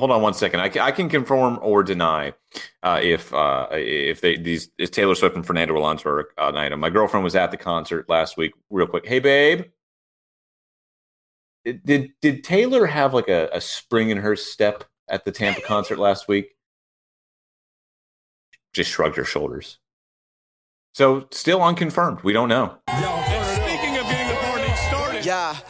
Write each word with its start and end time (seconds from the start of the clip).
hold 0.00 0.10
on 0.10 0.22
one 0.22 0.34
second. 0.34 0.60
I 0.60 0.68
can, 0.70 0.82
I 0.82 0.90
can 0.90 1.08
confirm 1.08 1.58
or 1.62 1.84
deny 1.84 2.32
uh, 2.82 2.98
if 3.02 3.32
uh, 3.32 3.68
if 3.70 4.22
they 4.22 4.36
these 4.36 4.70
is 4.78 4.90
Taylor 4.90 5.14
Swift 5.14 5.36
and 5.36 5.46
Fernando 5.46 5.76
Alonso 5.76 6.08
are 6.08 6.30
an 6.38 6.56
item. 6.56 6.80
My 6.80 6.90
girlfriend 6.90 7.22
was 7.22 7.36
at 7.36 7.50
the 7.50 7.56
concert 7.58 8.08
last 8.08 8.36
week. 8.36 8.52
Real 8.70 8.86
quick, 8.86 9.06
hey 9.06 9.20
babe, 9.20 9.66
did 11.64 12.12
did 12.20 12.42
Taylor 12.42 12.86
have 12.86 13.14
like 13.14 13.28
a, 13.28 13.50
a 13.52 13.60
spring 13.60 14.08
in 14.08 14.16
her 14.16 14.34
step 14.34 14.84
at 15.08 15.24
the 15.24 15.30
Tampa 15.30 15.60
concert 15.60 15.98
last 16.08 16.26
week? 16.26 16.56
Just 18.72 18.90
shrugged 18.90 19.16
her 19.16 19.24
shoulders. 19.24 19.78
So 20.94 21.28
still 21.30 21.62
unconfirmed. 21.62 22.22
We 22.22 22.32
don't 22.32 22.48
know. 22.48 22.78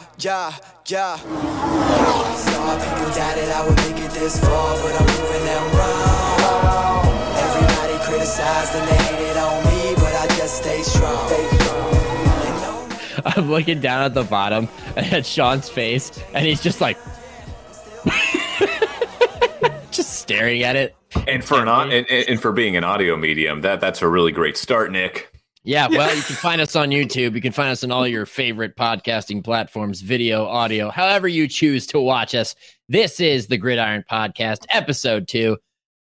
Started. 0.01 0.23
Yeah, 0.23 0.51
yeah, 0.87 1.17
yeah. 1.17 2.35
Saw 2.35 2.77
people 2.79 3.13
doubted 3.15 3.49
I 3.49 3.67
would 3.67 3.77
make 3.77 4.03
it 4.03 4.11
this 4.11 4.39
far, 4.39 4.75
but 4.77 5.01
I'm 5.01 5.07
proving 5.07 5.45
them 5.45 5.77
wrong. 5.77 7.05
Everybody 7.37 8.03
criticized 8.05 8.75
and 8.75 8.87
they 8.87 8.95
hated 8.95 9.37
on 9.37 9.63
me, 9.65 9.95
but 9.95 10.13
I 10.15 10.27
just 10.37 10.57
stay 10.57 10.81
strong. 10.81 11.29
They 11.29 11.43
know 12.61 12.87
me. 12.87 12.95
I'm 13.25 13.49
looking 13.49 13.79
down 13.79 14.03
at 14.03 14.13
the 14.13 14.23
bottom 14.23 14.67
at 14.95 15.25
Sean's 15.25 15.69
face, 15.69 16.11
and 16.33 16.45
he's 16.45 16.61
just 16.61 16.81
like, 16.81 16.97
just 19.91 20.13
staring 20.13 20.63
at 20.63 20.75
it. 20.75 20.95
And 21.27 21.43
for 21.43 21.61
an 21.61 21.67
and, 21.67 22.09
and 22.09 22.41
for 22.41 22.51
being 22.51 22.75
an 22.77 22.83
audio 22.83 23.17
medium, 23.17 23.61
that 23.61 23.81
that's 23.81 24.01
a 24.01 24.07
really 24.07 24.31
great 24.31 24.57
start, 24.57 24.91
Nick. 24.91 25.30
Yeah, 25.63 25.87
well, 25.87 26.15
you 26.15 26.23
can 26.23 26.35
find 26.37 26.59
us 26.59 26.75
on 26.75 26.89
YouTube. 26.89 27.35
You 27.35 27.41
can 27.41 27.51
find 27.51 27.69
us 27.69 27.83
on 27.83 27.91
all 27.91 28.07
your 28.07 28.25
favorite 28.25 28.75
podcasting 28.75 29.43
platforms, 29.43 30.01
video, 30.01 30.45
audio, 30.47 30.89
however 30.89 31.27
you 31.27 31.47
choose 31.47 31.85
to 31.87 31.99
watch 31.99 32.33
us. 32.33 32.55
This 32.89 33.19
is 33.19 33.45
the 33.45 33.57
Gridiron 33.57 34.03
Podcast, 34.09 34.65
episode 34.69 35.27
two. 35.27 35.57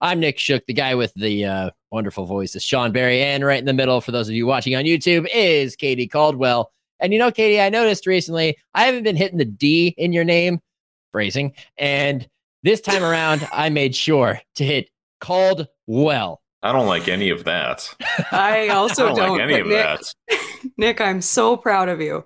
I'm 0.01 0.19
Nick 0.19 0.41
Shook, 0.41 0.67
the 0.67 0.73
guy 0.73 0.97
with 0.97 1.15
the 1.15 1.45
uh, 1.45 1.71
wonderful 1.93 2.27
voice 2.27 2.57
is 2.57 2.65
Sean 2.65 2.91
Barry, 2.91 3.23
and 3.23 3.45
right 3.45 3.61
in 3.61 3.65
the 3.65 3.73
middle, 3.73 4.01
for 4.01 4.11
those 4.11 4.29
of 4.29 4.35
you 4.35 4.45
watching 4.45 4.75
on 4.75 4.85
YouTube, 4.85 5.29
is 5.33 5.77
Katie 5.77 6.09
Caldwell. 6.09 6.73
And 6.99 7.13
you 7.13 7.21
know, 7.21 7.31
Katie, 7.31 7.61
I 7.61 7.69
noticed 7.69 8.09
recently 8.09 8.57
I 8.75 8.87
haven't 8.87 9.05
been 9.05 9.15
hitting 9.17 9.39
the 9.39 9.45
D 9.45 9.95
in 9.97 10.13
your 10.13 10.25
name, 10.25 10.59
phrasing, 11.13 11.53
and 11.79 12.29
this 12.65 12.81
time 12.81 13.05
around 13.05 13.47
I 13.53 13.69
made 13.69 13.95
sure 13.95 14.41
to 14.57 14.65
hit 14.65 14.91
Caldwell. 15.21 16.41
I 16.65 16.73
don't 16.73 16.87
like 16.87 17.09
any 17.09 17.29
of 17.31 17.45
that. 17.45 17.95
I 18.33 18.69
also 18.69 19.05
I 19.07 19.09
don't, 19.11 19.17
don't. 19.19 19.31
like 19.39 19.41
any 19.43 19.61
of 19.61 19.67
Nick, 19.67 19.77
that. 19.77 20.15
Nick, 20.79 21.01
I'm 21.01 21.21
so 21.21 21.57
proud 21.59 21.89
of 21.91 22.01
you. 22.01 22.25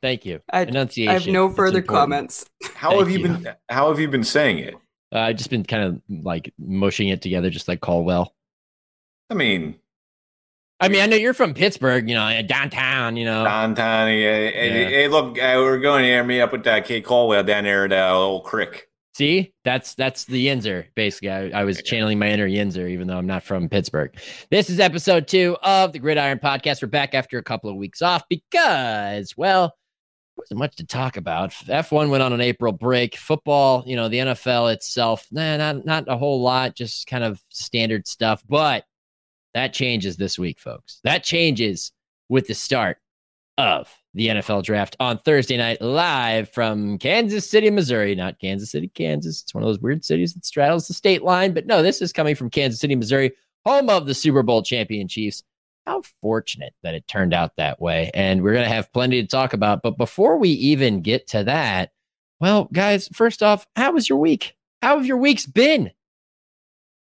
Thank 0.00 0.24
you. 0.24 0.40
I- 0.52 0.62
Enunciation. 0.62 1.10
I 1.10 1.14
have 1.14 1.26
no 1.26 1.50
further 1.50 1.82
comments. 1.82 2.46
How 2.74 2.90
Thank 2.90 3.00
have 3.02 3.10
you, 3.10 3.18
you. 3.18 3.24
been? 3.28 3.54
How 3.68 3.88
have 3.88 3.98
you 4.00 4.08
been 4.08 4.24
saying 4.24 4.58
it? 4.58 4.74
Uh, 5.12 5.18
I've 5.18 5.36
just 5.36 5.50
been 5.50 5.64
kind 5.64 5.82
of 5.82 6.24
like 6.24 6.54
mushing 6.58 7.08
it 7.08 7.20
together, 7.20 7.50
just 7.50 7.68
like 7.68 7.80
Caldwell. 7.80 8.34
I 9.30 9.34
mean, 9.34 9.74
I 10.80 10.88
mean, 10.88 11.02
I 11.02 11.06
know 11.06 11.16
you're 11.16 11.34
from 11.34 11.54
Pittsburgh, 11.54 12.08
you 12.08 12.14
know, 12.14 12.42
downtown, 12.42 13.16
you 13.16 13.24
know. 13.24 13.44
downtown. 13.44 14.08
Hey, 14.08 14.22
hey, 14.52 14.82
Yeah. 14.82 14.88
hey, 14.88 15.08
look, 15.08 15.36
uh, 15.38 15.54
we're 15.56 15.78
going 15.80 16.04
to 16.04 16.22
meet 16.24 16.40
up 16.40 16.52
with 16.52 16.66
uh, 16.66 16.80
Kate 16.82 17.04
Caldwell 17.04 17.42
down 17.44 17.64
there 17.64 17.84
at 17.86 17.92
uh, 17.92 18.14
Old 18.16 18.44
Crick. 18.44 18.88
See, 19.14 19.52
that's 19.64 19.94
that's 19.94 20.24
the 20.24 20.48
Yinzer. 20.48 20.86
Basically, 20.96 21.30
I, 21.30 21.60
I 21.60 21.64
was 21.64 21.80
channeling 21.82 22.18
my 22.18 22.30
inner 22.30 22.48
Yinzer, 22.48 22.90
even 22.90 23.06
though 23.06 23.16
I'm 23.16 23.28
not 23.28 23.44
from 23.44 23.68
Pittsburgh. 23.68 24.12
This 24.50 24.68
is 24.68 24.80
episode 24.80 25.28
two 25.28 25.56
of 25.62 25.92
the 25.92 26.00
Gridiron 26.00 26.40
Podcast. 26.40 26.82
We're 26.82 26.88
back 26.88 27.14
after 27.14 27.38
a 27.38 27.42
couple 27.42 27.70
of 27.70 27.76
weeks 27.76 28.02
off 28.02 28.24
because, 28.28 29.36
well, 29.36 29.68
there 29.68 30.42
wasn't 30.42 30.58
much 30.58 30.74
to 30.76 30.86
talk 30.86 31.16
about. 31.16 31.50
F1 31.50 32.10
went 32.10 32.24
on 32.24 32.32
an 32.32 32.40
April 32.40 32.72
break. 32.72 33.16
Football, 33.16 33.84
you 33.86 33.94
know, 33.94 34.08
the 34.08 34.18
NFL 34.18 34.72
itself, 34.72 35.28
nah, 35.30 35.58
not 35.58 35.86
not 35.86 36.08
a 36.08 36.16
whole 36.16 36.42
lot, 36.42 36.74
just 36.74 37.06
kind 37.06 37.22
of 37.22 37.40
standard 37.50 38.08
stuff. 38.08 38.42
But 38.48 38.84
that 39.52 39.72
changes 39.72 40.16
this 40.16 40.40
week, 40.40 40.58
folks. 40.58 40.98
That 41.04 41.22
changes 41.22 41.92
with 42.28 42.48
the 42.48 42.54
start 42.54 42.98
of 43.58 43.88
the 44.14 44.28
NFL 44.28 44.62
draft 44.62 44.96
on 45.00 45.18
Thursday 45.18 45.56
night, 45.56 45.82
live 45.82 46.48
from 46.50 46.98
Kansas 46.98 47.48
City, 47.48 47.68
Missouri. 47.70 48.14
Not 48.14 48.38
Kansas 48.38 48.70
City, 48.70 48.88
Kansas. 48.88 49.42
It's 49.42 49.54
one 49.54 49.62
of 49.62 49.68
those 49.68 49.80
weird 49.80 50.04
cities 50.04 50.34
that 50.34 50.44
straddles 50.44 50.86
the 50.86 50.94
state 50.94 51.22
line. 51.22 51.52
But 51.52 51.66
no, 51.66 51.82
this 51.82 52.00
is 52.00 52.12
coming 52.12 52.34
from 52.34 52.50
Kansas 52.50 52.80
City, 52.80 52.94
Missouri, 52.94 53.32
home 53.66 53.90
of 53.90 54.06
the 54.06 54.14
Super 54.14 54.42
Bowl 54.42 54.62
champion 54.62 55.08
Chiefs. 55.08 55.42
How 55.86 56.02
fortunate 56.22 56.72
that 56.82 56.94
it 56.94 57.06
turned 57.08 57.34
out 57.34 57.56
that 57.56 57.80
way. 57.80 58.10
And 58.14 58.42
we're 58.42 58.54
going 58.54 58.64
to 58.64 58.72
have 58.72 58.92
plenty 58.92 59.20
to 59.20 59.28
talk 59.28 59.52
about. 59.52 59.82
But 59.82 59.98
before 59.98 60.38
we 60.38 60.48
even 60.50 61.02
get 61.02 61.26
to 61.28 61.44
that, 61.44 61.92
well, 62.40 62.68
guys, 62.72 63.08
first 63.12 63.42
off, 63.42 63.66
how 63.76 63.92
was 63.92 64.08
your 64.08 64.18
week? 64.18 64.56
How 64.80 64.96
have 64.96 65.06
your 65.06 65.18
weeks 65.18 65.44
been? 65.44 65.90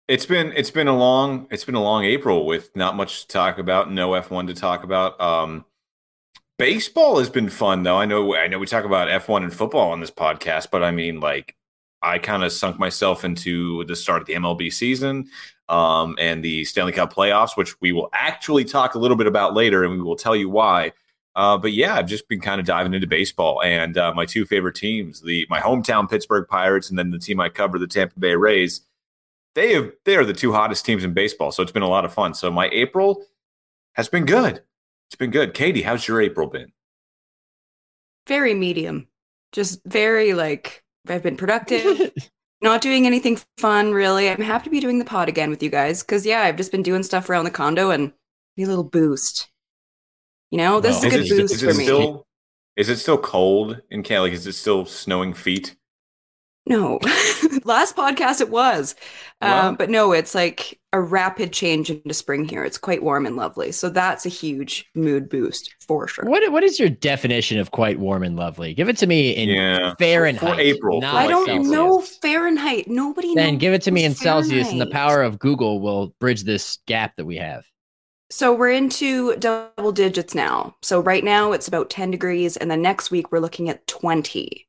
It's 0.07 0.25
been 0.25 0.53
it's 0.55 0.71
been 0.71 0.87
a 0.87 0.97
long 0.97 1.47
it's 1.51 1.65
been 1.65 1.75
a 1.75 1.83
long 1.83 2.05
April 2.05 2.45
with 2.45 2.73
not 2.77 2.95
much 2.95 3.23
to 3.23 3.27
talk 3.27 3.57
about, 3.57 3.91
no 3.91 4.11
F1 4.11 4.47
to 4.47 4.53
talk 4.53 4.83
about. 4.83 5.19
Um 5.19 5.65
baseball 6.57 7.19
has 7.19 7.29
been 7.29 7.49
fun 7.49 7.83
though. 7.83 7.97
I 7.97 8.05
know 8.05 8.35
I 8.35 8.47
know 8.47 8.59
we 8.59 8.67
talk 8.67 8.85
about 8.85 9.07
F1 9.07 9.43
and 9.43 9.53
football 9.53 9.91
on 9.91 9.99
this 9.99 10.11
podcast, 10.11 10.69
but 10.71 10.83
I 10.83 10.91
mean 10.91 11.19
like 11.19 11.55
I 12.01 12.19
kind 12.19 12.43
of 12.43 12.51
sunk 12.51 12.79
myself 12.79 13.23
into 13.23 13.83
the 13.85 13.95
start 13.95 14.21
of 14.21 14.27
the 14.27 14.33
MLB 14.33 14.71
season 14.71 15.29
um 15.69 16.15
and 16.19 16.43
the 16.43 16.63
Stanley 16.65 16.91
Cup 16.93 17.13
playoffs, 17.13 17.57
which 17.57 17.79
we 17.81 17.91
will 17.91 18.09
actually 18.13 18.65
talk 18.65 18.95
a 18.95 18.99
little 18.99 19.17
bit 19.17 19.27
about 19.27 19.53
later 19.53 19.83
and 19.83 19.93
we 19.93 20.01
will 20.01 20.15
tell 20.15 20.35
you 20.35 20.49
why. 20.49 20.91
Uh, 21.35 21.55
but 21.55 21.71
yeah, 21.71 21.95
I've 21.95 22.07
just 22.07 22.27
been 22.27 22.41
kind 22.41 22.59
of 22.59 22.65
diving 22.65 22.95
into 22.95 23.05
baseball, 23.05 23.61
and 23.61 23.95
uh, 23.95 24.11
my 24.15 24.25
two 24.25 24.43
favorite 24.43 24.73
teams, 24.73 25.21
the 25.21 25.45
my 25.51 25.59
hometown 25.59 26.09
Pittsburgh 26.09 26.47
Pirates, 26.49 26.89
and 26.89 26.97
then 26.97 27.11
the 27.11 27.19
team 27.19 27.39
I 27.39 27.47
cover, 27.49 27.77
the 27.77 27.85
Tampa 27.85 28.19
Bay 28.19 28.33
Rays 28.33 28.81
they 29.57 29.73
have 29.73 29.91
they 30.05 30.15
are 30.15 30.23
the 30.23 30.33
two 30.33 30.53
hottest 30.53 30.85
teams 30.85 31.03
in 31.03 31.13
baseball. 31.13 31.51
So 31.51 31.63
it's 31.63 31.71
been 31.71 31.81
a 31.81 31.89
lot 31.89 32.05
of 32.05 32.13
fun. 32.13 32.35
So 32.35 32.51
my 32.51 32.69
April 32.71 33.25
has 33.93 34.07
been 34.07 34.25
good. 34.25 34.61
It's 35.07 35.15
been 35.15 35.31
good. 35.31 35.53
Katie, 35.53 35.81
how's 35.83 36.07
your 36.07 36.21
April 36.21 36.47
been? 36.47 36.71
Very 38.27 38.53
medium. 38.53 39.07
Just 39.53 39.81
very 39.85 40.33
like 40.33 40.83
I've 41.07 41.23
been 41.23 41.37
productive. 41.37 42.11
not 42.61 42.81
doing 42.81 43.05
anything 43.05 43.39
fun 43.57 43.93
really. 43.93 44.29
I'm 44.29 44.41
happy 44.41 44.65
to 44.65 44.69
be 44.69 44.79
doing 44.81 44.99
the 44.99 45.05
pod 45.05 45.29
again 45.29 45.49
with 45.49 45.63
you 45.63 45.69
guys 45.69 46.03
because 46.03 46.25
yeah, 46.25 46.41
I've 46.41 46.57
just 46.57 46.71
been 46.71 46.83
doing 46.83 47.03
stuff 47.03 47.29
around 47.29 47.45
the 47.45 47.51
condo 47.51 47.91
and 47.91 48.11
be 48.57 48.63
a 48.63 48.67
little 48.67 48.83
boost. 48.83 49.49
You 50.51 50.57
know, 50.57 50.81
this 50.81 51.01
Well, 51.01 51.05
is 51.05 51.15
a 51.15 51.19
is 51.19 51.29
good 51.29 51.39
it, 51.39 51.41
boost 51.41 51.53
is 51.55 51.61
for 51.63 51.69
it 51.69 51.77
me. 51.77 51.83
still 51.85 52.27
is 52.75 52.89
it 52.89 52.97
still 52.97 53.17
cold 53.17 53.81
in 53.89 54.03
Cali? 54.03 54.29
Like, 54.29 54.37
is 54.37 54.45
it 54.45 54.53
still 54.53 54.85
snowing 54.85 55.33
feet? 55.33 55.76
No, 56.67 56.99
last 57.63 57.95
podcast 57.95 58.41
it 58.41 58.49
was, 58.49 58.95
Well- 59.41 59.67
um, 59.69 59.75
but 59.75 59.89
no, 59.89 60.11
it's 60.11 60.35
like 60.35 60.79
a 60.93 60.99
rapid 61.01 61.53
change 61.53 61.89
into 61.89 62.13
spring 62.13 62.47
here. 62.47 62.63
It's 62.63 62.77
quite 62.77 63.03
warm 63.03 63.25
and 63.25 63.35
lovely, 63.35 63.71
so 63.71 63.89
that's 63.89 64.25
a 64.25 64.29
huge 64.29 64.89
mood 64.95 65.29
boost 65.29 65.73
for 65.87 66.07
sure. 66.07 66.25
What 66.25 66.51
what 66.51 66.63
is 66.63 66.79
your 66.79 66.89
definition 66.89 67.59
of 67.59 67.71
quite 67.71 67.99
warm 67.99 68.23
and 68.23 68.35
lovely? 68.35 68.73
Give 68.73 68.89
it 68.89 68.97
to 68.97 69.07
me 69.07 69.31
in 69.31 69.49
Yeah. 69.49 69.93
Fahrenheit. 69.99 70.55
For 70.55 70.59
April, 70.59 71.01
not 71.01 71.11
for 71.13 71.17
I 71.17 71.27
don't 71.27 71.45
Celsius. 71.47 71.67
know 71.71 72.01
Fahrenheit. 72.01 72.87
Nobody 72.87 73.33
Then 73.35 73.53
knows 73.53 73.61
give 73.61 73.73
it 73.73 73.81
to 73.83 73.91
me 73.91 74.03
in 74.03 74.13
Celsius, 74.15 74.71
and 74.71 74.81
the 74.81 74.87
power 74.87 75.23
of 75.23 75.39
Google 75.39 75.79
will 75.79 76.13
bridge 76.19 76.43
this 76.43 76.79
gap 76.87 77.15
that 77.17 77.25
we 77.25 77.37
have. 77.37 77.65
So 78.29 78.53
we're 78.53 78.71
into 78.71 79.37
double 79.37 79.93
digits 79.93 80.35
now. 80.35 80.75
So 80.81 80.99
right 80.99 81.23
now 81.23 81.53
it's 81.53 81.69
about 81.69 81.89
10 81.89 82.11
degrees, 82.11 82.57
and 82.57 82.69
the 82.69 82.75
next 82.75 83.09
week 83.09 83.31
we're 83.31 83.39
looking 83.39 83.69
at 83.69 83.87
20, 83.87 84.66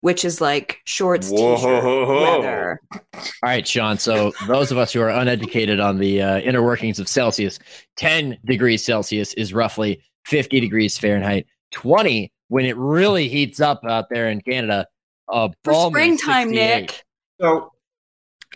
which 0.00 0.24
is 0.24 0.40
like 0.40 0.78
shorts, 0.84 1.30
t-shirt 1.30 1.84
weather. 2.08 2.80
All 2.92 3.00
right, 3.42 3.66
Sean. 3.66 3.98
So 3.98 4.32
those 4.46 4.70
of 4.70 4.78
us 4.78 4.92
who 4.92 5.00
are 5.00 5.08
uneducated 5.08 5.80
on 5.80 5.98
the 5.98 6.22
uh, 6.22 6.38
inner 6.38 6.62
workings 6.62 6.98
of 6.98 7.08
Celsius, 7.08 7.58
10 7.96 8.38
degrees 8.44 8.84
Celsius 8.84 9.34
is 9.34 9.52
roughly 9.52 10.02
50 10.26 10.60
degrees 10.60 10.96
Fahrenheit. 10.98 11.46
20 11.72 12.32
when 12.48 12.64
it 12.64 12.76
really 12.76 13.28
heats 13.28 13.60
up 13.60 13.80
out 13.88 14.06
there 14.10 14.28
in 14.30 14.40
Canada. 14.40 14.86
Uh, 15.28 15.48
For 15.64 15.74
springtime, 15.90 16.48
68. 16.48 16.80
Nick. 16.80 17.04
So 17.40 17.72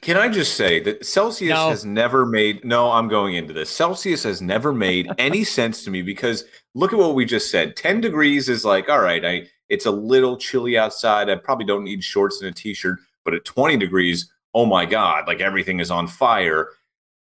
can 0.00 0.16
I 0.16 0.28
just 0.28 0.54
say 0.56 0.80
that 0.80 1.04
Celsius 1.04 1.54
No. 1.54 1.68
has 1.70 1.84
never 1.84 2.24
made 2.26 2.64
no, 2.64 2.90
I'm 2.90 3.08
going 3.08 3.34
into 3.34 3.52
this. 3.52 3.68
Celsius 3.70 4.22
has 4.24 4.40
never 4.42 4.72
made 4.72 5.08
any 5.18 5.44
sense 5.44 5.84
to 5.84 5.90
me 5.90 6.02
because 6.02 6.44
look 6.74 6.92
at 6.92 6.98
what 6.98 7.14
we 7.14 7.24
just 7.24 7.50
said. 7.50 7.76
10 7.76 8.00
degrees 8.00 8.48
is 8.48 8.64
like, 8.64 8.88
all 8.88 9.00
right, 9.00 9.24
I 9.24 9.46
it's 9.72 9.86
a 9.86 9.90
little 9.90 10.36
chilly 10.36 10.76
outside. 10.76 11.30
I 11.30 11.36
probably 11.36 11.64
don't 11.64 11.82
need 11.82 12.04
shorts 12.04 12.42
and 12.42 12.50
a 12.50 12.52
t-shirt, 12.52 12.98
but 13.24 13.32
at 13.32 13.46
20 13.46 13.78
degrees, 13.78 14.30
oh 14.52 14.66
my 14.66 14.84
god, 14.84 15.26
like 15.26 15.40
everything 15.40 15.80
is 15.80 15.90
on 15.90 16.06
fire. 16.06 16.68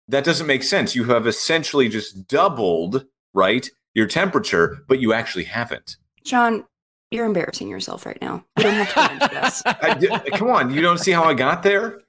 That 0.08 0.24
doesn't 0.24 0.48
make 0.48 0.64
sense. 0.64 0.96
You 0.96 1.04
have 1.04 1.28
essentially 1.28 1.90
just 1.90 2.30
doubled, 2.30 3.06
right? 3.34 3.70
Your 3.94 4.08
temperature, 4.08 4.78
but 4.88 5.02
you 5.02 5.12
actually 5.12 5.44
haven't. 5.44 5.98
John, 6.24 6.66
you're 7.12 7.26
embarrassing 7.26 7.68
yourself 7.68 8.06
right 8.06 8.18
now. 8.22 8.46
We 8.56 8.64
don't 8.64 8.74
have 8.74 8.88
to 8.88 8.96
go 8.96 9.26
into 9.26 9.36
this. 9.36 9.62
I 9.66 10.30
come 10.38 10.50
on, 10.50 10.74
you 10.74 10.82
don't 10.82 10.98
see 10.98 11.12
how 11.12 11.26
I 11.26 11.34
got 11.34 11.62
there? 11.62 12.00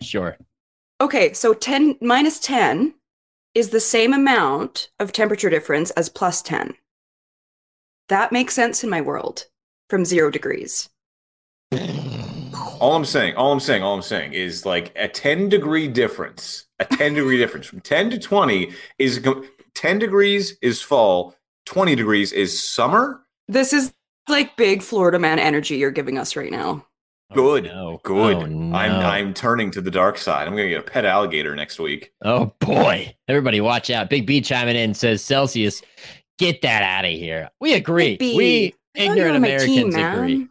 Sure. 0.00 0.36
Okay, 1.00 1.32
so 1.32 1.52
10 1.52 1.96
minus 2.00 2.38
10 2.38 2.94
is 3.56 3.70
the 3.70 3.80
same 3.80 4.12
amount 4.12 4.90
of 5.00 5.10
temperature 5.10 5.50
difference 5.50 5.90
as 5.90 6.08
plus 6.08 6.42
10. 6.42 6.74
That 8.12 8.30
makes 8.30 8.52
sense 8.52 8.84
in 8.84 8.90
my 8.90 9.00
world 9.00 9.46
from 9.88 10.04
zero 10.04 10.30
degrees. 10.30 10.90
all 12.78 12.94
I'm 12.94 13.06
saying, 13.06 13.36
all 13.36 13.50
I'm 13.50 13.58
saying, 13.58 13.82
all 13.82 13.94
I'm 13.94 14.02
saying 14.02 14.34
is 14.34 14.66
like 14.66 14.92
a 14.96 15.08
10 15.08 15.48
degree 15.48 15.88
difference. 15.88 16.66
A 16.78 16.84
10 16.84 17.14
degree 17.14 17.38
difference 17.38 17.64
from 17.64 17.80
10 17.80 18.10
to 18.10 18.18
20 18.18 18.70
is 18.98 19.26
10 19.74 19.98
degrees 19.98 20.58
is 20.60 20.82
fall, 20.82 21.34
20 21.64 21.94
degrees 21.94 22.32
is 22.32 22.62
summer. 22.62 23.24
This 23.48 23.72
is 23.72 23.94
like 24.28 24.58
big 24.58 24.82
Florida 24.82 25.18
man 25.18 25.38
energy 25.38 25.76
you're 25.76 25.90
giving 25.90 26.18
us 26.18 26.36
right 26.36 26.52
now. 26.52 26.86
Oh, 27.30 27.34
good. 27.34 27.68
Oh, 27.68 27.92
no. 27.92 28.00
Good. 28.04 28.36
Oh, 28.36 28.44
no. 28.44 28.76
I'm 28.76 28.92
I'm 28.92 29.32
turning 29.32 29.70
to 29.70 29.80
the 29.80 29.90
dark 29.90 30.18
side. 30.18 30.46
I'm 30.46 30.54
gonna 30.54 30.68
get 30.68 30.80
a 30.80 30.90
pet 30.90 31.06
alligator 31.06 31.56
next 31.56 31.78
week. 31.78 32.12
Oh 32.22 32.52
boy. 32.58 33.14
Everybody 33.26 33.62
watch 33.62 33.88
out. 33.88 34.10
Big 34.10 34.26
B 34.26 34.42
chiming 34.42 34.76
in 34.76 34.92
says 34.92 35.24
Celsius, 35.24 35.80
get 36.38 36.62
that 36.62 36.82
out 36.82 37.04
of 37.04 37.12
here. 37.12 37.50
We 37.60 37.74
agree. 37.74 38.16
Big 38.16 38.18
B, 38.18 38.36
We 38.36 38.74
I 38.96 39.06
thought 39.06 39.16
you 39.16 39.22
were 39.22 39.28
ignorant 39.28 39.42
my 39.42 39.56
team, 39.58 39.88
Americans 39.88 39.94
agree. 39.96 40.48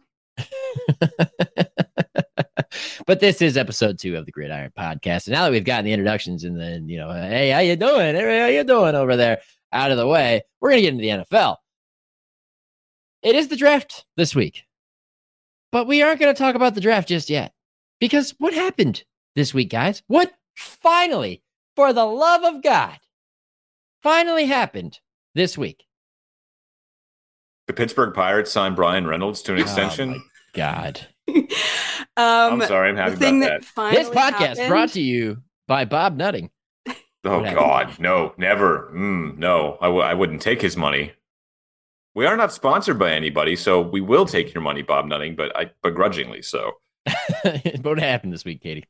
but 3.06 3.20
this 3.20 3.42
is 3.42 3.56
episode 3.56 3.98
two 3.98 4.16
of 4.16 4.26
the 4.26 4.32
Gridiron 4.32 4.72
Podcast. 4.76 5.26
And 5.26 5.34
now 5.34 5.44
that 5.44 5.52
we've 5.52 5.64
gotten 5.64 5.84
the 5.84 5.92
introductions 5.92 6.44
and 6.44 6.58
then, 6.58 6.88
you 6.88 6.98
know, 6.98 7.12
hey, 7.12 7.50
how 7.50 7.60
you 7.60 7.76
doing? 7.76 8.14
Hey, 8.14 8.40
how 8.40 8.46
you 8.46 8.64
doing 8.64 8.94
over 8.94 9.16
there? 9.16 9.40
Out 9.72 9.90
of 9.90 9.96
the 9.96 10.06
way, 10.06 10.42
we're 10.60 10.70
gonna 10.70 10.82
get 10.82 10.94
into 10.94 11.02
the 11.02 11.24
NFL. 11.24 11.56
It 13.22 13.36
is 13.36 13.48
the 13.48 13.56
draft 13.56 14.04
this 14.16 14.34
week. 14.34 14.64
But 15.70 15.86
we 15.86 16.02
aren't 16.02 16.20
going 16.20 16.34
to 16.34 16.38
talk 16.38 16.54
about 16.54 16.74
the 16.74 16.80
draft 16.80 17.08
just 17.08 17.30
yet. 17.30 17.52
Because 17.98 18.34
what 18.38 18.52
happened 18.52 19.04
this 19.34 19.54
week, 19.54 19.70
guys? 19.70 20.02
What 20.06 20.32
finally, 20.54 21.42
for 21.76 21.92
the 21.92 22.04
love 22.04 22.42
of 22.42 22.62
God, 22.62 22.98
finally 24.02 24.44
happened 24.44 25.00
this 25.34 25.56
week? 25.58 25.84
The 27.66 27.72
Pittsburgh 27.72 28.12
Pirates 28.14 28.50
signed 28.52 28.76
Bryan 28.76 29.06
Reynolds 29.06 29.42
to 29.42 29.52
an 29.52 29.58
Oh, 29.58 29.62
extension. 29.62 30.10
my 30.10 30.18
God. 30.54 31.06
um, 31.28 31.44
I'm 32.16 32.62
sorry, 32.62 32.88
I'm 32.90 32.96
happy 32.96 33.16
thing 33.16 33.42
about 33.42 33.60
that, 33.62 33.74
that. 33.76 33.92
This 33.94 34.08
podcast 34.10 34.40
happened- 34.40 34.68
brought 34.68 34.88
to 34.90 35.00
you 35.00 35.38
by 35.68 35.84
Bob 35.84 36.16
Nutting. 36.16 36.50
Oh 37.24 37.36
What 37.38 37.44
happened? 37.46 37.56
God, 37.56 37.98
no, 38.00 38.34
never. 38.36 38.90
Mm, 38.92 39.38
no, 39.38 39.78
I 39.80 39.84
w- 39.86 40.02
I 40.02 40.12
wouldn't 40.12 40.42
take 40.42 40.60
his 40.60 40.76
money. 40.76 41.12
We 42.16 42.26
are 42.26 42.36
not 42.36 42.52
sponsored 42.52 42.98
by 42.98 43.12
anybody, 43.12 43.54
so 43.54 43.80
we 43.80 44.00
will 44.00 44.26
take 44.26 44.52
your 44.52 44.60
money, 44.60 44.82
Bob 44.82 45.06
Nutting, 45.06 45.36
but 45.36 45.56
I 45.56 45.70
begrudgingly 45.84 46.42
so. 46.42 46.72
what 47.82 48.00
happened 48.00 48.32
this 48.32 48.44
week, 48.44 48.60
Katie? 48.60 48.86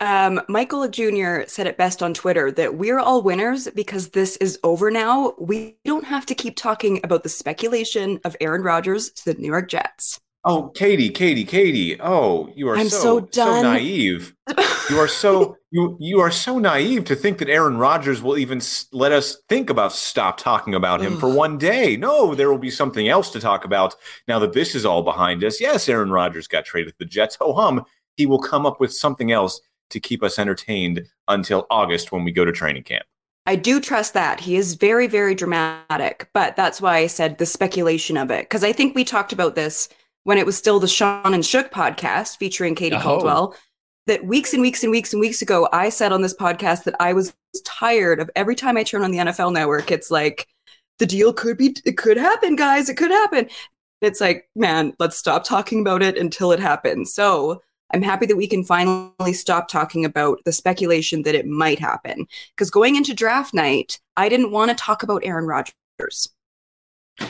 Um, 0.00 0.40
Michael 0.48 0.88
Jr. 0.88 1.42
said 1.46 1.66
it 1.66 1.76
best 1.76 2.02
on 2.02 2.14
Twitter 2.14 2.50
that 2.52 2.76
we're 2.76 2.98
all 2.98 3.22
winners 3.22 3.68
because 3.74 4.10
this 4.10 4.36
is 4.38 4.58
over 4.64 4.90
now. 4.90 5.34
We 5.38 5.76
don't 5.84 6.04
have 6.04 6.26
to 6.26 6.34
keep 6.34 6.56
talking 6.56 7.00
about 7.04 7.22
the 7.22 7.28
speculation 7.28 8.20
of 8.24 8.36
Aaron 8.40 8.62
Rodgers 8.62 9.10
to 9.10 9.32
the 9.32 9.40
New 9.40 9.48
York 9.48 9.68
Jets. 9.70 10.20
Oh, 10.46 10.68
Katie, 10.74 11.08
Katie, 11.08 11.44
Katie. 11.44 11.98
Oh, 12.00 12.52
you 12.54 12.68
are 12.68 12.76
I'm 12.76 12.90
so, 12.90 12.98
so 12.98 13.20
done. 13.20 13.62
naive. 13.62 14.34
You 14.90 14.98
are 14.98 15.08
so 15.08 15.56
you 15.70 15.96
you 15.98 16.20
are 16.20 16.30
so 16.30 16.58
naive 16.58 17.04
to 17.06 17.16
think 17.16 17.38
that 17.38 17.48
Aaron 17.48 17.78
Rodgers 17.78 18.22
will 18.22 18.36
even 18.36 18.60
let 18.92 19.10
us 19.10 19.38
think 19.48 19.70
about 19.70 19.92
stop 19.92 20.36
talking 20.36 20.74
about 20.74 21.00
him 21.00 21.18
for 21.18 21.32
one 21.32 21.56
day. 21.56 21.96
No, 21.96 22.34
there 22.34 22.50
will 22.50 22.58
be 22.58 22.70
something 22.70 23.08
else 23.08 23.30
to 23.30 23.40
talk 23.40 23.64
about 23.64 23.94
now 24.28 24.38
that 24.38 24.52
this 24.52 24.74
is 24.74 24.84
all 24.84 25.02
behind 25.02 25.42
us. 25.42 25.62
Yes, 25.62 25.88
Aaron 25.88 26.10
Rodgers 26.10 26.46
got 26.46 26.66
traded 26.66 26.92
to 26.92 26.98
the 26.98 27.06
Jets. 27.06 27.36
Ho 27.36 27.54
hum, 27.54 27.82
he 28.18 28.26
will 28.26 28.38
come 28.38 28.66
up 28.66 28.80
with 28.80 28.92
something 28.92 29.32
else 29.32 29.62
to 29.90 30.00
keep 30.00 30.22
us 30.22 30.38
entertained 30.38 31.06
until 31.28 31.66
August 31.70 32.12
when 32.12 32.24
we 32.24 32.32
go 32.32 32.44
to 32.44 32.52
training 32.52 32.82
camp. 32.82 33.04
I 33.46 33.56
do 33.56 33.80
trust 33.80 34.14
that. 34.14 34.40
He 34.40 34.56
is 34.56 34.74
very, 34.74 35.06
very 35.06 35.34
dramatic, 35.34 36.28
but 36.32 36.56
that's 36.56 36.80
why 36.80 36.96
I 36.98 37.06
said 37.06 37.38
the 37.38 37.46
speculation 37.46 38.16
of 38.16 38.30
it. 38.30 38.44
Because 38.44 38.64
I 38.64 38.72
think 38.72 38.94
we 38.94 39.04
talked 39.04 39.32
about 39.32 39.54
this 39.54 39.88
when 40.22 40.38
it 40.38 40.46
was 40.46 40.56
still 40.56 40.80
the 40.80 40.88
Sean 40.88 41.34
and 41.34 41.44
Shook 41.44 41.70
podcast 41.70 42.38
featuring 42.38 42.74
Katie 42.74 42.96
Oh. 42.96 43.00
Caldwell. 43.00 43.56
That 44.06 44.26
weeks 44.26 44.52
and 44.52 44.60
weeks 44.60 44.82
and 44.82 44.90
weeks 44.90 45.14
and 45.14 45.20
weeks 45.20 45.40
ago, 45.40 45.66
I 45.72 45.88
said 45.88 46.12
on 46.12 46.20
this 46.20 46.34
podcast 46.34 46.84
that 46.84 46.94
I 47.00 47.14
was 47.14 47.34
tired 47.64 48.20
of 48.20 48.30
every 48.36 48.54
time 48.54 48.76
I 48.76 48.82
turn 48.82 49.02
on 49.02 49.10
the 49.10 49.18
NFL 49.18 49.52
network, 49.54 49.90
it's 49.90 50.10
like, 50.10 50.46
the 50.98 51.06
deal 51.06 51.32
could 51.32 51.56
be, 51.56 51.74
it 51.84 51.96
could 51.96 52.18
happen, 52.18 52.54
guys, 52.54 52.88
it 52.88 52.96
could 52.96 53.10
happen. 53.10 53.48
It's 54.02 54.20
like, 54.20 54.48
man, 54.54 54.92
let's 54.98 55.16
stop 55.16 55.42
talking 55.44 55.80
about 55.80 56.02
it 56.02 56.18
until 56.18 56.52
it 56.52 56.60
happens. 56.60 57.14
So 57.14 57.62
I'm 57.94 58.02
happy 58.02 58.26
that 58.26 58.36
we 58.36 58.48
can 58.48 58.64
finally 58.64 59.32
stop 59.32 59.68
talking 59.68 60.04
about 60.04 60.40
the 60.44 60.52
speculation 60.52 61.22
that 61.22 61.36
it 61.36 61.46
might 61.46 61.78
happen. 61.78 62.26
Because 62.50 62.68
going 62.68 62.96
into 62.96 63.14
draft 63.14 63.54
night, 63.54 64.00
I 64.16 64.28
didn't 64.28 64.50
want 64.50 64.70
to 64.70 64.76
talk 64.76 65.04
about 65.04 65.22
Aaron 65.24 65.46
Rodgers. 65.46 66.28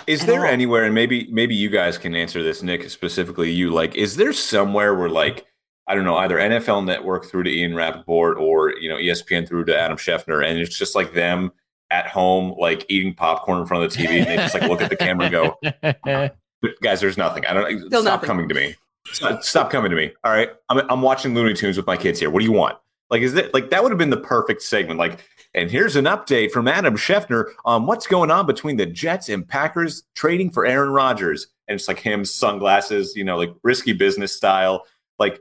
Is 0.07 0.25
there 0.25 0.47
all. 0.47 0.53
anywhere, 0.53 0.85
and 0.85 0.95
maybe 0.95 1.29
maybe 1.31 1.55
you 1.55 1.69
guys 1.69 1.99
can 1.99 2.15
answer 2.15 2.43
this, 2.43 2.63
Nick, 2.63 2.89
specifically 2.89 3.51
you, 3.51 3.71
like, 3.71 3.95
is 3.95 4.17
there 4.17 4.33
somewhere 4.33 4.95
where 4.95 5.11
like 5.11 5.45
I 5.87 5.95
don't 5.95 6.05
know, 6.05 6.17
either 6.17 6.39
NFL 6.39 6.87
Network 6.87 7.27
through 7.27 7.43
to 7.43 7.51
Ian 7.51 7.75
Rapoport 7.75 8.39
or 8.39 8.71
you 8.79 8.89
know, 8.89 8.97
ESPN 8.97 9.47
through 9.47 9.67
to 9.67 9.79
Adam 9.79 9.99
Schefter, 9.99 10.43
and 10.43 10.59
it's 10.59 10.79
just 10.79 10.95
like 10.95 11.13
them 11.13 11.53
at 11.91 12.07
home, 12.07 12.55
like 12.59 12.87
eating 12.89 13.13
popcorn 13.15 13.61
in 13.61 13.67
front 13.67 13.85
of 13.85 13.93
the 13.93 13.99
TV, 13.99 14.21
and 14.21 14.27
they 14.27 14.37
just 14.37 14.55
like 14.55 14.63
look 14.63 14.81
at 14.81 14.89
the 14.89 14.97
camera 14.97 15.27
and 15.27 15.33
go, 15.33 16.31
guys, 16.83 17.03
there's 17.03 17.19
nothing. 17.19 17.45
I 17.45 17.53
don't 17.53 17.79
Still 17.87 18.01
stop 18.01 18.23
nothing. 18.23 18.27
coming 18.27 18.49
to 18.49 18.55
me. 18.55 18.75
Stop, 19.13 19.43
stop 19.45 19.71
coming 19.71 19.91
to 19.91 19.97
me. 19.97 20.13
All 20.25 20.33
right. 20.33 20.51
I'm 20.69 20.79
I'm 20.91 21.03
watching 21.03 21.35
Looney 21.35 21.55
Tunes 21.55 21.77
with 21.77 21.87
my 21.87 21.97
kids 21.97 22.19
here. 22.19 22.31
What 22.31 22.41
do 22.41 22.47
you 22.47 22.53
want? 22.53 22.79
Like, 23.11 23.23
is 23.23 23.35
that 23.35 23.53
like 23.55 23.71
that 23.71 23.83
would 23.83 23.93
have 23.93 23.99
been 23.99 24.11
the 24.11 24.17
perfect 24.17 24.63
segment? 24.63 24.99
Like, 24.99 25.21
and 25.55 25.71
here's 25.71 25.95
an 25.97 26.07
update 26.07 26.51
from 26.51 26.67
Adam 26.67 26.97
Schefter 26.97 27.53
on 27.65 27.87
what's 27.87 28.07
going 28.07 28.31
on 28.31 28.47
between 28.47 28.77
the 28.77 28.87
Jets 28.87 29.29
and 29.29 29.47
Packers 29.47 30.05
trading 30.15 30.51
for 30.51 30.67
Aaron 30.67 30.91
Rodgers. 30.91 31.49
And 31.69 31.77
it's 31.77 31.87
like 31.87 31.99
him, 32.01 32.25
sunglasses, 32.25 33.15
you 33.15 33.25
know, 33.25 33.37
like 33.37 33.55
risky 33.63 33.93
business 33.93 34.35
style, 34.35 34.85
like 35.19 35.41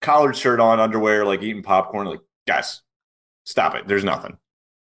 collared 0.00 0.36
shirt 0.36 0.58
on, 0.60 0.80
underwear, 0.80 1.24
like 1.24 1.42
eating 1.42 1.62
popcorn. 1.62 2.06
Like, 2.06 2.20
guys, 2.46 2.82
stop 3.44 3.74
it. 3.74 3.86
There's 3.86 4.04
nothing. 4.04 4.36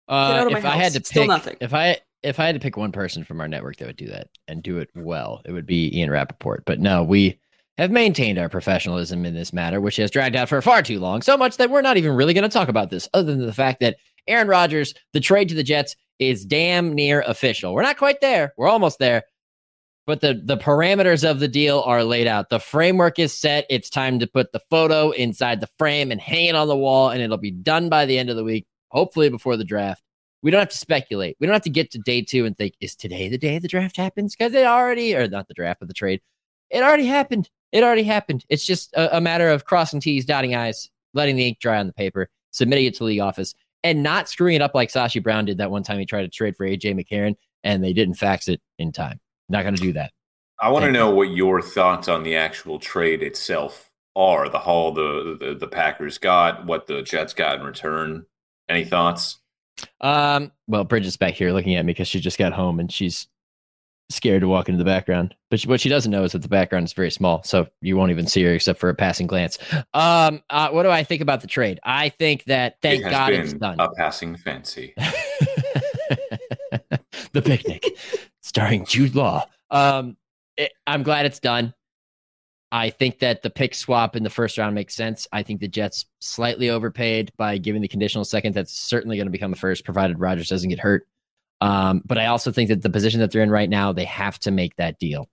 Uh, 0.07 0.47
if 0.49 0.63
my 0.63 0.73
I 0.73 0.75
had 0.75 0.93
to 0.93 1.03
Still 1.03 1.23
pick, 1.23 1.27
nothing. 1.29 1.57
if 1.61 1.73
I 1.73 1.97
if 2.21 2.39
I 2.39 2.45
had 2.45 2.55
to 2.55 2.59
pick 2.59 2.75
one 2.77 2.91
person 2.91 3.23
from 3.23 3.39
our 3.39 3.47
network 3.47 3.77
that 3.77 3.87
would 3.87 3.95
do 3.97 4.07
that 4.07 4.27
and 4.47 4.61
do 4.61 4.77
it 4.79 4.89
well, 4.95 5.41
it 5.45 5.51
would 5.51 5.65
be 5.65 5.97
Ian 5.97 6.09
Rapoport. 6.09 6.63
But 6.65 6.79
no, 6.79 7.03
we 7.03 7.39
have 7.79 7.91
maintained 7.91 8.37
our 8.37 8.49
professionalism 8.49 9.25
in 9.25 9.33
this 9.33 9.53
matter, 9.53 9.79
which 9.79 9.95
has 9.95 10.11
dragged 10.11 10.35
out 10.35 10.49
for 10.49 10.61
far 10.61 10.81
too 10.81 10.99
long, 10.99 11.21
so 11.21 11.37
much 11.37 11.55
that 11.57 11.69
we're 11.69 11.81
not 11.81 11.95
even 11.95 12.11
really 12.11 12.33
going 12.33 12.43
to 12.43 12.49
talk 12.49 12.67
about 12.67 12.89
this, 12.89 13.07
other 13.13 13.33
than 13.33 13.45
the 13.45 13.53
fact 13.53 13.79
that 13.79 13.95
Aaron 14.27 14.49
Rodgers, 14.49 14.93
the 15.13 15.21
trade 15.21 15.47
to 15.49 15.55
the 15.55 15.63
Jets, 15.63 15.95
is 16.19 16.43
damn 16.43 16.93
near 16.93 17.21
official. 17.21 17.73
We're 17.73 17.83
not 17.83 17.97
quite 17.97 18.19
there. 18.19 18.53
We're 18.57 18.67
almost 18.67 18.99
there. 18.99 19.23
But 20.05 20.19
the 20.19 20.41
the 20.43 20.57
parameters 20.57 21.29
of 21.29 21.39
the 21.39 21.47
deal 21.47 21.81
are 21.85 22.03
laid 22.03 22.27
out. 22.27 22.49
The 22.49 22.59
framework 22.59 23.17
is 23.17 23.31
set. 23.31 23.65
It's 23.69 23.89
time 23.89 24.19
to 24.19 24.27
put 24.27 24.51
the 24.51 24.61
photo 24.69 25.11
inside 25.11 25.61
the 25.61 25.69
frame 25.77 26.11
and 26.11 26.19
hang 26.19 26.47
it 26.47 26.55
on 26.55 26.67
the 26.67 26.75
wall, 26.75 27.09
and 27.09 27.21
it'll 27.21 27.37
be 27.37 27.51
done 27.51 27.87
by 27.87 28.05
the 28.05 28.17
end 28.17 28.29
of 28.29 28.35
the 28.35 28.43
week, 28.43 28.67
hopefully 28.89 29.29
before 29.29 29.55
the 29.55 29.63
draft. 29.63 30.03
We 30.41 30.51
don't 30.51 30.59
have 30.59 30.69
to 30.69 30.77
speculate. 30.77 31.37
We 31.39 31.47
don't 31.47 31.53
have 31.53 31.61
to 31.63 31.69
get 31.69 31.91
to 31.91 31.99
day 31.99 32.23
two 32.23 32.45
and 32.45 32.57
think, 32.57 32.73
is 32.81 32.95
today 32.95 33.29
the 33.29 33.37
day 33.37 33.59
the 33.59 33.67
draft 33.67 33.95
happens? 33.95 34.35
Because 34.35 34.53
it 34.53 34.65
already, 34.65 35.15
or 35.15 35.27
not 35.29 35.47
the 35.47 35.53
draft, 35.53 35.79
but 35.79 35.87
the 35.87 35.93
trade. 35.93 36.21
It 36.69 36.83
already 36.83 37.05
happened. 37.05 37.49
It 37.71 37.83
already 37.83 38.03
happened. 38.03 38.45
It's 38.49 38.65
just 38.65 38.93
a, 38.93 39.17
a 39.17 39.21
matter 39.21 39.49
of 39.49 39.65
crossing 39.65 39.99
T's, 39.99 40.25
dotting 40.25 40.55
I's, 40.55 40.89
letting 41.13 41.35
the 41.35 41.47
ink 41.47 41.59
dry 41.59 41.79
on 41.79 41.87
the 41.87 41.93
paper, 41.93 42.29
submitting 42.51 42.85
it 42.85 42.95
to 42.95 43.03
league 43.03 43.19
office, 43.19 43.53
and 43.83 44.03
not 44.03 44.29
screwing 44.29 44.55
it 44.55 44.61
up 44.61 44.75
like 44.75 44.89
Sashi 44.89 45.21
Brown 45.21 45.45
did 45.45 45.57
that 45.57 45.71
one 45.71 45.83
time 45.83 45.99
he 45.99 46.05
tried 46.05 46.23
to 46.23 46.27
trade 46.29 46.55
for 46.55 46.65
AJ 46.65 46.99
McCarron 46.99 47.35
and 47.63 47.83
they 47.83 47.93
didn't 47.93 48.15
fax 48.15 48.47
it 48.47 48.61
in 48.77 48.91
time. 48.91 49.19
Not 49.49 49.63
going 49.63 49.75
to 49.75 49.81
do 49.81 49.93
that. 49.93 50.11
I 50.61 50.69
want 50.69 50.85
to 50.85 50.91
know 50.91 51.09
what 51.09 51.29
your 51.29 51.61
thoughts 51.61 52.07
on 52.07 52.23
the 52.23 52.35
actual 52.35 52.79
trade 52.79 53.23
itself 53.23 53.89
are. 54.15 54.49
The 54.49 54.59
haul 54.59 54.91
the, 54.91 55.37
the 55.39 55.55
the 55.55 55.67
Packers 55.67 56.17
got, 56.17 56.65
what 56.65 56.85
the 56.87 57.01
Jets 57.01 57.33
got 57.33 57.59
in 57.59 57.65
return. 57.65 58.25
Any 58.67 58.83
thoughts? 58.83 59.39
Um, 60.01 60.51
well, 60.67 60.83
Bridget's 60.83 61.17
back 61.17 61.33
here 61.33 61.53
looking 61.53 61.75
at 61.75 61.85
me 61.85 61.93
because 61.93 62.09
she 62.09 62.19
just 62.19 62.37
got 62.37 62.51
home 62.51 62.79
and 62.79 62.91
she's 62.91 63.27
scared 64.09 64.41
to 64.41 64.47
walk 64.47 64.67
into 64.69 64.77
the 64.77 64.85
background. 64.85 65.35
But 65.49 65.59
she, 65.59 65.67
what 65.67 65.79
she 65.79 65.89
doesn't 65.89 66.11
know 66.11 66.23
is 66.23 66.31
that 66.31 66.41
the 66.41 66.47
background 66.49 66.85
is 66.85 66.93
very 66.93 67.11
small, 67.11 67.43
so 67.43 67.67
you 67.81 67.95
won't 67.95 68.11
even 68.11 68.27
see 68.27 68.43
her 68.43 68.53
except 68.53 68.79
for 68.79 68.89
a 68.89 68.95
passing 68.95 69.27
glance. 69.27 69.57
Um, 69.93 70.41
uh, 70.49 70.69
what 70.69 70.83
do 70.83 70.89
I 70.89 71.03
think 71.03 71.21
about 71.21 71.41
the 71.41 71.47
trade? 71.47 71.79
I 71.83 72.09
think 72.09 72.45
that 72.45 72.77
thank 72.81 73.05
it 73.05 73.09
God 73.09 73.33
it's 73.33 73.53
done. 73.53 73.79
a 73.79 73.89
passing 73.93 74.35
fancy. 74.37 74.93
the 77.33 77.41
picnic, 77.43 77.85
starring 78.41 78.85
Jude 78.85 79.15
Law. 79.15 79.45
Um, 79.71 80.17
it- 80.57 80.73
I'm 80.87 81.03
glad 81.03 81.25
it's 81.25 81.39
done. 81.39 81.73
I 82.71 82.91
think 82.91 83.19
that 83.19 83.41
the 83.41 83.49
pick 83.49 83.73
swap 83.73 84.15
in 84.15 84.21
the 84.23 84.29
first 84.29 84.57
round 84.59 84.75
makes 84.75 84.93
sense. 84.95 85.27
I 85.31 85.41
think 85.41 85.59
the 85.59 85.67
Jets 85.67 86.05
slightly 86.19 86.69
overpaid 86.69 87.31
by 87.35 87.57
giving 87.57 87.81
the 87.81 87.87
conditional 87.87 88.23
second. 88.25 88.53
That's 88.53 88.73
certainly 88.73 89.17
going 89.17 89.25
to 89.25 89.31
become 89.31 89.53
a 89.53 89.55
first, 89.55 89.83
provided 89.83 90.19
Rodgers 90.19 90.49
doesn't 90.49 90.69
get 90.69 90.77
hurt. 90.79 91.07
Um, 91.61 92.01
but 92.05 92.17
I 92.17 92.27
also 92.27 92.51
think 92.51 92.69
that 92.69 92.81
the 92.81 92.89
position 92.89 93.19
that 93.19 93.31
they're 93.31 93.41
in 93.41 93.51
right 93.51 93.69
now, 93.69 93.91
they 93.91 94.05
have 94.05 94.39
to 94.39 94.51
make 94.51 94.75
that 94.77 94.99
deal. 94.99 95.29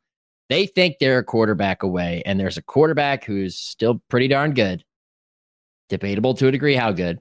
They 0.49 0.66
think 0.66 0.97
they're 0.99 1.18
a 1.18 1.25
quarterback 1.25 1.83
away, 1.83 2.23
and 2.25 2.38
there's 2.38 2.56
a 2.56 2.62
quarterback 2.62 3.25
who's 3.25 3.56
still 3.56 4.02
pretty 4.09 4.28
darn 4.28 4.54
good, 4.54 4.85
debatable 5.88 6.35
to 6.35 6.49
a 6.49 6.52
degree 6.52 6.75
how 6.75 6.92
good, 6.92 7.21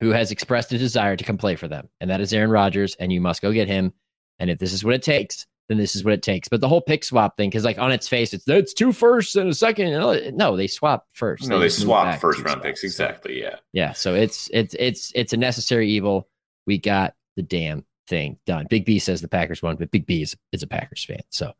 who 0.00 0.10
has 0.10 0.30
expressed 0.30 0.72
a 0.72 0.78
desire 0.78 1.16
to 1.16 1.24
come 1.24 1.38
play 1.38 1.56
for 1.56 1.68
them, 1.68 1.88
and 2.00 2.10
that 2.10 2.20
is 2.20 2.32
Aaron 2.32 2.50
Rodgers. 2.50 2.94
And 2.96 3.12
you 3.12 3.20
must 3.20 3.42
go 3.42 3.52
get 3.52 3.68
him. 3.68 3.92
And 4.38 4.50
if 4.50 4.58
this 4.58 4.72
is 4.72 4.84
what 4.84 4.94
it 4.94 5.02
takes, 5.02 5.46
then 5.68 5.78
this 5.78 5.96
is 5.96 6.04
what 6.04 6.14
it 6.14 6.22
takes. 6.22 6.48
But 6.48 6.60
the 6.60 6.68
whole 6.68 6.80
pick 6.80 7.04
swap 7.04 7.36
thing, 7.36 7.50
because 7.50 7.64
like 7.64 7.78
on 7.78 7.92
its 7.92 8.08
face, 8.08 8.32
it's 8.32 8.44
that's 8.44 8.72
two 8.72 8.92
firsts 8.92 9.34
and 9.34 9.50
a 9.50 9.54
second. 9.54 9.90
No, 10.36 10.56
they 10.56 10.66
swap 10.66 11.06
first. 11.12 11.48
No, 11.48 11.58
they, 11.58 11.66
move 11.66 11.72
swap 11.72 12.20
first 12.20 12.38
round 12.40 12.60
spots. 12.60 12.64
picks. 12.64 12.84
Exactly. 12.84 13.40
Yeah. 13.40 13.56
yeah, 13.72 13.92
so 13.92 14.14
it's 14.14 14.48
it's 14.52 14.74
it's 14.78 15.12
it's 15.14 15.32
a 15.32 15.36
necessary 15.36 15.88
evil. 15.90 16.28
We 16.66 16.78
got 16.78 17.14
the 17.36 17.42
damn 17.42 17.84
thing 18.08 18.38
done. 18.46 18.66
Big 18.68 18.84
B 18.84 18.98
says 18.98 19.20
the 19.20 19.28
Packers 19.28 19.62
won, 19.62 19.76
but 19.76 19.90
Big 19.90 20.06
B 20.06 20.22
is, 20.22 20.36
is 20.52 20.62
a 20.62 20.66
Packers 20.66 21.04
fan, 21.04 21.22
so 21.30 21.52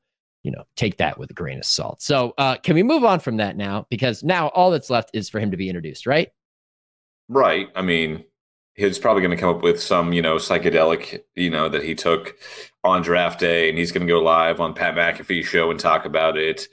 you 0.43 0.50
know 0.50 0.64
take 0.76 0.97
that 0.99 1.19
with 1.19 1.31
a 1.31 1.35
grain 1.35 1.59
of 1.59 1.64
salt. 1.64 2.02
So 2.02 2.35
uh, 2.38 2.57
can 2.57 2.75
we 2.75 2.83
move 2.83 3.05
on 3.05 3.21
from 3.21 3.37
that 3.37 3.57
now? 3.57 3.87
Because 3.90 4.25
now 4.25 4.49
all 4.49 4.71
that's 4.71 4.90
left 4.90 5.11
is 5.12 5.28
for 5.28 5.38
him 5.38 5.50
to 5.50 5.57
be 5.57 5.69
introduced, 5.69 6.07
right? 6.07 6.31
Right. 7.28 7.69
I 7.75 7.83
mean, 7.83 8.25
he's 8.78 8.99
probably 8.99 9.23
going 9.23 9.37
to 9.37 9.40
come 9.40 9.55
up 9.55 9.62
with 9.62 9.83
some, 9.83 10.12
you 10.12 10.23
know, 10.23 10.37
psychedelic, 10.37 11.21
you 11.35 11.50
know, 11.50 11.69
that 11.69 11.83
he 11.83 11.95
took 11.95 12.37
on 12.85 13.02
draft 13.02 13.40
day, 13.40 13.69
and 13.69 13.76
he's 13.76 13.93
going 13.93 14.07
to 14.07 14.12
go 14.12 14.21
live 14.21 14.61
on 14.61 14.73
Pat 14.73 14.95
McAfee's 14.95 15.47
show 15.47 15.71
and 15.71 15.78
talk 15.78 16.05
about 16.05 16.38
it. 16.38 16.69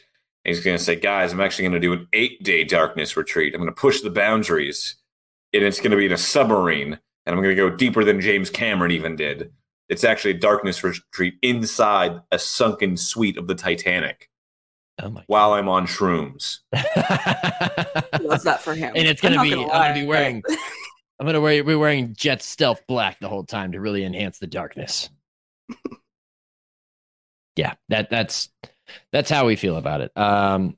And 0.46 0.56
he's 0.56 0.64
going 0.64 0.78
to 0.78 0.84
say, 0.84 0.96
guys, 0.96 1.34
I'm 1.34 1.42
actually 1.42 1.64
going 1.64 1.82
to 1.82 1.88
do 1.88 1.94
an 1.94 2.08
eight 2.14 2.44
day 2.44 2.64
darkness 2.64 3.18
retreat. 3.18 3.54
I'm 3.54 3.62
going 3.62 3.74
to 3.74 3.80
push 3.80 4.02
the 4.02 4.12
boundaries, 4.12 4.96
and 5.52 5.64
it's 5.64 5.80
going 5.80 5.92
to 5.92 5.98
be 5.98 6.06
in 6.06 6.12
a 6.12 6.18
submarine, 6.18 6.94
and 7.26 7.36
I'm 7.36 7.42
going 7.42 7.56
to 7.56 7.70
go 7.70 7.76
deeper 7.76 8.04
than 8.04 8.22
James 8.22 8.50
Cameron 8.50 8.92
even 8.92 9.16
did. 9.16 9.52
It's 9.90 10.04
actually 10.04 10.32
a 10.32 10.40
darkness 10.40 10.84
retreat 10.84 11.36
inside 11.42 12.20
a 12.32 12.40
sunken 12.40 12.98
suite 12.98 13.38
of 13.38 13.48
the 13.48 13.56
Titanic 13.56 14.30
Oh 15.00 15.10
my! 15.10 15.24
while 15.28 15.54
I'm 15.54 15.70
on 15.70 15.86
shrooms. 15.86 16.60
Love 18.22 18.44
that 18.44 18.62
for 18.62 18.74
him. 18.74 18.94
and 18.96 19.08
it's 19.08 19.24
I'm 19.24 19.34
gonna 19.34 19.36
not 19.36 19.44
be. 19.44 19.54
I'm 19.54 19.68
gonna 19.68 19.94
be 19.94 20.06
wearing. 20.06 20.44
I'm 21.20 21.26
gonna 21.26 21.42
wear, 21.42 21.64
be 21.64 21.76
wearing 21.76 22.14
Jet 22.14 22.42
Stealth 22.42 22.82
Black 22.88 23.20
the 23.20 23.30
whole 23.30 23.44
time 23.44 23.72
to 23.74 23.80
really 23.80 24.04
enhance 24.04 24.40
the 24.40 24.48
darkness. 24.48 25.10
yeah, 27.56 27.76
that 27.90 28.10
that's 28.10 28.50
that's 29.12 29.30
how 29.30 29.46
we 29.46 29.56
feel 29.56 29.78
about 29.78 30.02
it. 30.02 30.12
Um, 30.18 30.78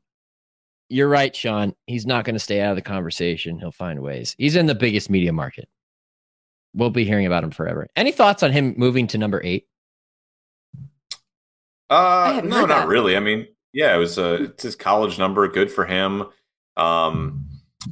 you're 0.89 1.09
right, 1.09 1.35
Sean. 1.35 1.73
He's 1.85 2.05
not 2.05 2.23
going 2.23 2.35
to 2.35 2.39
stay 2.39 2.61
out 2.61 2.71
of 2.71 2.75
the 2.77 2.81
conversation. 2.81 3.59
He'll 3.59 3.71
find 3.71 4.01
ways. 4.01 4.35
He's 4.37 4.55
in 4.55 4.67
the 4.67 4.75
biggest 4.75 5.09
media 5.09 5.33
market. 5.33 5.67
We'll 6.73 6.89
be 6.89 7.05
hearing 7.05 7.25
about 7.25 7.43
him 7.43 7.51
forever. 7.51 7.87
Any 7.95 8.11
thoughts 8.11 8.43
on 8.43 8.51
him 8.51 8.73
moving 8.77 9.07
to 9.07 9.17
number 9.17 9.41
eight? 9.43 9.67
Uh, 11.89 12.41
no, 12.43 12.61
not 12.65 12.67
that. 12.67 12.87
really. 12.87 13.15
I 13.15 13.19
mean, 13.19 13.47
yeah, 13.73 13.95
it 13.95 13.97
was 13.97 14.17
uh, 14.19 14.39
it's 14.41 14.63
his 14.63 14.75
college 14.75 15.17
number. 15.17 15.47
Good 15.47 15.71
for 15.71 15.85
him. 15.85 16.25
Um, 16.75 17.45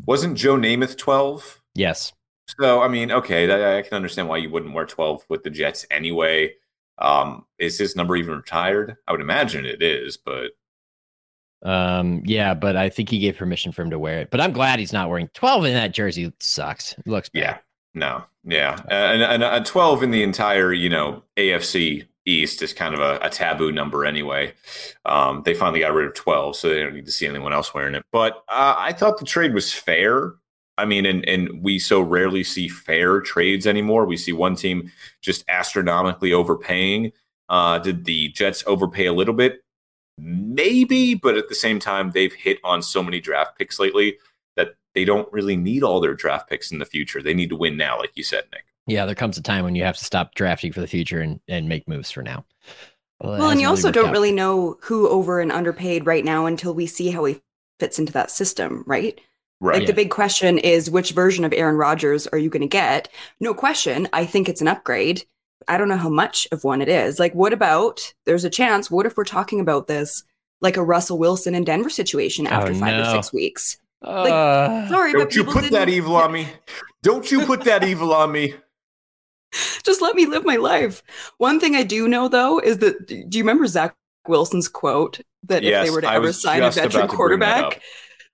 wasn't 0.06 0.38
Joe 0.38 0.56
Namath 0.56 0.98
twelve? 0.98 1.62
Yes. 1.74 2.14
So 2.60 2.82
I 2.82 2.88
mean, 2.88 3.12
okay, 3.12 3.46
that, 3.48 3.62
I 3.78 3.82
can 3.82 3.94
understand 3.96 4.28
why 4.28 4.38
you 4.38 4.50
wouldn't 4.50 4.74
wear 4.74 4.86
twelve 4.86 5.24
with 5.30 5.44
the 5.44 5.50
Jets 5.50 5.86
anyway. 5.90 6.54
Um, 6.98 7.46
is 7.58 7.78
his 7.78 7.96
number 7.96 8.16
even 8.16 8.36
retired? 8.36 8.96
I 9.08 9.12
would 9.12 9.22
imagine 9.22 9.66
it 9.66 9.82
is, 9.82 10.18
but 10.18 10.52
Um, 11.64 12.22
yeah, 12.26 12.54
but 12.54 12.76
I 12.78 12.90
think 12.90 13.10
he 13.10 13.20
gave 13.20 13.38
permission 13.38 13.72
for 13.72 13.82
him 13.82 13.90
to 13.90 14.00
wear 14.00 14.20
it. 14.22 14.30
But 14.32 14.40
I'm 14.42 14.54
glad 14.54 14.80
he's 14.80 14.94
not 14.94 15.10
wearing 15.10 15.28
12 15.34 15.66
in 15.66 15.74
that 15.74 15.94
jersey. 15.94 16.32
Sucks. 16.40 16.94
It 16.94 17.08
looks 17.08 17.28
bad. 17.30 17.40
yeah, 17.42 17.58
no, 17.96 18.24
yeah, 18.44 18.80
and, 18.90 19.24
and 19.24 19.44
a 19.44 19.64
twelve 19.64 20.04
in 20.04 20.12
the 20.12 20.22
entire 20.22 20.74
you 20.74 20.90
know 20.90 21.24
AFC 21.38 22.06
East 22.26 22.62
is 22.62 22.74
kind 22.74 22.94
of 22.94 23.00
a, 23.00 23.18
a 23.22 23.30
taboo 23.30 23.72
number 23.72 24.06
anyway. 24.06 24.54
Um, 25.06 25.42
they 25.46 25.54
finally 25.54 25.80
got 25.80 25.94
rid 25.94 26.06
of 26.06 26.14
twelve, 26.14 26.58
so 26.58 26.70
they 26.70 26.84
don't 26.84 26.94
need 26.94 27.06
to 27.06 27.12
see 27.12 27.26
anyone 27.26 27.54
else 27.54 27.74
wearing 27.74 27.96
it. 27.96 28.04
But 28.12 28.44
uh, 28.50 28.76
I 28.78 28.92
thought 28.92 29.18
the 29.18 29.26
trade 29.26 29.54
was 29.54 29.74
fair. 29.74 30.34
I 30.78 30.84
mean, 30.84 31.06
and 31.06 31.28
and 31.28 31.64
we 31.64 31.80
so 31.80 32.02
rarely 32.02 32.44
see 32.44 32.68
fair 32.68 33.22
trades 33.22 33.66
anymore. 33.66 34.06
We 34.06 34.18
see 34.18 34.34
one 34.34 34.56
team 34.56 34.92
just 35.22 35.46
astronomically 35.48 36.34
overpaying. 36.34 37.14
Uh, 37.48 37.80
did 37.80 38.04
the 38.04 38.30
Jets 38.30 38.64
overpay 38.68 39.06
a 39.06 39.14
little 39.14 39.34
bit? 39.34 39.62
Maybe, 40.18 41.14
but 41.14 41.38
at 41.38 41.48
the 41.48 41.56
same 41.56 41.80
time, 41.80 42.12
they've 42.12 42.34
hit 42.34 42.60
on 42.64 42.82
so 42.82 43.02
many 43.02 43.22
draft 43.22 43.58
picks 43.58 43.80
lately 43.80 44.18
they 44.96 45.06
don't 45.06 45.32
really 45.32 45.56
need 45.58 45.84
all 45.84 46.00
their 46.00 46.16
draft 46.16 46.50
picks 46.50 46.72
in 46.72 46.80
the 46.80 46.86
future. 46.86 47.22
They 47.22 47.34
need 47.34 47.50
to 47.50 47.56
win 47.56 47.78
now, 47.78 48.00
like 48.00 48.12
you 48.16 48.24
said, 48.24 48.46
Nick. 48.52 48.66
Yeah, 48.88 49.06
there 49.06 49.16
comes 49.16 49.38
a 49.38 49.42
time 49.42 49.64
when 49.64 49.76
you 49.76 49.84
have 49.84 49.98
to 49.98 50.06
stop 50.06 50.36
drafting 50.36 50.72
for 50.72 50.82
the 50.82 50.88
future 50.88 51.20
and, 51.20 51.40
and 51.48 51.68
make 51.70 51.88
moves 51.88 52.12
for 52.12 52.22
now. 52.24 52.46
it 52.68 53.26
Well, 53.26 53.34
and 53.34 53.42
hasn't 53.44 53.62
you 53.62 53.68
also 53.68 53.92
don't 53.92 54.08
out. 54.08 54.12
really 54.12 54.32
know 54.32 54.78
who 54.82 55.08
over 55.10 55.40
and 55.40 55.52
underpaid 55.52 56.06
right 56.06 56.24
now 56.26 56.46
until 56.46 56.74
we 56.74 56.86
see 56.86 57.10
how 57.12 57.26
he 57.26 57.42
fits 57.80 58.00
into 58.00 58.14
that 58.14 58.32
system, 58.32 58.84
right? 58.88 59.20
Right. 59.62 59.80
Like 59.80 59.88
the 59.88 59.94
big 59.94 60.12
question 60.12 60.58
is 60.60 60.92
which 60.92 61.12
version 61.12 61.46
of 61.46 61.54
Aaron 61.54 61.78
Rodgers 61.78 62.28
are 62.28 62.38
you 62.38 62.50
going 62.50 62.62
to 62.62 62.68
get? 62.68 63.10
No 63.40 63.54
question. 63.54 64.08
I 64.14 64.26
think 64.26 64.48
it's 64.50 64.62
an 64.62 64.68
upgrade. 64.68 65.26
I 65.68 65.78
don't 65.78 65.90
know 65.90 65.98
how 65.98 66.10
much 66.10 66.48
of 66.52 66.64
one 66.64 66.82
it 66.82 66.90
is. 66.90 67.18
Like, 67.20 67.34
what 67.34 67.54
about 67.54 68.14
there's 68.26 68.44
a 68.44 68.50
chance? 68.50 68.92
What 68.92 69.06
if 69.06 69.18
we're 69.18 69.24
talking 69.24 69.60
about 69.60 69.88
this 69.88 70.24
like 70.62 70.78
a 70.78 70.84
Russell 70.84 71.18
Wilson 71.18 71.56
and 71.56 71.66
Denver 71.66 71.90
situation 71.90 72.48
oh, 72.48 72.52
after 72.52 72.72
Oh, 72.72 72.76
five 72.76 72.98
no. 72.98 73.10
or 73.10 73.16
six 73.16 73.34
weeks? 73.34 73.78
Uh, 74.06 74.88
Sorry, 74.90 75.14
but 75.14 75.20
Don't 75.20 75.36
you 75.36 75.44
put 75.44 75.64
that 75.64 75.72
didn't- 75.72 75.90
evil 75.90 76.16
on 76.16 76.32
me. 76.32 76.48
Don't 77.04 77.32
you 77.32 77.46
put 77.46 77.64
that 77.66 77.84
evil 77.84 78.14
on 78.14 78.32
me. 78.32 78.56
Just 79.84 80.02
let 80.02 80.16
me 80.16 80.26
live 80.26 80.44
my 80.46 80.56
life. 80.56 81.04
One 81.38 81.60
thing 81.60 81.76
I 81.76 81.84
do 81.84 82.08
know 82.08 82.28
though 82.28 82.60
is 82.60 82.80
that 82.80 83.08
do 83.08 83.38
you 83.38 83.44
remember 83.44 83.68
Zach 83.68 83.96
Wilson's 84.28 84.68
quote 84.68 85.22
that 85.44 85.64
if 85.64 85.84
they 85.86 85.92
were 85.92 86.02
to 86.02 86.10
I 86.10 86.16
ever 86.16 86.34
sign 86.34 86.64
a 86.64 86.72
veteran 86.72 86.90
to 86.92 86.98
that 86.98 87.10
quarterback, 87.10 87.64
up. 87.64 87.74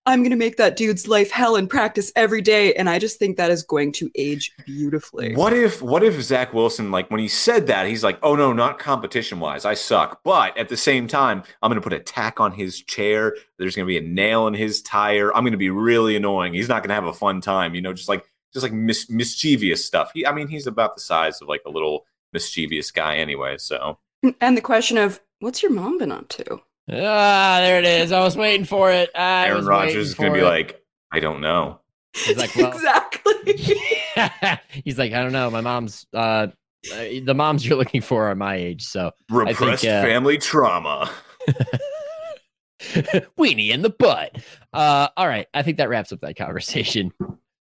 I'm 0.08 0.22
going 0.22 0.32
to 0.32 0.36
make 0.36 0.58
that 0.58 0.76
dude's 0.76 1.08
life 1.08 1.30
hell 1.30 1.56
in 1.56 1.68
practice 1.68 2.12
every 2.16 2.42
day. 2.42 2.74
And 2.74 2.90
I 2.90 2.98
just 2.98 3.20
think 3.20 3.38
that 3.38 3.52
is 3.52 3.62
going 3.62 3.92
to 3.94 4.10
age 4.16 4.52
beautifully. 4.66 5.36
What 5.36 5.54
if 5.54 5.82
what 5.82 6.04
if 6.04 6.20
Zach 6.22 6.54
Wilson, 6.54 6.90
like 6.90 7.12
when 7.12 7.20
he 7.20 7.28
said 7.28 7.68
that, 7.68 7.86
he's 7.86 8.04
like, 8.04 8.18
oh 8.24 8.36
no, 8.36 8.52
not 8.52 8.80
competition 8.80 9.40
wise. 9.40 9.64
I 9.64 9.76
suck. 9.76 10.22
But 10.24 10.58
at 10.58 10.70
the 10.70 10.78
same 10.78 11.08
time, 11.08 11.44
I'm 11.62 11.70
gonna 11.70 11.82
put 11.82 11.94
a 11.94 12.00
tack 12.00 12.40
on 12.40 12.52
his 12.52 12.82
chair. 12.82 13.36
There's 13.60 13.76
gonna 13.76 13.86
be 13.86 13.98
a 13.98 14.02
nail 14.02 14.48
in 14.48 14.56
his 14.56 14.82
tire. 14.82 15.36
I'm 15.36 15.44
gonna 15.44 15.58
be 15.58 15.70
really 15.70 16.16
annoying. 16.16 16.54
He's 16.56 16.70
not 16.70 16.82
gonna 16.82 16.96
have 16.96 17.06
a 17.06 17.14
fun 17.14 17.40
time, 17.40 17.76
you 17.76 17.82
know, 17.82 17.94
just 17.94 18.10
like 18.10 18.26
just 18.54 18.64
like 18.64 18.74
mis- 18.74 19.10
mischievous 19.10 19.86
stuff. 19.86 20.12
He 20.16 20.26
I 20.26 20.34
mean, 20.34 20.48
he's 20.48 20.68
about 20.68 20.96
the 20.96 21.02
size 21.02 21.42
of 21.42 21.48
like 21.48 21.62
a 21.68 21.70
little 21.70 22.06
mischievous 22.34 22.90
guy 22.90 23.18
anyway. 23.18 23.58
So 23.60 24.00
And 24.42 24.58
the 24.58 24.62
question 24.62 24.98
of 24.98 25.22
what's 25.40 25.62
your 25.62 25.72
mom 25.72 26.00
been 26.00 26.12
up 26.12 26.28
to? 26.30 26.62
Ah, 26.90 27.60
there 27.62 27.80
it 27.80 27.86
is. 27.86 28.12
I 28.12 28.22
was 28.22 28.36
waiting 28.36 28.66
for 28.66 28.92
it. 28.92 29.10
I 29.16 29.46
Aaron 29.46 29.58
was 29.58 29.66
Rodgers 29.68 30.10
is 30.10 30.16
gonna 30.16 30.34
be 30.34 30.40
it. 30.40 30.44
like, 30.44 30.82
I 31.12 31.20
don't 31.20 31.42
know. 31.42 31.80
He's 32.14 32.38
like, 32.38 32.56
well, 32.56 32.72
exactly. 32.72 33.54
he's 34.84 34.98
like, 34.98 35.14
I 35.14 35.22
don't 35.24 35.32
know. 35.32 35.50
My 35.50 35.62
mom's, 35.62 36.06
uh, 36.14 36.48
uh, 36.94 37.04
the 37.24 37.34
moms 37.36 37.66
you're 37.66 37.78
looking 37.78 38.02
for 38.02 38.28
are 38.28 38.36
my 38.36 38.56
age. 38.56 38.84
So 38.86 39.12
Repressed 39.30 39.86
uh, 39.86 40.02
family 40.02 40.38
trauma. 40.38 41.10
weenie 43.38 43.70
in 43.70 43.82
the 43.82 43.90
butt. 43.90 44.38
Uh, 44.74 45.08
all 45.16 45.28
right. 45.28 45.48
I 45.54 45.64
think 45.64 45.78
that 45.78 45.90
wraps 45.90 46.12
up 46.12 46.22
that 46.22 46.36
conversation. 46.36 47.12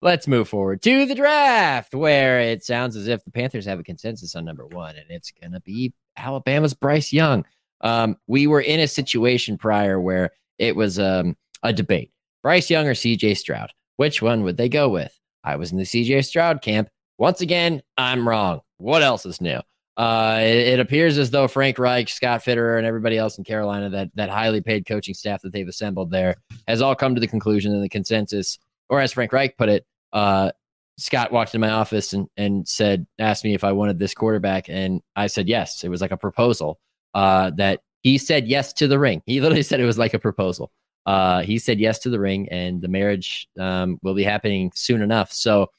Let's 0.01 0.27
move 0.27 0.49
forward 0.49 0.81
to 0.81 1.05
the 1.05 1.15
draft, 1.15 1.95
where 1.95 2.41
it 2.41 2.63
sounds 2.63 2.97
as 2.97 3.07
if 3.07 3.23
the 3.23 3.31
Panthers 3.31 3.65
have 3.65 3.79
a 3.79 3.83
consensus 3.83 4.35
on 4.35 4.43
number 4.43 4.67
one, 4.67 4.97
and 4.97 5.05
it's 5.09 5.31
going 5.31 5.53
to 5.53 5.61
be 5.61 5.93
Alabama's 6.17 6.73
Bryce 6.73 7.13
Young. 7.13 7.45
Um, 7.83 8.17
we 8.27 8.47
were 8.47 8.61
in 8.61 8.79
a 8.79 8.87
situation 8.87 9.57
prior 9.57 9.99
where 9.99 10.31
it 10.57 10.75
was 10.75 10.97
um, 10.99 11.37
a 11.61 11.71
debate 11.73 12.11
Bryce 12.41 12.69
Young 12.69 12.87
or 12.87 12.93
CJ 12.93 13.37
Stroud. 13.37 13.71
Which 13.97 14.21
one 14.21 14.43
would 14.43 14.57
they 14.57 14.69
go 14.69 14.89
with? 14.89 15.17
I 15.43 15.55
was 15.57 15.71
in 15.71 15.77
the 15.77 15.83
CJ 15.83 16.25
Stroud 16.25 16.61
camp. 16.61 16.89
Once 17.17 17.41
again, 17.41 17.81
I'm 17.97 18.27
wrong. 18.27 18.61
What 18.77 19.03
else 19.03 19.25
is 19.25 19.39
new? 19.39 19.59
Uh, 19.95 20.39
it, 20.41 20.67
it 20.67 20.79
appears 20.79 21.17
as 21.17 21.29
though 21.29 21.47
Frank 21.47 21.77
Reich, 21.77 22.09
Scott 22.09 22.43
Fitterer, 22.43 22.77
and 22.77 22.87
everybody 22.87 23.17
else 23.17 23.37
in 23.37 23.43
Carolina, 23.43 23.89
that 23.91 24.09
that 24.15 24.29
highly 24.29 24.61
paid 24.61 24.87
coaching 24.87 25.13
staff 25.13 25.41
that 25.43 25.53
they've 25.53 25.67
assembled 25.67 26.09
there, 26.09 26.35
has 26.67 26.81
all 26.81 26.95
come 26.95 27.13
to 27.13 27.21
the 27.21 27.27
conclusion 27.27 27.73
and 27.73 27.83
the 27.83 27.89
consensus, 27.89 28.57
or 28.89 28.99
as 28.99 29.13
Frank 29.13 29.31
Reich 29.31 29.55
put 29.57 29.69
it, 29.69 29.85
uh, 30.11 30.51
Scott 30.97 31.31
walked 31.31 31.53
in 31.53 31.61
my 31.61 31.69
office 31.69 32.13
and 32.13 32.27
and 32.37 32.67
said, 32.67 33.05
asked 33.19 33.43
me 33.43 33.53
if 33.53 33.63
I 33.63 33.71
wanted 33.71 33.99
this 33.99 34.13
quarterback, 34.15 34.67
and 34.67 35.01
I 35.15 35.27
said 35.27 35.47
yes. 35.47 35.83
It 35.83 35.89
was 35.89 36.01
like 36.01 36.11
a 36.11 36.17
proposal. 36.17 36.79
Uh, 37.13 37.51
that 37.51 37.81
he 38.01 38.17
said 38.17 38.47
yes 38.47 38.73
to 38.73 38.87
the 38.87 38.99
ring. 38.99 39.21
He 39.25 39.39
literally 39.41 39.63
said 39.63 39.79
it 39.79 39.85
was 39.85 39.97
like 39.97 40.13
a 40.13 40.19
proposal. 40.19 40.71
Uh, 41.05 41.41
he 41.41 41.59
said 41.59 41.79
yes 41.79 41.99
to 41.99 42.09
the 42.09 42.19
ring, 42.19 42.47
and 42.49 42.81
the 42.81 42.87
marriage 42.87 43.47
um, 43.59 43.99
will 44.03 44.15
be 44.15 44.23
happening 44.23 44.71
soon 44.75 45.01
enough. 45.01 45.31
So. 45.31 45.69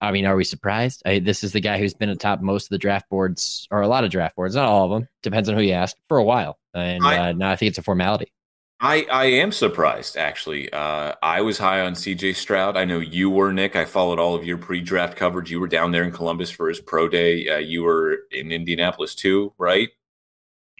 I 0.00 0.12
mean, 0.12 0.26
are 0.26 0.36
we 0.36 0.44
surprised? 0.44 1.02
I, 1.04 1.18
this 1.18 1.42
is 1.42 1.50
the 1.50 1.60
guy 1.60 1.76
who's 1.76 1.92
been 1.92 2.08
atop 2.08 2.40
most 2.40 2.66
of 2.66 2.68
the 2.68 2.78
draft 2.78 3.10
boards, 3.10 3.66
or 3.72 3.80
a 3.80 3.88
lot 3.88 4.04
of 4.04 4.12
draft 4.12 4.36
boards, 4.36 4.54
not 4.54 4.68
all 4.68 4.84
of 4.84 4.92
them. 4.92 5.08
Depends 5.24 5.48
on 5.48 5.56
who 5.56 5.60
you 5.60 5.72
ask. 5.72 5.96
For 6.08 6.18
a 6.18 6.22
while, 6.22 6.56
and 6.72 7.04
I- 7.04 7.30
uh, 7.30 7.32
now 7.32 7.50
I 7.50 7.56
think 7.56 7.70
it's 7.70 7.78
a 7.78 7.82
formality. 7.82 8.32
I, 8.80 9.06
I 9.10 9.24
am 9.24 9.50
surprised, 9.50 10.16
actually. 10.16 10.72
Uh, 10.72 11.14
I 11.20 11.40
was 11.40 11.58
high 11.58 11.80
on 11.80 11.94
CJ 11.94 12.36
Stroud. 12.36 12.76
I 12.76 12.84
know 12.84 13.00
you 13.00 13.28
were, 13.28 13.52
Nick. 13.52 13.74
I 13.74 13.84
followed 13.84 14.20
all 14.20 14.36
of 14.36 14.44
your 14.44 14.56
pre 14.56 14.80
draft 14.80 15.16
coverage. 15.16 15.50
You 15.50 15.58
were 15.58 15.66
down 15.66 15.90
there 15.90 16.04
in 16.04 16.12
Columbus 16.12 16.50
for 16.50 16.68
his 16.68 16.80
pro 16.80 17.08
day. 17.08 17.48
Uh, 17.48 17.58
you 17.58 17.82
were 17.82 18.20
in 18.30 18.52
Indianapolis 18.52 19.16
too, 19.16 19.52
right? 19.58 19.88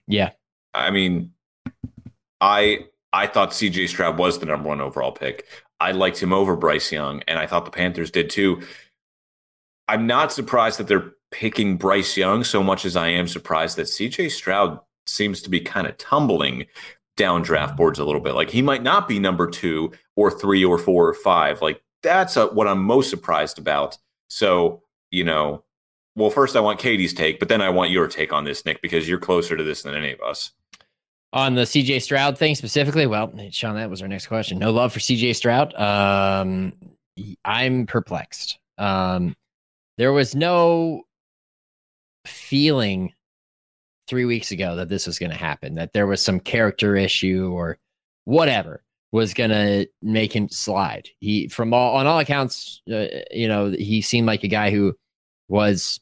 Yeah, 0.08 0.30
I 0.74 0.90
mean, 0.90 1.32
I 2.40 2.86
I 3.12 3.26
thought 3.26 3.50
CJ 3.50 3.88
Stroud 3.88 4.18
was 4.18 4.38
the 4.38 4.46
number 4.46 4.68
one 4.68 4.80
overall 4.80 5.12
pick. 5.12 5.46
I 5.80 5.92
liked 5.92 6.20
him 6.20 6.32
over 6.32 6.56
Bryce 6.56 6.90
Young, 6.90 7.22
and 7.28 7.38
I 7.38 7.46
thought 7.46 7.64
the 7.64 7.70
Panthers 7.70 8.10
did 8.10 8.30
too. 8.30 8.62
I'm 9.86 10.06
not 10.06 10.32
surprised 10.32 10.78
that 10.78 10.88
they're 10.88 11.12
picking 11.30 11.76
Bryce 11.76 12.16
Young 12.16 12.42
so 12.44 12.62
much 12.62 12.84
as 12.84 12.96
I 12.96 13.08
am 13.08 13.28
surprised 13.28 13.76
that 13.76 13.86
CJ 13.86 14.30
Stroud 14.30 14.80
seems 15.06 15.40
to 15.42 15.50
be 15.50 15.60
kind 15.60 15.86
of 15.86 15.96
tumbling 15.98 16.66
down 17.16 17.42
draft 17.42 17.70
mm-hmm. 17.70 17.76
boards 17.76 17.98
a 17.98 18.04
little 18.04 18.20
bit. 18.20 18.34
Like 18.34 18.50
he 18.50 18.62
might 18.62 18.82
not 18.82 19.08
be 19.08 19.18
number 19.18 19.48
two 19.48 19.92
or 20.16 20.30
three 20.30 20.64
or 20.64 20.78
four 20.78 21.08
or 21.08 21.14
five. 21.14 21.62
Like 21.62 21.82
that's 22.02 22.36
a, 22.36 22.46
what 22.46 22.68
I'm 22.68 22.82
most 22.82 23.10
surprised 23.10 23.58
about. 23.58 23.98
So, 24.28 24.82
you 25.10 25.24
know, 25.24 25.64
well, 26.18 26.30
first 26.30 26.56
I 26.56 26.60
want 26.60 26.80
Katie's 26.80 27.14
take, 27.14 27.38
but 27.38 27.48
then 27.48 27.62
I 27.62 27.70
want 27.70 27.90
your 27.90 28.08
take 28.08 28.32
on 28.32 28.44
this, 28.44 28.64
Nick, 28.64 28.82
because 28.82 29.08
you're 29.08 29.20
closer 29.20 29.56
to 29.56 29.62
this 29.62 29.82
than 29.82 29.94
any 29.94 30.12
of 30.12 30.20
us. 30.20 30.50
On 31.32 31.54
the 31.54 31.62
CJ 31.62 32.02
Stroud 32.02 32.37
thing 32.37 32.54
specifically, 32.54 33.06
well, 33.06 33.32
Sean, 33.50 33.76
that 33.76 33.88
was 33.88 34.02
our 34.02 34.08
next 34.08 34.26
question. 34.26 34.58
No 34.58 34.72
love 34.72 34.92
for 34.92 34.98
CJ 34.98 35.37
Stroud. 35.37 35.75
Um, 35.75 36.72
I'm 37.44 37.87
perplexed. 37.87 38.58
Um, 38.78 39.37
there 39.96 40.12
was 40.12 40.34
no 40.34 41.02
feeling 42.25 43.12
three 44.08 44.25
weeks 44.25 44.50
ago 44.50 44.76
that 44.76 44.88
this 44.88 45.06
was 45.06 45.18
going 45.18 45.30
to 45.30 45.37
happen, 45.37 45.76
that 45.76 45.92
there 45.92 46.06
was 46.06 46.20
some 46.20 46.40
character 46.40 46.96
issue 46.96 47.50
or 47.52 47.78
whatever 48.25 48.82
was 49.12 49.34
going 49.34 49.50
to 49.50 49.87
make 50.02 50.34
him 50.34 50.48
slide. 50.48 51.08
He, 51.20 51.46
from 51.48 51.72
all 51.72 51.96
on 51.96 52.06
all 52.06 52.18
accounts, 52.18 52.82
uh, 52.90 53.06
you 53.30 53.46
know, 53.46 53.70
he 53.70 54.02
seemed 54.02 54.26
like 54.26 54.42
a 54.42 54.48
guy 54.48 54.70
who 54.70 54.94
was 55.48 56.00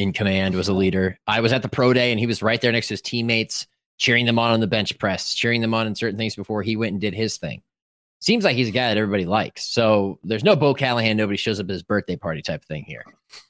in 0.00 0.12
command, 0.12 0.54
was 0.54 0.68
a 0.68 0.72
leader. 0.72 1.18
I 1.26 1.40
was 1.40 1.52
at 1.52 1.62
the 1.62 1.68
pro 1.68 1.92
day, 1.92 2.10
and 2.10 2.18
he 2.18 2.26
was 2.26 2.42
right 2.42 2.60
there 2.60 2.72
next 2.72 2.88
to 2.88 2.94
his 2.94 3.02
teammates, 3.02 3.66
cheering 3.98 4.26
them 4.26 4.38
on 4.38 4.52
on 4.52 4.60
the 4.60 4.66
bench 4.66 4.98
press, 4.98 5.34
cheering 5.34 5.60
them 5.60 5.74
on 5.74 5.86
in 5.86 5.94
certain 5.94 6.18
things 6.18 6.34
before 6.34 6.62
he 6.62 6.76
went 6.76 6.92
and 6.92 7.00
did 7.00 7.14
his 7.14 7.36
thing. 7.36 7.62
Seems 8.22 8.44
like 8.44 8.54
he's 8.54 8.68
a 8.68 8.72
guy 8.72 8.88
that 8.88 8.98
everybody 8.98 9.24
likes. 9.24 9.64
So 9.64 10.18
there's 10.22 10.44
no 10.44 10.54
Bo 10.54 10.74
Callahan, 10.74 11.16
nobody 11.16 11.38
shows 11.38 11.58
up 11.58 11.64
at 11.66 11.70
his 11.70 11.82
birthday 11.82 12.16
party 12.16 12.42
type 12.42 12.64
thing 12.64 12.84
here. 12.84 13.04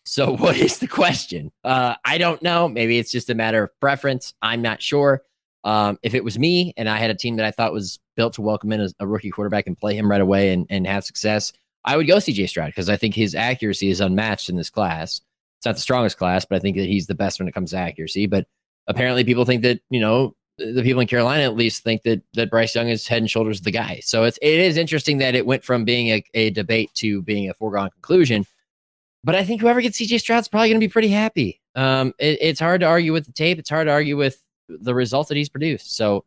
So 0.05 0.37
what 0.37 0.57
is 0.57 0.79
the 0.79 0.87
question? 0.87 1.51
Uh, 1.65 1.95
I 2.05 2.19
don't 2.19 2.41
know. 2.43 2.69
Maybe 2.69 2.99
it's 2.99 3.11
just 3.11 3.31
a 3.31 3.35
matter 3.35 3.65
of 3.65 3.81
preference. 3.81 4.35
I'm 4.43 4.63
not 4.63 4.81
sure. 4.81 5.23
Um, 5.65 5.99
if 6.03 6.15
it 6.15 6.25
was 6.25 6.39
me 6.39 6.73
and 6.77 6.89
I 6.89 6.99
had 6.99 7.11
a 7.11 7.15
team 7.15 7.37
that 7.37 7.47
I 7.47 7.51
thought 7.51 7.73
was 7.73 7.99
built 8.17 8.35
to 8.35 8.43
welcome 8.43 8.73
in 8.73 8.81
a, 8.81 8.89
a 9.01 9.07
rookie 9.07 9.31
quarterback 9.31 9.67
and 9.67 9.77
play 9.77 9.95
him 9.95 10.11
right 10.11 10.21
away 10.21 10.53
and, 10.53 10.67
and 10.71 10.87
have 10.87 11.05
success, 11.05 11.53
I 11.85 11.97
would 11.97 12.07
go 12.07 12.17
CJ 12.17 12.49
Stroud 12.49 12.69
because 12.69 12.89
I 12.89 12.97
think 12.97 13.15
his 13.15 13.35
accuracy 13.35 13.91
is 13.91 14.01
unmatched 14.01 14.49
in 14.49 14.57
this 14.57 14.71
class. 14.71 15.21
It's 15.61 15.67
not 15.67 15.75
the 15.75 15.83
strongest 15.83 16.17
class, 16.17 16.47
but 16.47 16.57
I 16.57 16.59
think 16.59 16.79
that 16.79 16.87
he's 16.87 17.07
the 17.07 17.15
best 17.15 17.39
when 17.39 17.47
it 17.47 17.53
comes 17.53 17.73
to 17.73 17.77
accuracy. 17.77 18.27
But 18.27 18.47
apparently, 18.87 19.25
people 19.25 19.45
think 19.45 19.61
that 19.61 19.81
you 19.91 20.01
know 20.01 20.35
the 20.57 20.83
people 20.83 21.03
in 21.03 21.07
Carolina 21.07 21.43
at 21.43 21.55
least 21.55 21.85
think 21.85 22.03
that 22.05 22.23
that 22.33 22.51
Bryce 22.51 22.75
Young 22.75 22.89
is 22.89 23.07
head 23.07 23.19
and 23.19 23.31
shoulders 23.31 23.61
the 23.61 23.71
guy. 23.71 24.01
So 24.03 24.25
it's 24.25 24.39
it 24.41 24.59
is 24.59 24.79
interesting 24.79 25.19
that 25.19 25.35
it 25.35 25.45
went 25.45 25.63
from 25.63 25.85
being 25.85 26.09
a, 26.09 26.25
a 26.33 26.49
debate 26.49 26.91
to 26.95 27.21
being 27.21 27.51
a 27.51 27.53
foregone 27.53 27.91
conclusion. 27.91 28.47
But 29.23 29.35
I 29.35 29.45
think 29.45 29.61
whoever 29.61 29.83
gets 29.83 30.01
CJ 30.01 30.21
Stroud's 30.21 30.49
probably 30.49 30.71
going 30.71 30.81
to 30.81 30.87
be 30.87 30.91
pretty 30.91 31.09
happy. 31.09 31.61
Um, 31.75 32.15
it, 32.19 32.39
it's 32.41 32.61
hard 32.61 32.81
to 32.81 32.87
argue 32.87 33.13
with 33.13 33.27
the 33.27 33.33
tape. 33.33 33.59
It's 33.59 33.69
hard 33.69 33.87
to 33.87 33.93
argue 33.93 34.17
with 34.17 34.43
the 34.67 34.95
results 34.95 35.29
that 35.29 35.37
he's 35.37 35.51
produced. 35.51 35.95
So, 35.95 36.25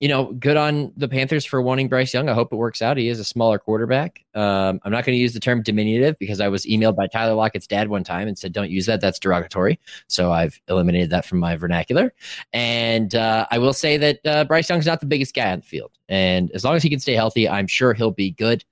you 0.00 0.08
know, 0.08 0.32
good 0.34 0.56
on 0.56 0.92
the 0.96 1.08
Panthers 1.08 1.44
for 1.44 1.60
wanting 1.60 1.88
Bryce 1.88 2.14
Young. 2.14 2.28
I 2.28 2.34
hope 2.34 2.52
it 2.52 2.56
works 2.56 2.82
out. 2.82 2.96
He 2.96 3.08
is 3.08 3.18
a 3.18 3.24
smaller 3.24 3.58
quarterback. 3.58 4.24
Um, 4.34 4.80
I'm 4.84 4.92
not 4.92 5.04
going 5.04 5.16
to 5.16 5.20
use 5.20 5.34
the 5.34 5.40
term 5.40 5.62
diminutive 5.62 6.16
because 6.20 6.40
I 6.40 6.46
was 6.48 6.64
emailed 6.66 6.94
by 6.94 7.08
Tyler 7.08 7.34
Lockett's 7.34 7.66
dad 7.66 7.88
one 7.88 8.04
time 8.04 8.28
and 8.28 8.38
said, 8.38 8.52
don't 8.52 8.70
use 8.70 8.86
that. 8.86 9.00
That's 9.00 9.18
derogatory. 9.18 9.80
So 10.06 10.30
I've 10.30 10.60
eliminated 10.68 11.10
that 11.10 11.24
from 11.24 11.40
my 11.40 11.56
vernacular. 11.56 12.14
And 12.52 13.14
uh, 13.16 13.46
I 13.50 13.58
will 13.58 13.72
say 13.72 13.96
that 13.96 14.20
uh, 14.24 14.44
Bryce 14.44 14.68
Young's 14.68 14.86
not 14.86 15.00
the 15.00 15.06
biggest 15.06 15.34
guy 15.34 15.50
on 15.50 15.60
the 15.60 15.66
field. 15.66 15.90
And 16.08 16.52
as 16.52 16.64
long 16.64 16.76
as 16.76 16.82
he 16.84 16.90
can 16.90 17.00
stay 17.00 17.14
healthy, 17.14 17.48
I'm 17.48 17.66
sure 17.66 17.92
he'll 17.92 18.12
be 18.12 18.30
good. 18.30 18.64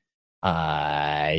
Uh, 0.45 1.39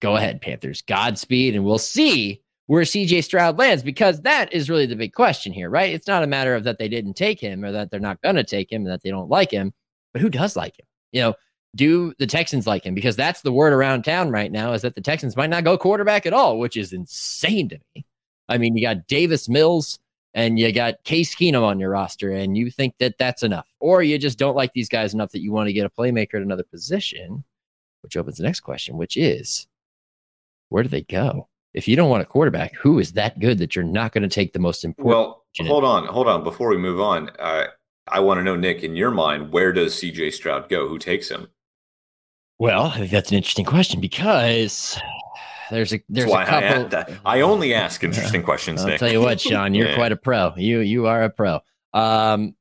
go 0.00 0.14
ahead, 0.14 0.40
Panthers. 0.40 0.82
Godspeed. 0.82 1.56
And 1.56 1.64
we'll 1.64 1.78
see 1.78 2.40
where 2.66 2.82
CJ 2.82 3.24
Stroud 3.24 3.58
lands 3.58 3.82
because 3.82 4.20
that 4.22 4.52
is 4.52 4.68
really 4.68 4.86
the 4.86 4.96
big 4.96 5.12
question 5.12 5.52
here, 5.52 5.70
right? 5.70 5.94
It's 5.94 6.08
not 6.08 6.22
a 6.22 6.26
matter 6.26 6.54
of 6.54 6.64
that 6.64 6.78
they 6.78 6.88
didn't 6.88 7.14
take 7.14 7.40
him 7.40 7.64
or 7.64 7.72
that 7.72 7.90
they're 7.90 8.00
not 8.00 8.20
going 8.22 8.36
to 8.36 8.44
take 8.44 8.72
him 8.72 8.82
and 8.82 8.90
that 8.90 9.02
they 9.02 9.10
don't 9.10 9.30
like 9.30 9.50
him, 9.50 9.72
but 10.12 10.22
who 10.22 10.28
does 10.28 10.56
like 10.56 10.78
him? 10.78 10.86
You 11.12 11.20
know, 11.22 11.34
do 11.76 12.12
the 12.18 12.26
Texans 12.26 12.66
like 12.66 12.84
him? 12.84 12.94
Because 12.94 13.16
that's 13.16 13.42
the 13.42 13.52
word 13.52 13.72
around 13.72 14.02
town 14.02 14.30
right 14.30 14.50
now 14.50 14.72
is 14.72 14.82
that 14.82 14.94
the 14.94 15.00
Texans 15.00 15.36
might 15.36 15.50
not 15.50 15.64
go 15.64 15.78
quarterback 15.78 16.26
at 16.26 16.32
all, 16.32 16.58
which 16.58 16.76
is 16.76 16.92
insane 16.92 17.68
to 17.68 17.78
me. 17.94 18.04
I 18.48 18.58
mean, 18.58 18.76
you 18.76 18.82
got 18.82 19.06
Davis 19.06 19.48
Mills 19.48 19.98
and 20.36 20.58
you 20.58 20.70
got 20.70 21.02
Case 21.04 21.34
Keenum 21.34 21.62
on 21.62 21.80
your 21.80 21.88
roster, 21.88 22.30
and 22.30 22.58
you 22.58 22.70
think 22.70 22.94
that 22.98 23.16
that's 23.18 23.42
enough, 23.42 23.66
or 23.80 24.02
you 24.02 24.18
just 24.18 24.38
don't 24.38 24.54
like 24.54 24.70
these 24.74 24.88
guys 24.88 25.14
enough 25.14 25.32
that 25.32 25.40
you 25.40 25.50
want 25.50 25.66
to 25.66 25.72
get 25.72 25.86
a 25.86 25.90
playmaker 25.90 26.34
at 26.34 26.42
another 26.42 26.62
position, 26.62 27.42
which 28.02 28.18
opens 28.18 28.36
the 28.36 28.42
next 28.42 28.60
question, 28.60 28.98
which 28.98 29.16
is 29.16 29.66
where 30.68 30.82
do 30.82 30.90
they 30.90 31.00
go? 31.00 31.48
If 31.76 31.86
you 31.86 31.94
don't 31.94 32.08
want 32.08 32.22
a 32.22 32.26
quarterback, 32.26 32.74
who 32.74 32.98
is 32.98 33.12
that 33.12 33.38
good 33.38 33.58
that 33.58 33.76
you're 33.76 33.84
not 33.84 34.12
going 34.12 34.22
to 34.22 34.34
take 34.34 34.54
the 34.54 34.58
most 34.58 34.82
important? 34.82 35.14
Well, 35.14 35.44
hold 35.60 35.84
on, 35.84 36.06
hold 36.06 36.26
on. 36.26 36.42
Before 36.42 36.70
we 36.70 36.78
move 36.78 37.00
on, 37.00 37.30
uh, 37.38 37.66
I 38.08 38.20
want 38.20 38.38
to 38.38 38.44
know, 38.44 38.56
Nick, 38.56 38.82
in 38.82 38.96
your 38.96 39.10
mind, 39.10 39.52
where 39.52 39.74
does 39.74 39.94
CJ 39.94 40.32
Stroud 40.32 40.70
go? 40.70 40.88
Who 40.88 40.98
takes 40.98 41.28
him? 41.28 41.48
Well, 42.58 42.86
I 42.86 42.98
think 42.98 43.10
that's 43.10 43.30
an 43.30 43.36
interesting 43.36 43.66
question 43.66 44.00
because 44.00 44.98
there's 45.70 45.92
a 45.92 46.02
there's 46.08 46.30
a 46.30 46.44
couple. 46.46 46.98
I, 47.26 47.38
I, 47.38 47.40
only 47.42 47.74
ask 47.74 48.02
interesting 48.04 48.42
questions. 48.42 48.80
I'll 48.80 48.88
Nick. 48.88 48.98
tell 48.98 49.12
you 49.12 49.20
what, 49.20 49.38
Sean, 49.38 49.74
you're 49.74 49.88
yeah. 49.90 49.96
quite 49.96 50.12
a 50.12 50.16
pro. 50.16 50.54
You 50.56 50.80
you 50.80 51.06
are 51.06 51.24
a 51.24 51.30
pro. 51.30 51.60
Um, 51.92 52.56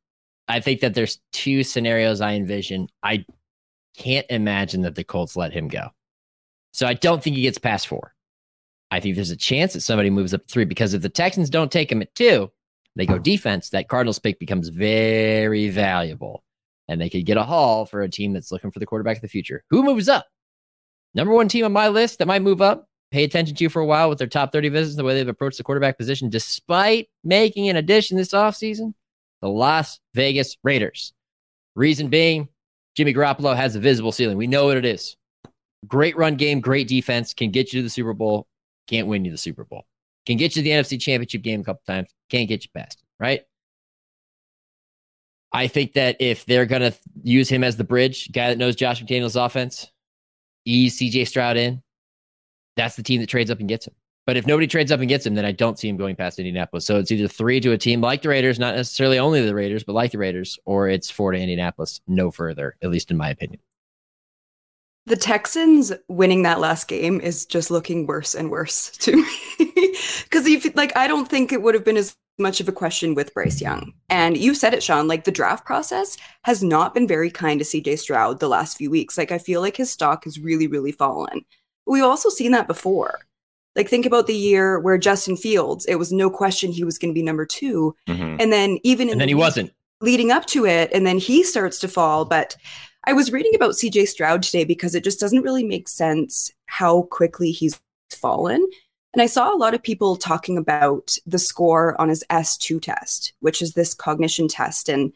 I 0.50 0.60
think 0.60 0.82
that 0.82 0.94
there's 0.94 1.20
two 1.32 1.64
scenarios 1.64 2.20
I 2.20 2.34
envision. 2.34 2.90
I 3.02 3.26
can't 3.96 4.26
imagine 4.30 4.82
that 4.82 4.96
the 4.96 5.06
Colts 5.06 5.38
let 5.38 5.54
him 5.54 5.70
go, 5.70 5.88
so 6.74 6.86
I 6.86 6.96
don't 6.96 7.24
think 7.24 7.38
he 7.38 7.44
gets 7.44 7.58
past 7.58 7.88
four. 7.88 8.15
I 8.96 9.02
think 9.02 9.16
there's 9.16 9.30
a 9.30 9.36
chance 9.36 9.74
that 9.74 9.82
somebody 9.82 10.10
moves 10.10 10.34
up 10.34 10.48
three 10.48 10.64
because 10.64 10.94
if 10.94 11.02
the 11.02 11.10
Texans 11.10 11.50
don't 11.50 11.70
take 11.70 11.92
him 11.92 12.02
at 12.02 12.16
two, 12.16 12.50
they 12.96 13.06
go 13.06 13.16
oh. 13.16 13.20
defense. 13.20 13.72
That 13.72 13.90
Cardinals 13.90 14.20
pick 14.20 14.40
becomes 14.40 14.70
very 14.70 15.68
valuable, 15.68 16.46
and 16.88 17.02
they 17.02 17.10
could 17.10 17.26
get 17.26 17.36
a 17.36 17.44
haul 17.44 17.86
for 17.86 18.04
a 18.04 18.10
team 18.10 18.32
that's 18.32 18.54
looking 18.54 18.72
for 18.72 18.80
the 18.80 18.86
quarterback 18.86 19.18
of 19.18 19.22
the 19.22 19.28
future. 19.28 19.66
Who 19.70 19.84
moves 19.84 20.08
up? 20.08 20.26
Number 21.14 21.34
one 21.34 21.50
team 21.50 21.66
on 21.66 21.74
my 21.74 21.90
list 21.90 22.20
that 22.20 22.26
might 22.26 22.42
move 22.42 22.62
up. 22.62 22.88
Pay 23.12 23.26
attention 23.26 23.54
to 23.58 23.64
you 23.66 23.70
for 23.70 23.82
a 23.82 23.86
while 23.86 24.08
with 24.08 24.18
their 24.18 24.28
top 24.28 24.54
30 24.54 24.70
visits, 24.70 24.96
the 24.96 25.04
way 25.04 25.14
they've 25.14 25.28
approached 25.28 25.58
the 25.58 25.64
quarterback 25.66 25.98
position, 25.98 26.30
despite 26.30 27.10
making 27.26 27.68
an 27.68 27.76
addition 27.76 28.16
this 28.16 28.32
offseason. 28.32 28.94
The 29.42 29.50
Las 29.50 30.00
Vegas 30.14 30.56
Raiders. 30.64 31.12
Reason 31.76 32.08
being, 32.08 32.48
Jimmy 32.96 33.14
Garoppolo 33.14 33.58
has 33.58 33.76
a 33.76 33.80
visible 33.82 34.14
ceiling. 34.14 34.38
We 34.38 34.48
know 34.48 34.68
what 34.68 34.78
it 34.78 34.86
is. 34.86 35.18
Great 35.86 36.16
run 36.16 36.36
game, 36.36 36.62
great 36.62 36.88
defense, 36.88 37.34
can 37.34 37.52
get 37.52 37.74
you 37.74 37.80
to 37.80 37.84
the 37.84 37.90
Super 37.90 38.14
Bowl 38.14 38.48
can't 38.88 39.08
win 39.08 39.26
you 39.26 39.32
the 39.32 39.38
Super 39.38 39.64
Bowl. 39.64 39.86
Can 40.26 40.38
get 40.38 40.56
you 40.56 40.64
the 40.64 40.72
NFC 40.72 41.00
Championship 41.00 41.42
game 41.42 41.62
a 41.62 41.64
couple 41.64 41.82
times. 41.86 42.10
Can't 42.30 42.50
get 42.50 42.64
you 42.64 42.70
past 42.76 43.02
it, 43.02 43.24
right? 43.24 43.42
I 45.54 45.68
think 45.68 45.94
that 45.94 46.18
if 46.20 46.46
they're 46.46 46.66
going 46.66 46.82
to 46.82 46.94
use 47.24 47.48
him 47.48 47.64
as 47.64 47.78
the 47.78 47.84
bridge, 47.84 48.32
guy 48.32 48.50
that 48.50 48.58
knows 48.58 48.76
Josh 48.76 49.02
McDaniels' 49.02 49.42
offense, 49.44 49.90
ease 50.66 51.00
CJ 51.00 51.28
Stroud 51.28 51.56
in, 51.56 51.82
that's 52.76 52.96
the 52.96 53.04
team 53.04 53.22
that 53.22 53.30
trades 53.30 53.50
up 53.50 53.60
and 53.60 53.70
gets 53.70 53.88
him. 53.88 53.94
But 54.26 54.38
if 54.38 54.48
nobody 54.48 54.66
trades 54.66 54.92
up 54.92 55.00
and 55.00 55.08
gets 55.08 55.26
him, 55.26 55.36
then 55.36 55.46
I 55.46 55.52
don't 55.52 55.78
see 55.78 55.88
him 55.88 55.98
going 55.98 56.16
past 56.16 56.40
Indianapolis. 56.40 56.86
So 56.86 56.98
it's 56.98 57.12
either 57.12 57.28
three 57.28 57.60
to 57.62 57.74
a 57.74 57.78
team 57.78 58.02
like 58.02 58.24
the 58.24 58.30
Raiders, 58.30 58.58
not 58.58 58.76
necessarily 58.76 59.20
only 59.20 59.46
the 59.46 59.54
Raiders, 59.54 59.84
but 59.84 59.94
like 59.94 60.12
the 60.12 60.18
Raiders, 60.18 60.58
or 60.66 60.90
it's 60.90 61.12
four 61.12 61.32
to 61.32 61.38
Indianapolis, 61.38 62.02
no 62.08 62.32
further, 62.32 62.76
at 62.82 62.90
least 62.90 63.12
in 63.12 63.18
my 63.18 63.30
opinion. 63.30 63.60
The 65.08 65.16
Texans 65.16 65.94
winning 66.08 66.44
that 66.44 66.60
last 66.60 66.88
game 66.88 67.22
is 67.22 67.46
just 67.46 67.70
looking 67.70 68.08
worse 68.08 68.34
and 68.34 68.50
worse 68.50 68.90
to 69.00 69.16
me. 69.16 69.96
Because 70.24 70.46
if 70.48 70.76
like 70.76 70.96
I 70.98 71.08
don't 71.08 71.30
think 71.30 71.52
it 71.52 71.62
would 71.62 71.76
have 71.76 71.86
been 71.86 71.98
as 71.98 72.16
much 72.38 72.60
of 72.60 72.68
a 72.68 72.74
question 72.74 73.16
with 73.16 73.34
Bryce 73.34 73.62
Young. 73.62 73.94
And 74.10 74.38
you 74.38 74.54
said 74.54 74.74
it, 74.74 74.84
Sean, 74.84 75.08
like 75.08 75.24
the 75.24 75.32
draft 75.32 75.66
process 75.66 76.18
has 76.44 76.64
not 76.64 76.94
been 76.94 77.08
very 77.08 77.32
kind 77.32 77.60
to 77.60 77.66
CJ 77.66 78.00
Stroud 78.00 78.40
the 78.40 78.50
last 78.50 78.78
few 78.78 78.90
weeks. 78.90 79.18
Like 79.18 79.32
I 79.32 79.38
feel 79.38 79.62
like 79.62 79.78
his 79.78 79.92
stock 79.92 80.26
has 80.26 80.40
really, 80.40 80.68
really 80.68 80.92
fallen. 80.92 81.46
We've 81.86 82.04
also 82.04 82.30
seen 82.30 82.52
that 82.52 82.68
before. 82.68 83.20
Like 83.76 83.90
think 83.90 84.06
about 84.06 84.28
the 84.28 84.36
year 84.36 84.80
where 84.80 84.98
Justin 84.98 85.38
Fields, 85.38 85.86
it 85.86 85.96
was 85.96 86.12
no 86.12 86.30
question 86.30 86.72
he 86.72 86.84
was 86.84 86.98
going 86.98 87.14
to 87.14 87.18
be 87.18 87.24
number 87.24 87.46
2 87.46 87.96
mm-hmm. 88.08 88.36
And 88.40 88.52
then 88.52 88.80
even 88.84 89.10
And 89.10 89.20
then 89.20 89.28
the 89.28 89.32
he 89.32 89.36
wasn't. 89.36 89.72
Leading 90.02 90.30
up 90.30 90.46
to 90.48 90.66
it, 90.66 90.92
and 90.94 91.08
then 91.08 91.18
he 91.18 91.42
starts 91.42 91.80
to 91.80 91.88
fall. 91.88 92.26
But 92.26 92.58
I 93.08 93.14
was 93.14 93.32
reading 93.32 93.54
about 93.54 93.74
CJ 93.74 94.08
Stroud 94.08 94.42
today 94.44 94.64
because 94.64 94.96
it 94.96 95.04
just 95.04 95.20
doesn't 95.20 95.44
really 95.44 95.64
make 95.64 95.88
sense 95.88 96.52
how 96.66 97.04
quickly 97.04 97.52
he's 97.52 97.80
fallen. 98.12 98.68
And 99.14 99.22
I 99.22 99.28
saw 99.28 99.54
a 99.54 99.56
lot 99.56 99.74
of 99.74 99.84
people 99.84 100.16
talking 100.16 100.58
about 100.58 101.18
the 101.26 101.40
score 101.40 102.00
on 102.02 102.10
his 102.10 102.24
S2 102.30 102.82
test, 102.82 103.34
which 103.40 103.62
is 103.62 103.74
this 103.74 103.94
cognition 103.94 104.48
test. 104.48 104.90
And 104.90 105.14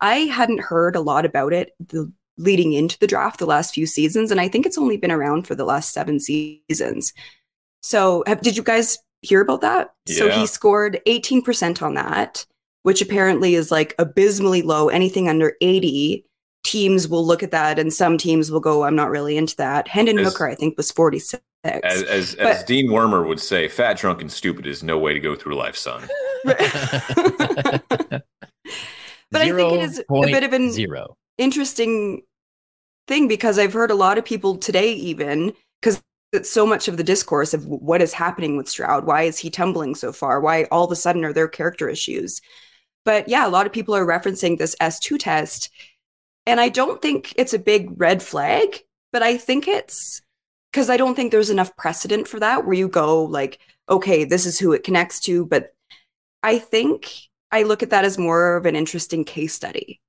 I 0.00 0.18
hadn't 0.18 0.60
heard 0.60 0.94
a 0.94 1.00
lot 1.00 1.24
about 1.24 1.52
it 1.52 1.74
the, 1.80 2.12
leading 2.36 2.74
into 2.74 2.98
the 2.98 3.06
draft 3.06 3.38
the 3.38 3.46
last 3.46 3.74
few 3.74 3.86
seasons. 3.86 4.30
And 4.30 4.40
I 4.40 4.48
think 4.48 4.66
it's 4.66 4.78
only 4.78 4.96
been 4.96 5.10
around 5.10 5.46
for 5.46 5.54
the 5.54 5.64
last 5.64 5.92
seven 5.92 6.20
seasons. 6.20 7.12
So, 7.82 8.22
have, 8.26 8.42
did 8.42 8.56
you 8.56 8.62
guys 8.62 8.98
hear 9.22 9.40
about 9.40 9.62
that? 9.62 9.94
Yeah. 10.06 10.16
So, 10.16 10.30
he 10.30 10.46
scored 10.46 11.00
18% 11.06 11.82
on 11.82 11.94
that, 11.94 12.46
which 12.82 13.02
apparently 13.02 13.54
is 13.54 13.70
like 13.70 13.94
abysmally 13.98 14.62
low. 14.62 14.90
Anything 14.90 15.28
under 15.28 15.54
80 15.60 16.24
teams 16.64 17.08
will 17.08 17.26
look 17.26 17.42
at 17.42 17.50
that 17.50 17.78
and 17.78 17.92
some 17.92 18.18
teams 18.18 18.50
will 18.50 18.60
go, 18.60 18.84
I'm 18.84 18.96
not 18.96 19.10
really 19.10 19.36
into 19.36 19.56
that. 19.56 19.88
Hendon 19.88 20.18
as, 20.18 20.26
Hooker, 20.32 20.48
I 20.48 20.54
think, 20.54 20.76
was 20.76 20.90
46. 20.90 21.42
As, 21.64 22.02
as, 22.04 22.34
but, 22.36 22.46
as 22.46 22.64
Dean 22.64 22.88
Wormer 22.88 23.26
would 23.26 23.40
say, 23.40 23.68
fat, 23.68 23.98
drunk, 23.98 24.20
and 24.20 24.32
stupid 24.32 24.66
is 24.66 24.82
no 24.82 24.98
way 24.98 25.12
to 25.12 25.20
go 25.20 25.34
through 25.34 25.56
life, 25.56 25.76
son. 25.76 26.08
But 29.30 29.42
I 29.42 29.52
think 29.52 29.72
it 29.72 29.82
is 29.82 29.98
a 30.10 30.20
bit 30.22 30.42
of 30.42 30.52
an 30.52 30.72
zero. 30.72 31.16
interesting 31.38 32.22
thing 33.06 33.28
because 33.28 33.58
I've 33.58 33.72
heard 33.72 33.90
a 33.90 33.96
lot 33.96 34.18
of 34.18 34.24
people 34.24 34.56
today, 34.56 34.92
even 34.92 35.52
because 35.80 36.02
it's 36.32 36.50
so 36.50 36.66
much 36.66 36.88
of 36.88 36.96
the 36.96 37.04
discourse 37.04 37.54
of 37.54 37.66
what 37.66 38.02
is 38.02 38.12
happening 38.12 38.56
with 38.56 38.68
Stroud. 38.68 39.06
Why 39.06 39.22
is 39.22 39.38
he 39.38 39.50
tumbling 39.50 39.94
so 39.94 40.12
far? 40.12 40.40
Why 40.40 40.64
all 40.64 40.84
of 40.84 40.90
a 40.90 40.96
sudden 40.96 41.24
are 41.24 41.32
there 41.32 41.48
character 41.48 41.88
issues? 41.88 42.40
But 43.04 43.28
yeah, 43.28 43.46
a 43.46 43.50
lot 43.50 43.66
of 43.66 43.72
people 43.72 43.94
are 43.94 44.06
referencing 44.06 44.58
this 44.58 44.76
S2 44.80 45.18
test. 45.18 45.70
And 46.50 46.60
I 46.60 46.68
don't 46.68 47.00
think 47.00 47.32
it's 47.36 47.54
a 47.54 47.58
big 47.60 47.92
red 47.96 48.22
flag, 48.22 48.82
but 49.12 49.22
I 49.22 49.36
think 49.36 49.68
it's 49.68 50.20
because 50.72 50.90
I 50.90 50.96
don't 50.96 51.14
think 51.14 51.30
there's 51.30 51.48
enough 51.50 51.76
precedent 51.76 52.26
for 52.26 52.40
that 52.40 52.64
where 52.64 52.74
you 52.74 52.88
go, 52.88 53.22
like, 53.22 53.60
okay, 53.88 54.24
this 54.24 54.46
is 54.46 54.58
who 54.58 54.72
it 54.72 54.82
connects 54.82 55.20
to. 55.20 55.46
But 55.46 55.74
I 56.42 56.58
think 56.58 57.12
I 57.52 57.62
look 57.62 57.84
at 57.84 57.90
that 57.90 58.04
as 58.04 58.18
more 58.18 58.56
of 58.56 58.66
an 58.66 58.74
interesting 58.74 59.24
case 59.24 59.54
study 59.54 60.00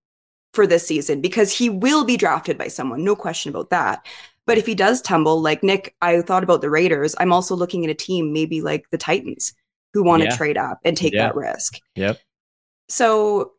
for 0.54 0.66
this 0.66 0.86
season 0.88 1.22
because 1.22 1.56
he 1.56 1.70
will 1.70 2.06
be 2.06 2.18
drafted 2.18 2.58
by 2.58 2.68
someone, 2.70 3.04
no 3.04 3.16
question 3.16 3.50
about 3.52 3.70
that. 3.70 4.04
But 4.48 4.58
if 4.58 4.66
he 4.66 4.74
does 4.74 5.02
tumble, 5.02 5.40
like 5.42 5.62
Nick, 5.62 5.96
I 6.02 6.22
thought 6.22 6.44
about 6.44 6.62
the 6.62 6.70
Raiders. 6.72 7.16
I'm 7.20 7.32
also 7.32 7.56
looking 7.56 7.86
at 7.86 7.92
a 7.92 7.96
team, 7.96 8.34
maybe 8.34 8.62
like 8.62 8.90
the 8.90 8.98
Titans, 8.98 9.54
who 9.94 10.04
want 10.04 10.24
to 10.24 10.30
Yeah. 10.30 10.36
trade 10.36 10.58
up 10.58 10.80
and 10.84 10.98
take 10.98 11.14
Yeah. 11.14 11.28
that 11.28 11.36
risk. 11.36 11.78
Yep. 11.96 12.20
So, 12.90 13.54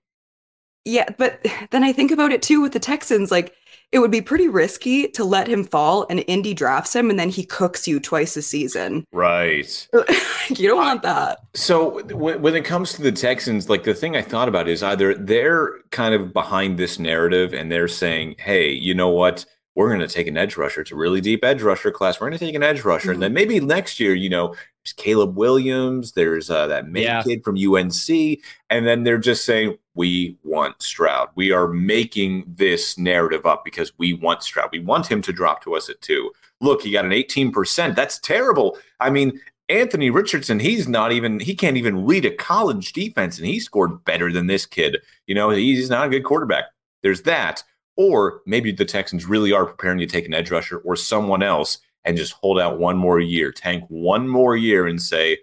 yeah, 0.85 1.09
but 1.18 1.47
then 1.71 1.85
I 1.85 1.92
think 1.92 2.11
about 2.11 2.33
it 2.33 2.42
too 2.42 2.61
with 2.61 2.73
the 2.73 2.81
Texans. 2.81 3.31
Like, 3.31 3.55
it 3.92 3.99
would 3.99 4.11
be 4.11 4.23
pretty 4.23 4.49
risky 4.49 5.07
to 5.09 5.23
let 5.23 5.47
him 5.47 5.64
fall 5.64 6.07
and 6.09 6.25
Indy 6.27 6.55
drafts 6.55 6.97
him 6.97 7.11
and 7.11 7.18
then 7.18 7.29
he 7.29 7.45
cooks 7.45 7.87
you 7.87 8.01
twice 8.01 8.35
a 8.38 8.42
season. 8.42 9.05
Right. 9.12 9.87
you 10.49 10.68
don't 10.68 10.79
want 10.79 11.03
that. 11.03 11.40
So 11.53 12.03
when, 12.05 12.40
when 12.40 12.57
it 12.57 12.64
comes 12.64 12.95
to 12.95 13.03
the 13.03 13.12
Texans, 13.12 13.68
like 13.68 13.85
the 13.85 13.92
thing 13.92 14.16
I 14.16 14.23
thought 14.23 14.49
about 14.49 14.66
is 14.66 14.83
either 14.83 15.14
they're 15.14 15.83
kind 15.90 16.14
of 16.14 16.33
behind 16.33 16.79
this 16.79 16.99
narrative 16.99 17.53
and 17.53 17.71
they're 17.71 17.87
saying, 17.87 18.37
"Hey, 18.38 18.73
you 18.73 18.95
know 18.95 19.11
what? 19.11 19.45
We're 19.75 19.88
going 19.88 20.07
to 20.07 20.09
take 20.09 20.27
an 20.27 20.37
edge 20.37 20.57
rusher. 20.57 20.83
It's 20.83 20.92
a 20.92 20.97
really 20.97 21.21
deep 21.21 21.45
edge 21.45 21.62
rusher 21.62 21.90
class. 21.90 22.21
We're 22.21 22.29
going 22.29 22.38
to 22.38 22.45
take 22.45 22.55
an 22.55 22.62
edge 22.62 22.85
rusher, 22.85 23.11
and 23.11 23.16
mm-hmm. 23.16 23.23
then 23.23 23.33
maybe 23.35 23.61
next 23.61 24.01
year, 24.01 24.14
you 24.14 24.29
know, 24.29 24.55
there's 24.85 24.92
Caleb 24.95 25.37
Williams, 25.37 26.12
there's 26.12 26.51
uh, 26.51 26.66
that 26.66 26.88
main 26.88 27.05
Yeah. 27.05 27.23
kid 27.23 27.45
from 27.45 27.57
UNC, 27.57 28.40
and 28.71 28.87
then 28.87 29.05
they're 29.05 29.18
just 29.18 29.45
saying." 29.45 29.77
We 29.95 30.38
want 30.42 30.81
Stroud. 30.81 31.29
We 31.35 31.53
are 31.53 31.68
making 31.68 32.45
this 32.47 32.97
narrative 32.97 33.45
up 33.45 33.62
because 33.62 33.92
we 33.99 34.14
want 34.14 34.42
Stroud. 34.42 34.71
We 34.73 34.79
want 34.79 35.07
him 35.07 35.21
to 35.21 35.35
drop 35.35 35.62
to 35.64 35.75
us 35.75 35.90
at 35.90 36.01
two. 36.01 36.33
Look, 36.62 36.81
he 36.81 36.90
got 36.92 37.05
an 37.05 37.12
18%. 37.12 37.95
That's 37.95 38.18
terrible. 38.18 38.79
I 39.01 39.11
mean, 39.11 39.38
Anthony 39.68 40.09
Richardson, 40.09 40.61
he's 40.61 40.88
not 40.88 41.12
even, 41.12 41.40
he 41.40 41.55
can't 41.55 41.77
even 41.77 42.07
read 42.07 42.25
a 42.25 42.31
college 42.35 42.95
defense, 42.95 43.37
and 43.37 43.47
he 43.47 43.61
scored 43.61 44.03
better 44.07 44.33
than 44.33 44.47
this 44.47 44.64
kid. 44.64 44.97
You 45.27 45.35
know, 45.35 45.51
he's 45.51 45.90
not 45.90 46.07
a 46.07 46.11
good 46.11 46.25
quarterback. 46.25 46.64
There's 47.03 47.21
that. 47.25 47.62
Or 47.97 48.40
maybe 48.47 48.73
the 48.73 48.87
Texans 48.87 49.27
really 49.27 49.53
are 49.53 49.66
preparing 49.66 49.99
to 49.99 50.07
take 50.07 50.25
an 50.25 50.33
edge 50.33 50.51
rusher 50.51 50.79
or 50.79 50.97
someone 50.97 51.42
else 51.42 51.81
and 52.04 52.16
just 52.16 52.32
hold 52.32 52.58
out 52.58 52.78
one 52.78 52.96
more 52.96 53.20
year, 53.20 53.52
tank 53.52 53.84
one 53.88 54.28
more 54.28 54.56
year 54.56 54.86
and 54.86 55.00
say, 55.00 55.38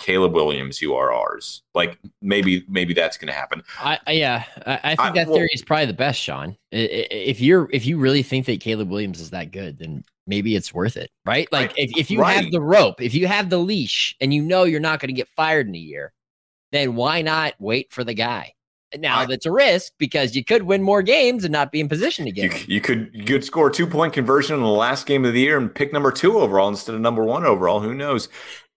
Caleb 0.00 0.32
Williams, 0.34 0.82
you 0.82 0.94
are 0.94 1.12
ours. 1.12 1.62
Like 1.74 1.98
maybe, 2.20 2.64
maybe 2.68 2.94
that's 2.94 3.16
going 3.16 3.28
to 3.28 3.32
happen. 3.32 3.62
I, 3.80 3.98
I 4.06 4.12
yeah, 4.12 4.44
I, 4.66 4.80
I 4.82 4.88
think 4.96 5.00
I- 5.00 5.10
that 5.12 5.26
well- 5.28 5.36
theory 5.36 5.50
is 5.52 5.62
probably 5.62 5.86
the 5.86 5.92
best, 5.92 6.20
Sean. 6.20 6.56
I- 6.72 6.76
I- 6.76 7.08
If 7.14 7.40
you're 7.40 7.68
if 7.72 7.86
you 7.86 7.98
really 7.98 8.22
think 8.22 8.46
that 8.46 8.60
Caleb 8.60 8.90
Williams 8.90 9.20
is 9.20 9.30
that 9.30 9.50
good, 9.52 9.78
then 9.78 10.04
maybe 10.26 10.56
it's 10.56 10.74
worth 10.74 10.96
it, 10.96 11.10
right? 11.24 11.50
Like 11.52 11.70
Right. 11.70 11.78
if, 11.78 11.96
if 11.96 12.10
you 12.10 12.22
have 12.22 12.50
the 12.50 12.60
rope, 12.60 13.00
if 13.00 13.14
you 13.14 13.26
have 13.28 13.50
the 13.50 13.58
leash, 13.58 14.16
and 14.20 14.34
you 14.34 14.42
know 14.42 14.64
you're 14.64 14.80
not 14.80 14.98
going 15.00 15.08
to 15.08 15.14
get 15.14 15.28
fired 15.36 15.68
in 15.68 15.74
a 15.74 15.78
year, 15.78 16.12
then 16.72 16.96
why 16.96 17.22
not 17.22 17.54
wait 17.60 17.92
for 17.92 18.02
the 18.04 18.14
guy? 18.14 18.52
Now 18.98 19.20
I- 19.20 19.26
that's 19.26 19.46
a 19.46 19.50
risk 19.52 19.92
because 19.98 20.34
you 20.36 20.44
could 20.44 20.64
win 20.64 20.82
more 20.82 21.02
games 21.02 21.44
and 21.44 21.52
not 21.52 21.72
be 21.72 21.80
in 21.80 21.88
position 21.88 22.26
again. 22.26 22.50
You, 22.66 22.74
you 22.76 22.80
could 22.80 23.10
you 23.12 23.24
could 23.24 23.44
score 23.44 23.68
a 23.68 23.72
two 23.72 23.86
point 23.86 24.12
conversion 24.12 24.56
in 24.56 24.62
the 24.62 24.68
last 24.68 25.06
game 25.06 25.24
of 25.24 25.32
the 25.32 25.40
year 25.40 25.58
and 25.58 25.74
pick 25.74 25.92
number 25.92 26.10
two 26.12 26.38
overall 26.38 26.68
instead 26.68 26.94
of 26.94 27.00
number 27.00 27.24
one 27.24 27.44
overall. 27.44 27.80
Who 27.80 27.94
knows? 27.94 28.28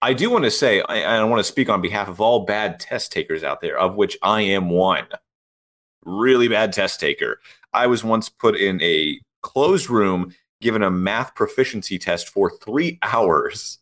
I 0.02 0.14
do 0.14 0.30
want 0.30 0.44
to 0.46 0.52
say 0.52 0.82
I, 0.88 1.02
I 1.18 1.24
want 1.24 1.40
to 1.40 1.44
speak 1.44 1.70
on 1.70 1.82
behalf 1.82 2.08
of 2.08 2.22
all 2.22 2.46
bad 2.46 2.80
test 2.80 3.12
takers 3.12 3.44
out 3.44 3.62
there, 3.62 3.78
of 3.78 3.96
which 3.96 4.18
I 4.22 4.42
am 4.42 4.70
one. 4.70 5.08
Really 6.04 6.48
bad 6.48 6.72
test 6.74 7.00
taker. 7.00 7.40
I 7.74 7.88
was 7.88 8.04
once 8.04 8.30
put 8.30 8.56
in 8.56 8.82
a 8.82 9.20
closed 9.42 9.90
room, 9.90 10.34
given 10.62 10.82
a 10.84 10.92
math 10.92 11.36
proficiency 11.36 11.98
test 12.00 12.30
for 12.30 12.52
three 12.64 12.98
hours, 13.04 13.80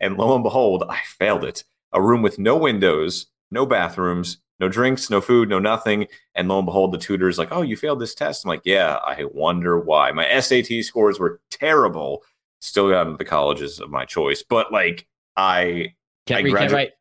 and 0.00 0.16
lo 0.16 0.34
and 0.34 0.44
behold, 0.44 0.84
I 0.88 1.00
failed 1.18 1.44
it. 1.44 1.64
A 1.92 2.00
room 2.02 2.22
with 2.22 2.38
no 2.38 2.56
windows, 2.56 3.26
no 3.50 3.66
bathrooms, 3.66 4.38
no 4.60 4.68
drinks, 4.68 5.10
no 5.10 5.20
food, 5.20 5.48
no 5.48 5.58
nothing. 5.58 6.06
And 6.34 6.48
lo 6.48 6.58
and 6.58 6.66
behold, 6.66 6.92
the 6.92 6.98
tutor's 6.98 7.38
like, 7.38 7.48
Oh, 7.52 7.62
you 7.62 7.76
failed 7.76 8.00
this 8.00 8.14
test. 8.14 8.44
I'm 8.44 8.48
like, 8.48 8.62
Yeah, 8.64 8.96
I 9.04 9.24
wonder 9.32 9.78
why. 9.78 10.12
My 10.12 10.40
SAT 10.40 10.82
scores 10.82 11.18
were 11.18 11.40
terrible. 11.50 12.22
Still 12.60 12.90
got 12.90 13.06
into 13.06 13.18
the 13.18 13.24
colleges 13.24 13.80
of 13.80 13.90
my 13.90 14.04
choice. 14.04 14.42
But 14.42 14.72
like, 14.72 15.06
I, 15.36 15.94
Can't 16.26 16.46
I 16.46 16.50
read, 16.50 16.56
can't 16.58 16.72
write. 16.72 16.92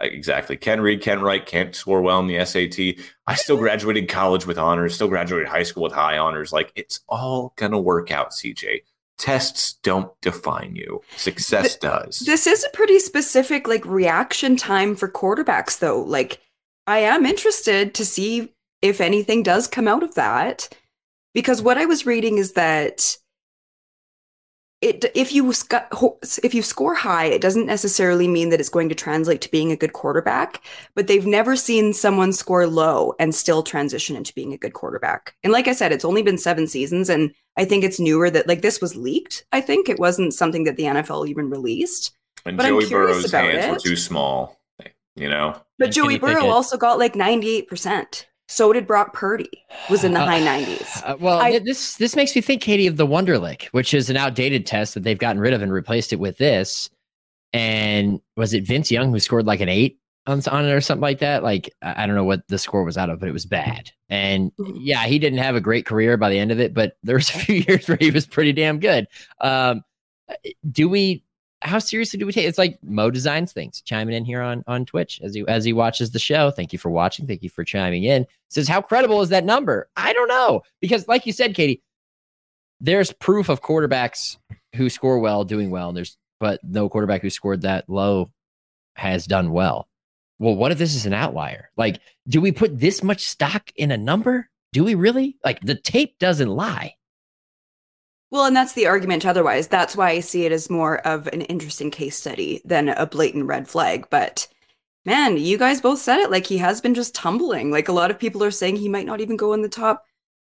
Exactly 0.00 0.56
can't 0.56 0.80
read, 0.80 1.02
can't 1.02 1.20
write, 1.20 1.44
can't 1.44 1.74
score 1.74 2.00
well 2.00 2.20
in 2.20 2.26
the 2.26 2.42
SAT. 2.44 3.04
I 3.26 3.34
still 3.34 3.58
graduated 3.58 4.08
college 4.08 4.46
with 4.46 4.56
honors, 4.56 4.94
still 4.94 5.08
graduated 5.08 5.48
high 5.48 5.62
school 5.64 5.82
with 5.82 5.92
high 5.92 6.16
honors. 6.16 6.52
Like, 6.52 6.72
it's 6.74 7.00
all 7.06 7.52
going 7.56 7.72
to 7.72 7.78
work 7.78 8.10
out, 8.10 8.30
CJ. 8.30 8.80
Tests 9.18 9.74
don't 9.82 10.10
define 10.22 10.74
you, 10.74 11.02
success 11.18 11.76
does. 11.76 12.20
This 12.20 12.46
is 12.46 12.64
a 12.64 12.70
pretty 12.74 12.98
specific 12.98 13.68
like 13.68 13.84
reaction 13.84 14.56
time 14.56 14.96
for 14.96 15.10
quarterbacks 15.10 15.78
though. 15.78 16.00
Like 16.00 16.40
I 16.90 16.98
am 16.98 17.24
interested 17.24 17.94
to 17.94 18.04
see 18.04 18.52
if 18.82 19.00
anything 19.00 19.44
does 19.44 19.68
come 19.68 19.86
out 19.86 20.02
of 20.02 20.16
that 20.16 20.68
because 21.34 21.62
what 21.62 21.78
I 21.78 21.86
was 21.86 22.04
reading 22.04 22.36
is 22.36 22.54
that 22.54 23.16
it 24.80 25.04
if 25.14 25.32
you 25.32 25.52
if 26.42 26.52
you 26.52 26.62
score 26.62 26.94
high 26.94 27.26
it 27.26 27.40
doesn't 27.40 27.66
necessarily 27.66 28.26
mean 28.26 28.48
that 28.48 28.58
it's 28.58 28.68
going 28.68 28.88
to 28.88 28.96
translate 28.96 29.40
to 29.42 29.50
being 29.52 29.70
a 29.70 29.76
good 29.76 29.92
quarterback 29.92 30.64
but 30.96 31.06
they've 31.06 31.26
never 31.26 31.54
seen 31.54 31.92
someone 31.92 32.32
score 32.32 32.66
low 32.66 33.14
and 33.20 33.36
still 33.36 33.62
transition 33.62 34.16
into 34.16 34.34
being 34.34 34.52
a 34.52 34.58
good 34.58 34.72
quarterback. 34.72 35.36
And 35.44 35.52
like 35.52 35.68
i 35.68 35.72
said 35.72 35.92
it's 35.92 36.04
only 36.04 36.22
been 36.22 36.38
7 36.38 36.66
seasons 36.66 37.08
and 37.08 37.32
i 37.56 37.64
think 37.64 37.84
it's 37.84 38.00
newer 38.00 38.30
that 38.30 38.48
like 38.48 38.62
this 38.62 38.80
was 38.80 38.96
leaked 38.96 39.44
i 39.52 39.60
think. 39.60 39.88
It 39.88 40.00
wasn't 40.00 40.34
something 40.34 40.64
that 40.64 40.76
the 40.76 40.84
nfl 40.84 41.28
even 41.28 41.50
released. 41.50 42.16
And 42.44 42.56
but 42.56 42.66
I'm 42.66 42.80
Joey 42.80 42.88
Burrow's 42.88 43.30
hands 43.30 43.70
were 43.70 43.78
too 43.78 43.96
small, 43.96 44.59
you 45.20 45.28
know? 45.28 45.54
but 45.78 45.92
joey 45.92 46.18
Kenny 46.18 46.34
burrow 46.34 46.46
also 46.48 46.76
got 46.76 46.98
like 46.98 47.14
98% 47.14 48.24
so 48.48 48.72
did 48.72 48.86
brock 48.86 49.12
purdy 49.14 49.48
was 49.88 50.02
in 50.02 50.12
the 50.12 50.20
Uh, 50.20 50.26
high 50.26 50.40
90s 50.40 51.02
Uh, 51.04 51.16
well, 51.20 51.38
I- 51.38 51.60
this 51.60 51.94
this 51.96 52.16
makes 52.16 52.34
me 52.34 52.40
think, 52.42 52.62
Katie, 52.62 52.88
of 52.88 52.96
the 52.96 53.06
Wonderlic, 53.06 53.66
which 53.66 53.94
is 53.94 54.10
an 54.10 54.16
outdated 54.16 54.66
test 54.66 54.94
that 54.94 55.04
they've 55.04 55.18
gotten 55.18 55.40
rid 55.40 55.52
of 55.52 55.62
and 55.62 55.72
replaced 55.72 56.12
it 56.12 56.18
with 56.18 56.36
this. 56.38 56.90
And 57.52 58.20
was 58.36 58.54
it 58.54 58.64
Vince 58.66 58.90
Young 58.90 59.10
who 59.10 59.18
scored 59.20 59.46
like 59.46 59.60
an 59.60 59.68
eight 59.68 59.98
on, 60.26 60.40
on 60.50 60.64
it 60.66 60.72
or 60.72 60.80
something 60.80 61.00
like 61.02 61.18
that? 61.20 61.42
Like 61.42 61.72
I 61.82 62.02
I 62.02 62.06
don't 62.06 62.16
know 62.16 62.24
what 62.24 62.46
the 62.48 62.58
score 62.58 62.82
was 62.84 62.96
out 62.98 63.10
of, 63.10 63.20
but 63.20 63.28
it 63.28 63.32
was 63.32 63.46
bad. 63.46 63.90
And 64.08 64.52
Mhm. 64.58 64.78
yeah, 64.80 65.04
he 65.06 65.18
didn't 65.18 65.38
have 65.40 65.54
a 65.56 65.60
great 65.60 65.86
career 65.86 66.16
by 66.16 66.28
the 66.30 66.38
end 66.38 66.50
of 66.52 66.58
it, 66.60 66.74
but 66.74 66.96
there 67.04 67.16
was 67.16 67.28
a 67.30 67.32
few 67.38 67.56
years 67.68 67.86
where 67.88 67.98
he 68.00 68.10
was 68.10 68.26
pretty 68.26 68.52
damn 68.52 68.78
good. 68.80 69.06
Um, 69.40 69.82
do 70.70 70.88
we? 70.88 71.24
How 71.62 71.78
seriously 71.78 72.18
do 72.18 72.26
we 72.26 72.32
take? 72.32 72.46
It's 72.46 72.58
like 72.58 72.78
Mo 72.82 73.10
designs 73.10 73.52
things. 73.52 73.82
Chiming 73.82 74.14
in 74.14 74.24
here 74.24 74.40
on 74.40 74.64
on 74.66 74.86
Twitch 74.86 75.20
as 75.22 75.34
he 75.34 75.46
as 75.46 75.64
he 75.64 75.72
watches 75.72 76.10
the 76.10 76.18
show. 76.18 76.50
Thank 76.50 76.72
you 76.72 76.78
for 76.78 76.90
watching. 76.90 77.26
Thank 77.26 77.42
you 77.42 77.50
for 77.50 77.64
chiming 77.64 78.04
in. 78.04 78.26
Says 78.48 78.66
how 78.66 78.80
credible 78.80 79.20
is 79.20 79.28
that 79.28 79.44
number? 79.44 79.88
I 79.96 80.12
don't 80.12 80.28
know 80.28 80.62
because, 80.80 81.06
like 81.06 81.26
you 81.26 81.32
said, 81.32 81.54
Katie, 81.54 81.82
there's 82.80 83.12
proof 83.12 83.48
of 83.48 83.60
quarterbacks 83.60 84.38
who 84.74 84.88
score 84.88 85.18
well 85.18 85.44
doing 85.44 85.70
well. 85.70 85.88
And 85.88 85.96
there's 85.96 86.16
but 86.40 86.60
no 86.64 86.88
quarterback 86.88 87.22
who 87.22 87.30
scored 87.30 87.62
that 87.62 87.88
low 87.88 88.30
has 88.96 89.26
done 89.26 89.52
well. 89.52 89.86
Well, 90.38 90.56
what 90.56 90.72
if 90.72 90.78
this 90.78 90.94
is 90.94 91.04
an 91.04 91.12
outlier? 91.12 91.70
Like, 91.76 92.00
do 92.26 92.40
we 92.40 92.50
put 92.50 92.78
this 92.78 93.02
much 93.02 93.26
stock 93.26 93.70
in 93.76 93.90
a 93.90 93.98
number? 93.98 94.48
Do 94.72 94.84
we 94.84 94.94
really? 94.94 95.36
Like, 95.44 95.60
the 95.60 95.74
tape 95.74 96.18
doesn't 96.18 96.48
lie. 96.48 96.94
Well, 98.30 98.44
and 98.44 98.54
that's 98.54 98.74
the 98.74 98.86
argument 98.86 99.26
otherwise. 99.26 99.66
That's 99.66 99.96
why 99.96 100.10
I 100.10 100.20
see 100.20 100.44
it 100.44 100.52
as 100.52 100.70
more 100.70 100.98
of 101.06 101.26
an 101.28 101.42
interesting 101.42 101.90
case 101.90 102.16
study 102.16 102.60
than 102.64 102.90
a 102.90 103.06
blatant 103.06 103.46
red 103.46 103.66
flag. 103.68 104.06
But 104.08 104.46
man, 105.04 105.36
you 105.36 105.58
guys 105.58 105.80
both 105.80 105.98
said 105.98 106.20
it. 106.20 106.30
Like 106.30 106.46
he 106.46 106.58
has 106.58 106.80
been 106.80 106.94
just 106.94 107.14
tumbling. 107.14 107.70
Like 107.70 107.88
a 107.88 107.92
lot 107.92 108.10
of 108.10 108.18
people 108.18 108.44
are 108.44 108.52
saying 108.52 108.76
he 108.76 108.88
might 108.88 109.06
not 109.06 109.20
even 109.20 109.36
go 109.36 109.52
in 109.52 109.62
the 109.62 109.68
top 109.68 110.04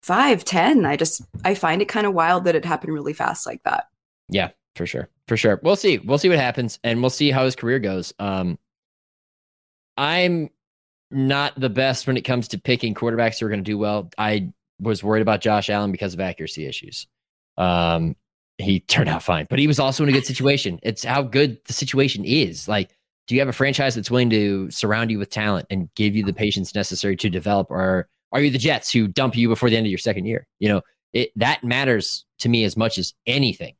five, 0.02 0.44
ten. 0.44 0.84
I 0.84 0.96
just 0.96 1.22
I 1.44 1.54
find 1.54 1.80
it 1.80 1.88
kind 1.88 2.06
of 2.06 2.14
wild 2.14 2.44
that 2.44 2.54
it 2.54 2.64
happened 2.64 2.92
really 2.92 3.14
fast 3.14 3.46
like 3.46 3.62
that. 3.62 3.84
Yeah, 4.28 4.50
for 4.76 4.86
sure. 4.86 5.08
For 5.26 5.36
sure. 5.36 5.58
We'll 5.62 5.76
see. 5.76 5.98
We'll 5.98 6.18
see 6.18 6.28
what 6.28 6.38
happens 6.38 6.78
and 6.84 7.00
we'll 7.00 7.10
see 7.10 7.30
how 7.30 7.44
his 7.44 7.56
career 7.56 7.78
goes. 7.78 8.12
Um 8.18 8.58
I'm 9.96 10.50
not 11.10 11.58
the 11.58 11.70
best 11.70 12.06
when 12.06 12.16
it 12.16 12.22
comes 12.22 12.48
to 12.48 12.58
picking 12.58 12.94
quarterbacks 12.94 13.38
who 13.38 13.46
are 13.46 13.50
going 13.50 13.62
to 13.62 13.70
do 13.70 13.76
well. 13.78 14.10
I 14.16 14.52
was 14.80 15.04
worried 15.04 15.20
about 15.20 15.42
Josh 15.42 15.68
Allen 15.68 15.92
because 15.92 16.14
of 16.14 16.20
accuracy 16.20 16.66
issues. 16.66 17.06
Um 17.56 18.16
he 18.58 18.80
turned 18.80 19.08
out 19.08 19.22
fine, 19.22 19.46
but 19.50 19.58
he 19.58 19.66
was 19.66 19.80
also 19.80 20.02
in 20.02 20.08
a 20.08 20.12
good 20.12 20.26
situation. 20.26 20.78
It's 20.82 21.02
how 21.02 21.22
good 21.22 21.58
the 21.66 21.72
situation 21.72 22.24
is. 22.24 22.68
Like 22.68 22.96
do 23.26 23.34
you 23.34 23.40
have 23.40 23.48
a 23.48 23.52
franchise 23.52 23.94
that's 23.94 24.10
willing 24.10 24.30
to 24.30 24.70
surround 24.70 25.10
you 25.10 25.18
with 25.18 25.30
talent 25.30 25.66
and 25.70 25.92
give 25.94 26.16
you 26.16 26.24
the 26.24 26.32
patience 26.32 26.74
necessary 26.74 27.16
to 27.16 27.30
develop, 27.30 27.70
or 27.70 28.08
are 28.32 28.40
you 28.40 28.50
the 28.50 28.58
Jets 28.58 28.92
who 28.92 29.06
dump 29.06 29.36
you 29.36 29.48
before 29.48 29.70
the 29.70 29.76
end 29.76 29.86
of 29.86 29.90
your 29.90 29.98
second 29.98 30.24
year? 30.26 30.46
You 30.58 30.68
know, 30.68 30.82
it 31.12 31.30
that 31.36 31.62
matters 31.62 32.24
to 32.40 32.48
me 32.48 32.64
as 32.64 32.76
much 32.76 32.98
as 32.98 33.14
anything. 33.26 33.74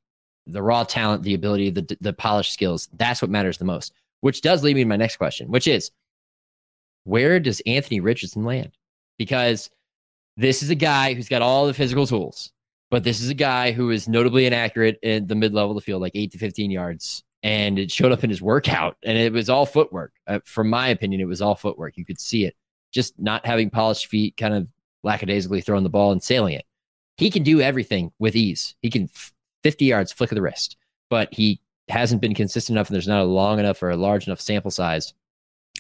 The 0.47 0.63
raw 0.63 0.85
talent, 0.85 1.23
the 1.23 1.35
ability, 1.35 1.71
the 1.71 1.97
the 2.01 2.13
polished 2.13 2.53
skills, 2.53 2.89
that's 2.95 3.21
what 3.21 3.31
matters 3.31 3.59
the 3.59 3.65
most. 3.65 3.93
Which 4.21 4.43
does 4.43 4.63
lead 4.63 4.77
me 4.77 4.85
to 4.85 4.89
my 4.89 4.97
next 4.97 5.17
question, 5.17 5.49
which 5.49 5.67
is 5.67 5.91
where 7.05 7.41
does 7.41 7.61
Anthony 7.67 8.01
Richardson 8.01 8.45
land? 8.45 8.73
Because 9.19 9.71
this 10.37 10.63
is 10.63 10.71
a 10.71 10.77
guy 10.77 11.15
who's 11.15 11.29
got 11.29 11.43
all 11.43 11.67
the 11.67 11.75
physical 11.75 12.07
tools, 12.07 12.53
but 12.93 13.05
this 13.05 13.23
is 13.23 13.31
a 13.31 13.35
guy 13.35 13.73
who 13.73 13.89
is 13.89 14.07
notably 14.07 14.45
inaccurate 14.45 14.99
in 15.03 15.27
the 15.27 15.35
mid 15.35 15.55
level 15.55 15.71
of 15.71 15.77
the 15.77 15.81
field, 15.81 16.03
like 16.03 16.13
eight 16.15 16.31
to 16.31 16.37
15 16.37 16.71
yards. 16.71 17.25
And 17.43 17.79
it 17.79 17.91
showed 17.91 18.13
up 18.13 18.23
in 18.23 18.29
his 18.29 18.43
workout, 18.43 18.99
and 19.03 19.17
it 19.17 19.33
was 19.33 19.49
all 19.49 19.65
footwork. 19.65 20.13
Uh, 20.27 20.41
from 20.45 20.69
my 20.69 20.89
opinion, 20.89 21.23
it 21.23 21.27
was 21.27 21.41
all 21.41 21.55
footwork. 21.55 21.97
You 21.97 22.05
could 22.05 22.21
see 22.21 22.45
it. 22.45 22.55
Just 22.93 23.19
not 23.19 23.47
having 23.47 23.71
polished 23.71 24.09
feet, 24.09 24.37
kind 24.37 24.53
of 24.53 24.69
lackadaisically 25.03 25.63
throwing 25.63 25.85
the 25.85 25.89
ball 25.89 26.13
and 26.13 26.23
sailing 26.23 26.53
it. 26.53 26.67
He 27.17 27.31
can 27.31 27.43
do 27.43 27.63
everything 27.63 28.13
with 28.19 28.37
ease. 28.37 28.75
He 28.83 28.91
can 28.91 29.09
50 29.63 29.87
yards, 29.87 30.13
flick 30.13 30.31
of 30.31 30.37
the 30.37 30.43
wrist, 30.43 30.77
but 31.09 31.33
he 31.33 31.63
hasn't 31.89 32.21
been 32.21 32.35
consistent 32.35 32.77
enough, 32.77 32.89
and 32.89 32.95
there's 32.95 33.09
not 33.09 33.23
a 33.23 33.25
long 33.25 33.59
enough 33.59 33.83
or 33.83 33.89
a 33.89 33.97
large 33.97 34.27
enough 34.27 34.41
sample 34.41 34.71
size 34.71 35.15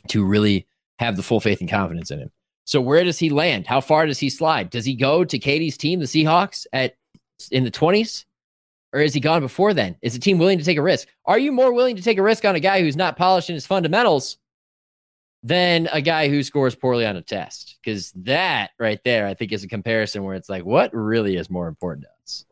to 0.08 0.24
really 0.24 0.66
have 0.98 1.16
the 1.16 1.22
full 1.22 1.40
faith 1.40 1.60
and 1.60 1.68
confidence 1.68 2.10
in 2.10 2.20
him. 2.20 2.30
So 2.64 2.80
where 2.80 3.04
does 3.04 3.18
he 3.18 3.28
land? 3.28 3.66
How 3.66 3.82
far 3.82 4.06
does 4.06 4.18
he 4.18 4.30
slide? 4.30 4.70
Does 4.70 4.86
he 4.86 4.94
go 4.94 5.24
to 5.24 5.38
Katie's 5.38 5.76
team, 5.76 6.00
the 6.00 6.06
Seahawks, 6.06 6.64
at 6.72 6.94
in 7.50 7.64
the 7.64 7.70
20s? 7.70 8.24
Or 8.92 9.00
is 9.00 9.14
he 9.14 9.20
gone 9.20 9.40
before 9.40 9.72
then? 9.72 9.96
Is 10.02 10.12
the 10.12 10.18
team 10.18 10.38
willing 10.38 10.58
to 10.58 10.64
take 10.64 10.76
a 10.76 10.82
risk? 10.82 11.08
Are 11.24 11.38
you 11.38 11.50
more 11.50 11.72
willing 11.72 11.96
to 11.96 12.02
take 12.02 12.18
a 12.18 12.22
risk 12.22 12.44
on 12.44 12.54
a 12.54 12.60
guy 12.60 12.80
who's 12.80 12.96
not 12.96 13.16
polished 13.16 13.48
in 13.48 13.54
his 13.54 13.66
fundamentals 13.66 14.36
than 15.42 15.88
a 15.92 16.02
guy 16.02 16.28
who 16.28 16.42
scores 16.42 16.74
poorly 16.74 17.06
on 17.06 17.16
a 17.16 17.22
test? 17.22 17.78
Because 17.82 18.12
that 18.12 18.72
right 18.78 19.00
there, 19.04 19.26
I 19.26 19.34
think, 19.34 19.52
is 19.52 19.64
a 19.64 19.68
comparison 19.68 20.24
where 20.24 20.34
it's 20.34 20.50
like, 20.50 20.64
what 20.64 20.92
really 20.92 21.36
is 21.36 21.48
more 21.48 21.68
important 21.68 22.04
to 22.04 22.10
us? 22.22 22.44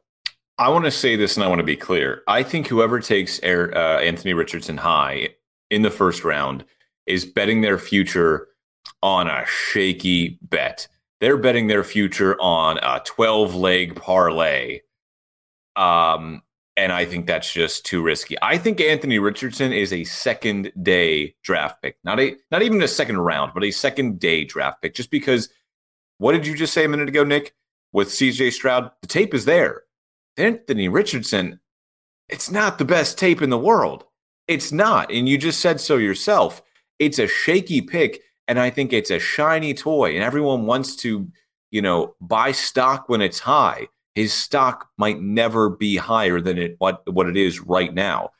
I 0.58 0.70
want 0.70 0.86
to 0.86 0.90
say 0.90 1.16
this 1.16 1.36
and 1.36 1.44
I 1.44 1.48
want 1.48 1.60
to 1.60 1.64
be 1.64 1.76
clear. 1.76 2.22
I 2.26 2.42
think 2.42 2.66
whoever 2.68 3.00
takes 3.00 3.38
Air, 3.42 3.76
uh, 3.76 4.00
Anthony 4.00 4.32
Richardson 4.32 4.78
high 4.78 5.30
in 5.70 5.82
the 5.82 5.90
first 5.90 6.24
round 6.24 6.64
is 7.06 7.24
betting 7.24 7.60
their 7.60 7.78
future 7.78 8.48
on 9.02 9.28
a 9.28 9.44
shaky 9.46 10.38
bet. 10.42 10.86
They're 11.20 11.36
betting 11.36 11.66
their 11.66 11.84
future 11.84 12.40
on 12.40 12.78
a 12.78 13.02
12 13.04 13.54
leg 13.54 13.94
parlay. 13.94 14.80
Um, 15.76 16.42
and 16.76 16.92
I 16.92 17.04
think 17.04 17.26
that's 17.26 17.52
just 17.52 17.84
too 17.84 18.02
risky. 18.02 18.36
I 18.40 18.56
think 18.56 18.80
Anthony 18.80 19.18
Richardson 19.18 19.72
is 19.72 19.92
a 19.92 20.04
second 20.04 20.72
day 20.82 21.34
draft 21.42 21.82
pick, 21.82 21.98
not 22.04 22.18
a 22.18 22.36
not 22.50 22.62
even 22.62 22.82
a 22.82 22.88
second 22.88 23.18
round, 23.18 23.52
but 23.52 23.64
a 23.64 23.70
second 23.70 24.18
day 24.18 24.44
draft 24.44 24.80
pick. 24.80 24.94
Just 24.94 25.10
because, 25.10 25.50
what 26.16 26.32
did 26.32 26.46
you 26.46 26.56
just 26.56 26.72
say 26.72 26.84
a 26.84 26.88
minute 26.88 27.08
ago, 27.08 27.22
Nick? 27.22 27.54
With 27.92 28.10
C.J. 28.10 28.52
Stroud, 28.52 28.90
the 29.02 29.08
tape 29.08 29.34
is 29.34 29.44
there. 29.44 29.82
Anthony 30.36 30.88
Richardson, 30.88 31.60
it's 32.28 32.50
not 32.50 32.78
the 32.78 32.84
best 32.84 33.18
tape 33.18 33.42
in 33.42 33.50
the 33.50 33.58
world. 33.58 34.04
It's 34.46 34.72
not, 34.72 35.12
and 35.12 35.28
you 35.28 35.36
just 35.36 35.60
said 35.60 35.80
so 35.80 35.96
yourself. 35.96 36.62
It's 36.98 37.18
a 37.18 37.26
shaky 37.26 37.80
pick 37.80 38.22
and 38.50 38.58
I 38.58 38.68
think 38.68 38.92
it's 38.92 39.12
a 39.12 39.20
shiny 39.20 39.72
toy, 39.74 40.12
and 40.12 40.24
everyone 40.24 40.66
wants 40.66 40.96
to, 40.96 41.30
you 41.70 41.80
know, 41.80 42.16
buy 42.20 42.50
stock 42.50 43.08
when 43.08 43.22
it's 43.22 43.38
high. 43.38 43.86
His 44.16 44.32
stock 44.32 44.88
might 44.98 45.20
never 45.20 45.70
be 45.70 45.96
higher 45.96 46.40
than 46.40 46.58
it 46.58 46.74
what 46.78 47.00
what 47.14 47.28
it 47.28 47.36
is 47.36 47.60
right 47.60 47.94
now. 47.94 48.30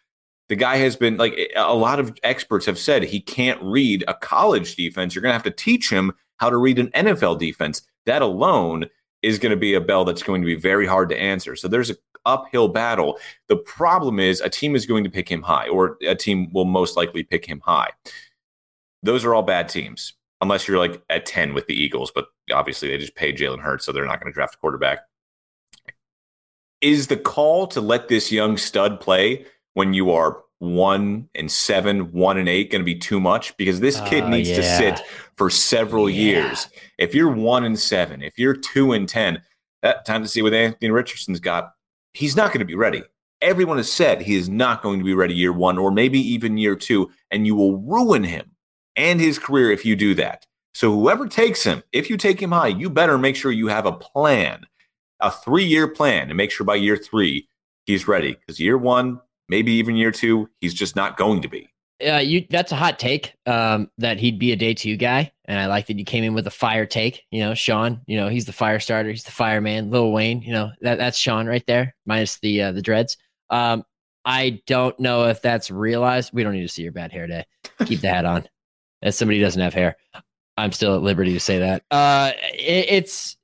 The 0.49 0.57
guy 0.57 0.79
has 0.79 0.97
been 0.97 1.17
like 1.17 1.39
a 1.55 1.77
lot 1.77 2.01
of 2.01 2.19
experts 2.25 2.67
have 2.67 2.77
said 2.77 3.05
he 3.05 3.21
can't 3.21 3.63
read 3.63 4.03
a 4.09 4.15
college 4.15 4.75
defense. 4.75 5.15
You're 5.15 5.23
going 5.23 5.31
to 5.31 5.35
have 5.35 5.45
to 5.45 5.53
teach 5.53 5.91
him 5.91 6.13
how 6.39 6.51
to 6.51 6.57
read 6.57 6.81
an 6.81 6.89
NFL 6.89 7.39
defense. 7.39 7.83
That 8.07 8.21
alone 8.21 8.87
is 9.23 9.39
going 9.39 9.51
to 9.51 9.57
be 9.57 9.75
a 9.75 9.81
bell 9.81 10.05
that's 10.05 10.25
going 10.25 10.43
to 10.43 10.47
be 10.47 10.57
very 10.57 10.87
hard 10.87 11.09
to 11.11 11.21
answer. 11.21 11.55
So 11.55 11.69
there's 11.69 11.91
a 11.91 11.97
uphill 12.27 12.67
battle. 12.67 13.21
The 13.47 13.57
problem 13.57 14.19
is 14.19 14.41
a 14.41 14.49
team 14.49 14.75
is 14.75 14.87
going 14.87 15.05
to 15.05 15.11
pick 15.11 15.29
him 15.29 15.43
high, 15.43 15.69
or 15.69 15.99
a 16.05 16.17
team 16.17 16.53
will 16.53 16.65
most 16.65 16.97
likely 16.97 17.23
pick 17.23 17.47
him 17.47 17.61
high 17.65 17.91
those 19.03 19.25
are 19.25 19.35
all 19.35 19.43
bad 19.43 19.69
teams, 19.69 20.15
unless 20.41 20.67
you're 20.67 20.79
like 20.79 21.03
at 21.09 21.27
10 21.27 21.55
with 21.55 21.67
the 21.67 21.75
Eagles, 21.75 22.11
but 22.15 22.27
obviously 22.53 22.89
they 22.89 22.99
just 22.99 23.15
paid 23.15 23.37
Jalen 23.37 23.61
Hurts, 23.61 23.85
so 23.85 23.93
they're 23.93 24.07
not 24.07 24.21
going 24.21 24.33
to 24.33 24.35
draft 24.35 24.55
a 24.55 24.59
quarterback. 24.59 25.01
Is 26.81 27.09
the 27.09 27.17
call 27.17 27.67
to 27.69 27.81
let 27.81 28.09
this 28.09 28.33
young 28.33 28.57
stud 28.57 29.01
play 29.01 29.45
when 29.75 29.93
you 29.93 30.11
are 30.11 30.43
one 30.59 31.29
and 31.35 31.51
seven, 31.51 32.13
one 32.13 32.39
and 32.39 32.49
eight 32.49 32.71
going 32.71 32.81
to 32.81 32.87
be 32.87 32.95
too 32.95 33.21
much? 33.21 33.57
Because 33.57 33.81
this 33.81 34.01
kid 34.03 34.25
uh, 34.25 34.29
needs 34.29 34.49
yeah. 34.49 34.57
to 34.57 34.63
sit 34.63 35.01
for 35.37 35.51
several 35.51 36.09
yeah. 36.09 36.23
years. 36.23 36.69
If 36.99 37.15
you're 37.15 37.31
one 37.31 37.65
and 37.65 37.79
seven, 37.79 38.23
if 38.23 38.39
you're 38.39 38.55
two 38.55 38.93
and 38.93 39.09
10, 39.09 39.43
that 39.83 40.07
time 40.07 40.23
to 40.23 40.29
see 40.29 40.43
what 40.43 40.55
Anthony 40.55 40.91
Richardson's 40.91 41.41
got, 41.41 41.73
he's 42.13 42.37
not 42.37 42.49
going 42.49 42.61
to 42.61 42.67
be 42.67 42.75
ready. 42.75 43.03
Everyone 43.43 43.79
has 43.79 43.91
said 43.91 44.21
he 44.21 44.37
is 44.37 44.51
not 44.51 44.83
going 44.83 44.99
to 44.99 45.05
be 45.05 45.15
ready 45.15 45.35
year 45.35 45.53
one 45.53 45.79
or 45.79 45.91
maybe 45.91 46.19
even 46.19 46.59
year 46.59 46.77
two, 46.77 47.11
and 47.31 47.47
you 47.47 47.55
will 47.55 47.79
ruin 47.79 48.25
him 48.25 48.51
and 48.97 49.21
his 49.21 49.39
career 49.39 49.71
if 49.71 49.85
you 49.85 49.97
do 49.97 50.15
that. 50.15 50.47
So 50.75 50.93
whoever 50.93 51.27
takes 51.27 51.65
him, 51.65 51.83
if 51.93 52.09
you 52.09 52.17
take 52.17 52.41
him 52.41 52.53
high, 52.53 52.69
you 52.69 52.91
better 52.91 53.19
make 53.19 53.37
sure 53.37 53.51
you 53.51 53.69
have 53.69 53.87
a 53.87 53.93
plan, 53.93 54.67
a 55.21 55.31
three-year 55.31 55.89
plan, 55.89 56.29
and 56.29 56.37
make 56.37 56.51
sure 56.51 56.65
by 56.65 56.77
year 56.77 56.97
three 56.97 57.49
he's 57.87 58.07
ready. 58.07 58.35
Because 58.35 58.61
year 58.61 58.79
one, 58.79 59.21
maybe 59.49 59.73
even 59.73 59.97
year 59.97 60.13
two, 60.13 60.49
he's 60.61 60.75
just 60.75 60.97
not 60.97 61.17
going 61.17 61.43
to 61.43 61.49
be. 61.49 61.69
Uh, 62.07 62.17
you 62.17 62.47
that's 62.49 62.73
a 62.73 62.77
hot 62.77 62.99
take. 62.99 63.35
Um, 63.45 63.91
that 63.99 64.19
he'd 64.19 64.39
be 64.39 64.53
a 64.53 64.57
day 64.57 64.73
two 64.73 64.97
guy, 64.97 65.33
and 65.45 65.59
I 65.59 65.67
like 65.67 65.87
that 65.89 65.99
you 65.99 66.05
came 66.05 66.25
in 66.25 66.33
with 66.33 66.47
a 66.47 66.51
fire 66.51 66.87
take. 66.87 67.25
You 67.31 67.41
know, 67.41 67.53
Sean. 67.53 68.01
You 68.07 68.17
know, 68.17 68.29
he's 68.29 68.47
the 68.47 68.55
fire 68.55 68.81
starter. 68.81 69.11
He's 69.11 69.25
the 69.25 69.33
fireman. 69.33 69.91
Lil 69.91 70.11
Wayne. 70.11 70.41
You 70.41 70.53
know, 70.53 70.71
that 70.81 70.97
that's 70.97 71.19
Sean 71.19 71.47
right 71.47 71.67
there, 71.67 71.95
minus 72.07 72.39
the 72.39 72.63
uh, 72.63 72.73
the 72.73 72.81
dreads. 72.81 73.19
Um, 73.51 73.85
I 74.25 74.63
don't 74.67 74.99
know 74.99 75.27
if 75.27 75.43
that's 75.43 75.71
realized. 75.71 76.31
We 76.33 76.43
don't 76.43 76.55
need 76.55 76.63
to 76.63 76.69
see 76.69 76.83
your 76.83 76.93
bad 76.93 77.13
hair 77.13 77.27
day. 77.27 77.45
Keep 77.85 78.01
the 78.01 78.09
hat 78.09 78.25
on 78.25 78.47
as 79.03 79.17
somebody 79.17 79.39
who 79.39 79.45
doesn't 79.45 79.63
have 79.63 79.75
hair. 79.75 79.97
I'm 80.57 80.73
still 80.73 80.95
at 80.95 81.03
liberty 81.03 81.33
to 81.33 81.41
say 81.41 81.59
that. 81.61 81.83
Uh, 81.91 82.33
it, 82.53 82.87
it's 82.89 83.37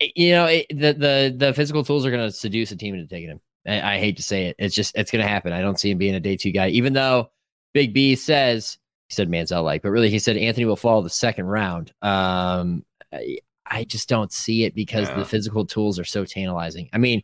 you 0.00 0.32
know 0.32 0.46
it, 0.46 0.66
the 0.70 0.92
the 0.92 1.34
the 1.36 1.54
physical 1.54 1.84
tools 1.84 2.04
are 2.04 2.10
going 2.10 2.26
to 2.26 2.32
seduce 2.32 2.72
a 2.72 2.76
team 2.76 2.94
into 2.94 3.06
taking 3.06 3.30
him. 3.30 3.40
I, 3.66 3.94
I, 3.94 3.98
hate 3.98 4.16
to 4.16 4.22
say 4.22 4.46
it. 4.46 4.56
It's 4.58 4.74
just 4.74 4.96
it's 4.96 5.10
going 5.10 5.22
to 5.22 5.28
happen. 5.28 5.52
I 5.52 5.60
don't 5.60 5.78
see 5.78 5.90
him 5.90 5.98
being 5.98 6.14
a 6.14 6.20
day 6.20 6.36
two 6.36 6.50
guy, 6.50 6.68
even 6.68 6.92
though 6.92 7.30
Big 7.74 7.92
B 7.92 8.16
says 8.16 8.78
he 9.08 9.14
said 9.14 9.28
Manziel 9.28 9.62
like, 9.62 9.82
but 9.82 9.90
really 9.90 10.10
he 10.10 10.18
said 10.18 10.36
Anthony 10.36 10.66
will 10.66 10.76
fall 10.76 11.02
the 11.02 11.10
second 11.10 11.46
round. 11.46 11.92
Um, 12.02 12.84
I, 13.12 13.38
I 13.64 13.84
just 13.84 14.08
don't 14.08 14.32
see 14.32 14.64
it 14.64 14.74
because 14.74 15.08
yeah. 15.08 15.16
the 15.16 15.24
physical 15.24 15.64
tools 15.64 15.98
are 15.98 16.04
so 16.04 16.24
tantalizing. 16.24 16.88
I 16.92 16.98
mean, 16.98 17.22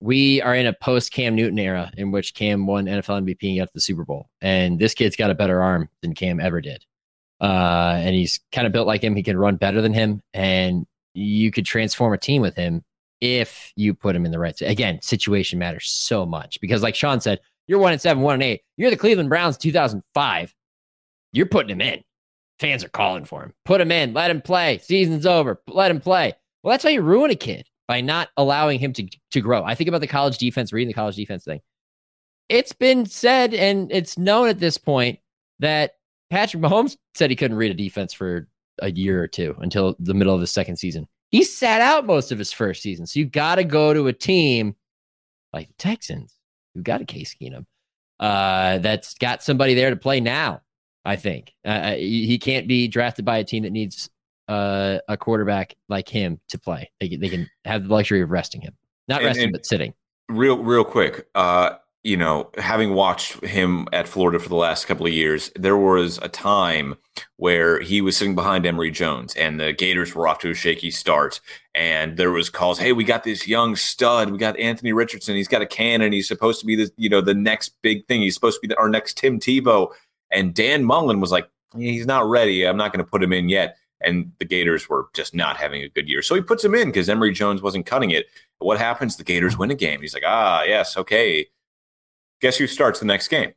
we 0.00 0.42
are 0.42 0.54
in 0.54 0.66
a 0.66 0.72
post 0.72 1.12
Cam 1.12 1.34
Newton 1.34 1.58
era 1.58 1.90
in 1.96 2.10
which 2.10 2.34
Cam 2.34 2.66
won 2.66 2.86
NFL 2.86 3.22
MVP 3.22 3.48
and 3.48 3.58
got 3.58 3.72
the 3.72 3.80
Super 3.80 4.04
Bowl. 4.04 4.28
And 4.40 4.78
this 4.78 4.94
kid's 4.94 5.16
got 5.16 5.30
a 5.30 5.34
better 5.34 5.62
arm 5.62 5.88
than 6.02 6.14
Cam 6.14 6.40
ever 6.40 6.60
did. 6.60 6.84
Uh, 7.40 7.94
and 7.98 8.14
he's 8.14 8.40
kind 8.52 8.66
of 8.66 8.72
built 8.72 8.86
like 8.86 9.02
him. 9.02 9.16
He 9.16 9.22
can 9.22 9.36
run 9.36 9.56
better 9.56 9.80
than 9.80 9.92
him. 9.94 10.22
And 10.32 10.86
you 11.14 11.50
could 11.50 11.64
transform 11.64 12.12
a 12.12 12.18
team 12.18 12.42
with 12.42 12.54
him 12.54 12.84
if 13.20 13.72
you 13.76 13.94
put 13.94 14.16
him 14.16 14.26
in 14.26 14.32
the 14.32 14.38
right. 14.38 14.60
Again, 14.60 15.00
situation 15.00 15.58
matters 15.58 15.90
so 15.90 16.26
much 16.26 16.60
because, 16.60 16.82
like 16.82 16.94
Sean 16.94 17.20
said, 17.20 17.40
you're 17.66 17.78
one 17.78 17.92
and 17.92 18.00
seven, 18.00 18.22
one 18.22 18.34
and 18.34 18.42
eight. 18.42 18.62
You're 18.76 18.90
the 18.90 18.96
Cleveland 18.96 19.30
Browns 19.30 19.56
2005. 19.56 20.54
You're 21.32 21.46
putting 21.46 21.70
him 21.70 21.80
in. 21.80 22.02
Fans 22.60 22.84
are 22.84 22.88
calling 22.88 23.24
for 23.24 23.42
him. 23.42 23.52
Put 23.64 23.80
him 23.80 23.90
in. 23.90 24.12
Let 24.12 24.30
him 24.30 24.42
play. 24.42 24.78
Season's 24.78 25.26
over. 25.26 25.60
Let 25.66 25.90
him 25.90 26.00
play. 26.00 26.34
Well, 26.62 26.72
that's 26.72 26.84
how 26.84 26.90
you 26.90 27.02
ruin 27.02 27.30
a 27.30 27.34
kid 27.34 27.66
by 27.86 28.00
not 28.00 28.30
allowing 28.36 28.78
him 28.78 28.92
to, 28.94 29.08
to 29.32 29.40
grow. 29.40 29.62
I 29.64 29.74
think 29.74 29.88
about 29.88 30.00
the 30.00 30.06
college 30.06 30.38
defense, 30.38 30.72
reading 30.72 30.88
the 30.88 30.94
college 30.94 31.16
defense 31.16 31.44
thing. 31.44 31.60
It's 32.48 32.72
been 32.72 33.06
said 33.06 33.54
and 33.54 33.90
it's 33.90 34.18
known 34.18 34.48
at 34.48 34.58
this 34.58 34.78
point 34.78 35.18
that 35.60 35.92
Patrick 36.30 36.62
Mahomes 36.62 36.96
said 37.14 37.30
he 37.30 37.36
couldn't 37.36 37.56
read 37.56 37.70
a 37.70 37.74
defense 37.74 38.12
for 38.12 38.48
a 38.80 38.90
year 38.90 39.22
or 39.22 39.28
two 39.28 39.54
until 39.60 39.96
the 39.98 40.14
middle 40.14 40.34
of 40.34 40.40
the 40.40 40.46
second 40.46 40.76
season. 40.76 41.06
He 41.30 41.42
sat 41.44 41.80
out 41.80 42.06
most 42.06 42.32
of 42.32 42.38
his 42.38 42.52
first 42.52 42.82
season. 42.82 43.06
So 43.06 43.18
you 43.18 43.26
got 43.26 43.56
to 43.56 43.64
go 43.64 43.94
to 43.94 44.08
a 44.08 44.12
team 44.12 44.76
like 45.52 45.68
the 45.68 45.74
Texans, 45.74 46.36
who 46.74 46.82
got 46.82 47.00
a 47.00 47.04
Case 47.04 47.34
Keenum, 47.40 47.64
uh, 48.20 48.78
that's 48.78 49.14
got 49.14 49.42
somebody 49.42 49.74
there 49.74 49.90
to 49.90 49.96
play 49.96 50.20
now. 50.20 50.60
I 51.04 51.16
think 51.16 51.52
uh, 51.64 51.68
uh 51.68 51.94
he 51.96 52.38
can't 52.38 52.66
be 52.66 52.88
drafted 52.88 53.24
by 53.24 53.38
a 53.38 53.44
team 53.44 53.64
that 53.64 53.72
needs 53.72 54.08
uh, 54.48 54.98
a 55.08 55.16
quarterback 55.16 55.74
like 55.88 56.08
him 56.08 56.40
to 56.48 56.58
play. 56.58 56.90
They, 57.00 57.16
they 57.16 57.28
can 57.28 57.48
have 57.64 57.84
the 57.84 57.94
luxury 57.94 58.20
of 58.20 58.30
resting 58.30 58.60
him, 58.60 58.74
not 59.08 59.20
and, 59.20 59.26
resting, 59.26 59.44
and 59.44 59.52
but 59.52 59.66
sitting. 59.66 59.94
Real, 60.28 60.58
real 60.62 60.84
quick. 60.84 61.26
Uh, 61.34 61.76
you 62.02 62.18
know, 62.18 62.50
having 62.58 62.92
watched 62.92 63.42
him 63.42 63.88
at 63.92 64.06
Florida 64.06 64.38
for 64.38 64.50
the 64.50 64.56
last 64.56 64.86
couple 64.86 65.06
of 65.06 65.12
years, 65.12 65.50
there 65.56 65.78
was 65.78 66.18
a 66.18 66.28
time 66.28 66.96
where 67.36 67.80
he 67.80 68.02
was 68.02 68.14
sitting 68.14 68.34
behind 68.34 68.66
Emory 68.66 68.90
Jones, 68.90 69.34
and 69.36 69.58
the 69.58 69.72
Gators 69.72 70.14
were 70.14 70.28
off 70.28 70.38
to 70.40 70.50
a 70.50 70.54
shaky 70.54 70.90
start. 70.90 71.40
And 71.74 72.18
there 72.18 72.30
was 72.30 72.50
calls, 72.50 72.78
"Hey, 72.78 72.92
we 72.92 73.04
got 73.04 73.24
this 73.24 73.48
young 73.48 73.74
stud. 73.74 74.30
We 74.30 74.36
got 74.36 74.58
Anthony 74.58 74.92
Richardson. 74.92 75.34
He's 75.34 75.48
got 75.48 75.62
a 75.62 75.66
cannon. 75.66 76.12
He's 76.12 76.28
supposed 76.28 76.60
to 76.60 76.66
be 76.66 76.76
the 76.76 76.90
you 76.96 77.08
know 77.08 77.22
the 77.22 77.34
next 77.34 77.80
big 77.80 78.06
thing. 78.06 78.20
He's 78.20 78.34
supposed 78.34 78.56
to 78.60 78.68
be 78.68 78.74
the, 78.74 78.78
our 78.78 78.88
next 78.88 79.16
Tim 79.16 79.40
Tebow." 79.40 79.90
And 80.30 80.52
Dan 80.52 80.84
Mullen 80.84 81.20
was 81.20 81.30
like, 81.30 81.48
he's 81.76 82.06
not 82.06 82.28
ready. 82.28 82.66
I'm 82.66 82.76
not 82.76 82.92
going 82.92 83.04
to 83.04 83.10
put 83.10 83.22
him 83.22 83.32
in 83.32 83.48
yet. 83.48 83.76
And 84.00 84.32
the 84.38 84.44
Gators 84.44 84.88
were 84.88 85.08
just 85.14 85.34
not 85.34 85.56
having 85.56 85.82
a 85.82 85.88
good 85.88 86.08
year. 86.08 86.20
So 86.20 86.34
he 86.34 86.42
puts 86.42 86.64
him 86.64 86.74
in 86.74 86.88
because 86.88 87.08
Emory 87.08 87.32
Jones 87.32 87.62
wasn't 87.62 87.86
cutting 87.86 88.10
it. 88.10 88.26
What 88.58 88.78
happens? 88.78 89.16
The 89.16 89.24
Gators 89.24 89.56
win 89.56 89.70
a 89.70 89.74
game. 89.74 90.00
He's 90.00 90.14
like, 90.14 90.24
ah, 90.26 90.62
yes, 90.62 90.96
okay. 90.96 91.46
Guess 92.40 92.58
who 92.58 92.66
starts 92.66 93.00
the 93.00 93.06
next 93.06 93.28
game? 93.28 93.52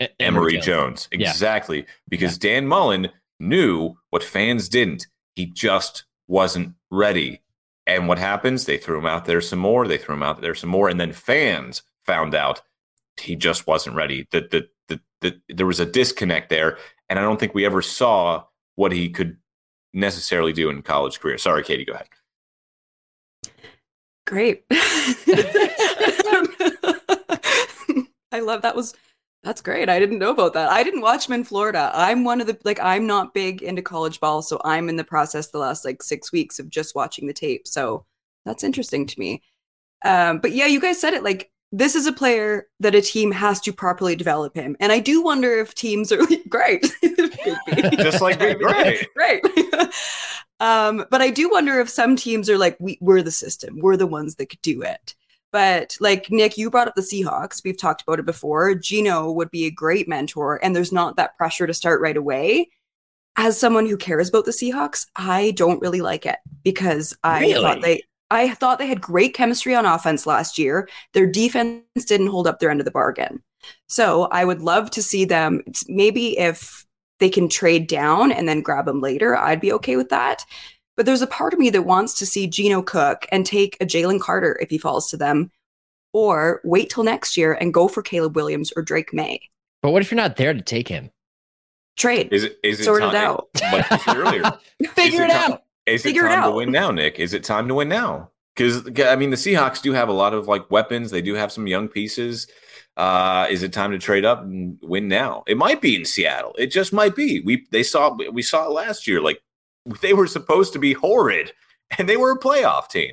E- 0.00 0.06
Emory 0.20 0.54
Jones. 0.54 0.64
Jones. 0.64 1.08
Yeah. 1.12 1.30
Exactly. 1.30 1.86
Because 2.08 2.38
Dan 2.38 2.66
Mullen 2.66 3.08
knew 3.40 3.94
what 4.10 4.22
fans 4.22 4.68
didn't. 4.68 5.06
He 5.34 5.46
just 5.46 6.04
wasn't 6.28 6.74
ready. 6.90 7.42
And 7.86 8.06
what 8.06 8.18
happens? 8.18 8.66
They 8.66 8.76
threw 8.76 8.98
him 8.98 9.06
out 9.06 9.24
there 9.24 9.40
some 9.40 9.58
more. 9.58 9.88
They 9.88 9.98
threw 9.98 10.14
him 10.14 10.22
out 10.22 10.40
there 10.40 10.54
some 10.54 10.70
more. 10.70 10.88
And 10.88 11.00
then 11.00 11.12
fans 11.12 11.82
found 12.04 12.34
out 12.34 12.60
he 13.16 13.34
just 13.34 13.66
wasn't 13.66 13.96
ready. 13.96 14.28
That 14.30 14.50
the, 14.50 14.68
the, 14.88 15.00
the, 15.20 15.40
there 15.48 15.66
was 15.66 15.80
a 15.80 15.86
disconnect 15.86 16.50
there. 16.50 16.78
And 17.08 17.18
I 17.18 17.22
don't 17.22 17.40
think 17.40 17.54
we 17.54 17.64
ever 17.64 17.82
saw 17.82 18.44
what 18.78 18.92
he 18.92 19.08
could 19.08 19.36
necessarily 19.92 20.52
do 20.52 20.70
in 20.70 20.82
college 20.82 21.18
career. 21.18 21.36
Sorry, 21.36 21.64
Katie, 21.64 21.84
go 21.84 21.94
ahead. 21.94 22.06
Great. 24.24 24.62
I 28.30 28.40
love 28.40 28.62
that 28.62 28.76
was 28.76 28.94
that's 29.42 29.60
great. 29.60 29.88
I 29.88 29.98
didn't 29.98 30.20
know 30.20 30.30
about 30.30 30.52
that. 30.52 30.70
I 30.70 30.84
didn't 30.84 31.00
watch 31.00 31.26
him 31.26 31.32
in 31.32 31.42
Florida. 31.42 31.90
I'm 31.92 32.22
one 32.22 32.40
of 32.40 32.46
the 32.46 32.56
like 32.62 32.78
I'm 32.80 33.04
not 33.04 33.34
big 33.34 33.62
into 33.62 33.82
college 33.82 34.20
ball, 34.20 34.42
so 34.42 34.60
I'm 34.64 34.88
in 34.88 34.94
the 34.94 35.02
process 35.02 35.48
the 35.48 35.58
last 35.58 35.84
like 35.84 36.00
6 36.00 36.30
weeks 36.30 36.60
of 36.60 36.70
just 36.70 36.94
watching 36.94 37.26
the 37.26 37.32
tape. 37.32 37.66
So 37.66 38.06
that's 38.44 38.62
interesting 38.62 39.06
to 39.06 39.18
me. 39.18 39.42
Um 40.04 40.38
but 40.38 40.52
yeah, 40.52 40.66
you 40.66 40.80
guys 40.80 41.00
said 41.00 41.14
it 41.14 41.24
like 41.24 41.50
this 41.70 41.94
is 41.94 42.06
a 42.06 42.12
player 42.12 42.66
that 42.80 42.94
a 42.94 43.02
team 43.02 43.30
has 43.30 43.60
to 43.60 43.72
properly 43.72 44.16
develop 44.16 44.54
him. 44.54 44.76
And 44.80 44.90
I 44.90 45.00
do 45.00 45.22
wonder 45.22 45.58
if 45.58 45.74
teams 45.74 46.10
are 46.12 46.22
like, 46.24 46.48
great. 46.48 46.86
Just 47.98 48.20
like 48.22 48.40
me, 48.40 48.54
great. 48.62 49.06
Right. 49.16 49.42
um, 50.60 51.04
but 51.10 51.20
I 51.20 51.30
do 51.30 51.50
wonder 51.50 51.78
if 51.80 51.88
some 51.88 52.16
teams 52.16 52.48
are 52.48 52.58
like, 52.58 52.76
we, 52.80 52.98
we're 53.00 53.22
the 53.22 53.30
system, 53.30 53.78
we're 53.80 53.96
the 53.96 54.06
ones 54.06 54.36
that 54.36 54.46
could 54.48 54.62
do 54.62 54.82
it. 54.82 55.14
But 55.50 55.96
like 56.00 56.30
Nick, 56.30 56.58
you 56.58 56.70
brought 56.70 56.88
up 56.88 56.94
the 56.94 57.00
Seahawks. 57.00 57.62
We've 57.64 57.78
talked 57.78 58.02
about 58.02 58.18
it 58.18 58.26
before. 58.26 58.74
Geno 58.74 59.32
would 59.32 59.50
be 59.50 59.64
a 59.64 59.70
great 59.70 60.06
mentor, 60.06 60.60
and 60.62 60.76
there's 60.76 60.92
not 60.92 61.16
that 61.16 61.36
pressure 61.38 61.66
to 61.66 61.72
start 61.74 62.00
right 62.02 62.16
away. 62.18 62.68
As 63.36 63.58
someone 63.58 63.86
who 63.86 63.96
cares 63.96 64.28
about 64.28 64.44
the 64.44 64.50
Seahawks, 64.50 65.06
I 65.16 65.52
don't 65.52 65.80
really 65.80 66.00
like 66.02 66.26
it 66.26 66.36
because 66.64 67.16
I 67.24 67.40
Really? 67.40 67.62
thought 67.62 67.80
they 67.82 68.02
I 68.30 68.54
thought 68.54 68.78
they 68.78 68.86
had 68.86 69.00
great 69.00 69.34
chemistry 69.34 69.74
on 69.74 69.86
offense 69.86 70.26
last 70.26 70.58
year. 70.58 70.88
Their 71.14 71.26
defense 71.26 71.82
didn't 72.06 72.26
hold 72.28 72.46
up 72.46 72.58
their 72.60 72.70
end 72.70 72.80
of 72.80 72.84
the 72.84 72.90
bargain. 72.90 73.42
So 73.86 74.24
I 74.30 74.44
would 74.44 74.60
love 74.60 74.90
to 74.92 75.02
see 75.02 75.24
them 75.24 75.62
maybe 75.88 76.38
if 76.38 76.84
they 77.20 77.28
can 77.30 77.48
trade 77.48 77.86
down 77.88 78.30
and 78.30 78.48
then 78.48 78.60
grab 78.62 78.84
them 78.86 79.00
later, 79.00 79.36
I'd 79.36 79.60
be 79.60 79.72
okay 79.72 79.96
with 79.96 80.08
that. 80.10 80.44
But 80.96 81.06
there's 81.06 81.22
a 81.22 81.26
part 81.26 81.52
of 81.52 81.58
me 81.58 81.70
that 81.70 81.82
wants 81.82 82.14
to 82.18 82.26
see 82.26 82.46
Geno 82.46 82.82
cook 82.82 83.26
and 83.32 83.44
take 83.46 83.76
a 83.80 83.86
Jalen 83.86 84.20
Carter 84.20 84.58
if 84.60 84.68
he 84.70 84.78
falls 84.78 85.08
to 85.10 85.16
them, 85.16 85.50
or 86.12 86.60
wait 86.64 86.90
till 86.90 87.04
next 87.04 87.36
year 87.36 87.52
and 87.54 87.72
go 87.74 87.88
for 87.88 88.02
Caleb 88.02 88.36
Williams 88.36 88.72
or 88.76 88.82
Drake 88.82 89.12
Maye. 89.12 89.40
But 89.82 89.90
what 89.90 90.02
if 90.02 90.10
you're 90.10 90.16
not 90.16 90.36
there 90.36 90.52
to 90.54 90.60
take 90.62 90.88
him? 90.88 91.10
Trade. 91.96 92.32
Is 92.32 92.44
it 92.44 92.58
is 92.62 92.80
it 92.80 92.84
Sort 92.84 93.02
it 93.02 93.06
time, 93.06 93.16
out. 93.16 93.48
Like 93.72 94.08
earlier, 94.08 94.42
Figure 94.94 95.24
Is 95.24 95.30
it 95.30 95.32
time- 95.32 95.52
out. 95.52 95.62
Is 95.88 96.02
Figure 96.02 96.26
it 96.26 96.32
it 96.32 96.34
time 96.36 96.50
to 96.50 96.56
win 96.56 96.72
now, 96.72 96.90
Nick? 96.90 97.18
Is 97.18 97.34
it 97.34 97.44
time 97.44 97.68
to 97.68 97.74
win 97.74 97.88
now? 97.88 98.30
Because 98.54 98.86
I 99.06 99.16
mean, 99.16 99.30
the 99.30 99.36
Seahawks 99.36 99.80
do 99.80 99.92
have 99.92 100.08
a 100.08 100.12
lot 100.12 100.34
of 100.34 100.48
like 100.48 100.70
weapons. 100.70 101.10
They 101.10 101.22
do 101.22 101.34
have 101.34 101.52
some 101.52 101.66
young 101.66 101.88
pieces. 101.88 102.46
Uh, 102.96 103.46
is 103.48 103.62
it 103.62 103.72
time 103.72 103.92
to 103.92 103.98
trade 103.98 104.24
up 104.24 104.42
and 104.42 104.76
win 104.82 105.06
now? 105.06 105.44
It 105.46 105.56
might 105.56 105.80
be 105.80 105.94
in 105.94 106.04
Seattle. 106.04 106.54
It 106.58 106.66
just 106.66 106.92
might 106.92 107.14
be. 107.14 107.40
We 107.40 107.66
they 107.70 107.84
saw 107.84 108.16
we 108.32 108.42
saw 108.42 108.66
it 108.66 108.72
last 108.72 109.06
year. 109.06 109.20
Like 109.20 109.40
they 110.02 110.12
were 110.14 110.26
supposed 110.26 110.72
to 110.72 110.78
be 110.78 110.92
horrid, 110.94 111.52
and 111.98 112.08
they 112.08 112.16
were 112.16 112.32
a 112.32 112.38
playoff 112.38 112.88
team. 112.88 113.12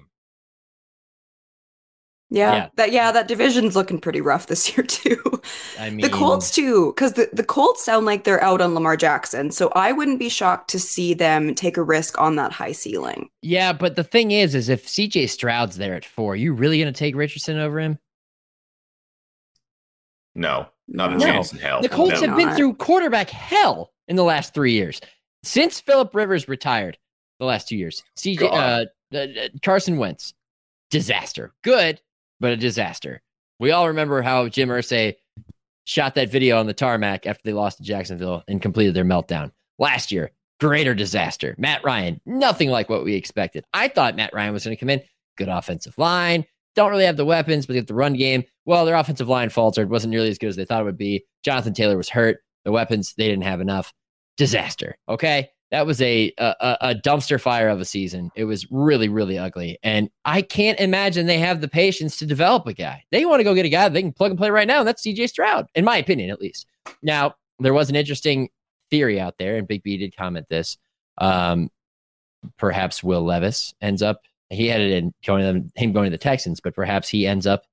Yeah, 2.35 2.53
Yeah. 2.53 2.67
that 2.75 2.91
yeah, 2.91 3.11
that 3.13 3.27
division's 3.29 3.75
looking 3.75 3.99
pretty 3.99 4.19
rough 4.19 4.47
this 4.47 4.69
year 4.77 4.85
too. 4.85 5.41
I 5.79 5.89
mean, 5.89 6.01
the 6.01 6.09
Colts 6.09 6.51
too, 6.51 6.91
because 6.93 7.13
the, 7.13 7.29
the 7.31 7.43
Colts 7.45 7.83
sound 7.83 8.05
like 8.05 8.25
they're 8.25 8.43
out 8.43 8.59
on 8.61 8.73
Lamar 8.73 8.97
Jackson. 8.97 9.51
So 9.51 9.69
I 9.75 9.93
wouldn't 9.93 10.19
be 10.19 10.27
shocked 10.29 10.69
to 10.71 10.79
see 10.79 11.13
them 11.13 11.55
take 11.55 11.77
a 11.77 11.83
risk 11.83 12.19
on 12.19 12.35
that 12.35 12.51
high 12.51 12.73
ceiling. 12.73 13.29
Yeah, 13.41 13.71
but 13.73 13.95
the 13.95 14.03
thing 14.03 14.31
is, 14.31 14.53
is 14.53 14.67
if 14.69 14.85
CJ 14.85 15.29
Stroud's 15.29 15.77
there 15.77 15.95
at 15.95 16.03
four, 16.03 16.33
are 16.33 16.35
you 16.35 16.53
really 16.53 16.77
going 16.79 16.91
to 16.93 16.97
take 16.97 17.15
Richardson 17.15 17.57
over 17.57 17.79
him? 17.79 17.97
No, 20.35 20.67
not 20.87 21.13
a 21.13 21.17
No. 21.17 21.25
chance 21.25 21.53
in 21.53 21.59
hell. 21.59 21.81
The 21.81 21.89
Colts 21.89 22.21
No. 22.21 22.27
have 22.27 22.37
been 22.37 22.53
through 22.55 22.73
quarterback 22.75 23.29
hell 23.29 23.93
in 24.07 24.15
the 24.17 24.23
last 24.23 24.53
three 24.53 24.73
years 24.73 24.99
since 25.43 25.79
Philip 25.79 26.13
Rivers 26.13 26.47
retired. 26.47 26.97
The 27.39 27.45
last 27.45 27.67
two 27.67 27.75
years, 27.77 28.01
CJ 28.17 28.43
uh, 28.43 28.85
uh, 29.15 29.27
Carson 29.63 29.97
Wentz, 29.97 30.33
disaster. 30.89 31.53
Good, 31.63 31.99
but 32.39 32.51
a 32.51 32.57
disaster. 32.57 33.21
We 33.59 33.71
all 33.71 33.87
remember 33.87 34.21
how 34.21 34.47
Jim 34.49 34.69
Irsay 34.69 35.15
shot 35.85 36.15
that 36.15 36.31
video 36.31 36.59
on 36.59 36.67
the 36.67 36.73
tarmac 36.73 37.25
after 37.25 37.41
they 37.43 37.53
lost 37.53 37.77
to 37.77 37.83
Jacksonville 37.83 38.43
and 38.47 38.61
completed 38.61 38.93
their 38.93 39.05
meltdown 39.05 39.51
last 39.79 40.11
year. 40.11 40.31
Greater 40.59 40.95
disaster. 40.95 41.55
Matt 41.57 41.83
Ryan, 41.83 42.19
nothing 42.25 42.69
like 42.69 42.89
what 42.89 43.03
we 43.03 43.13
expected. 43.13 43.65
I 43.73 43.87
thought 43.87 44.15
Matt 44.15 44.33
Ryan 44.33 44.53
was 44.53 44.65
going 44.65 44.75
to 44.75 44.79
come 44.79 44.89
in, 44.89 45.01
good 45.37 45.49
offensive 45.49 45.97
line, 45.97 46.45
don't 46.75 46.91
really 46.91 47.05
have 47.05 47.17
the 47.17 47.25
weapons, 47.25 47.65
but 47.65 47.75
have 47.77 47.87
the 47.87 47.93
run 47.93 48.13
game. 48.13 48.43
Well, 48.65 48.85
their 48.85 48.95
offensive 48.95 49.29
line 49.29 49.49
faltered, 49.49 49.89
wasn't 49.89 50.11
nearly 50.11 50.29
as 50.29 50.37
good 50.37 50.49
as 50.49 50.55
they 50.55 50.65
thought 50.65 50.81
it 50.81 50.85
would 50.85 50.97
be. 50.97 51.25
Jonathan 51.43 51.73
Taylor 51.73 51.97
was 51.97 52.09
hurt. 52.09 52.39
The 52.65 52.71
weapons, 52.71 53.13
they 53.17 53.27
didn't 53.27 53.43
have 53.43 53.61
enough. 53.61 53.93
Disaster. 54.37 54.97
Okay. 55.07 55.49
That 55.71 55.85
was 55.85 56.01
a, 56.01 56.31
a 56.37 56.77
a 56.81 56.95
dumpster 56.95 57.41
fire 57.41 57.69
of 57.69 57.81
a 57.81 57.85
season. 57.85 58.29
It 58.35 58.45
was 58.45 58.69
really, 58.71 59.09
really 59.09 59.37
ugly. 59.37 59.79
And 59.83 60.09
I 60.23 60.41
can't 60.41 60.79
imagine 60.79 61.25
they 61.25 61.39
have 61.39 61.59
the 61.59 61.67
patience 61.67 62.17
to 62.17 62.25
develop 62.25 62.67
a 62.67 62.73
guy. 62.73 63.03
They 63.11 63.25
want 63.25 63.39
to 63.39 63.43
go 63.43 63.55
get 63.55 63.65
a 63.65 63.69
guy 63.69 63.89
they 63.89 64.01
can 64.01 64.13
plug 64.13 64.31
and 64.31 64.37
play 64.37 64.51
right 64.51 64.67
now, 64.67 64.79
and 64.79 64.87
that's 64.87 65.03
CJ 65.03 65.29
Stroud, 65.29 65.67
in 65.75 65.83
my 65.83 65.97
opinion, 65.97 66.29
at 66.29 66.39
least. 66.39 66.67
Now, 67.01 67.35
there 67.59 67.73
was 67.73 67.89
an 67.89 67.95
interesting 67.95 68.49
theory 68.91 69.19
out 69.19 69.35
there, 69.39 69.57
and 69.57 69.67
Big 69.67 69.83
B 69.83 69.97
did 69.97 70.15
comment 70.15 70.47
this. 70.49 70.77
Um, 71.17 71.69
perhaps 72.57 73.03
Will 73.03 73.23
Levis 73.23 73.73
ends 73.81 74.01
up. 74.01 74.21
He 74.49 74.67
had 74.67 74.81
it 74.81 74.91
in 74.91 75.13
going 75.25 75.71
him 75.75 75.91
going 75.91 76.05
to 76.05 76.17
the 76.17 76.17
Texans, 76.17 76.59
but 76.59 76.75
perhaps 76.75 77.09
he 77.09 77.25
ends 77.25 77.47
up 77.47 77.63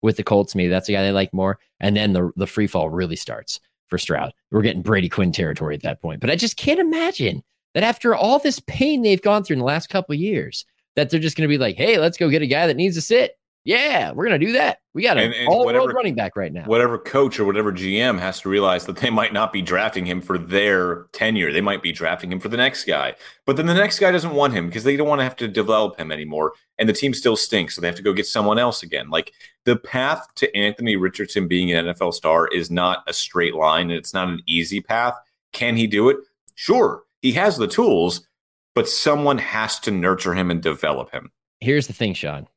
with 0.00 0.16
the 0.16 0.24
Colts. 0.24 0.54
Maybe 0.54 0.68
that's 0.68 0.86
the 0.86 0.94
guy 0.94 1.02
they 1.02 1.12
like 1.12 1.32
more. 1.32 1.58
And 1.80 1.96
then 1.96 2.12
the 2.12 2.30
the 2.36 2.46
free 2.46 2.66
fall 2.66 2.88
really 2.90 3.16
starts 3.16 3.60
for 3.92 3.98
Stroud. 3.98 4.32
We're 4.50 4.62
getting 4.62 4.80
Brady 4.80 5.10
Quinn 5.10 5.32
territory 5.32 5.74
at 5.74 5.82
that 5.82 6.00
point. 6.00 6.22
But 6.22 6.30
I 6.30 6.36
just 6.36 6.56
can't 6.56 6.80
imagine 6.80 7.42
that 7.74 7.84
after 7.84 8.14
all 8.14 8.38
this 8.38 8.58
pain 8.60 9.02
they've 9.02 9.20
gone 9.20 9.44
through 9.44 9.54
in 9.54 9.58
the 9.58 9.66
last 9.66 9.90
couple 9.90 10.14
of 10.14 10.18
years, 10.18 10.64
that 10.96 11.10
they're 11.10 11.20
just 11.20 11.36
going 11.36 11.46
to 11.46 11.52
be 11.52 11.58
like, 11.58 11.76
"Hey, 11.76 11.98
let's 11.98 12.16
go 12.16 12.30
get 12.30 12.40
a 12.40 12.46
guy 12.46 12.66
that 12.66 12.76
needs 12.76 12.96
to 12.96 13.02
sit." 13.02 13.36
Yeah, 13.64 14.10
we're 14.10 14.26
going 14.26 14.40
to 14.40 14.44
do 14.46 14.52
that. 14.54 14.78
We 14.92 15.04
got 15.04 15.18
an 15.18 15.32
all 15.46 15.64
world 15.64 15.92
running 15.94 16.16
back 16.16 16.34
right 16.34 16.52
now. 16.52 16.64
whatever 16.64 16.98
coach 16.98 17.38
or 17.38 17.44
whatever 17.44 17.72
GM 17.72 18.18
has 18.18 18.40
to 18.40 18.48
realize 18.48 18.86
that 18.86 18.96
they 18.96 19.08
might 19.08 19.32
not 19.32 19.52
be 19.52 19.62
drafting 19.62 20.04
him 20.04 20.20
for 20.20 20.36
their 20.36 21.04
tenure. 21.12 21.52
They 21.52 21.60
might 21.60 21.80
be 21.80 21.92
drafting 21.92 22.32
him 22.32 22.40
for 22.40 22.48
the 22.48 22.56
next 22.56 22.84
guy. 22.84 23.14
But 23.46 23.56
then 23.56 23.66
the 23.66 23.74
next 23.74 24.00
guy 24.00 24.10
doesn't 24.10 24.34
want 24.34 24.52
him 24.52 24.66
because 24.66 24.82
they 24.82 24.96
don't 24.96 25.08
want 25.08 25.20
to 25.20 25.24
have 25.24 25.36
to 25.36 25.48
develop 25.48 25.98
him 25.98 26.10
anymore. 26.10 26.52
And 26.78 26.88
the 26.88 26.92
team 26.92 27.14
still 27.14 27.36
stinks. 27.36 27.76
So 27.76 27.80
they 27.80 27.86
have 27.86 27.96
to 27.96 28.02
go 28.02 28.12
get 28.12 28.26
someone 28.26 28.58
else 28.58 28.82
again. 28.82 29.10
Like 29.10 29.32
the 29.64 29.76
path 29.76 30.26
to 30.36 30.54
Anthony 30.56 30.96
Richardson 30.96 31.46
being 31.46 31.72
an 31.72 31.86
NFL 31.86 32.14
star 32.14 32.48
is 32.48 32.70
not 32.70 33.04
a 33.06 33.12
straight 33.12 33.54
line 33.54 33.90
and 33.90 33.98
it's 33.98 34.12
not 34.12 34.28
an 34.28 34.42
easy 34.46 34.80
path. 34.80 35.14
Can 35.52 35.76
he 35.76 35.86
do 35.86 36.08
it? 36.08 36.16
Sure. 36.56 37.04
He 37.22 37.32
has 37.32 37.56
the 37.56 37.68
tools, 37.68 38.26
but 38.74 38.88
someone 38.88 39.38
has 39.38 39.78
to 39.80 39.92
nurture 39.92 40.34
him 40.34 40.50
and 40.50 40.60
develop 40.60 41.12
him. 41.12 41.30
Here's 41.60 41.86
the 41.86 41.92
thing, 41.92 42.12
Sean. 42.14 42.48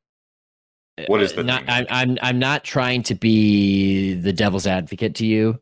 What 1.08 1.22
is 1.22 1.34
the 1.34 1.42
Uh, 1.42 1.44
not, 1.44 1.60
thing? 1.66 1.70
I'm, 1.70 1.86
I'm 1.90 2.18
I'm 2.22 2.40
not 2.40 2.64
trying 2.64 3.04
to 3.04 3.16
be 3.16 4.14
the 4.14 4.32
devil's 4.34 4.66
advocate 4.68 5.16
to 5.16 5.26
you. 5.26 5.60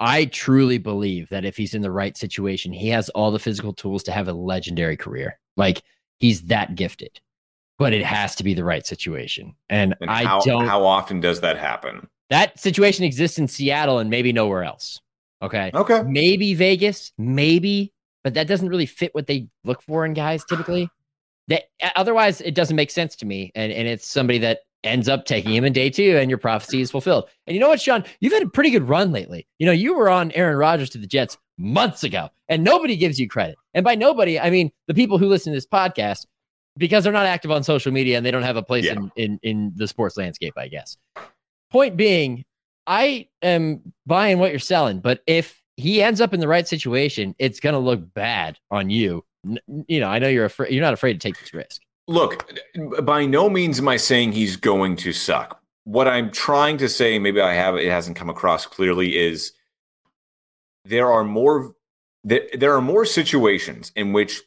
I 0.00 0.26
truly 0.26 0.78
believe 0.78 1.28
that 1.30 1.44
if 1.44 1.56
he's 1.56 1.72
in 1.74 1.80
the 1.82 1.90
right 1.90 2.16
situation, 2.16 2.72
he 2.72 2.88
has 2.88 3.08
all 3.10 3.30
the 3.30 3.38
physical 3.38 3.72
tools 3.72 4.02
to 4.04 4.12
have 4.12 4.28
a 4.28 4.32
legendary 4.32 4.96
career. 4.96 5.38
Like 5.56 5.82
he's 6.20 6.42
that 6.42 6.74
gifted, 6.74 7.20
but 7.78 7.92
it 7.94 8.04
has 8.04 8.34
to 8.36 8.44
be 8.44 8.52
the 8.54 8.64
right 8.64 8.84
situation. 8.86 9.54
And, 9.70 9.94
And 10.00 10.10
I 10.10 10.24
how, 10.24 10.40
don't. 10.40 10.66
how 10.66 10.84
often 10.84 11.20
does 11.20 11.40
that 11.40 11.56
happen? 11.56 12.08
that 12.30 12.58
situation 12.58 13.04
exists 13.04 13.38
in 13.38 13.46
Seattle 13.46 13.98
and 14.00 14.10
maybe 14.10 14.32
nowhere 14.32 14.64
else. 14.64 15.00
Okay. 15.42 15.70
Okay. 15.74 16.02
Maybe 16.06 16.54
Vegas, 16.54 17.12
maybe, 17.18 17.92
but 18.24 18.34
that 18.34 18.48
doesn't 18.48 18.68
really 18.68 18.86
fit 18.86 19.14
what 19.14 19.26
they 19.26 19.46
look 19.64 19.82
for 19.82 20.04
in 20.04 20.14
guys 20.14 20.44
typically. 20.44 20.88
That 21.48 21.64
otherwise 21.96 22.40
it 22.40 22.54
doesn't 22.54 22.76
make 22.76 22.90
sense 22.90 23.14
to 23.16 23.26
me. 23.26 23.52
And 23.54 23.70
and 23.72 23.86
it's 23.86 24.06
somebody 24.06 24.38
that 24.38 24.60
ends 24.84 25.08
up 25.08 25.24
taking 25.24 25.52
him 25.52 25.64
in 25.64 25.72
day 25.72 25.90
two 25.90 26.16
and 26.16 26.30
your 26.30 26.38
prophecy 26.38 26.80
is 26.80 26.90
fulfilled. 26.90 27.28
And 27.46 27.54
you 27.54 27.60
know 27.60 27.68
what, 27.68 27.80
Sean? 27.80 28.04
You've 28.20 28.32
had 28.32 28.42
a 28.42 28.48
pretty 28.48 28.70
good 28.70 28.88
run 28.88 29.12
lately. 29.12 29.46
You 29.58 29.66
know, 29.66 29.72
you 29.72 29.94
were 29.96 30.08
on 30.08 30.30
Aaron 30.32 30.56
Rodgers 30.56 30.90
to 30.90 30.98
the 30.98 31.06
Jets 31.06 31.38
months 31.58 32.02
ago, 32.04 32.28
and 32.48 32.64
nobody 32.64 32.96
gives 32.96 33.18
you 33.18 33.28
credit. 33.28 33.56
And 33.74 33.84
by 33.84 33.94
nobody, 33.94 34.38
I 34.38 34.50
mean 34.50 34.70
the 34.88 34.94
people 34.94 35.18
who 35.18 35.26
listen 35.26 35.52
to 35.52 35.56
this 35.56 35.66
podcast 35.66 36.26
because 36.76 37.04
they're 37.04 37.12
not 37.12 37.26
active 37.26 37.50
on 37.52 37.62
social 37.62 37.92
media 37.92 38.16
and 38.16 38.26
they 38.26 38.30
don't 38.32 38.42
have 38.42 38.56
a 38.56 38.62
place 38.62 38.84
Yeah. 38.84 38.94
in, 38.94 39.10
in 39.16 39.38
in 39.42 39.72
the 39.76 39.86
sports 39.86 40.16
landscape, 40.16 40.54
I 40.56 40.68
guess. 40.68 40.96
Point 41.70 41.96
being, 41.96 42.44
I 42.86 43.28
am 43.42 43.80
buying 44.06 44.38
what 44.38 44.50
you're 44.50 44.58
selling, 44.58 45.00
but 45.00 45.22
if 45.26 45.62
he 45.76 46.02
ends 46.02 46.20
up 46.20 46.34
in 46.34 46.40
the 46.40 46.48
right 46.48 46.66
situation, 46.68 47.34
it's 47.38 47.58
going 47.60 47.72
to 47.72 47.78
look 47.78 48.12
bad 48.14 48.58
on 48.70 48.90
you. 48.90 49.24
You 49.88 50.00
know, 50.00 50.08
I 50.08 50.18
know 50.18 50.28
you're 50.28 50.44
afraid. 50.44 50.72
You're 50.72 50.82
not 50.82 50.94
afraid 50.94 51.14
to 51.14 51.18
take 51.18 51.38
this 51.38 51.52
risk. 51.52 51.82
Look, 52.06 52.50
by 53.02 53.24
no 53.24 53.48
means 53.48 53.78
am 53.78 53.88
I 53.88 53.96
saying 53.96 54.32
he's 54.32 54.56
going 54.56 54.96
to 54.96 55.12
suck. 55.12 55.60
What 55.84 56.08
I'm 56.08 56.30
trying 56.30 56.78
to 56.78 56.88
say, 56.88 57.18
maybe 57.18 57.40
I 57.40 57.54
have 57.54 57.76
it 57.76 57.90
hasn't 57.90 58.16
come 58.16 58.30
across 58.30 58.66
clearly, 58.66 59.16
is 59.16 59.52
there 60.84 61.10
are 61.10 61.24
more 61.24 61.74
there, 62.24 62.48
there 62.54 62.74
are 62.74 62.82
more 62.82 63.04
situations 63.04 63.92
in 63.96 64.12
which 64.12 64.42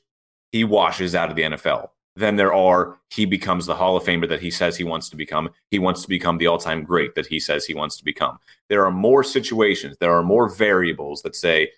he 0.51 0.63
washes 0.63 1.15
out 1.15 1.29
of 1.29 1.35
the 1.35 1.43
NFL 1.43 1.89
than 2.15 2.35
there 2.35 2.53
are 2.53 2.97
he 3.11 3.25
becomes 3.25 3.65
the 3.65 3.75
Hall 3.75 3.95
of 3.95 4.03
Famer 4.03 4.27
that 4.27 4.41
he 4.41 4.49
says 4.49 4.75
he 4.75 4.83
wants 4.83 5.09
to 5.09 5.15
become. 5.15 5.49
He 5.69 5.79
wants 5.79 6.01
to 6.01 6.09
become 6.09 6.37
the 6.37 6.47
all-time 6.47 6.83
great 6.83 7.13
that 7.15 7.27
he 7.27 7.39
says 7.39 7.65
he 7.65 7.75
wants 7.75 7.97
to 7.97 8.03
become. 8.03 8.39
There 8.69 8.85
are 8.85 8.91
more 8.91 9.23
situations, 9.23 9.97
there 9.99 10.13
are 10.13 10.23
more 10.23 10.49
variables 10.49 11.21
that 11.21 11.35
say 11.35 11.71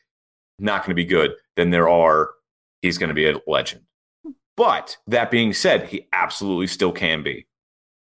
not 0.57 0.81
going 0.81 0.91
to 0.91 0.95
be 0.95 1.05
good 1.05 1.31
than 1.55 1.69
there 1.69 1.89
are 1.89 2.31
he's 2.81 2.97
going 2.97 3.09
to 3.09 3.13
be 3.13 3.29
a 3.29 3.39
legend. 3.47 3.81
But 4.59 4.97
that 5.07 5.31
being 5.31 5.53
said, 5.53 5.87
he 5.87 6.09
absolutely 6.11 6.67
still 6.67 6.91
can 6.91 7.23
be. 7.23 7.47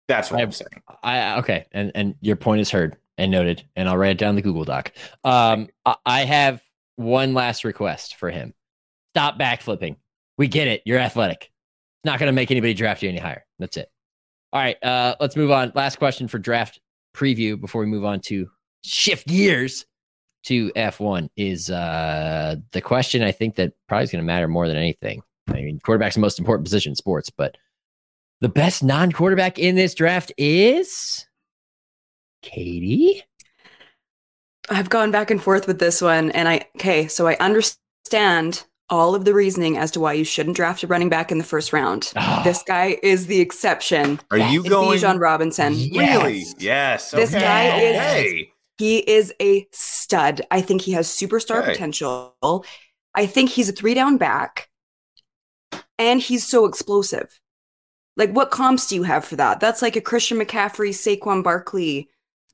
That's 0.10 0.30
what 0.30 0.41
I- 0.41 0.43
I'm 0.43 0.52
saying. 0.52 0.82
I 1.02 1.39
okay, 1.39 1.66
and 1.72 1.93
and 1.95 2.16
your 2.20 2.36
point 2.36 2.60
is 2.60 2.70
heard 2.70 2.97
and 3.18 3.32
noted, 3.32 3.64
and 3.78 3.88
I'll 3.88 3.95
write 3.95 4.12
it 4.12 4.18
down 4.18 4.32
in 4.32 4.36
the 4.36 4.41
Google 4.41 4.66
Doc. 4.66 4.91
Um, 5.24 5.70
I, 5.86 5.95
I 6.06 6.20
have 6.26 6.62
one 6.97 7.34
last 7.34 7.64
request 7.64 8.18
for 8.18 8.30
him. 8.30 8.54
Stop 9.14 9.39
backflipping. 9.39 9.95
We 10.38 10.49
get 10.49 10.68
it. 10.68 10.82
You're 10.84 10.99
athletic. 10.99 11.43
It's 11.43 12.06
not 12.06 12.20
going 12.20 12.28
to 12.28 12.34
make 12.34 12.52
anybody 12.52 12.74
draft 12.74 13.02
you 13.02 13.08
any 13.08 13.20
higher. 13.20 13.45
That's 13.58 13.78
it. 13.78 13.89
All 14.52 14.60
right. 14.62 14.84
Uh, 14.84 15.16
let's 15.22 15.38
move 15.38 15.52
on. 15.52 15.72
Last 15.74 15.99
question 15.99 16.28
for 16.28 16.38
draft 16.38 16.82
preview 17.16 17.58
before 17.60 17.80
we 17.80 17.88
move 17.88 18.04
on 18.04 18.20
to 18.24 18.49
shift 18.84 19.26
gears 19.26 19.86
to 20.43 20.70
F1 20.74 21.30
is 21.38 21.70
uh, 21.70 22.58
the 22.74 22.82
question 22.82 23.24
I 23.24 23.32
think 23.32 23.56
that 23.56 23.72
probably 23.88 24.04
is 24.04 24.12
going 24.12 24.22
to 24.22 24.26
matter 24.28 24.49
more 24.49 24.68
than 24.68 24.76
anything. 24.76 25.22
I 25.56 25.62
mean, 25.62 25.80
quarterback's 25.84 26.16
the 26.16 26.22
most 26.22 26.39
important 26.39 26.66
position 26.66 26.91
in 26.91 26.95
sports, 26.95 27.30
but 27.30 27.58
the 28.39 28.49
best 28.49 28.84
non-quarterback 28.84 29.60
in 29.60 29.76
this 29.76 29.93
draft 29.93 30.32
is 30.38 31.26
Katie. 32.41 33.24
I've 34.70 34.89
gone 34.89 35.12
back 35.12 35.32
and 35.32 35.41
forth 35.41 35.68
with 35.68 35.80
this 35.80 36.02
one, 36.02 36.32
and 36.32 36.47
I 36.47 36.66
okay, 36.78 37.08
so 37.08 37.28
I 37.28 37.36
understand 37.38 38.64
all 38.89 39.16
of 39.16 39.24
the 39.26 39.34
reasoning 39.34 39.78
as 39.78 39.89
to 39.91 39.99
why 39.99 40.14
you 40.14 40.24
shouldn't 40.26 40.56
draft 40.56 40.84
a 40.84 40.88
running 40.88 41.08
back 41.10 41.32
in 41.32 41.38
the 41.38 41.43
first 41.43 41.72
round. 41.72 42.12
Ah. 42.16 42.41
this 42.43 42.62
guy 42.64 42.97
is 43.02 43.28
the 43.28 43.39
exception. 43.39 44.20
Are 44.32 44.38
you 44.38 44.60
It's 44.62 44.70
going 44.70 44.99
Bijan 44.99 45.20
Robinson. 45.20 45.74
really? 45.74 46.39
Yes. 46.39 46.56
Yes. 46.60 47.12
This 47.12 47.30
okay. 47.34 47.39
guy 47.41 47.80
is. 47.80 48.45
He 48.78 48.97
is 48.99 49.34
a 49.41 49.66
stud. 49.72 50.41
I 50.52 50.62
think 50.62 50.82
he 50.82 50.91
has 50.93 51.08
superstar 51.08 51.62
Okay. 51.62 51.72
potential. 51.72 52.36
I 53.16 53.26
think 53.28 53.49
he's 53.52 53.70
a 53.70 53.74
three 53.74 53.93
down 53.93 54.18
back, 54.18 54.70
and 56.02 56.20
he's 56.20 56.45
so 56.47 56.66
explosive. 56.66 57.39
Like, 58.18 58.32
what 58.32 58.52
comps 58.52 58.88
do 58.88 58.95
you 58.95 59.04
have 59.04 59.24
for 59.24 59.36
that? 59.38 59.60
That's 59.60 59.82
like 59.82 59.95
a 59.95 60.02
Christian 60.02 60.38
McCaffrey, 60.39 60.89
Saquon 60.89 61.43
Barkley 61.43 62.10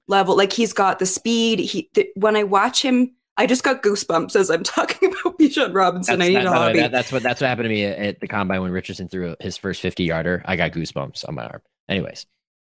level. 0.07 0.35
Like, 0.37 0.53
he's 0.53 0.73
got 0.73 0.99
the 0.99 1.05
speed. 1.05 1.59
He 1.59 1.89
th- 1.93 2.09
when 2.15 2.35
I 2.35 2.43
watch 2.43 2.81
him, 2.83 3.15
I 3.37 3.47
just 3.47 3.63
got 3.63 3.81
goosebumps 3.83 4.35
as 4.35 4.49
I'm 4.49 4.63
talking 4.75 5.09
about 5.11 5.39
Bijan 5.39 5.73
Robinson. 5.73 6.19
That's, 6.19 6.27
I 6.27 6.29
need 6.29 6.35
that- 6.37 6.45
a 6.45 6.49
by 6.51 6.53
the 6.53 6.59
way, 6.59 6.65
hobby. 6.67 6.79
that- 6.81 6.91
that's 6.91 7.11
what 7.11 7.23
that's 7.23 7.41
what 7.41 7.47
happened 7.47 7.65
to 7.65 7.69
me 7.69 7.85
at, 7.85 7.97
at 7.99 8.19
the 8.19 8.27
combine 8.27 8.61
when 8.61 8.71
Richardson 8.71 9.07
threw 9.09 9.35
his 9.39 9.57
first 9.57 9.81
50 9.81 10.03
yarder. 10.03 10.41
I 10.45 10.55
got 10.55 10.71
goosebumps 10.71 11.27
on 11.27 11.35
my 11.35 11.45
arm. 11.47 11.61
Anyways, 11.89 12.25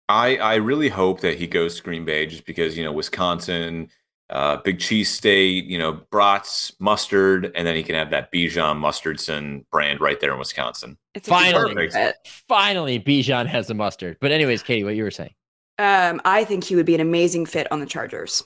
I, 0.07 0.37
I 0.37 0.55
really 0.55 0.89
hope 0.89 1.21
that 1.21 1.37
he 1.37 1.47
goes 1.47 1.75
to 1.77 1.83
Green 1.83 2.05
Bay 2.05 2.25
just 2.27 2.45
because, 2.45 2.77
you 2.77 2.83
know, 2.83 2.91
Wisconsin, 2.93 3.89
uh, 4.29 4.57
Big 4.57 4.79
Cheese 4.79 5.09
State, 5.09 5.65
you 5.65 5.77
know, 5.77 5.93
brats, 6.11 6.73
mustard, 6.79 7.51
and 7.55 7.65
then 7.65 7.75
he 7.75 7.83
can 7.83 7.95
have 7.95 8.11
that 8.11 8.31
Bijan 8.31 8.77
Mustardson 8.79 9.65
brand 9.71 9.99
right 10.01 10.19
there 10.19 10.31
in 10.33 10.39
Wisconsin. 10.39 10.97
It's 11.15 11.27
a 11.27 11.31
finally, 11.31 11.73
Perfect. 11.73 11.93
fit. 11.93 12.15
finally, 12.47 12.99
Bijan 12.99 13.47
has 13.47 13.67
the 13.67 13.73
mustard. 13.73 14.17
But 14.21 14.31
anyways, 14.31 14.61
Katie, 14.63 14.83
what 14.83 14.95
you 14.95 15.03
were 15.03 15.11
saying? 15.11 15.33
Um, 15.79 16.21
I 16.25 16.43
think 16.43 16.63
he 16.63 16.75
would 16.75 16.85
be 16.85 16.93
an 16.95 17.01
amazing 17.01 17.45
fit 17.45 17.71
on 17.71 17.79
the 17.79 17.85
Chargers. 17.85 18.43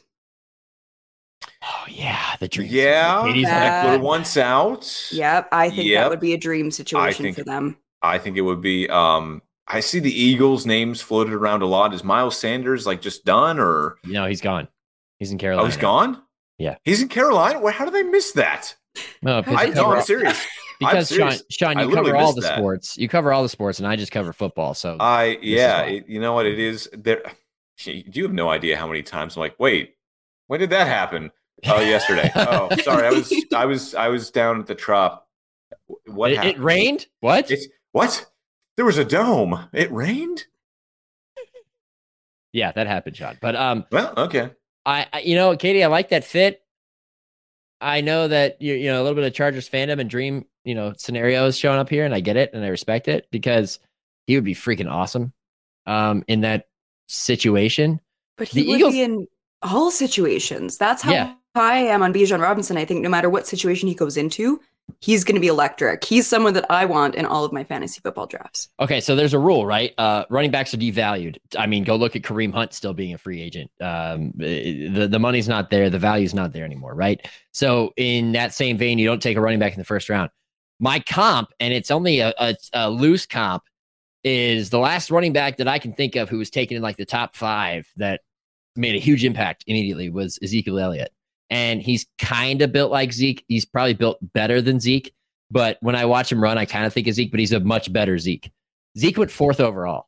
Oh 1.62 1.86
yeah, 1.90 2.36
the 2.40 2.48
dream. 2.48 2.68
Yeah. 2.72 3.24
Katie's 3.26 3.48
Uh, 3.48 3.98
once 4.02 4.38
out. 4.38 5.08
Yep, 5.12 5.50
I 5.52 5.70
think 5.70 5.88
Yep. 5.90 6.02
that 6.04 6.10
would 6.10 6.20
be 6.20 6.34
a 6.34 6.38
dream 6.38 6.72
situation 6.72 7.24
think- 7.24 7.38
for 7.38 7.44
them. 7.44 7.78
I 8.02 8.18
think 8.18 8.38
it 8.38 8.42
would 8.42 8.62
be. 8.62 8.90
Um, 8.90 9.42
I 9.68 9.80
see 9.80 10.00
the 10.00 10.12
Eagles' 10.14 10.66
names 10.66 11.02
floated 11.02 11.34
around 11.34 11.62
a 11.62 11.66
lot. 11.66 11.94
Is 11.94 12.04
Miles 12.04 12.38
Sanders 12.38 12.86
like 12.86 13.02
just 13.02 13.24
done 13.24 13.60
or 13.60 13.96
no, 14.04 14.26
he's 14.26 14.42
gone. 14.42 14.68
He's 15.24 15.32
in 15.32 15.38
Carolina. 15.38 15.64
oh 15.64 15.68
he's 15.68 15.78
gone? 15.78 16.22
Yeah. 16.58 16.76
he's 16.84 17.02
in 17.02 17.08
Carolina. 17.08 17.62
Where? 17.62 17.72
How 17.72 17.86
do 17.86 17.92
they 17.92 18.04
miss 18.04 18.34
that? 18.34 18.76
No, 19.22 19.42
because, 19.42 19.58
I, 19.58 19.70
no 19.70 19.94
I'm 19.94 20.04
serious. 20.04 20.46
because 20.82 21.08
Sean, 21.08 21.18
serious. 21.18 21.44
Sean, 21.50 21.78
I 21.78 21.84
you 21.84 21.92
cover 21.92 22.14
all 22.18 22.34
the 22.34 22.42
that. 22.42 22.58
sports. 22.58 22.98
You 22.98 23.08
cover 23.08 23.32
all 23.32 23.42
the 23.42 23.48
sports, 23.48 23.80
and 23.80 23.88
I 23.88 23.96
just 23.96 24.12
cover 24.12 24.34
football. 24.34 24.74
So 24.74 24.98
I 25.00 25.40
yeah, 25.42 25.84
it, 25.84 26.10
you 26.10 26.20
know 26.20 26.34
what 26.34 26.46
it 26.46 26.60
is. 26.60 26.90
There, 26.92 27.24
you 27.86 28.24
have 28.24 28.34
no 28.34 28.50
idea 28.50 28.76
how 28.76 28.86
many 28.86 29.02
times 29.02 29.38
I'm 29.38 29.40
like, 29.40 29.58
wait, 29.58 29.96
when 30.48 30.60
did 30.60 30.72
that 30.72 30.88
happen? 30.88 31.32
Oh, 31.68 31.80
yesterday. 31.80 32.30
oh, 32.36 32.76
sorry, 32.82 33.08
I 33.08 33.12
was 33.12 33.34
I 33.56 33.64
was 33.64 33.96
I 33.96 34.08
was 34.10 34.30
down 34.30 34.60
at 34.60 34.68
the 34.68 34.76
trop. 34.76 35.26
What 36.08 36.34
it, 36.34 36.44
it 36.44 36.60
rained. 36.60 37.08
What? 37.22 37.50
It's 37.50 37.68
what? 37.94 38.26
There 38.76 38.86
was 38.86 38.98
a 38.98 39.06
dome. 39.06 39.70
It 39.72 39.90
rained. 39.90 40.48
yeah, 42.52 42.74
that 42.74 42.88
happened, 42.88 43.16
Sean. 43.16 43.38
But 43.42 43.56
um, 43.56 43.86
Well, 43.90 44.14
okay. 44.18 44.52
I, 44.86 45.08
I 45.14 45.20
you 45.22 45.36
know, 45.36 45.56
Katie, 45.56 45.84
I 45.84 45.88
like 45.88 46.10
that 46.10 46.24
fit. 46.24 46.62
I 47.82 48.02
know 48.02 48.28
that 48.28 48.62
you 48.62 48.74
you 48.76 48.90
know 48.92 49.02
a 49.02 49.04
little 49.04 49.16
bit 49.16 49.26
of 49.26 49.34
Chargers 49.34 49.70
fandom 49.70 50.00
and 50.00 50.10
dream 50.10 50.46
you 50.64 50.76
know 50.76 50.94
scenarios 50.98 51.58
showing 51.58 51.80
up 51.80 51.90
here, 51.90 52.06
and 52.06 52.14
I 52.14 52.20
get 52.22 52.38
it 52.38 52.52
and 52.54 52.64
I 52.64 52.70
respect 52.70 53.08
it 53.08 53.28
because 53.32 53.80
he 54.28 54.36
would 54.36 54.44
be 54.46 54.56
freaking 54.56 54.90
awesome 54.92 55.34
um 55.86 56.24
in 56.28 56.42
that 56.42 56.68
situation. 57.08 58.00
But 58.38 58.48
he 58.48 58.62
The 58.64 58.68
would 58.70 58.76
Eagles- 58.80 58.94
be 58.94 59.02
in 59.02 59.28
all 59.62 59.92
situations. 59.92 60.78
That's 60.78 61.02
how 61.02 61.12
Yeah. 61.12 61.34
high 61.56 61.76
I 61.76 61.80
am 61.80 62.02
on 62.04 62.14
Bijan 62.14 62.40
Robinson. 62.42 62.78
I 62.78 62.86
think 62.86 63.02
no 63.02 63.10
matter 63.10 63.30
what 63.30 63.48
situation 63.48 63.88
he 63.88 63.96
goes 63.96 64.18
into, 64.18 64.60
he's 65.00 65.24
going 65.24 65.36
to 65.36 65.42
be 65.42 65.48
electric. 65.48 66.04
He's 66.04 66.28
someone 66.28 66.54
that 66.54 66.66
I 66.70 66.86
want 66.86 67.16
in 67.16 67.26
all 67.26 67.44
of 67.44 67.52
my 67.52 67.64
fantasy 67.64 68.00
football 68.02 68.28
drafts. 68.28 68.70
Okay, 68.80 69.02
so 69.02 69.16
there's 69.16 69.34
a 69.34 69.40
rule, 69.40 69.66
right? 69.66 69.94
Uh, 69.98 70.26
running 70.30 70.52
backs 70.52 70.74
are 70.74 70.78
devalued. 70.78 71.38
I 71.58 71.68
mean, 71.68 71.84
go 71.84 71.96
look 71.96 72.16
at 72.16 72.22
Kareem 72.22 72.54
Hunt 72.54 72.74
still 72.74 72.94
being 72.94 73.14
a 73.14 73.18
free 73.18 73.42
agent. 73.42 73.72
Um, 73.82 74.34
eh, 74.42 74.90
the 74.90 75.08
the 75.10 75.20
money's 75.20 75.48
not 75.48 75.70
there, 75.70 75.90
the 75.90 76.00
value's 76.00 76.34
not 76.34 76.54
there 76.54 76.66
anymore, 76.66 76.94
right? 76.94 77.26
So 77.52 77.94
in 77.98 78.32
that 78.34 78.54
same 78.54 78.78
vein, 78.78 78.98
you 78.98 79.08
don't 79.08 79.22
take 79.22 79.38
a 79.38 79.42
running 79.42 79.60
back 79.60 79.74
in 79.74 79.80
the 79.80 79.86
first 79.86 80.10
round. 80.10 80.30
My 80.80 81.00
comp, 81.00 81.50
and 81.60 81.74
it's 81.74 81.92
only 81.92 82.20
a, 82.20 82.34
a, 82.40 82.56
a 82.74 82.90
loose 82.90 83.26
comp, 83.26 83.64
is 84.24 84.70
the 84.70 84.80
last 84.80 85.12
running 85.12 85.34
back 85.34 85.58
that 85.58 85.68
I 85.68 85.80
can 85.80 85.94
think 85.94 86.16
of 86.16 86.30
who 86.30 86.38
was 86.38 86.50
taken 86.50 86.78
in 86.78 86.84
like 86.84 86.98
the 86.98 87.06
top 87.06 87.36
five 87.36 87.88
that 87.98 88.22
made 88.76 88.96
a 88.96 89.00
huge 89.00 89.24
impact 89.24 89.64
immediately 89.68 90.10
was 90.10 90.40
Ezekiel 90.42 90.80
Elliott. 90.80 91.12
And 91.50 91.82
he's 91.82 92.06
kind 92.18 92.62
of 92.62 92.72
built 92.72 92.92
like 92.92 93.14
Zeke. 93.14 93.44
He's 93.48 93.66
probably 93.66 93.94
built 93.94 94.18
better 94.34 94.62
than 94.62 94.80
Zeke. 94.80 95.14
But 95.52 95.78
when 95.82 95.96
I 95.96 96.06
watch 96.06 96.32
him 96.32 96.42
run, 96.42 96.58
I 96.58 96.66
kind 96.66 96.86
of 96.86 96.94
think 96.94 97.08
of 97.08 97.14
Zeke, 97.14 97.30
but 97.32 97.40
he's 97.40 97.52
a 97.52 97.60
much 97.60 97.92
better 97.94 98.18
Zeke. 98.18 98.52
Zeke 98.98 99.18
went 99.18 99.32
fourth 99.32 99.60
overall. 99.60 100.08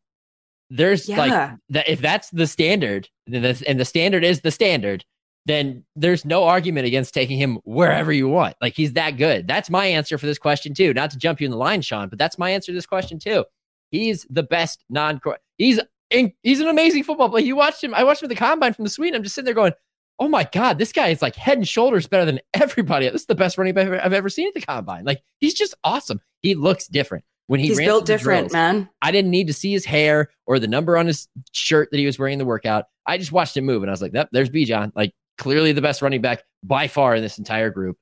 There's 0.72 1.08
like 1.08 1.30
Yeah. 1.32 1.56
that 1.70 1.88
if 1.88 2.02
that's 2.02 2.32
the 2.32 2.48
standard, 2.48 3.08
and 3.32 3.80
the 3.80 3.86
standard 3.86 4.24
is 4.24 4.42
the 4.42 4.50
standard, 4.52 5.06
then 5.46 5.84
there's 5.96 6.26
no 6.26 6.46
argument 6.46 6.88
against 6.88 7.14
taking 7.14 7.38
him 7.38 7.60
wherever 7.66 8.12
you 8.12 8.28
want. 8.28 8.56
Like 8.62 8.74
he's 8.74 8.94
that 8.94 9.12
good. 9.12 9.48
That's 9.48 9.70
my 9.70 9.86
answer 9.86 10.18
for 10.18 10.26
this 10.26 10.40
question 10.40 10.74
too. 10.74 10.94
Not 10.94 11.12
to 11.12 11.18
jump 11.18 11.40
you 11.40 11.46
in 11.46 11.52
the 11.52 11.58
line, 11.58 11.82
Sean, 11.84 12.10
but 12.10 12.18
that's 12.18 12.40
my 12.40 12.50
answer 12.50 12.72
to 12.72 12.76
this 12.76 12.88
question 12.88 13.20
too. 13.20 13.46
He's 13.92 14.26
the 14.32 14.42
best 14.42 14.84
non 14.90 15.22
He's 15.58 15.80
he's 16.10 16.60
an 16.60 16.68
amazing 16.68 17.04
football 17.04 17.30
player. 17.30 17.46
You 17.46 17.56
watched 17.56 17.84
him. 17.84 17.94
I 17.94 18.04
watched 18.04 18.24
him 18.24 18.26
at 18.26 18.30
the 18.30 18.36
combine 18.36 18.74
from 18.74 18.86
the 18.86 18.90
Sweden. 18.90 19.16
I'm 19.18 19.24
just 19.24 19.36
sitting 19.36 19.46
there 19.46 19.54
going, 19.54 19.74
"Oh 20.20 20.28
my 20.28 20.48
god, 20.52 20.78
this 20.78 20.92
guy 20.92 21.10
is 21.10 21.22
like 21.22 21.36
head 21.36 21.58
and 21.58 21.68
shoulders 21.68 22.08
better 22.08 22.26
than 22.26 22.40
everybody. 22.54 23.10
This 23.10 23.22
is 23.22 23.28
the 23.28 23.36
best 23.36 23.58
running 23.58 23.74
back 23.74 23.88
I've 23.88 24.14
ever- 24.14 24.30
seen 24.30 24.48
at 24.48 24.54
the 24.54 24.62
combine. 24.62 25.06
Like 25.06 25.22
he's 25.40 25.54
just 25.54 25.76
awesome. 25.84 26.20
He 26.42 26.56
looks 26.56 26.88
different 26.88 27.26
when 27.48 27.60
he 27.60 27.68
he's 27.68 27.78
built 27.78 28.06
different, 28.06 28.50
drills. 28.50 28.54
man. 28.54 28.90
I 29.02 29.12
didn't 29.12 29.32
need 29.32 29.48
to 29.48 29.54
see 29.54 29.72
his 29.72 29.86
hair 29.86 30.30
or 30.46 30.60
the 30.60 30.68
number 30.68 30.98
on 30.98 31.08
his 31.08 31.28
shirt 31.52 31.90
that 31.92 31.98
he 31.98 32.06
was 32.06 32.18
wearing 32.18 32.34
in 32.34 32.40
the 32.40 32.46
workout. 32.46 32.86
I 33.06 33.18
just 33.18 33.32
watched 33.32 33.56
him 33.56 33.66
move 33.66 33.84
and 33.84 33.90
I 33.90 33.94
was 33.94 34.02
like, 34.02 34.14
yep, 34.14 34.30
there's 34.32 34.50
Bijan. 34.50 34.92
Like 34.96 35.14
clearly 35.38 35.72
the 35.72 35.82
best 35.82 36.02
running 36.02 36.22
back 36.22 36.44
by 36.64 36.88
far 36.88 37.16
in 37.16 37.22
this 37.22 37.38
entire 37.38 37.70
group. 37.70 37.98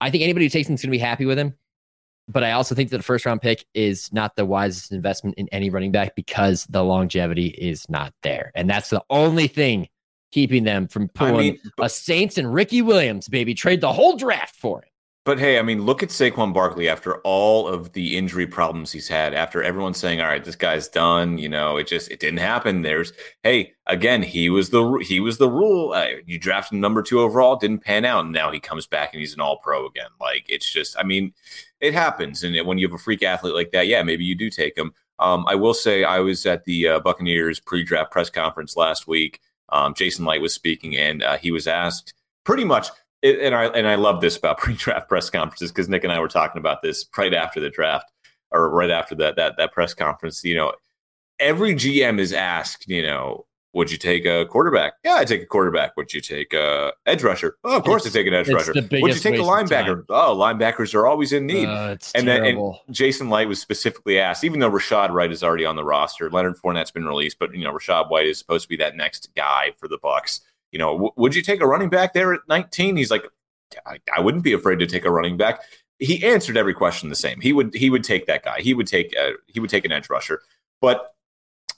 I 0.00 0.10
think 0.10 0.22
anybody 0.22 0.44
who 0.46 0.50
takes 0.50 0.68
him 0.68 0.74
is 0.74 0.82
going 0.82 0.90
to 0.90 0.98
be 0.98 0.98
happy 0.98 1.24
with 1.26 1.38
him. 1.38 1.54
But 2.28 2.42
I 2.42 2.52
also 2.52 2.74
think 2.74 2.90
that 2.90 2.96
the 2.96 3.02
first 3.04 3.24
round 3.24 3.40
pick 3.40 3.64
is 3.72 4.12
not 4.12 4.34
the 4.34 4.44
wisest 4.44 4.90
investment 4.92 5.36
in 5.38 5.48
any 5.52 5.70
running 5.70 5.92
back 5.92 6.16
because 6.16 6.64
the 6.66 6.82
longevity 6.82 7.46
is 7.46 7.88
not 7.88 8.12
there. 8.22 8.50
And 8.56 8.68
that's 8.68 8.90
the 8.90 9.02
only 9.10 9.46
thing 9.46 9.88
keeping 10.32 10.64
them 10.64 10.88
from 10.88 11.04
I 11.04 11.06
pulling 11.14 11.36
mean, 11.36 11.60
a 11.80 11.88
Saints 11.88 12.38
and 12.38 12.52
Ricky 12.52 12.82
Williams, 12.82 13.28
baby. 13.28 13.54
Trade 13.54 13.80
the 13.80 13.92
whole 13.92 14.16
draft 14.16 14.56
for 14.56 14.82
him. 14.82 14.88
But 15.26 15.40
hey, 15.40 15.58
I 15.58 15.62
mean, 15.62 15.82
look 15.82 16.04
at 16.04 16.10
Saquon 16.10 16.54
Barkley 16.54 16.88
after 16.88 17.16
all 17.22 17.66
of 17.66 17.92
the 17.94 18.16
injury 18.16 18.46
problems 18.46 18.92
he's 18.92 19.08
had. 19.08 19.34
After 19.34 19.60
everyone 19.60 19.92
saying, 19.92 20.20
"All 20.20 20.28
right, 20.28 20.44
this 20.44 20.54
guy's 20.54 20.86
done," 20.86 21.36
you 21.36 21.48
know, 21.48 21.76
it 21.78 21.88
just 21.88 22.12
it 22.12 22.20
didn't 22.20 22.38
happen. 22.38 22.82
There's 22.82 23.12
hey, 23.42 23.72
again, 23.88 24.22
he 24.22 24.50
was 24.50 24.70
the 24.70 25.04
he 25.04 25.18
was 25.18 25.38
the 25.38 25.50
rule. 25.50 25.92
Uh, 25.92 26.06
you 26.26 26.38
drafted 26.38 26.78
number 26.78 27.02
two 27.02 27.18
overall, 27.18 27.56
didn't 27.56 27.80
pan 27.80 28.04
out, 28.04 28.24
and 28.24 28.32
now 28.32 28.52
he 28.52 28.60
comes 28.60 28.86
back 28.86 29.14
and 29.14 29.20
he's 29.20 29.34
an 29.34 29.40
All 29.40 29.58
Pro 29.58 29.86
again. 29.86 30.10
Like 30.20 30.46
it's 30.48 30.70
just, 30.72 30.96
I 30.96 31.02
mean, 31.02 31.34
it 31.80 31.92
happens. 31.92 32.44
And 32.44 32.64
when 32.64 32.78
you 32.78 32.86
have 32.86 32.94
a 32.94 33.02
freak 33.02 33.24
athlete 33.24 33.54
like 33.54 33.72
that, 33.72 33.88
yeah, 33.88 34.04
maybe 34.04 34.24
you 34.24 34.36
do 34.36 34.48
take 34.48 34.78
him. 34.78 34.92
Um, 35.18 35.44
I 35.48 35.56
will 35.56 35.74
say, 35.74 36.04
I 36.04 36.20
was 36.20 36.46
at 36.46 36.64
the 36.66 36.86
uh, 36.86 37.00
Buccaneers 37.00 37.58
pre-draft 37.58 38.12
press 38.12 38.30
conference 38.30 38.76
last 38.76 39.08
week. 39.08 39.40
Um, 39.70 39.94
Jason 39.94 40.24
Licht 40.24 40.42
was 40.42 40.54
speaking, 40.54 40.96
and 40.96 41.22
uh, 41.22 41.36
he 41.38 41.50
was 41.50 41.66
asked 41.66 42.14
pretty 42.44 42.64
much 42.64 42.88
and 43.22 43.54
I 43.54 43.66
and 43.66 43.86
I 43.86 43.94
love 43.94 44.20
this 44.20 44.36
about 44.36 44.58
pre-draft 44.58 45.08
press 45.08 45.30
conferences 45.30 45.70
because 45.72 45.88
Nick 45.88 46.04
and 46.04 46.12
I 46.12 46.20
were 46.20 46.28
talking 46.28 46.58
about 46.58 46.82
this 46.82 47.06
right 47.16 47.34
after 47.34 47.60
the 47.60 47.70
draft 47.70 48.10
or 48.50 48.70
right 48.70 48.90
after 48.90 49.14
that 49.16 49.36
that 49.36 49.56
that 49.56 49.72
press 49.72 49.94
conference. 49.94 50.44
You 50.44 50.56
know, 50.56 50.72
every 51.38 51.74
GM 51.74 52.18
is 52.18 52.32
asked, 52.32 52.88
you 52.88 53.02
know, 53.02 53.46
would 53.76 53.90
you 53.90 53.98
take 53.98 54.24
a 54.24 54.46
quarterback? 54.46 54.94
Yeah, 55.04 55.16
I 55.16 55.26
take 55.26 55.42
a 55.42 55.46
quarterback. 55.46 55.98
Would 55.98 56.14
you 56.14 56.22
take 56.22 56.54
a 56.54 56.94
edge 57.04 57.22
rusher? 57.22 57.58
Oh, 57.62 57.76
of 57.76 57.84
course, 57.84 58.06
I 58.06 58.08
take 58.10 58.26
an 58.26 58.32
edge 58.32 58.48
rusher. 58.48 58.72
Would 58.72 58.90
you 58.90 59.20
take 59.20 59.34
a 59.34 59.42
linebacker? 59.42 60.02
Oh, 60.08 60.34
linebackers 60.34 60.94
are 60.94 61.06
always 61.06 61.34
in 61.34 61.44
need. 61.44 61.68
Uh, 61.68 61.98
and 62.14 62.26
then 62.26 62.46
and 62.46 62.74
Jason 62.90 63.28
Licht 63.28 63.48
was 63.48 63.60
specifically 63.60 64.18
asked, 64.18 64.44
even 64.44 64.60
though 64.60 64.70
Rachaad 64.70 65.14
White 65.14 65.30
is 65.30 65.44
already 65.44 65.66
on 65.66 65.76
the 65.76 65.84
roster, 65.84 66.30
Leonard 66.30 66.56
Fournette's 66.56 66.90
been 66.90 67.04
released, 67.04 67.38
but 67.38 67.54
you 67.54 67.64
know, 67.64 67.72
Rachaad 67.72 68.08
White 68.08 68.26
is 68.26 68.38
supposed 68.38 68.62
to 68.62 68.68
be 68.70 68.78
that 68.78 68.96
next 68.96 69.28
guy 69.36 69.72
for 69.78 69.88
the 69.88 69.98
Bucs. 69.98 70.40
You 70.72 70.78
know, 70.78 70.92
w- 70.92 71.12
would 71.16 71.34
you 71.34 71.42
take 71.42 71.60
a 71.60 71.66
running 71.66 71.90
back 71.90 72.14
there 72.14 72.32
at 72.32 72.40
19? 72.48 72.96
He's 72.96 73.10
like, 73.10 73.28
I, 73.84 73.98
I, 74.16 74.20
wouldn't 74.20 74.42
be 74.42 74.54
afraid 74.54 74.78
to 74.78 74.86
take 74.86 75.04
a 75.04 75.10
running 75.10 75.36
back. 75.36 75.60
He 75.98 76.24
answered 76.24 76.56
every 76.56 76.72
question 76.72 77.10
the 77.10 77.14
same. 77.14 77.42
He 77.42 77.52
would 77.52 77.74
he 77.74 77.90
would 77.90 78.04
take 78.04 78.24
that 78.26 78.42
guy. 78.42 78.60
He 78.60 78.72
would 78.72 78.86
take 78.86 79.14
a, 79.14 79.32
he 79.48 79.60
would 79.60 79.68
take 79.68 79.84
an 79.84 79.92
edge 79.92 80.08
rusher. 80.08 80.40
But 80.80 81.14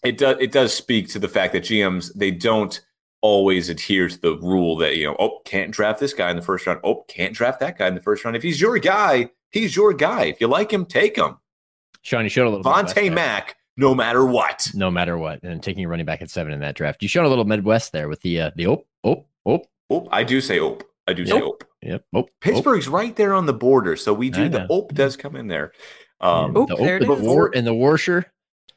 it 0.05 0.18
does 0.18 0.36
it 0.40 0.53
does 0.53 0.74
speak 0.74 1.09
to 1.11 1.18
the 1.18 1.28
fact 1.28 1.53
that 1.53 1.64
GMs 1.64 2.12
they 2.14 2.30
don't 2.30 2.80
always 3.20 3.68
adhere 3.68 4.09
to 4.09 4.20
the 4.20 4.36
rule 4.38 4.76
that 4.76 4.96
you 4.96 5.05
know 5.05 5.16
oh 5.18 5.40
can't 5.44 5.72
draft 5.72 5.99
this 5.99 6.14
guy 6.14 6.30
in 6.30 6.36
the 6.36 6.42
first 6.42 6.66
round. 6.66 6.80
Oh 6.84 7.05
can't 7.09 7.34
draft 7.34 7.61
that 7.61 7.78
guy 7.78 7.88
in 7.88 7.94
the 7.94 8.01
first 8.01 8.24
round. 8.24 8.36
If 8.36 8.42
he's 8.42 8.61
your 8.61 8.78
guy, 8.78 9.30
he's 9.51 9.74
your 9.74 9.92
guy. 9.92 10.24
If 10.24 10.40
you 10.40 10.46
like 10.46 10.72
him, 10.72 10.84
take 10.84 11.16
him. 11.16 11.38
Sean, 12.03 12.24
you 12.24 12.30
showed 12.30 12.46
a 12.46 12.51
little 12.51 12.64
Vontae 12.64 13.12
Mack. 13.12 13.57
No 13.76 13.94
matter 13.94 14.26
what. 14.26 14.66
No 14.74 14.90
matter 14.90 15.16
what. 15.16 15.40
And 15.44 15.62
taking 15.62 15.84
a 15.84 15.88
running 15.88 16.07
back 16.07 16.20
at 16.20 16.30
seven 16.30 16.53
in 16.53 16.59
that 16.61 16.74
draft. 16.74 17.01
You 17.01 17.09
showed 17.09 17.26
a 17.26 17.28
little 17.28 17.44
Midwest 17.44 17.92
there 17.92 18.09
with 18.09 18.20
the 18.22 18.40
uh, 18.40 18.51
the 18.57 18.66
oh, 18.66 18.84
oh, 19.05 19.24
oh. 19.46 19.62
Oh, 19.90 20.09
I 20.11 20.24
do 20.24 20.40
say 20.40 20.59
oh. 20.61 20.78
I 21.09 21.14
do 21.14 21.24
say 21.24 21.40
Ope. 21.40 21.64
Yep. 21.82 22.05
Ope. 22.14 22.30
Pittsburgh's 22.40 22.86
Ope. 22.86 22.94
right 22.94 23.16
there 23.16 23.32
on 23.32 23.46
the 23.46 23.55
border, 23.55 23.96
so 23.96 24.12
we 24.12 24.28
do 24.28 24.49
the 24.49 24.66
Ope 24.68 24.92
does 24.92 25.16
come 25.16 25.36
in 25.36 25.49
there. 25.49 25.72
Um, 26.20 26.55
Ope, 26.57 26.68
the 26.68 26.76
Ope, 26.76 27.01
the 27.01 27.24
war, 27.24 27.51
and 27.55 27.66
the 27.66 27.72
Warsher. 27.72 28.26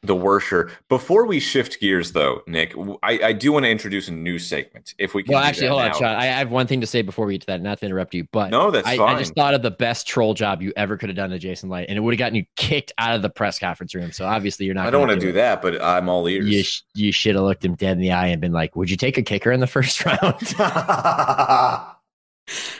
The 0.04 0.16
Warsher. 0.16 0.72
Before 0.88 1.26
we 1.26 1.38
shift 1.38 1.78
gears, 1.78 2.10
though, 2.10 2.42
Nick, 2.48 2.74
I, 3.04 3.20
I 3.22 3.32
do 3.32 3.52
want 3.52 3.66
to 3.66 3.70
introduce 3.70 4.08
a 4.08 4.12
new 4.12 4.36
segment. 4.36 4.94
If 4.98 5.14
we 5.14 5.22
can. 5.22 5.32
Well, 5.32 5.44
actually, 5.44 5.68
hold 5.68 5.82
now. 5.82 5.88
on, 5.88 5.94
Sean. 5.94 6.16
I 6.16 6.24
have 6.24 6.50
one 6.50 6.66
thing 6.66 6.80
to 6.80 6.88
say 6.88 7.02
before 7.02 7.24
we 7.24 7.34
get 7.34 7.42
to 7.42 7.46
that. 7.46 7.62
Not 7.62 7.78
to 7.78 7.86
interrupt 7.86 8.12
you, 8.12 8.26
but 8.32 8.50
no, 8.50 8.72
that's 8.72 8.88
I, 8.88 8.96
fine. 8.96 9.14
I 9.14 9.18
just 9.20 9.36
thought 9.36 9.54
of 9.54 9.62
the 9.62 9.70
best 9.70 10.08
troll 10.08 10.34
job 10.34 10.60
you 10.60 10.72
ever 10.74 10.96
could 10.96 11.08
have 11.08 11.14
done 11.14 11.30
to 11.30 11.38
Jason 11.38 11.68
Licht, 11.70 11.88
and 11.88 11.96
it 11.96 12.00
would 12.00 12.14
have 12.14 12.18
gotten 12.18 12.34
you 12.34 12.44
kicked 12.56 12.90
out 12.98 13.14
of 13.14 13.22
the 13.22 13.30
press 13.30 13.60
conference 13.60 13.94
room. 13.94 14.10
So 14.10 14.26
obviously, 14.26 14.66
you're 14.66 14.74
not. 14.74 14.88
I 14.88 14.90
don't 14.90 15.06
want 15.06 15.12
to 15.12 15.20
do, 15.20 15.28
do 15.28 15.32
that, 15.34 15.62
but 15.62 15.80
I'm 15.80 16.08
all 16.08 16.26
ears. 16.28 16.48
You, 16.48 16.64
sh- 16.64 16.82
you 16.94 17.12
should 17.12 17.36
have 17.36 17.44
looked 17.44 17.64
him 17.64 17.76
dead 17.76 17.92
in 17.92 18.00
the 18.00 18.10
eye 18.10 18.26
and 18.26 18.40
been 18.40 18.50
like, 18.50 18.74
"Would 18.74 18.90
you 18.90 18.96
take 18.96 19.18
a 19.18 19.22
kicker 19.22 19.52
in 19.52 19.60
the 19.60 19.68
first 19.68 20.04
round?" 20.04 20.34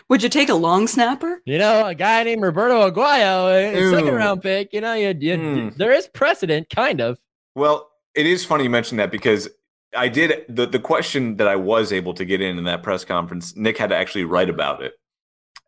Would 0.08 0.22
you 0.22 0.28
take 0.28 0.48
a 0.48 0.54
long 0.54 0.86
snapper? 0.86 1.40
You 1.44 1.58
know, 1.58 1.86
a 1.86 1.94
guy 1.94 2.22
named 2.24 2.42
Roberto 2.42 2.90
Aguayo, 2.90 3.74
a 3.74 3.90
second 3.90 4.14
round 4.14 4.42
pick. 4.42 4.72
You 4.72 4.80
know, 4.80 4.94
you, 4.94 5.08
you, 5.18 5.36
mm. 5.36 5.76
there 5.76 5.92
is 5.92 6.08
precedent, 6.08 6.68
kind 6.68 7.00
of. 7.00 7.18
Well, 7.54 7.90
it 8.14 8.26
is 8.26 8.44
funny 8.44 8.64
you 8.64 8.70
mentioned 8.70 8.98
that 8.98 9.10
because 9.10 9.48
I 9.96 10.08
did 10.08 10.44
the 10.48 10.66
the 10.66 10.78
question 10.78 11.36
that 11.36 11.48
I 11.48 11.56
was 11.56 11.92
able 11.92 12.14
to 12.14 12.24
get 12.24 12.40
in 12.40 12.58
in 12.58 12.64
that 12.64 12.82
press 12.82 13.04
conference. 13.04 13.56
Nick 13.56 13.78
had 13.78 13.90
to 13.90 13.96
actually 13.96 14.24
write 14.24 14.50
about 14.50 14.82
it, 14.82 14.94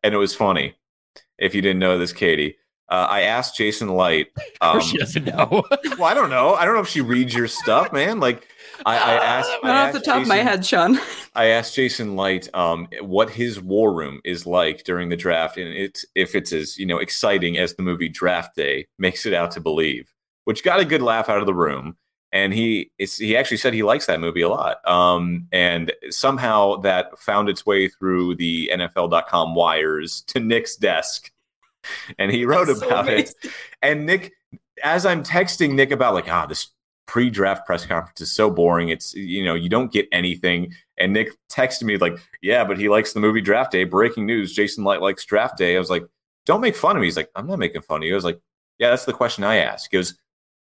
and 0.03 0.15
it 0.15 0.19
was 0.19 0.35
funny. 0.35 0.75
If 1.39 1.55
you 1.55 1.63
didn't 1.63 1.81
know 1.81 1.99
this, 1.99 2.13
Katie, 2.13 2.57
uh, 2.89 3.07
I 3.11 3.23
asked 3.23 3.57
Jason 3.57 3.89
Licht. 3.97 4.37
Um, 4.61 4.81
she 4.81 4.99
doesn't 4.99 5.25
know. 5.25 5.65
well, 5.99 6.05
I 6.05 6.15
don't 6.15 6.31
know. 6.31 6.55
I 6.55 6.65
don't 6.65 6.75
know 6.75 6.81
if 6.81 6.89
she 6.89 7.01
reads 7.01 7.35
your 7.35 7.49
stuff, 7.49 7.93
man. 7.93 8.21
Like 8.21 8.47
I, 8.87 8.97
I 8.97 9.14
asked. 9.24 9.51
Not 9.62 9.76
I 9.76 9.87
off 9.87 9.93
the 9.93 10.01
top 10.01 10.18
Jason, 10.18 10.22
of 10.22 10.28
my 10.28 10.37
head, 10.37 10.64
Sean. 10.64 10.99
I 11.35 11.47
asked 11.47 11.74
Jason 11.74 12.16
Licht 12.16 12.49
um, 12.55 12.89
what 13.01 13.30
his 13.30 13.61
war 13.61 13.93
room 13.93 14.20
is 14.24 14.47
like 14.47 14.85
during 14.85 15.09
the 15.09 15.16
draft, 15.16 15.57
and 15.57 15.72
it's 15.72 16.05
if 16.14 16.35
it's 16.35 16.53
as 16.53 16.78
you 16.78 16.87
know 16.87 16.99
exciting 16.99 17.59
as 17.59 17.74
the 17.74 17.82
movie 17.82 18.09
Draft 18.09 18.57
Day 18.57 18.87
makes 18.99 19.26
it 19.26 19.35
out 19.35 19.51
to 19.53 19.61
believe, 19.61 20.12
which 20.45 20.62
got 20.62 20.80
a 20.80 20.85
good 20.85 21.03
laugh 21.03 21.28
out 21.28 21.41
of 21.41 21.47
the 21.47 21.55
room. 21.55 21.97
And 22.32 22.53
he 22.53 22.91
he 22.99 23.37
actually 23.37 23.59
said 23.59 23.74
he 23.74 23.85
likes 23.85 24.07
that 24.07 24.20
movie 24.20 24.43
a 24.43 24.49
lot. 24.49 24.87
Um, 24.89 25.47
and 25.53 25.93
somehow 26.11 26.76
that 26.78 27.16
found 27.18 27.49
its 27.49 27.64
way 27.64 27.89
through 27.89 28.35
the 28.37 28.70
NFL.com 28.74 29.55
wires 29.55 30.22
to 30.28 30.41
Nick's 30.41 30.76
desk, 30.76 31.30
and 32.18 32.32
he 32.32 32.45
wrote 32.45 32.66
That's 32.66 32.82
about 32.82 33.07
so 33.07 33.12
it. 33.12 33.35
And 33.82 34.05
Nick, 34.05 34.32
as 34.82 35.07
I'm 35.07 35.22
texting 35.22 35.74
Nick 35.74 35.93
about 35.93 36.14
like, 36.14 36.28
ah, 36.28 36.47
this 36.47 36.68
pre-draft 37.07 37.67
press 37.67 37.85
conference 37.87 38.21
is 38.21 38.33
so 38.33 38.51
boring. 38.51 38.89
It's 38.89 39.15
you 39.15 39.45
know 39.45 39.55
you 39.55 39.69
don't 39.69 39.93
get 39.93 40.09
anything. 40.13 40.73
And 40.97 41.13
Nick 41.13 41.31
texted 41.51 41.83
me 41.83 41.97
like, 41.97 42.17
yeah, 42.43 42.65
but 42.65 42.79
he 42.79 42.89
likes 42.89 43.13
the 43.13 43.21
movie 43.21 43.41
Draft 43.41 43.73
Day. 43.73 43.85
Breaking 43.85 44.27
news: 44.27 44.53
Jason 44.53 44.85
Licht 44.85 45.03
likes 45.03 45.25
Draft 45.25 45.59
Day. 45.59 45.77
I 45.77 45.79
was 45.79 45.91
like, 45.91 46.05
don't 46.47 46.61
make 46.61 46.77
fun 46.77 46.97
of 46.97 47.01
me. 47.01 47.07
He's 47.07 47.17
like, 47.17 47.31
I'm 47.35 47.47
not 47.47 47.59
making 47.59 47.83
fun 47.83 48.03
of 48.03 48.05
you. 48.05 48.13
I 48.13 48.17
was 48.17 48.25
like, 48.25 48.41
yeah, 48.79 48.91
that's 48.91 49.05
the 49.05 49.13
question 49.13 49.45
I 49.45 49.57
asked. 49.57 49.89
He 49.91 49.97
goes, 49.97 50.19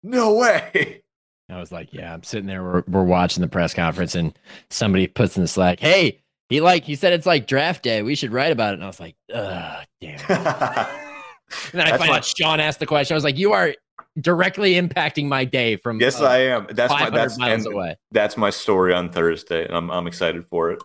no 0.03 0.35
way. 0.35 1.03
I 1.49 1.61
was 1.61 1.71
like, 1.71 1.93
yeah, 1.93 2.13
I'm 2.13 2.25
sitting 2.25 2.47
there. 2.47 2.63
We're, 2.63 2.83
we're 2.89 3.05
watching 3.05 3.41
the 3.41 3.49
press 3.49 3.73
conference, 3.73 4.15
and 4.17 4.37
somebody 4.71 5.07
puts 5.07 5.37
in 5.37 5.43
the 5.43 5.49
Slack, 5.49 5.81
hey. 5.81 6.21
He 6.49 6.61
like 6.61 6.85
he 6.85 6.95
said 6.95 7.13
it's 7.13 7.27
like 7.27 7.49
draft 7.49 7.83
day. 7.83 8.03
We 8.03 8.15
should 8.15 8.33
write 8.33 8.53
about 8.53 8.71
it. 8.71 8.75
And 8.75 8.85
I 8.85 8.87
was 8.87 9.01
like, 9.01 9.17
ugh, 9.35 9.85
damn. 10.01 10.21
and 10.29 11.73
then 11.73 11.89
I 11.89 11.97
find 11.97 12.13
out 12.13 12.25
Sean 12.25 12.61
asked 12.61 12.79
the 12.79 12.87
question. 12.87 13.15
I 13.15 13.17
was 13.17 13.25
like, 13.25 13.37
you 13.37 13.53
are 13.53 13.75
directly 14.21 14.75
impacting 14.75 15.27
my 15.27 15.45
day 15.45 15.77
from 15.77 16.01
yes 16.01 16.21
uh, 16.21 16.27
i 16.27 16.39
am. 16.39 16.67
That's 16.71 16.93
my 16.93 17.11
that's 17.11 17.39
miles 17.39 17.67
away. 17.67 17.97
that's 18.13 18.37
my 18.37 18.51
story 18.51 18.95
on 18.95 19.11
thursday 19.11 19.67
and 19.67 19.77
i'm, 19.77 19.91
I'm 19.91 20.07
excited 20.07 20.47
for 20.47 20.71
it. 20.71 20.83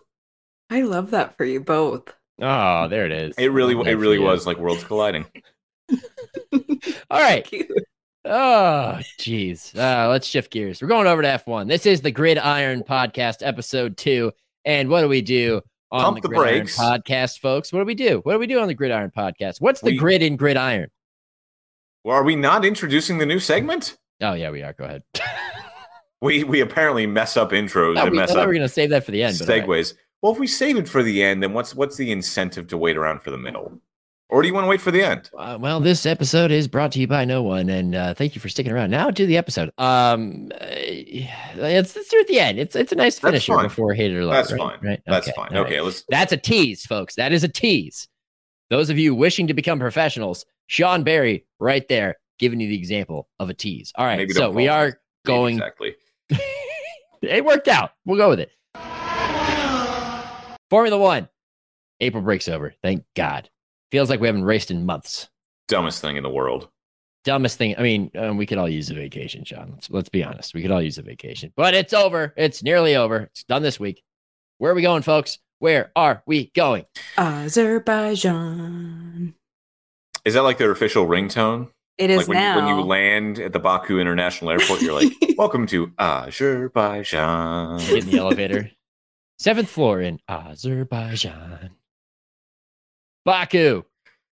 I 0.70 0.82
love 0.82 1.10
that 1.10 1.36
for 1.36 1.44
you 1.44 1.60
both. 1.60 2.14
Oh 2.40 2.88
there 2.88 3.04
it 3.04 3.12
is. 3.12 3.34
It 3.36 3.52
really 3.52 3.74
it 3.90 3.94
really 3.94 4.18
was 4.18 4.46
like 4.46 4.56
worlds 4.56 4.84
colliding. 4.84 5.26
All 7.10 7.20
right. 7.20 7.46
Oh 8.24 8.98
jeez. 9.20 9.76
Uh, 9.76 10.08
let's 10.08 10.26
shift 10.26 10.50
gears. 10.50 10.80
We're 10.80 10.88
going 10.88 11.06
over 11.06 11.20
to 11.20 11.28
f1 11.28 11.68
this 11.68 11.84
is 11.84 12.00
the 12.00 12.10
gridiron 12.10 12.82
podcast 12.82 13.46
episode 13.46 13.96
two. 13.96 14.32
And 14.64 14.88
what 14.88 15.02
do 15.02 15.08
we 15.08 15.20
do 15.20 15.60
on 15.90 16.04
Pump 16.04 16.22
the, 16.22 16.28
the 16.28 16.34
brakes. 16.34 16.78
Podcast 16.78 17.40
folks? 17.40 17.72
What 17.72 17.80
do 17.80 17.84
we 17.84 17.94
do? 17.94 18.20
What 18.22 18.32
do 18.32 18.38
we 18.38 18.46
do 18.46 18.60
on 18.60 18.68
the 18.68 18.74
gridiron 18.74 19.12
podcast? 19.14 19.60
What's 19.60 19.82
the 19.82 19.90
we, 19.90 19.98
grid 19.98 20.22
in 20.22 20.36
gridiron 20.36 20.88
well, 22.04 22.16
are 22.16 22.24
we 22.24 22.36
not 22.36 22.64
introducing 22.64 23.18
the 23.18 23.26
new 23.26 23.38
segment? 23.38 23.96
Oh 24.20 24.34
yeah, 24.34 24.50
we 24.50 24.62
are. 24.62 24.72
Go 24.72 24.84
ahead. 24.84 25.02
we 26.20 26.44
we 26.44 26.60
apparently 26.60 27.06
mess 27.06 27.36
up 27.36 27.50
intros 27.50 27.94
no, 27.94 28.02
and 28.02 28.10
we, 28.12 28.16
mess 28.16 28.30
up. 28.30 28.46
We're 28.46 28.54
going 28.54 28.62
to 28.62 28.68
save 28.68 28.90
that 28.90 29.04
for 29.04 29.10
the 29.10 29.22
end. 29.22 29.36
Segues. 29.36 29.68
Right. 29.68 29.94
Well, 30.22 30.32
if 30.32 30.38
we 30.38 30.46
save 30.46 30.76
it 30.76 30.88
for 30.88 31.02
the 31.02 31.22
end, 31.22 31.42
then 31.42 31.52
what's 31.52 31.74
what's 31.74 31.96
the 31.96 32.12
incentive 32.12 32.68
to 32.68 32.78
wait 32.78 32.96
around 32.96 33.22
for 33.22 33.30
the 33.30 33.38
middle? 33.38 33.80
Or 34.32 34.40
do 34.40 34.48
you 34.48 34.54
want 34.54 34.64
to 34.64 34.68
wait 34.68 34.80
for 34.80 34.90
the 34.90 35.02
end? 35.02 35.28
Uh, 35.36 35.58
well, 35.60 35.78
this 35.78 36.06
episode 36.06 36.50
is 36.50 36.66
brought 36.66 36.92
to 36.92 36.98
you 36.98 37.06
by 37.06 37.26
no 37.26 37.42
one, 37.42 37.68
and 37.68 37.94
uh, 37.94 38.14
thank 38.14 38.34
you 38.34 38.40
for 38.40 38.48
sticking 38.48 38.72
around. 38.72 38.90
Now 38.90 39.10
to 39.10 39.26
the 39.26 39.36
episode. 39.36 39.70
Um, 39.76 40.50
uh, 40.58 40.64
let's, 41.56 41.94
let's 41.94 42.08
do 42.08 42.16
it 42.16 42.22
at 42.22 42.28
the 42.28 42.40
end. 42.40 42.58
It's 42.58 42.74
it's 42.74 42.92
a 42.92 42.94
nice 42.94 43.18
finisher 43.18 43.58
before 43.58 43.92
hater 43.92 44.24
love. 44.24 44.34
That's 44.34 44.52
right? 44.52 44.58
fine. 44.58 44.78
Right? 44.82 45.02
That's 45.06 45.28
okay. 45.28 45.36
fine. 45.36 45.54
Okay, 45.54 45.74
right. 45.74 45.84
let's. 45.84 46.04
That's 46.08 46.32
a 46.32 46.38
tease, 46.38 46.86
folks. 46.86 47.16
That 47.16 47.32
is 47.32 47.44
a 47.44 47.48
tease. 47.48 48.08
Those 48.70 48.88
of 48.88 48.98
you 48.98 49.14
wishing 49.14 49.48
to 49.48 49.54
become 49.54 49.78
professionals, 49.78 50.46
Sean 50.66 51.02
Barry, 51.02 51.46
right 51.58 51.86
there, 51.88 52.16
giving 52.38 52.60
you 52.60 52.68
the 52.68 52.78
example 52.78 53.28
of 53.38 53.50
a 53.50 53.54
tease. 53.54 53.92
All 53.96 54.06
right, 54.06 54.18
Maybe 54.18 54.32
so 54.32 54.50
we 54.50 54.68
are 54.68 54.98
going 55.24 55.56
exactly. 55.56 55.94
it 57.22 57.44
worked 57.44 57.68
out. 57.68 57.92
We'll 58.04 58.18
go 58.18 58.30
with 58.30 58.40
it. 58.40 58.50
Formula 60.70 60.98
One. 60.98 61.28
April 62.00 62.22
breaks 62.22 62.48
over. 62.48 62.74
Thank 62.82 63.04
God. 63.14 63.48
Feels 63.92 64.10
like 64.10 64.20
we 64.20 64.26
haven't 64.26 64.44
raced 64.44 64.70
in 64.70 64.86
months. 64.86 65.28
Dumbest 65.68 66.00
thing 66.00 66.16
in 66.16 66.22
the 66.22 66.30
world. 66.30 66.68
Dumbest 67.24 67.58
thing. 67.58 67.76
I 67.78 67.82
mean, 67.82 68.10
um, 68.16 68.36
we 68.36 68.46
could 68.46 68.58
all 68.58 68.68
use 68.68 68.90
a 68.90 68.94
vacation, 68.94 69.44
Sean. 69.44 69.70
Let's, 69.74 69.90
let's 69.90 70.08
be 70.08 70.24
honest. 70.24 70.54
We 70.54 70.62
could 70.62 70.72
all 70.72 70.82
use 70.82 70.98
a 70.98 71.02
vacation, 71.02 71.52
but 71.54 71.74
it's 71.74 71.92
over. 71.92 72.34
It's 72.36 72.64
nearly 72.64 72.96
over. 72.96 73.28
It's 73.30 73.44
done 73.44 73.62
this 73.62 73.78
week. 73.78 74.02
Where 74.58 74.72
are 74.72 74.74
we 74.74 74.82
going, 74.82 75.02
folks? 75.02 75.38
Where 75.60 75.92
are 75.94 76.24
we 76.26 76.50
going? 76.56 76.86
Azerbaijan. 77.16 79.34
Is 80.24 80.34
that 80.34 80.42
like 80.42 80.58
their 80.58 80.70
official 80.70 81.06
ringtone? 81.06 81.68
It 81.98 82.10
is 82.10 82.18
like 82.18 82.28
when, 82.28 82.38
now. 82.38 82.58
You, 82.58 82.64
when 82.66 82.76
you 82.78 82.84
land 82.84 83.38
at 83.38 83.52
the 83.52 83.58
Baku 83.58 83.98
International 84.00 84.50
Airport, 84.50 84.80
you're 84.82 84.94
like, 84.94 85.12
"Welcome 85.36 85.66
to 85.68 85.92
Azerbaijan." 85.98 87.80
In 87.80 88.06
the 88.10 88.18
elevator, 88.18 88.70
seventh 89.38 89.68
floor 89.68 90.00
in 90.00 90.18
Azerbaijan. 90.28 91.70
Baku. 93.24 93.84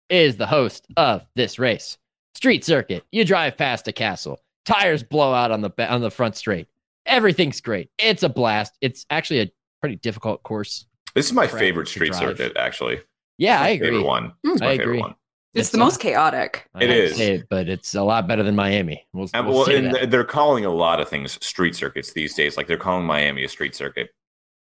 is 0.09 0.37
the 0.37 0.47
host 0.47 0.87
of 0.97 1.25
this 1.37 1.59
race. 1.59 1.97
Street 2.35 2.65
circuit. 2.65 3.05
You 3.13 3.25
drive 3.25 3.57
past 3.57 3.87
a 3.87 3.93
castle. 3.93 4.41
Tires 4.65 5.03
blow 5.03 5.33
out 5.33 5.51
on 5.53 5.61
the 5.61 5.71
ba- 5.71 5.91
on 5.93 6.01
the 6.01 6.11
front 6.11 6.37
straight. 6.37 6.67
Everything's 7.07 7.61
great. 7.61 7.91
It's 7.99 8.23
a 8.23 8.29
blast. 8.29 8.77
It's 8.81 9.07
actually 9.11 9.41
a 9.41 9.53
pretty 9.81 9.97
difficult 9.97 10.43
course. 10.43 10.87
This 11.15 11.27
is 11.27 11.33
my 11.33 11.47
favorite 11.47 11.89
street 11.89 12.13
drive. 12.13 12.37
circuit, 12.39 12.57
actually. 12.57 13.01
Yeah, 13.39 13.59
My 13.61 13.67
I 13.67 13.69
agree. 13.71 13.89
Favorite 13.89 14.05
one. 14.07 14.33
It's 14.45 14.61
my 14.61 14.67
I 14.67 14.71
favorite 14.77 14.85
agree. 14.85 15.01
one. 15.01 15.11
Hmm. 15.11 15.17
It's, 15.53 15.63
It's 15.67 15.71
the 15.71 15.79
not- 15.79 15.85
most 15.87 16.01
chaotic. 16.01 16.69
I 16.75 16.85
It 16.85 16.91
hate 16.91 16.95
to 16.97 17.03
is. 17.05 17.17
say 17.17 17.35
it, 17.37 17.47
but 17.51 17.69
it's 17.69 17.95
a 17.95 18.03
lot 18.03 18.29
better 18.29 18.43
than 18.43 18.55
Miami. 18.55 19.07
We'll, 19.13 19.29
And, 19.35 19.47
we'll 19.49 19.67
well, 19.67 19.71
and 19.71 20.13
they're 20.13 20.25
calling 20.25 20.65
a 20.65 20.71
lot 20.71 21.01
of 21.01 21.09
things 21.09 21.45
street 21.45 21.75
circuits 21.75 22.13
these 22.13 22.35
days. 22.35 22.57
Like 22.57 22.67
they're 22.69 22.77
calling 22.77 23.05
Miami 23.05 23.45
a 23.45 23.49
street 23.49 23.75
circuit. 23.75 24.11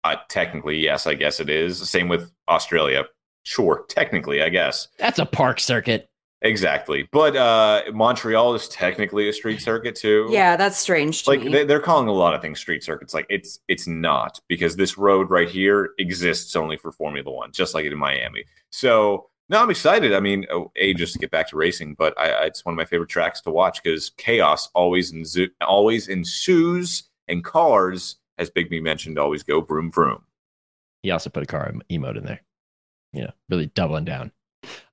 Uh, 0.03 0.17
technically, 0.29 0.79
yes, 0.79 1.07
I 1.07 1.15
guess 1.15 1.39
it 1.41 1.49
is. 1.49 1.89
Same 1.89 2.09
with 2.09 2.31
Australia. 2.49 3.05
Sure, 3.45 3.85
technically, 3.89 4.43
I 4.43 4.49
guess. 4.49 4.89
That's 4.99 5.19
a 5.19 5.27
park 5.27 5.61
circuit. 5.61 6.09
Exactly. 6.43 7.09
But 7.11 7.37
uh, 7.37 7.83
Montreal 7.95 8.55
is 8.55 8.69
technically 8.69 9.31
a 9.31 9.33
street 9.33 9.63
circuit 9.63 9.95
too. 9.95 10.27
Yeah, 10.31 10.57
that's 10.57 10.77
strange 10.77 11.23
to 11.23 11.31
Like 11.31 11.41
me. 11.43 11.51
they, 11.53 11.65
they're 11.65 11.81
calling 11.81 12.09
a 12.09 12.13
lot 12.13 12.35
of 12.35 12.43
things 12.43 12.59
street 12.59 12.85
circuits. 12.85 13.15
Like 13.15 13.25
it's 13.31 13.61
it's 13.69 13.87
not 13.87 14.41
because 14.49 14.77
this 14.77 14.99
road 14.99 15.31
right 15.31 15.49
here 15.49 15.91
exists 15.99 16.55
only 16.55 16.77
for 16.77 16.93
Formula 16.93 17.31
One, 17.31 17.51
just 17.53 17.75
like 17.75 17.87
it 17.87 17.93
in 17.93 17.99
Miami. 17.99 18.45
So 18.71 19.31
no, 19.49 19.61
I'm 19.63 19.71
excited. 19.71 20.15
I 20.15 20.21
mean, 20.21 20.47
oh, 20.51 20.71
a 20.77 20.95
just 20.95 21.13
to 21.15 21.19
get 21.19 21.31
back 21.31 21.49
to 21.51 21.57
racing, 21.57 21.95
but 21.99 22.19
I, 22.19 22.31
I- 22.31 22.45
it's 22.47 22.65
one 22.65 22.73
of 22.73 22.77
my 22.77 22.85
favorite 22.85 23.11
tracks 23.11 23.41
to 23.43 23.51
watch 23.51 23.83
because 23.83 24.11
chaos 24.17 24.69
always 24.75 25.13
ensu- 25.13 25.51
always 25.61 26.09
ensues, 26.09 27.05
and 27.29 27.43
cars, 27.45 28.17
as 28.39 28.51
Big 28.51 28.71
B 28.71 28.81
mentioned, 28.81 29.19
always 29.19 29.43
go 29.43 29.61
vroom 29.61 29.91
vroom. 29.91 30.23
He 31.03 31.11
also 31.11 31.29
put 31.31 31.43
a 31.43 31.47
car 31.47 31.69
em- 31.69 31.83
emote 31.91 32.17
in 32.17 32.25
there. 32.25 32.41
You 33.13 33.23
know, 33.25 33.33
really 33.49 33.67
doubling 33.67 34.05
down. 34.07 34.33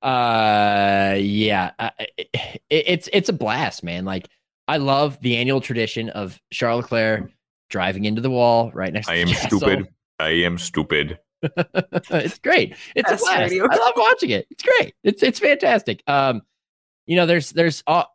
Uh, 0.02 1.16
yeah, 1.18 1.72
uh, 1.80 1.89
it, 2.18 2.30
it's 2.70 3.10
it's 3.14 3.30
a 3.30 3.34
blast, 3.34 3.84
man. 3.84 4.04
Like 4.06 4.28
I 4.68 4.78
love 4.78 5.20
the 5.22 5.38
annual 5.38 5.62
tradition 5.62 6.10
of 6.10 6.39
Charles 6.52 6.84
Leclerc 6.84 7.32
driving 7.70 8.06
into 8.06 8.22
the 8.22 8.30
wall 8.30 8.70
right 8.74 8.91
next. 8.91 9.08
I 9.10 9.16
to 9.16 9.22
am 9.22 9.28
the 9.28 9.34
castle. 9.34 9.60
stupid. 9.60 9.88
I 10.20 10.30
am 10.30 10.58
stupid. 10.58 11.20
it's 12.12 12.39
great. 12.39 12.76
It's 12.96 13.10
Best 13.10 13.24
a 13.24 13.26
blast. 13.26 13.39
radio. 13.52 13.68
I 13.70 13.76
love 13.76 13.94
watching 13.98 14.30
it. 14.32 14.48
It's 14.52 14.64
great. 14.64 14.96
It's 15.04 15.24
it's 15.24 15.39
fantastic. 15.39 16.04
Um, 16.08 16.42
you 17.06 17.16
know, 17.16 17.26
there's 17.26 17.52
there's 17.52 17.84
all 17.88 18.14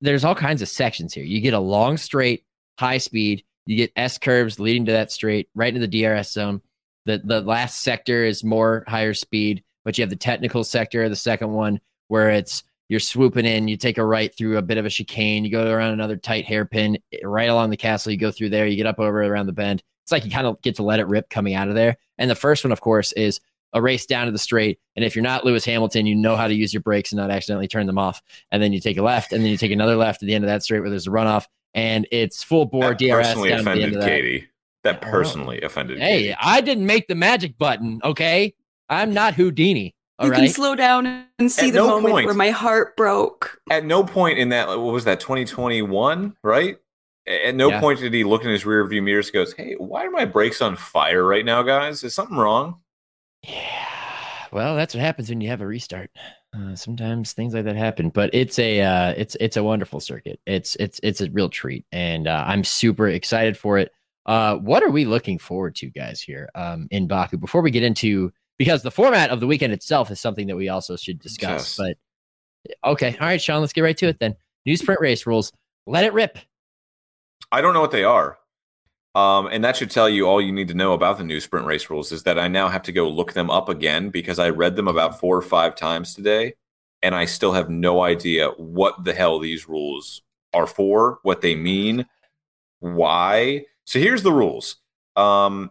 there's 0.00 0.24
all 0.24 0.34
kinds 0.34 0.62
of 0.62 0.68
sections 0.68 1.14
here. 1.14 1.24
You 1.24 1.40
get 1.40 1.54
a 1.54 1.58
long 1.58 1.96
straight, 1.96 2.44
high 2.78 2.98
speed. 2.98 3.44
You 3.66 3.76
get 3.76 3.92
S 3.96 4.18
curves 4.18 4.60
leading 4.60 4.84
to 4.86 4.92
that 4.92 5.10
straight 5.10 5.48
right 5.54 5.74
into 5.74 5.86
the 5.86 6.02
DRS 6.02 6.32
zone. 6.32 6.60
The 7.06 7.20
the 7.24 7.40
last 7.40 7.82
sector 7.82 8.24
is 8.24 8.44
more 8.44 8.84
higher 8.86 9.14
speed, 9.14 9.64
but 9.84 9.96
you 9.98 10.02
have 10.02 10.10
the 10.10 10.16
technical 10.16 10.64
sector, 10.64 11.08
the 11.08 11.16
second 11.16 11.52
one, 11.52 11.80
where 12.08 12.30
it's 12.30 12.62
you're 12.88 13.00
swooping 13.00 13.46
in, 13.46 13.66
you 13.66 13.76
take 13.76 13.98
a 13.98 14.04
right 14.04 14.34
through 14.36 14.58
a 14.58 14.62
bit 14.62 14.76
of 14.78 14.84
a 14.84 14.90
chicane, 14.90 15.44
you 15.44 15.50
go 15.50 15.70
around 15.70 15.94
another 15.94 16.16
tight 16.16 16.44
hairpin, 16.44 16.98
right 17.22 17.48
along 17.48 17.70
the 17.70 17.76
castle, 17.76 18.12
you 18.12 18.18
go 18.18 18.30
through 18.30 18.50
there, 18.50 18.66
you 18.66 18.76
get 18.76 18.86
up 18.86 19.00
over 19.00 19.22
around 19.24 19.46
the 19.46 19.52
bend. 19.52 19.82
It's 20.04 20.12
like 20.12 20.24
you 20.24 20.30
kind 20.30 20.46
of 20.46 20.60
get 20.62 20.76
to 20.76 20.82
let 20.82 21.00
it 21.00 21.06
rip 21.08 21.28
coming 21.30 21.54
out 21.54 21.68
of 21.68 21.74
there. 21.74 21.96
And 22.18 22.30
the 22.30 22.34
first 22.34 22.62
one, 22.62 22.72
of 22.72 22.80
course, 22.80 23.12
is 23.12 23.40
a 23.72 23.82
race 23.82 24.06
down 24.06 24.26
to 24.26 24.32
the 24.32 24.38
straight. 24.38 24.78
And 24.94 25.04
if 25.04 25.16
you're 25.16 25.22
not 25.24 25.44
Lewis 25.44 25.64
Hamilton, 25.64 26.06
you 26.06 26.14
know 26.14 26.36
how 26.36 26.46
to 26.46 26.54
use 26.54 26.72
your 26.72 26.82
brakes 26.82 27.10
and 27.10 27.18
not 27.18 27.30
accidentally 27.30 27.66
turn 27.66 27.86
them 27.86 27.98
off. 27.98 28.22
And 28.52 28.62
then 28.62 28.72
you 28.72 28.80
take 28.80 28.98
a 28.98 29.02
left, 29.02 29.32
and 29.32 29.42
then 29.42 29.50
you 29.50 29.56
take 29.56 29.72
another 29.72 29.96
left 29.96 30.22
at 30.22 30.26
the 30.26 30.34
end 30.34 30.44
of 30.44 30.48
that 30.48 30.62
straight 30.62 30.80
where 30.80 30.90
there's 30.90 31.06
a 31.08 31.10
runoff, 31.10 31.46
and 31.72 32.06
it's 32.12 32.42
full 32.42 32.66
bore 32.66 32.90
That 32.94 32.98
DRS 32.98 33.26
personally 33.28 33.48
down 33.48 33.58
to 33.58 33.64
the 33.64 33.70
end 33.70 33.78
offended 33.80 33.94
of 33.96 34.00
that. 34.02 34.08
Katie. 34.08 34.48
That 34.84 34.96
Oh. 35.02 35.10
personally 35.10 35.60
offended 35.62 35.98
Hey, 35.98 36.18
Katie. 36.24 36.36
I 36.38 36.60
didn't 36.60 36.86
make 36.86 37.08
the 37.08 37.14
magic 37.14 37.56
button, 37.58 38.00
okay? 38.04 38.54
I'm 38.90 39.14
not 39.14 39.34
Houdini. 39.34 39.94
All 40.18 40.26
you 40.26 40.32
right. 40.32 40.40
can 40.40 40.48
slow 40.50 40.76
down 40.76 41.24
and 41.40 41.50
see 41.50 41.68
At 41.68 41.72
the 41.72 41.78
no 41.80 41.88
moment 41.88 42.12
point. 42.12 42.26
where 42.26 42.34
my 42.34 42.50
heart 42.50 42.96
broke. 42.96 43.58
At 43.70 43.84
no 43.86 44.04
point 44.04 44.38
in 44.38 44.50
that, 44.50 44.68
what 44.68 44.78
was 44.78 45.04
that, 45.06 45.18
2021, 45.18 46.36
right? 46.44 46.76
At 47.26 47.54
no 47.54 47.70
Yeah. 47.70 47.80
point 47.80 48.00
did 48.00 48.12
he 48.12 48.24
look 48.24 48.44
in 48.44 48.50
his 48.50 48.66
rear 48.66 48.86
view 48.86 49.00
mirrors 49.02 49.28
and 49.28 49.34
goes, 49.34 49.52
Hey, 49.54 49.74
why 49.78 50.04
are 50.04 50.10
my 50.10 50.24
brakes 50.24 50.60
on 50.60 50.76
fire 50.76 51.24
right 51.24 51.44
now, 51.44 51.62
guys? 51.62 52.04
Is 52.04 52.14
something 52.14 52.36
wrong? 52.36 52.80
Yeah. 53.42 53.86
Well, 54.52 54.76
that's 54.76 54.94
what 54.94 55.00
happens 55.00 55.28
when 55.28 55.40
you 55.40 55.48
have 55.48 55.60
a 55.60 55.66
restart. 55.66 56.10
Uh, 56.56 56.76
sometimes 56.76 57.32
things 57.32 57.52
like 57.54 57.64
that 57.64 57.74
happen, 57.74 58.10
but 58.10 58.30
it's 58.32 58.58
a 58.60 58.80
uh, 58.80 59.14
it's 59.16 59.36
it's 59.40 59.56
a 59.56 59.64
wonderful 59.64 59.98
circuit. 59.98 60.38
It's 60.46 60.76
it's 60.76 61.00
it's 61.02 61.20
a 61.20 61.28
real 61.30 61.48
treat, 61.48 61.84
and 61.90 62.28
uh, 62.28 62.44
I'm 62.46 62.62
super 62.62 63.08
excited 63.08 63.56
for 63.56 63.78
it. 63.78 63.90
Uh, 64.26 64.56
what 64.58 64.84
are 64.84 64.90
we 64.90 65.04
looking 65.04 65.38
forward 65.38 65.74
to, 65.76 65.90
guys? 65.90 66.20
Here 66.20 66.48
um, 66.54 66.86
in 66.92 67.08
Baku. 67.08 67.38
Before 67.38 67.60
we 67.60 67.72
get 67.72 67.82
into 67.82 68.32
because 68.56 68.82
the 68.82 68.92
format 68.92 69.30
of 69.30 69.40
the 69.40 69.48
weekend 69.48 69.72
itself 69.72 70.12
is 70.12 70.20
something 70.20 70.46
that 70.46 70.56
we 70.56 70.68
also 70.68 70.94
should 70.94 71.18
discuss. 71.18 71.76
Yes. 71.76 71.96
But 72.84 72.88
okay, 72.92 73.16
all 73.20 73.26
right, 73.26 73.42
Sean, 73.42 73.60
let's 73.60 73.72
get 73.72 73.80
right 73.82 73.96
to 73.96 74.06
it 74.06 74.20
then. 74.20 74.36
New 74.64 74.76
sprint 74.76 75.00
race 75.00 75.26
rules. 75.26 75.52
Let 75.86 76.04
it 76.04 76.12
rip. 76.12 76.38
I 77.52 77.60
don't 77.60 77.74
know 77.74 77.80
what 77.80 77.90
they 77.90 78.04
are. 78.04 78.38
Um, 79.14 79.46
and 79.46 79.62
that 79.62 79.76
should 79.76 79.92
tell 79.92 80.08
you 80.08 80.26
all 80.26 80.40
you 80.42 80.50
need 80.50 80.68
to 80.68 80.74
know 80.74 80.92
about 80.92 81.18
the 81.18 81.24
new 81.24 81.38
sprint 81.38 81.66
race 81.66 81.88
rules 81.88 82.10
is 82.10 82.24
that 82.24 82.38
I 82.38 82.48
now 82.48 82.68
have 82.68 82.82
to 82.82 82.92
go 82.92 83.08
look 83.08 83.32
them 83.32 83.48
up 83.48 83.68
again 83.68 84.10
because 84.10 84.40
I 84.40 84.50
read 84.50 84.74
them 84.74 84.88
about 84.88 85.20
four 85.20 85.36
or 85.36 85.42
five 85.42 85.76
times 85.76 86.14
today, 86.14 86.54
and 87.00 87.14
I 87.14 87.26
still 87.26 87.52
have 87.52 87.70
no 87.70 88.02
idea 88.02 88.48
what 88.56 89.04
the 89.04 89.14
hell 89.14 89.38
these 89.38 89.68
rules 89.68 90.22
are 90.52 90.66
for, 90.66 91.20
what 91.22 91.42
they 91.42 91.54
mean, 91.54 92.06
why. 92.80 93.66
So 93.84 94.00
here's 94.00 94.22
the 94.22 94.32
rules. 94.32 94.76
Um, 95.14 95.70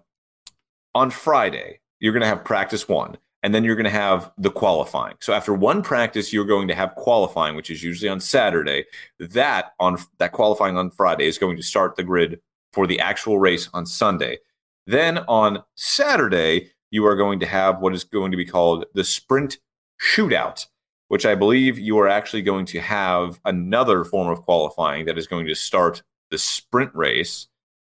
on 0.96 1.10
Friday, 1.10 1.80
you're 2.00 2.14
going 2.14 2.22
to 2.22 2.28
have 2.28 2.46
practice 2.46 2.88
one, 2.88 3.18
and 3.44 3.54
then 3.54 3.66
you're 3.66 3.76
going 3.76 3.84
to 3.84 3.90
have 3.90 4.32
the 4.38 4.50
qualifying. 4.50 5.16
So 5.20 5.34
after 5.34 5.54
one 5.54 5.84
practice, 5.84 6.32
you're 6.32 6.46
going 6.46 6.70
to 6.70 6.76
have 6.76 6.96
qualifying, 6.96 7.56
which 7.56 7.70
is 7.70 7.84
usually 7.84 8.10
on 8.10 8.22
Saturday. 8.22 8.86
That 9.20 9.74
on 9.80 9.98
that 10.18 10.32
qualifying 10.32 10.78
on 10.78 10.90
Friday 10.90 11.28
is 11.28 11.38
going 11.38 11.58
to 11.58 11.64
start 11.64 11.96
the 11.96 12.04
grid 12.04 12.40
for 12.72 12.88
the 12.88 13.00
actual 13.00 13.38
race 13.38 13.70
on 13.74 13.86
Sunday. 13.86 14.40
Then 14.88 15.20
on 15.28 15.64
Saturday, 15.76 16.72
you 16.90 17.06
are 17.06 17.16
going 17.16 17.40
to 17.42 17.46
have 17.46 17.80
what 17.80 17.94
is 17.94 18.04
going 18.04 18.32
to 18.32 18.38
be 18.38 18.46
called 18.46 18.86
the 18.94 19.04
sprint 19.04 19.58
shootout, 20.02 20.66
which 21.10 21.26
I 21.26 21.36
believe 21.36 21.78
you 21.78 22.00
are 22.00 22.08
actually 22.08 22.42
going 22.42 22.66
to 22.68 22.80
have 22.80 23.40
another 23.46 24.06
form 24.06 24.30
of 24.30 24.42
qualifying 24.42 25.06
that 25.06 25.18
is 25.18 25.28
going 25.28 25.48
to 25.48 25.56
start 25.56 26.02
the 26.32 26.38
sprint 26.38 26.92
race. 26.96 27.48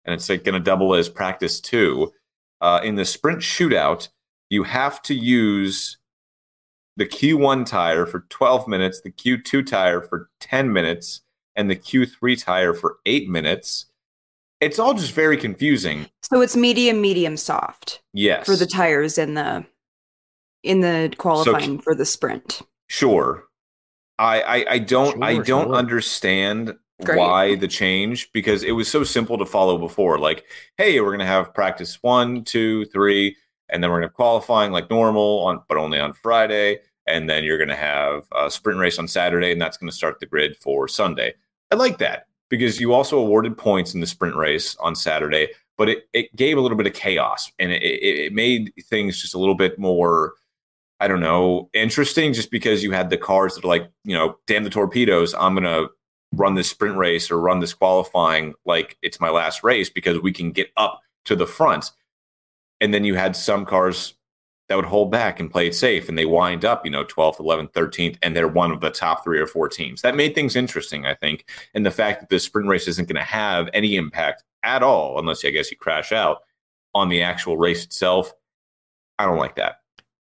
And 0.06 0.14
it's 0.14 0.30
like 0.30 0.44
going 0.44 0.54
to 0.54 0.60
double 0.60 0.96
as 0.96 1.10
practice 1.10 1.60
two. 1.60 2.12
Uh, 2.62 2.80
in 2.84 2.96
the 2.96 3.06
sprint 3.06 3.40
shootout, 3.40 4.10
you 4.52 4.64
have 4.64 5.02
to 5.04 5.16
use 5.16 5.98
the 6.98 7.06
Q1 7.06 7.66
tire 7.66 8.06
for 8.06 8.26
12 8.30 8.68
minutes, 8.68 9.00
the 9.02 9.10
Q2 9.12 9.66
tire 9.66 10.02
for 10.02 10.30
10 10.42 10.72
minutes, 10.74 11.22
and 11.56 11.70
the 11.72 11.76
Q3 11.76 12.44
tire 12.44 12.74
for 12.74 12.98
eight 13.06 13.30
minutes. 13.30 13.86
It's 14.60 14.78
all 14.78 14.94
just 14.94 15.14
very 15.14 15.38
confusing. 15.38 16.08
So 16.22 16.42
it's 16.42 16.56
medium, 16.56 17.02
medium, 17.02 17.38
soft 17.38 18.02
Yes. 18.14 18.46
for 18.46 18.56
the 18.58 18.68
tires 18.68 19.18
in 19.18 19.34
the 19.34 19.66
in 20.64 20.82
the 20.82 21.12
qualifying 21.18 21.80
for 21.80 21.96
the 21.96 22.06
sprint. 22.06 22.62
Sure. 22.88 23.46
I 24.20 24.42
I, 24.42 24.66
I 24.74 24.80
don't 24.80 25.24
I 25.24 25.36
don't 25.38 25.68
sure. 25.68 25.76
understand 25.76 26.76
Great. 27.04 27.18
why 27.18 27.56
the 27.56 27.68
change 27.70 28.32
because 28.34 28.64
it 28.64 28.74
was 28.74 28.88
so 28.88 29.04
simple 29.04 29.38
to 29.40 29.46
follow 29.46 29.78
before. 29.80 30.20
Like, 30.20 30.44
hey, 30.78 31.00
we're 31.00 31.12
gonna 31.12 31.26
have 31.26 31.54
practice 31.56 31.98
one, 32.04 32.44
two, 32.44 32.86
three, 32.86 33.38
and 33.72 33.84
then 33.84 33.90
we're 33.90 33.98
gonna 33.98 34.08
have 34.08 34.14
qualifying 34.14 34.72
like 34.72 34.90
normal 34.90 35.40
on 35.46 35.62
but 35.68 35.78
only 35.78 36.00
on 36.00 36.14
Friday, 36.14 36.80
and 37.08 37.30
then 37.30 37.44
you're 37.44 37.58
gonna 37.58 37.76
have 37.76 38.26
a 38.36 38.50
sprint 38.52 38.80
race 38.80 39.00
on 39.00 39.08
Saturday, 39.08 39.52
and 39.52 39.62
that's 39.62 39.78
gonna 39.78 39.92
start 39.92 40.20
the 40.20 40.26
grid 40.26 40.56
for 40.58 40.88
Sunday. 40.88 41.34
I 41.72 41.76
like 41.76 41.98
that 42.00 42.28
because 42.50 42.80
you 42.80 42.94
also 42.94 43.18
awarded 43.18 43.58
points 43.58 43.94
in 43.94 44.02
the 44.02 44.08
sprint 44.08 44.36
race 44.36 44.76
on 44.80 44.96
Saturday, 44.96 45.50
but 45.78 45.90
it, 45.90 46.04
it 46.14 46.36
gave 46.36 46.58
a 46.58 46.62
little 46.62 46.78
bit 46.78 46.86
of 46.86 46.94
chaos 46.94 47.52
and 47.60 47.72
it, 47.72 47.82
it, 47.82 48.26
it 48.26 48.34
made 48.34 48.74
things 48.84 49.22
just 49.22 49.34
a 49.34 49.40
little 49.40 49.56
bit 49.56 49.80
more 49.80 50.34
I 51.02 51.08
don't 51.08 51.20
know, 51.20 51.68
interesting 51.74 52.32
just 52.32 52.52
because 52.52 52.84
you 52.84 52.92
had 52.92 53.10
the 53.10 53.18
cars 53.18 53.56
that 53.56 53.66
are 53.66 53.68
like, 53.68 53.90
you 54.04 54.16
know, 54.16 54.38
damn 54.46 54.64
the 54.64 54.70
torpedoes, 54.70 55.34
I'm 55.34 55.56
going 55.56 55.64
to 55.64 55.90
run 56.32 56.54
this 56.54 56.70
sprint 56.70 56.96
race 56.96 57.32
or 57.32 57.40
run 57.40 57.60
this 57.60 57.74
qualifying 57.74 58.54
like 58.66 58.98
it's 59.02 59.20
my 59.20 59.32
last 59.32 59.64
race 59.64 59.90
because 59.90 60.20
we 60.22 60.32
can 60.32 60.52
get 60.52 60.70
up 60.78 61.02
to 61.26 61.36
the 61.36 61.48
front. 61.48 61.90
And 62.82 62.94
then 62.94 63.06
you 63.06 63.16
had 63.16 63.36
some 63.36 63.66
cars 63.66 64.16
that 64.68 64.76
would 64.76 64.86
hold 64.86 65.12
back 65.12 65.40
and 65.40 65.52
play 65.52 65.68
it 65.68 65.76
safe 65.76 66.10
and 66.10 66.18
they 66.18 66.26
wind 66.26 66.66
up, 66.66 66.86
you 66.86 66.92
know, 66.92 67.04
12th, 67.04 67.38
11th, 67.38 67.72
13th, 67.74 68.18
and 68.22 68.36
they're 68.36 68.48
one 68.48 68.72
of 68.72 68.80
the 68.82 68.90
top 68.90 69.24
three 69.24 69.40
or 69.40 69.48
four 69.48 69.68
teams. 69.70 70.02
That 70.02 70.16
made 70.16 70.34
things 70.34 70.56
interesting, 70.56 71.06
I 71.06 71.14
think. 71.14 71.50
And 71.74 71.86
the 71.86 71.92
fact 71.92 72.22
that 72.22 72.30
the 72.30 72.40
sprint 72.40 72.68
race 72.68 72.88
isn't 72.88 73.08
going 73.08 73.18
to 73.18 73.22
have 73.22 73.70
any 73.74 73.96
impact 73.96 74.44
at 74.64 74.82
all, 74.82 75.20
unless 75.20 75.44
I 75.46 75.50
guess 75.50 75.72
you 75.72 75.78
crash 75.78 76.12
out 76.12 76.40
on 76.94 77.10
the 77.10 77.22
actual 77.22 77.58
race 77.58 77.84
itself. 77.84 78.34
I 79.20 79.26
don't 79.26 79.38
like 79.38 79.56
that. 79.56 79.78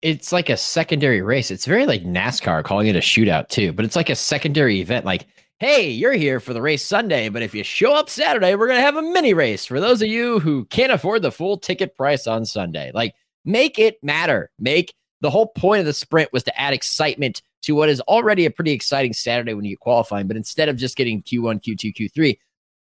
it's 0.01 0.31
like 0.31 0.49
a 0.49 0.57
secondary 0.57 1.21
race. 1.21 1.51
It's 1.51 1.65
very 1.65 1.85
like 1.85 2.03
NASCAR 2.03 2.63
calling 2.63 2.87
it 2.87 2.95
a 2.95 2.99
shootout 2.99 3.49
too, 3.49 3.73
but 3.73 3.85
it's 3.85 3.95
like 3.95 4.09
a 4.09 4.15
secondary 4.15 4.79
event. 4.79 5.05
Like, 5.05 5.27
hey, 5.59 5.89
you're 5.89 6.13
here 6.13 6.39
for 6.39 6.53
the 6.53 6.61
race 6.61 6.85
Sunday, 6.85 7.27
but 7.27 7.41
if 7.41 7.53
you 7.53 7.65
show 7.65 7.93
up 7.93 8.09
Saturday, 8.09 8.55
we're 8.55 8.67
gonna 8.67 8.79
have 8.79 8.95
a 8.95 9.01
mini 9.01 9.33
race 9.33 9.65
for 9.65 9.81
those 9.81 10.01
of 10.01 10.07
you 10.07 10.39
who 10.39 10.63
can't 10.65 10.91
afford 10.91 11.21
the 11.21 11.31
full 11.31 11.57
ticket 11.57 11.97
price 11.97 12.27
on 12.27 12.45
Sunday. 12.45 12.91
Like, 12.93 13.13
make 13.43 13.77
it 13.77 14.01
matter. 14.01 14.49
Make 14.57 14.93
the 15.19 15.29
whole 15.29 15.47
point 15.47 15.81
of 15.81 15.85
the 15.85 15.93
sprint 15.93 16.31
was 16.31 16.43
to 16.43 16.59
add 16.59 16.73
excitement 16.73 17.41
to 17.63 17.73
what 17.73 17.89
is 17.89 17.99
already 18.01 18.45
a 18.45 18.51
pretty 18.51 18.71
exciting 18.71 19.11
Saturday 19.11 19.53
when 19.53 19.65
you 19.65 19.71
get 19.71 19.81
qualifying. 19.81 20.27
But 20.27 20.37
instead 20.37 20.69
of 20.69 20.77
just 20.77 20.95
getting 20.95 21.21
Q1, 21.21 21.61
Q2, 21.61 21.93
Q3, 21.93 22.37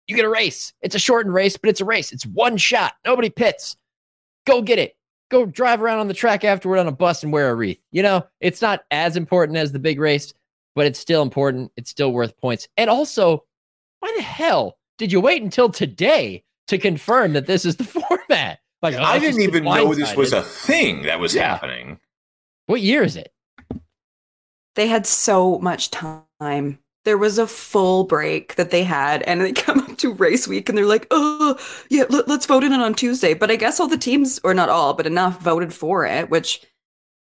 you 0.07 0.15
get 0.15 0.25
a 0.25 0.29
race. 0.29 0.73
It's 0.81 0.95
a 0.95 1.01
shortened 1.01 1.35
race, 1.35 1.57
but 1.57 1.71
it's 1.71 1.81
a 1.81 1.85
race. 1.85 2.13
It's 2.13 2.27
one 2.27 2.57
shot. 2.57 2.95
Nobody 3.05 3.29
pits. 3.29 3.77
Go 4.47 4.63
get 4.63 4.79
it. 4.79 4.95
Go 5.31 5.45
drive 5.47 5.83
around 5.83 5.99
on 5.99 6.09
the 6.09 6.15
track 6.15 6.45
afterward 6.45 6.79
on 6.79 6.87
a 6.87 6.93
bus 6.93 7.25
and 7.25 7.33
wear 7.33 7.51
a 7.51 7.55
wreath. 7.57 7.81
You 7.91 8.05
know, 8.05 8.25
it's 8.41 8.63
not 8.63 8.85
as 8.93 9.17
important 9.17 9.59
as 9.59 9.73
the 9.73 9.81
big 9.81 9.99
race, 9.99 10.33
but 10.75 10.87
it's 10.87 10.99
still 10.99 11.23
important. 11.23 11.73
It's 11.77 11.91
still 11.91 12.13
worth 12.13 12.37
points. 12.39 12.69
And 12.77 12.89
also, 12.91 13.45
why 14.01 14.13
the 14.17 14.23
hell 14.23 14.79
did 14.99 15.13
you 15.13 15.21
wait 15.21 15.43
until 15.43 15.69
today 15.69 16.45
to 16.69 16.79
confirm 16.79 17.33
that 17.33 17.47
this 17.47 17.65
is 17.65 17.77
the 17.77 17.85
format? 17.85 18.61
Like, 18.83 18.95
oh, 18.95 19.03
I 19.03 19.19
didn't 19.19 19.41
even 19.43 19.65
know 19.65 19.95
this 19.95 20.15
was 20.15 20.33
a 20.33 20.43
thing 20.43 21.03
that 21.03 21.19
was 21.19 21.35
Yeah. 21.35 21.49
happening. 21.49 21.99
What 22.67 22.81
year 22.81 23.03
is 23.03 23.17
it? 23.17 23.33
They 24.77 24.87
had 24.87 25.07
so 25.07 25.59
much 25.59 25.91
time. 25.91 26.79
There 27.05 27.19
was 27.19 27.39
a 27.39 27.47
full 27.47 28.05
break 28.05 28.55
that 28.57 28.71
they 28.71 28.85
had, 28.85 29.23
and 29.23 29.41
they 29.41 29.53
come 29.55 29.81
up 29.81 29.97
to 29.99 30.13
race 30.13 30.47
week 30.47 30.69
and 30.69 30.79
they're 30.79 30.87
like, 30.87 31.07
oh, 31.11 31.59
yeah, 31.89 32.05
let, 32.11 32.29
us 32.29 32.47
vote 32.47 32.63
in 32.63 32.73
it 32.73 32.81
on 32.81 32.95
Tuesday. 32.95 33.35
But 33.35 33.51
I 33.51 33.57
guess 33.57 33.81
all 33.81 33.89
the 33.89 33.99
teams, 33.99 34.39
or 34.45 34.55
not 34.55 34.69
all, 34.69 34.95
but 34.95 35.07
enough 35.07 35.41
voted 35.41 35.75
for 35.75 36.05
it, 36.07 36.31
which 36.31 36.65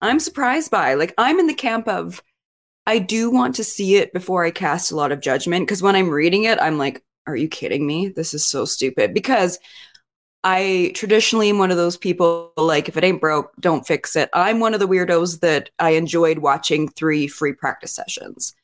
I'm 0.02 0.20
surprised 0.20 0.72
by. 0.72 0.96
Like, 0.96 1.14
I'm 1.18 1.40
in 1.40 1.48
the 1.48 1.54
camp 1.54 1.88
of, 1.88 2.22
I 2.88 3.00
do 3.00 3.30
want 3.30 3.54
to 3.56 3.66
see 3.66 3.98
it 3.98 4.14
before 4.14 4.46
I 4.46 4.52
cast 4.52 4.92
a 4.92 4.96
lot 4.96 5.12
of 5.12 5.20
judgment. 5.20 5.68
Because 5.68 5.84
when 5.84 5.96
I'm 5.96 6.10
reading 6.10 6.46
it, 6.46 6.58
I'm 6.60 6.78
like, 6.78 7.04
are 7.28 7.36
you 7.36 7.50
kidding 7.50 7.86
me? 7.86 8.08
This 8.08 8.34
is 8.34 8.48
so 8.48 8.64
stupid. 8.64 9.14
Because 9.14 9.60
I 10.44 10.94
traditionally 10.96 11.50
am 11.50 11.58
one 11.58 11.70
of 11.70 11.76
those 11.76 11.98
people 11.98 12.54
like 12.56 12.88
if 12.88 12.96
it 12.96 13.04
ain't 13.04 13.20
broke, 13.20 13.52
don't 13.60 13.86
fix 13.86 14.16
it. 14.16 14.30
I'm 14.34 14.62
one 14.62 14.74
of 14.74 14.80
the 14.80 14.88
weirdos 14.88 15.42
that 15.42 15.70
I 15.80 15.92
enjoyed 15.92 16.40
watching 16.40 16.88
three 16.88 17.28
free 17.28 17.52
practice 17.52 17.92
sessions. 17.92 18.56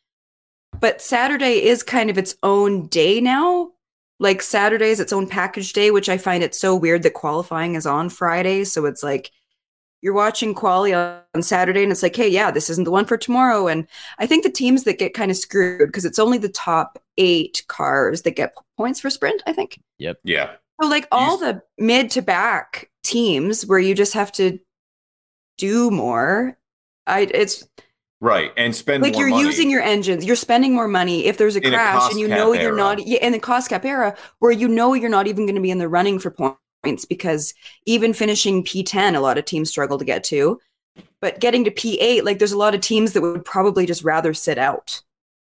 But 0.79 1.01
Saturday 1.01 1.61
is 1.61 1.83
kind 1.83 2.09
of 2.09 2.17
its 2.17 2.37
own 2.43 2.87
day 2.87 3.19
now. 3.19 3.71
Like 4.19 4.41
Saturday 4.41 4.91
is 4.91 5.01
its 5.01 5.11
own 5.11 5.27
package 5.27 5.73
day, 5.73 5.91
which 5.91 6.07
I 6.07 6.17
find 6.17 6.41
it 6.43 6.55
so 6.55 6.73
weird 6.73 7.03
that 7.03 7.13
qualifying 7.13 7.75
is 7.75 7.85
on 7.85 8.09
Friday. 8.09 8.63
So 8.63 8.85
it's 8.85 9.03
like 9.03 9.31
you're 10.03 10.13
watching 10.13 10.53
quali 10.53 10.93
on 10.93 11.21
on 11.33 11.41
Saturday 11.41 11.81
and 11.81 11.91
it's 11.91 12.03
like, 12.03 12.15
hey, 12.15 12.27
yeah, 12.27 12.51
this 12.51 12.69
isn't 12.69 12.83
the 12.83 12.91
one 12.91 13.05
for 13.05 13.17
tomorrow. 13.17 13.67
And 13.67 13.87
I 14.19 14.27
think 14.27 14.43
the 14.43 14.51
teams 14.51 14.83
that 14.83 14.99
get 14.99 15.15
kind 15.15 15.31
of 15.31 15.37
screwed 15.37 15.87
because 15.87 16.05
it's 16.05 16.19
only 16.19 16.37
the 16.37 16.49
top 16.49 17.01
eight 17.17 17.63
cars 17.69 18.21
that 18.21 18.35
get 18.35 18.53
points 18.77 18.99
for 18.99 19.09
sprint, 19.09 19.41
I 19.47 19.53
think. 19.53 19.79
Yep. 19.97 20.19
Yeah. 20.23 20.51
So 20.81 20.87
like 20.87 21.07
all 21.11 21.37
the 21.37 21.63
mid 21.79 22.11
to 22.11 22.21
back 22.21 22.91
teams 23.03 23.65
where 23.65 23.79
you 23.79 23.95
just 23.95 24.13
have 24.13 24.31
to 24.33 24.59
do 25.57 25.89
more. 25.89 26.57
I 27.07 27.21
it's 27.33 27.67
Right. 28.21 28.51
And 28.55 28.73
spend 28.75 29.03
like 29.03 29.13
more 29.13 29.21
you're 29.23 29.29
money. 29.31 29.43
using 29.43 29.69
your 29.69 29.81
engines, 29.81 30.23
you're 30.23 30.35
spending 30.37 30.73
more 30.73 30.87
money 30.87 31.25
if 31.25 31.37
there's 31.37 31.55
a 31.57 31.61
In 31.61 31.71
crash 31.71 31.95
cost 31.99 32.11
and 32.11 32.19
you 32.21 32.27
know 32.27 32.53
you're 32.53 32.69
era. 32.69 32.77
not 32.77 33.05
yeah, 33.07 33.19
in 33.25 33.33
the 33.33 33.39
cost 33.39 33.69
cap 33.69 33.83
era 33.85 34.15
where 34.39 34.51
you 34.51 34.67
know 34.67 34.93
you're 34.93 35.09
not 35.09 35.27
even 35.27 35.45
going 35.45 35.55
to 35.55 35.61
be 35.61 35.71
in 35.71 35.77
the 35.77 35.89
running 35.89 36.19
for 36.19 36.31
points 36.31 36.57
because 37.07 37.53
even 37.85 38.13
finishing 38.13 38.63
P10 38.63 39.15
a 39.15 39.19
lot 39.19 39.37
of 39.37 39.45
teams 39.45 39.69
struggle 39.69 39.97
to 39.97 40.05
get 40.05 40.23
to. 40.25 40.59
But 41.21 41.39
getting 41.39 41.63
to 41.63 41.71
P8 41.71 42.23
like 42.23 42.39
there's 42.39 42.51
a 42.51 42.57
lot 42.57 42.75
of 42.75 42.81
teams 42.81 43.13
that 43.13 43.21
would 43.21 43.45
probably 43.45 43.85
just 43.85 44.03
rather 44.03 44.33
sit 44.33 44.57
out 44.57 45.01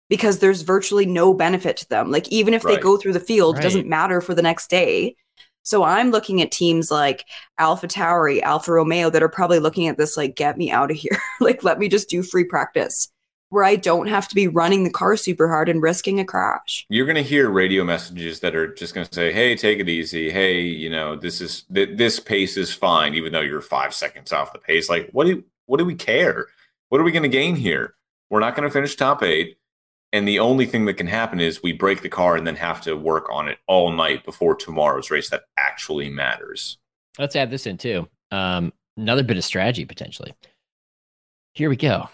because 0.09 0.39
there's 0.39 0.61
virtually 0.61 1.05
no 1.05 1.33
benefit 1.33 1.77
to 1.77 1.89
them. 1.89 2.11
Like 2.11 2.27
even 2.29 2.53
if 2.53 2.61
they 2.63 2.77
go 2.77 2.95
through 2.97 3.13
the 3.13 3.19
field, 3.19 3.55
it 3.55 3.57
Right. 3.57 3.63
doesn't 3.63 3.87
matter 3.87 4.21
for 4.21 4.35
the 4.35 4.41
next 4.43 4.69
day. 4.69 5.15
So 5.63 5.83
I'm 5.83 6.11
looking 6.11 6.43
at 6.43 6.51
teams 6.51 6.91
like 6.91 7.25
Alpha 7.57 7.87
Tauri, 7.87 8.41
Alfa 8.43 8.71
Romeo 8.71 9.09
that 9.09 9.23
are 9.23 9.29
probably 9.29 9.57
looking 9.57 9.87
at 9.87 9.97
this 9.97 10.15
like, 10.15 10.35
get 10.35 10.57
me 10.59 10.69
out 10.69 10.91
of 10.91 10.97
here. 10.97 11.17
like, 11.39 11.63
let 11.63 11.79
me 11.79 11.89
just 11.89 12.07
do 12.07 12.21
free 12.21 12.43
practice 12.43 13.09
where 13.49 13.63
I 13.63 13.75
don't 13.75 14.07
have 14.07 14.27
to 14.27 14.35
be 14.35 14.47
running 14.47 14.83
the 14.83 14.89
car 14.89 15.15
super 15.15 15.47
hard 15.47 15.69
and 15.69 15.81
risking 15.81 16.19
a 16.19 16.25
crash. 16.25 16.85
You're 16.89 17.05
going 17.05 17.15
to 17.15 17.23
hear 17.23 17.49
radio 17.49 17.83
messages 17.83 18.39
that 18.41 18.55
are 18.55 18.73
just 18.73 18.93
going 18.93 19.07
to 19.07 19.13
say, 19.13 19.31
"Hey, 19.31 19.55
take 19.55 19.79
it 19.79 19.89
easy. 19.89 20.29
Hey, 20.29 20.61
you 20.61 20.89
know, 20.89 21.15
this 21.15 21.41
is 21.41 21.63
th- 21.73 21.97
this 21.97 22.19
pace 22.19 22.57
is 22.57 22.73
fine 22.73 23.13
even 23.15 23.31
though 23.31 23.41
you're 23.41 23.61
5 23.61 23.93
seconds 23.93 24.31
off 24.33 24.53
the 24.53 24.59
pace." 24.59 24.89
Like, 24.89 25.09
what 25.11 25.27
do 25.27 25.43
what 25.67 25.77
do 25.77 25.85
we 25.85 25.95
care? 25.95 26.47
What 26.89 27.01
are 27.01 27.03
we 27.03 27.11
going 27.11 27.23
to 27.23 27.29
gain 27.29 27.55
here? 27.55 27.95
We're 28.29 28.39
not 28.39 28.55
going 28.55 28.67
to 28.67 28.73
finish 28.73 28.95
top 28.95 29.23
8. 29.23 29.57
And 30.13 30.27
the 30.27 30.39
only 30.39 30.65
thing 30.65 30.85
that 30.85 30.93
can 30.93 31.07
happen 31.07 31.39
is 31.39 31.61
we 31.61 31.73
break 31.73 32.01
the 32.01 32.09
car 32.09 32.37
and 32.37 32.47
then 32.47 32.55
have 32.55 32.79
to 32.81 32.95
work 32.95 33.27
on 33.29 33.49
it 33.49 33.57
all 33.67 33.91
night 33.91 34.23
before 34.23 34.55
tomorrow's 34.55 35.11
race 35.11 35.29
that 35.29 35.43
actually 35.57 36.09
matters. 36.09 36.77
Let's 37.19 37.35
add 37.35 37.49
this 37.51 37.67
in 37.67 37.77
too. 37.77 38.07
Um, 38.31 38.71
another 38.97 39.23
bit 39.23 39.37
of 39.37 39.43
strategy 39.43 39.83
potentially. 39.85 40.33
Here 41.53 41.69
we 41.69 41.75
go. 41.75 42.09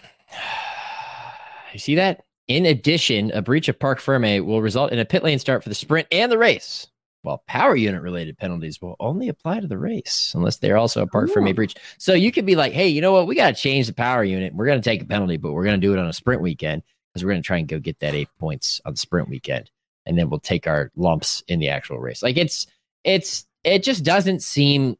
You 1.74 1.80
see 1.80 1.96
that? 1.96 2.24
In 2.48 2.66
addition, 2.66 3.32
a 3.32 3.42
breach 3.42 3.70
of 3.70 3.80
Parc 3.80 4.00
Fermé 4.00 4.44
will 4.44 4.62
result 4.62 4.92
in 4.92 5.00
a 5.00 5.06
pit 5.06 5.24
lane 5.24 5.40
start 5.40 5.64
for 5.64 5.70
the 5.70 5.76
sprint 5.76 6.08
and 6.12 6.32
the 6.32 6.38
race. 6.38 6.88
While 7.24 7.44
power 7.48 7.76
unit 7.76 8.02
related 8.02 8.38
penalties 8.38 8.82
will 8.82 8.96
only 9.00 9.30
apply 9.30 9.60
to 9.60 9.68
the 9.68 9.78
race 9.78 10.32
unless 10.34 10.58
they're 10.58 10.78
also 10.78 11.04
a 11.04 11.08
Park 11.08 11.30
Ooh. 11.30 11.34
Ferme 11.34 11.54
breach. 11.54 11.76
So 12.00 12.14
you 12.14 12.32
could 12.32 12.48
be 12.48 12.56
like, 12.56 12.74
hey, 12.74 12.88
you 12.88 13.00
know 13.00 13.12
what? 13.12 13.28
We 13.28 13.36
got 13.36 13.56
to 13.56 13.62
change 13.62 13.88
the 13.88 13.94
power 13.94 14.24
unit. 14.24 14.56
We're 14.56 14.66
going 14.66 14.82
to 14.82 14.90
take 14.90 15.04
a 15.04 15.06
penalty, 15.06 15.38
but 15.38 15.54
we're 15.54 15.64
going 15.64 15.80
to 15.80 15.88
do 15.88 15.94
it 15.94 16.00
on 16.00 16.08
a 16.08 16.14
sprint 16.14 16.42
weekend 16.42 16.82
because 17.14 17.24
we're 17.24 17.32
going 17.32 17.44
to 17.44 17.48
try 17.48 17.58
and 17.58 17.68
go 17.68 17.80
get 17.80 18.00
that 18.00 18.16
eight 18.16 18.30
points 18.40 18.82
on 18.86 18.94
the 18.94 18.98
sprint 18.98 19.30
weekend. 19.30 19.70
And 20.08 20.18
then 20.18 20.30
we'll 20.30 20.40
take 20.40 20.66
our 20.66 20.92
lumps 20.96 21.44
in 21.48 21.60
the 21.60 21.70
actual 21.70 22.00
race. 22.00 22.24
Like 22.24 22.38
it's, 22.38 22.66
it's, 23.04 23.46
it 23.64 23.84
just 23.84 24.04
doesn't 24.04 24.42
seem, 24.42 24.98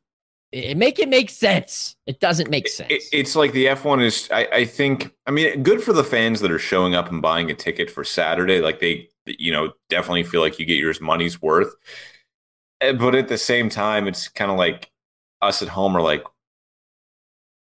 it 0.52 0.78
make 0.78 1.00
it 1.00 1.08
make 1.10 1.30
sense. 1.30 1.96
It 2.06 2.20
doesn't 2.20 2.50
make 2.50 2.68
sense. 2.68 2.92
It, 2.92 3.04
it's 3.14 3.36
like 3.36 3.54
the 3.54 3.68
F1 3.68 4.04
is, 4.04 4.30
I, 4.32 4.48
I 4.52 4.66
think, 4.66 5.14
I 5.26 5.32
mean, 5.32 5.64
good 5.64 5.82
for 5.82 5.94
the 5.94 6.04
fans 6.04 6.42
that 6.42 6.52
are 6.52 6.60
showing 6.60 6.94
up 6.94 7.10
and 7.10 7.22
buying 7.22 7.50
a 7.50 7.54
ticket 7.54 7.90
for 7.90 8.04
Saturday. 8.04 8.60
Like 8.60 8.80
they, 8.80 9.10
you 9.26 9.52
know, 9.52 9.72
definitely 9.90 10.24
feel 10.24 10.42
like 10.42 10.60
you 10.60 10.66
get 10.66 10.78
your 10.78 10.94
money's 11.00 11.42
worth. 11.42 11.74
Eh, 12.82 12.92
But 12.94 13.16
at 13.16 13.28
the 13.30 13.38
same 13.38 13.70
time, 13.70 14.08
it's 14.08 14.28
kind 14.28 14.52
of 14.52 14.58
like 14.58 14.92
us 15.42 15.62
at 15.62 15.70
home 15.70 15.96
are 15.96 16.02
like, 16.02 16.24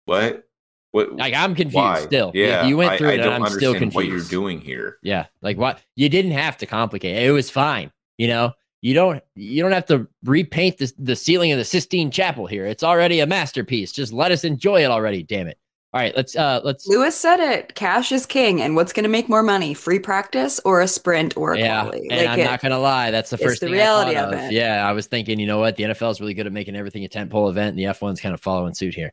what? 0.05 0.47
What? 0.91 1.15
like 1.15 1.33
I'm 1.33 1.55
confused 1.55 1.75
why? 1.75 2.01
still. 2.01 2.31
Yeah. 2.33 2.65
you 2.65 2.75
went 2.75 2.97
through 2.97 3.11
I 3.11 3.13
it, 3.13 3.19
and 3.21 3.29
I'm 3.29 3.45
still 3.47 3.73
confused. 3.73 3.95
what 3.95 4.07
you're 4.07 4.19
doing 4.19 4.59
here. 4.59 4.97
Yeah, 5.01 5.27
like 5.41 5.57
what 5.57 5.79
you 5.95 6.09
didn't 6.09 6.31
have 6.31 6.57
to 6.57 6.65
complicate. 6.65 7.15
it. 7.15 7.27
It 7.27 7.31
was 7.31 7.49
fine. 7.49 7.91
You 8.17 8.27
know, 8.27 8.53
you 8.81 8.95
don't 8.95 9.23
you 9.35 9.61
don't 9.61 9.71
have 9.71 9.85
to 9.85 10.07
repaint 10.23 10.79
the 10.79 10.91
the 10.97 11.15
ceiling 11.15 11.51
of 11.51 11.57
the 11.57 11.65
Sistine 11.65 12.11
Chapel 12.11 12.47
here. 12.47 12.65
It's 12.65 12.83
already 12.83 13.19
a 13.19 13.27
masterpiece. 13.27 13.91
Just 13.91 14.11
let 14.11 14.31
us 14.31 14.43
enjoy 14.43 14.83
it 14.83 14.91
already. 14.91 15.23
Damn 15.23 15.47
it. 15.47 15.57
All 15.93 15.99
right, 15.99 16.15
let's 16.15 16.37
uh 16.37 16.61
let's 16.63 16.87
Lewis 16.87 17.15
said 17.19 17.39
it 17.41 17.75
cash 17.75 18.11
is 18.11 18.25
king. 18.25 18.61
And 18.61 18.75
what's 18.75 18.93
going 18.93 19.03
to 19.03 19.09
make 19.09 19.27
more 19.27 19.43
money, 19.43 19.73
free 19.73 19.99
practice 19.99 20.59
or 20.63 20.79
a 20.79 20.87
sprint 20.87 21.35
or 21.35 21.53
a 21.53 21.59
yeah. 21.59 21.81
quali? 21.81 22.07
And 22.09 22.29
I'm 22.29 22.39
it- 22.39 22.45
not 22.45 22.61
gonna 22.61 22.79
lie, 22.79 23.11
that's 23.11 23.29
the 23.29 23.37
first 23.37 23.59
the 23.59 23.67
thing 23.67 23.73
reality 23.73 24.15
thought 24.15 24.33
of 24.33 24.39
it. 24.39 24.53
Yeah, 24.53 24.87
I 24.87 24.93
was 24.93 25.07
thinking, 25.07 25.37
you 25.37 25.47
know 25.47 25.59
what, 25.59 25.75
the 25.75 25.83
NFL 25.83 26.11
is 26.11 26.21
really 26.21 26.33
good 26.33 26.47
at 26.47 26.53
making 26.53 26.75
everything 26.77 27.03
a 27.03 27.09
tentpole 27.09 27.49
event, 27.49 27.71
and 27.71 27.79
the 27.79 27.83
F1's 27.83 28.21
kind 28.21 28.33
of 28.33 28.39
following 28.39 28.73
suit 28.73 28.95
here. 28.95 29.11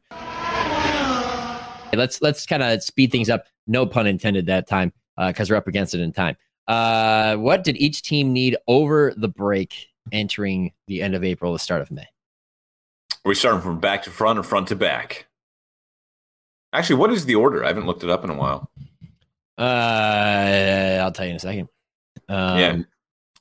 Let's 1.92 2.22
let's 2.22 2.46
kind 2.46 2.62
of 2.62 2.82
speed 2.82 3.10
things 3.10 3.28
up. 3.28 3.46
No 3.66 3.84
pun 3.84 4.06
intended 4.06 4.46
that 4.46 4.68
time, 4.68 4.92
because 5.26 5.50
we're 5.50 5.56
up 5.56 5.66
against 5.66 5.94
it 5.94 6.00
in 6.00 6.12
time. 6.12 6.36
Uh, 6.68 7.36
what 7.36 7.64
did 7.64 7.76
each 7.78 8.02
team 8.02 8.32
need 8.32 8.56
over 8.68 9.14
the 9.16 9.28
break 9.28 9.88
entering 10.12 10.72
the 10.86 11.02
end 11.02 11.14
of 11.14 11.24
April, 11.24 11.52
the 11.52 11.58
start 11.58 11.80
of 11.80 11.90
May? 11.90 12.02
Are 12.02 13.28
we 13.28 13.34
starting 13.34 13.62
from 13.62 13.80
back 13.80 14.02
to 14.04 14.10
front 14.10 14.38
or 14.38 14.42
front 14.42 14.68
to 14.68 14.76
back? 14.76 15.26
Actually, 16.72 16.96
what 16.96 17.10
is 17.10 17.24
the 17.24 17.34
order? 17.34 17.64
I 17.64 17.68
haven't 17.68 17.86
looked 17.86 18.04
it 18.04 18.10
up 18.10 18.22
in 18.22 18.30
a 18.30 18.34
while. 18.34 18.70
Uh, 19.56 21.00
I'll 21.02 21.12
tell 21.12 21.24
you 21.24 21.30
in 21.30 21.36
a 21.36 21.40
second. 21.40 21.68
Um, 22.28 22.58
yeah. 22.58 22.78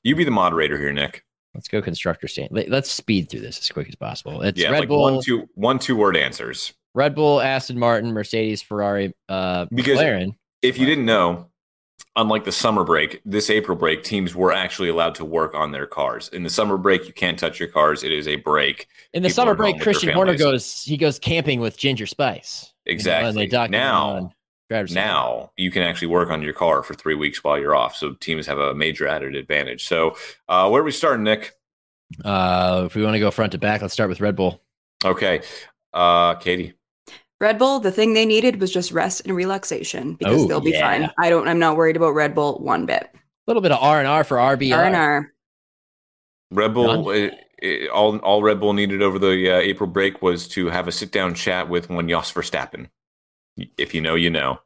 You 0.04 0.16
be 0.16 0.24
the 0.24 0.32
moderator 0.32 0.78
here, 0.78 0.94
Nick. 0.94 1.24
Let's 1.54 1.68
go 1.68 1.82
constructor 1.82 2.28
stand. 2.28 2.50
Let, 2.52 2.72
us 2.72 2.90
speed 2.90 3.30
through 3.30 3.42
this 3.42 3.60
as 3.60 3.70
quick 3.70 3.90
as 3.90 3.96
possible. 3.96 4.42
It's 4.42 4.60
yeah, 4.60 4.70
Red 4.70 4.82
like 4.82 4.90
Bull, 4.90 5.02
one, 5.02 5.22
two, 5.22 5.50
one, 5.56 5.80
two 5.80 5.96
word 5.96 6.16
answers. 6.16 6.74
Red 6.94 7.14
Bull, 7.14 7.42
Aston 7.42 7.78
Martin, 7.78 8.14
Mercedes, 8.14 8.62
Ferrari, 8.62 9.14
uh, 9.28 9.66
Because- 9.74 10.00
McLaren. 10.00 10.36
If 10.62 10.80
you 10.80 10.86
didn't 10.86 11.06
know, 11.06 11.48
unlike 12.18 12.43
the 12.43 12.51
summer 12.51 12.84
break, 12.84 13.22
this 13.24 13.49
April 13.49 13.78
break, 13.78 14.03
teams 14.03 14.36
were 14.36 14.51
actually 14.51 14.89
allowed 14.89 15.15
to 15.15 15.24
work 15.24 15.55
on 15.55 15.72
their 15.72 15.86
cars. 15.86 16.28
In 16.30 16.43
the 16.43 16.49
summer 16.49 16.76
break, 16.78 17.07
you 17.07 17.13
can't 17.13 17.39
touch 17.39 17.59
your 17.59 17.70
cars. 17.70 18.03
It 18.03 18.11
is 18.11 18.28
a 18.28 18.36
break. 18.38 18.88
In 19.13 19.24
the 19.24 19.30
people 19.30 19.36
summer 19.36 19.55
break, 19.55 19.80
Christian 19.80 20.09
Horner 20.13 20.36
goes 20.36 20.84
he 20.84 20.97
goes 20.97 21.20
camping 21.20 21.59
with 21.61 21.78
Ginger 21.78 22.05
Spice. 22.07 22.74
You 22.86 22.91
know, 22.91 22.95
Exactly. 22.95 23.30
and 23.30 23.38
they 23.38 23.45
document 23.47 23.84
now, 23.84 24.07
on 24.09 24.32
driver's 24.70 24.91
Ed. 24.91 24.95
now 24.95 25.51
you 25.55 25.72
can 25.72 25.84
actually 25.84 26.07
work 26.09 26.30
on 26.30 26.41
your 26.41 26.53
car 26.53 26.84
for 26.84 26.93
three 26.93 27.15
weeks 27.15 27.43
while 27.43 27.57
you're 27.59 27.76
off. 27.76 27.95
So 27.95 28.13
teams 28.15 28.47
have 28.47 28.57
a 28.57 28.74
major 28.74 29.07
added 29.07 29.36
advantage. 29.36 29.86
So 29.88 30.15
uh, 30.49 30.68
where 30.70 30.82
are 30.82 30.86
we 30.86 30.91
starting, 30.91 31.24
Nick? 31.24 31.53
Uh, 32.24 32.84
if 32.86 32.95
we 32.95 33.03
want 33.03 33.15
to 33.15 33.20
go 33.20 33.32
front 33.32 33.51
to 33.51 33.57
back, 33.57 33.82
let's 33.82 33.93
start 33.93 34.09
with 34.09 34.22
Red 34.22 34.36
Bull. 34.36 34.61
Okay. 35.05 35.41
Uh, 35.93 36.36
Katie. 36.36 36.74
Red 37.40 37.60
Bull, 37.60 37.80
the 37.80 37.92
thing 37.92 38.14
they 38.14 38.26
needed 38.26 38.60
was 38.60 38.72
just 38.72 38.92
rest 38.92 39.22
and 39.26 39.36
relaxation 39.36 40.16
because 40.16 40.42
Oh, 40.44 40.48
they'll 40.48 40.60
be 40.60 40.72
yeah. 40.72 40.82
fine. 40.82 41.12
I 41.20 41.30
don't 41.30 41.48
I'm 41.48 41.60
not 41.60 41.78
worried 41.78 41.96
about 41.96 42.16
Red 42.16 42.34
Bull 42.34 42.58
one 42.60 42.86
bit. 42.86 43.04
A 43.14 43.18
little 43.48 43.62
bit 43.62 43.72
of 43.72 43.78
R 43.82 44.00
and 44.00 44.08
R 44.08 44.24
for 44.24 44.38
RBR. 44.38 44.76
R 44.76 44.84
and 44.86 44.96
R. 44.96 45.32
Red 46.52 46.74
Bull, 46.74 47.10
uh, 47.10 47.30
uh, 47.64 47.88
all, 47.94 48.18
all 48.20 48.42
Red 48.42 48.60
Bull 48.60 48.74
needed 48.74 49.02
over 49.02 49.20
the 49.20 49.52
uh, 49.52 49.58
April 49.58 49.90
break 49.90 50.22
was 50.22 50.48
to 50.50 50.68
have 50.68 50.88
a 50.88 50.92
sit 50.92 51.12
down 51.12 51.34
chat 51.36 51.70
with 51.70 51.90
one 51.90 52.10
Jos 52.10 52.32
Verstappen. 52.32 52.88
If 53.78 53.94
you 53.94 54.02
know, 54.02 54.16
you 54.16 54.30
know. 54.30 54.60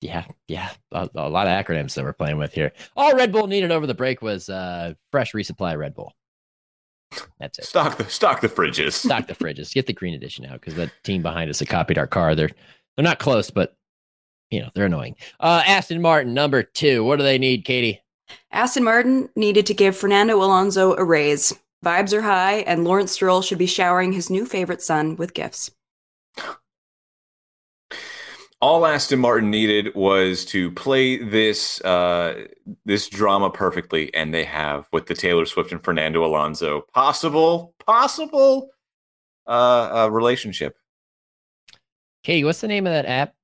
Yeah, 0.00 0.24
yeah, 0.48 0.70
a, 0.90 1.08
a 1.14 1.28
lot 1.28 1.46
of 1.46 1.52
acronyms 1.64 1.94
that 1.94 2.02
we're 2.04 2.12
playing 2.12 2.38
with 2.38 2.52
here. 2.52 2.72
All 2.96 3.14
Red 3.14 3.30
Bull 3.30 3.46
needed 3.46 3.70
over 3.70 3.86
the 3.86 3.94
break 3.94 4.20
was 4.20 4.48
uh, 4.48 4.94
fresh 5.12 5.32
resupply 5.32 5.76
Red 5.78 5.94
Bull. 5.94 6.12
That's 7.38 7.58
it. 7.58 7.64
Stock 7.64 7.98
the 7.98 8.08
stock 8.08 8.40
the 8.40 8.48
fridges. 8.48 8.92
Stock 9.04 9.26
the 9.26 9.34
fridges. 9.34 9.74
Get 9.74 9.86
the 9.86 9.92
green 9.92 10.14
edition 10.14 10.44
out 10.46 10.60
because 10.60 10.74
the 10.74 10.90
team 11.04 11.22
behind 11.22 11.50
us 11.50 11.58
that 11.58 11.68
copied 11.68 11.98
our 11.98 12.06
car. 12.06 12.34
They're 12.34 12.50
they're 12.96 13.04
not 13.04 13.18
close, 13.18 13.50
but 13.50 13.76
you 14.50 14.60
know 14.60 14.70
they're 14.74 14.86
annoying. 14.86 15.16
Uh, 15.40 15.62
Aston 15.66 16.02
Martin 16.02 16.34
number 16.34 16.62
two. 16.62 17.04
What 17.04 17.16
do 17.16 17.22
they 17.22 17.38
need, 17.38 17.64
Katie? 17.64 18.02
Aston 18.50 18.84
Martin 18.84 19.28
needed 19.36 19.66
to 19.66 19.74
give 19.74 19.96
Fernando 19.96 20.36
Alonso 20.36 20.94
a 20.96 21.04
raise. 21.04 21.54
Vibes 21.84 22.12
are 22.12 22.22
high, 22.22 22.58
and 22.58 22.84
Lawrence 22.84 23.12
Stroll 23.12 23.42
should 23.42 23.58
be 23.58 23.66
showering 23.66 24.12
his 24.12 24.30
new 24.30 24.46
favorite 24.46 24.82
son 24.82 25.16
with 25.16 25.34
gifts. 25.34 25.70
All 28.62 28.86
Aston 28.86 29.18
Martin 29.18 29.50
needed 29.50 29.92
was 29.96 30.44
to 30.46 30.70
play 30.70 31.16
this 31.16 31.80
uh, 31.80 32.46
this 32.84 33.08
drama 33.08 33.50
perfectly, 33.50 34.14
and 34.14 34.32
they 34.32 34.44
have 34.44 34.86
with 34.92 35.06
the 35.06 35.14
Taylor 35.14 35.44
Swift 35.46 35.72
and 35.72 35.82
Fernando 35.82 36.24
Alonso 36.24 36.82
possible 36.94 37.74
possible 37.84 38.70
uh, 39.48 40.04
uh, 40.04 40.08
relationship. 40.12 40.76
Katie, 42.22 42.44
what's 42.44 42.60
the 42.60 42.68
name 42.68 42.86
of 42.86 42.92
that 42.92 43.04
app? 43.04 43.34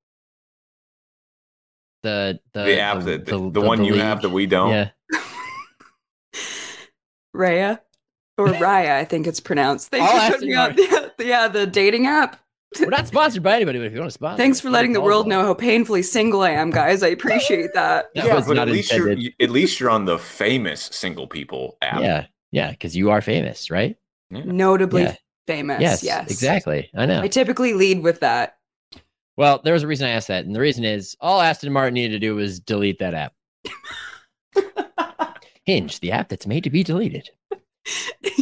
The 2.05 2.39
the, 2.53 2.63
The, 2.63 2.81
app 2.81 3.03
that 3.03 3.27
the, 3.27 3.51
the, 3.51 3.61
one 3.61 3.85
you 3.85 3.95
have 3.95 4.23
that 4.23 4.31
we 4.31 4.47
don't. 4.47 4.71
Yeah. 4.71 4.91
Raya 7.35 7.81
or 8.39 8.47
Raya, 8.47 8.93
I 8.93 9.05
think 9.05 9.27
it's 9.27 9.41
pronounced. 9.41 9.89
Thanks 9.89 10.09
All 10.09 10.17
for 10.17 10.23
Aston 10.23 10.35
putting 10.35 10.49
me 10.49 10.55
on 10.55 10.75
the, 11.19 11.25
yeah, 11.25 11.49
the 11.49 11.67
dating 11.67 12.07
app. 12.07 12.41
We're 12.79 12.87
not 12.91 13.09
sponsored 13.09 13.43
by 13.43 13.57
anybody, 13.57 13.79
but 13.79 13.87
if 13.87 13.93
you 13.95 13.99
want 13.99 14.11
to 14.11 14.15
sponsor, 14.15 14.37
Thanks 14.37 14.61
for 14.61 14.69
letting 14.69 14.93
the 14.93 15.01
world 15.01 15.27
know 15.27 15.43
how 15.43 15.55
painfully 15.55 16.03
single 16.03 16.43
I 16.43 16.51
am, 16.51 16.71
guys. 16.71 17.03
I 17.03 17.09
appreciate 17.09 17.71
that. 17.75 18.07
That 18.15 18.27
yeah, 18.27 18.35
but 18.47 18.55
not 18.55 18.69
at 18.69 18.75
least 18.75 18.93
intended. 18.93 19.23
you're 19.23 19.33
at 19.41 19.51
least 19.51 19.81
you're 19.81 19.89
on 19.91 20.05
the 20.05 20.19
famous 20.19 20.83
single 20.93 21.27
people 21.27 21.79
app. 21.81 22.01
Yeah, 22.01 22.27
yeah, 22.53 22.71
because 22.71 22.95
you 22.95 23.11
are 23.11 23.21
famous, 23.23 23.71
right? 23.71 23.97
Notably 24.31 25.03
Yeah. 25.03 25.17
famous. 25.47 25.81
yes, 25.81 26.03
Yes, 26.03 26.31
exactly. 26.31 26.91
I 26.95 27.07
know. 27.07 27.23
I 27.23 27.29
typically 27.29 27.73
lead 27.73 28.03
with 28.03 28.21
that. 28.21 28.59
Well, 29.39 29.61
there 29.65 29.73
was 29.73 29.83
a 29.83 29.87
reason 29.87 30.07
I 30.07 30.11
asked 30.11 30.29
that, 30.29 30.45
and 30.45 30.55
the 30.55 30.61
reason 30.61 30.85
is 30.85 31.17
all 31.21 31.41
Aston 31.41 31.73
Martin 31.73 31.95
needed 31.95 32.11
to 32.13 32.19
do 32.19 32.35
was 32.35 32.61
delete 32.61 32.99
that 32.99 33.15
app. 33.15 33.33
Hinge, 35.65 36.01
the 36.01 36.13
app 36.13 36.29
that's 36.29 36.47
made 36.47 36.65
to 36.65 36.71
be 36.71 36.83
deleted. 36.83 37.31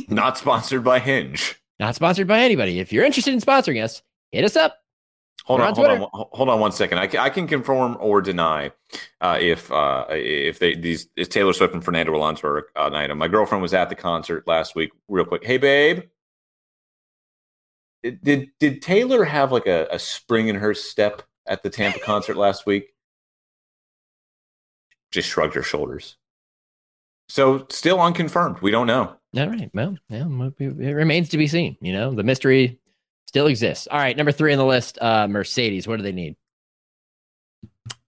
Not 0.09 0.39
sponsored 0.39 0.83
by 0.85 0.99
Hinge. 0.99 1.61
Not 1.79 1.95
sponsored 1.95 2.27
by 2.27 2.41
anybody. 2.41 2.79
If 2.81 2.93
you're 2.93 3.05
interested 3.05 3.35
in 3.35 3.41
sponsoring 3.41 3.83
us, 3.83 4.03
hit 4.33 4.45
us 4.45 4.57
up. 4.57 4.79
Hold 5.45 5.61
We're 5.61 5.67
on, 5.67 5.71
on 5.71 5.77
hold 5.77 6.11
on, 6.13 6.27
hold 6.33 6.49
on 6.49 6.59
one 6.61 6.73
second. 6.73 6.99
I 6.99 7.07
can, 7.07 7.21
I 7.21 7.29
can 7.29 7.47
confirm 7.47 7.97
or 8.01 8.21
deny 8.21 8.73
uh, 9.21 9.39
if 9.41 9.71
uh, 9.71 10.05
if 10.11 10.59
they 10.59 10.75
these 10.75 11.07
if 11.15 11.29
Taylor 11.29 11.53
Swift 11.53 11.73
and 11.73 11.85
Fernando 11.85 12.17
Alonso 12.17 12.49
are 12.49 12.67
an 12.75 12.95
item. 12.95 13.19
My 13.19 13.29
girlfriend 13.29 13.63
was 13.63 13.73
at 13.73 13.89
the 13.89 13.95
concert 13.95 14.49
last 14.49 14.75
week. 14.75 14.91
Real 15.07 15.25
quick, 15.25 15.45
hey 15.45 15.57
babe, 15.57 16.03
did 18.03 18.25
did, 18.25 18.49
did 18.59 18.83
Taylor 18.83 19.25
have 19.25 19.53
like 19.53 19.67
a, 19.67 19.87
a 19.93 20.01
spring 20.01 20.49
in 20.49 20.57
her 20.57 20.75
step 20.75 21.23
at 21.47 21.63
the 21.63 21.71
Tampa 21.71 22.01
concert 22.01 22.37
last 22.37 22.67
week? 22.67 22.95
Just 25.13 25.29
shrugged 25.29 25.55
her 25.55 25.63
shoulders. 25.63 26.17
So 27.29 27.67
still 27.71 28.01
unconfirmed. 28.01 28.59
We 28.63 28.73
don't 28.73 28.89
know. 28.89 29.17
All 29.37 29.49
right. 29.49 29.71
Well, 29.75 29.97
yeah, 30.09 30.27
it 30.59 30.93
remains 30.93 31.29
to 31.29 31.37
be 31.37 31.47
seen. 31.47 31.77
You 31.81 31.93
know, 31.93 32.13
the 32.13 32.23
mystery 32.25 32.81
still 33.27 33.47
exists. 33.47 33.87
All 33.91 33.99
right. 33.99 34.17
Number 34.17 34.33
three 34.33 34.53
on 34.53 34.59
the 34.59 34.65
list 34.65 34.99
uh, 35.01 35.27
Mercedes. 35.29 35.87
What 35.87 35.97
do 35.97 36.03
they 36.03 36.13
need? 36.13 36.37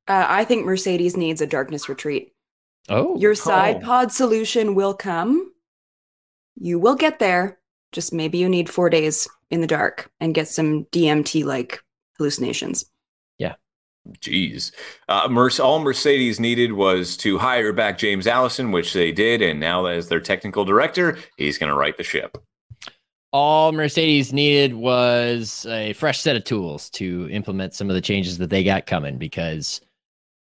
Uh, 0.06 0.24
I 0.28 0.44
think 0.44 0.64
Mercedes 0.64 1.16
needs 1.16 1.40
a 1.40 1.46
darkness 1.46 1.88
retreat. 1.88 2.32
Oh, 2.88 3.18
Your 3.18 3.34
side 3.34 3.76
Oh. 3.82 3.84
pod 3.86 4.12
solution 4.12 4.74
will 4.74 4.94
come. 4.94 5.52
You 6.58 6.78
will 6.78 6.94
get 6.94 7.18
there. 7.18 7.58
Just 7.92 8.12
maybe 8.12 8.38
you 8.38 8.48
need 8.48 8.70
four 8.70 8.88
days 8.90 9.28
in 9.50 9.60
the 9.60 9.66
dark 9.66 10.10
and 10.20 10.34
get 10.34 10.48
some 10.48 10.84
DMT 10.86 11.44
like 11.44 11.82
hallucinations. 12.16 12.86
Yeah. 13.38 13.54
Jeez. 14.20 14.72
Uh, 15.08 15.28
Merce, 15.28 15.60
all 15.60 15.80
Mercedes 15.80 16.40
needed 16.40 16.72
was 16.72 17.16
to 17.18 17.36
hire 17.38 17.72
back 17.74 17.98
James 17.98 18.26
Allison, 18.26 18.72
which 18.72 18.94
they 18.94 19.12
did. 19.12 19.42
And 19.42 19.60
now, 19.60 19.84
as 19.86 20.08
their 20.08 20.20
technical 20.20 20.64
director, 20.64 21.18
he's 21.36 21.58
going 21.58 21.68
to 21.70 21.76
right 21.76 21.96
the 21.96 22.04
ship. 22.04 22.38
All 23.32 23.72
Mercedes 23.72 24.32
needed 24.32 24.74
was 24.74 25.66
a 25.68 25.92
fresh 25.94 26.20
set 26.20 26.36
of 26.36 26.44
tools 26.44 26.88
to 26.90 27.28
implement 27.30 27.74
some 27.74 27.90
of 27.90 27.94
the 27.94 28.00
changes 28.00 28.38
that 28.38 28.50
they 28.50 28.64
got 28.64 28.86
coming 28.86 29.18
because 29.18 29.80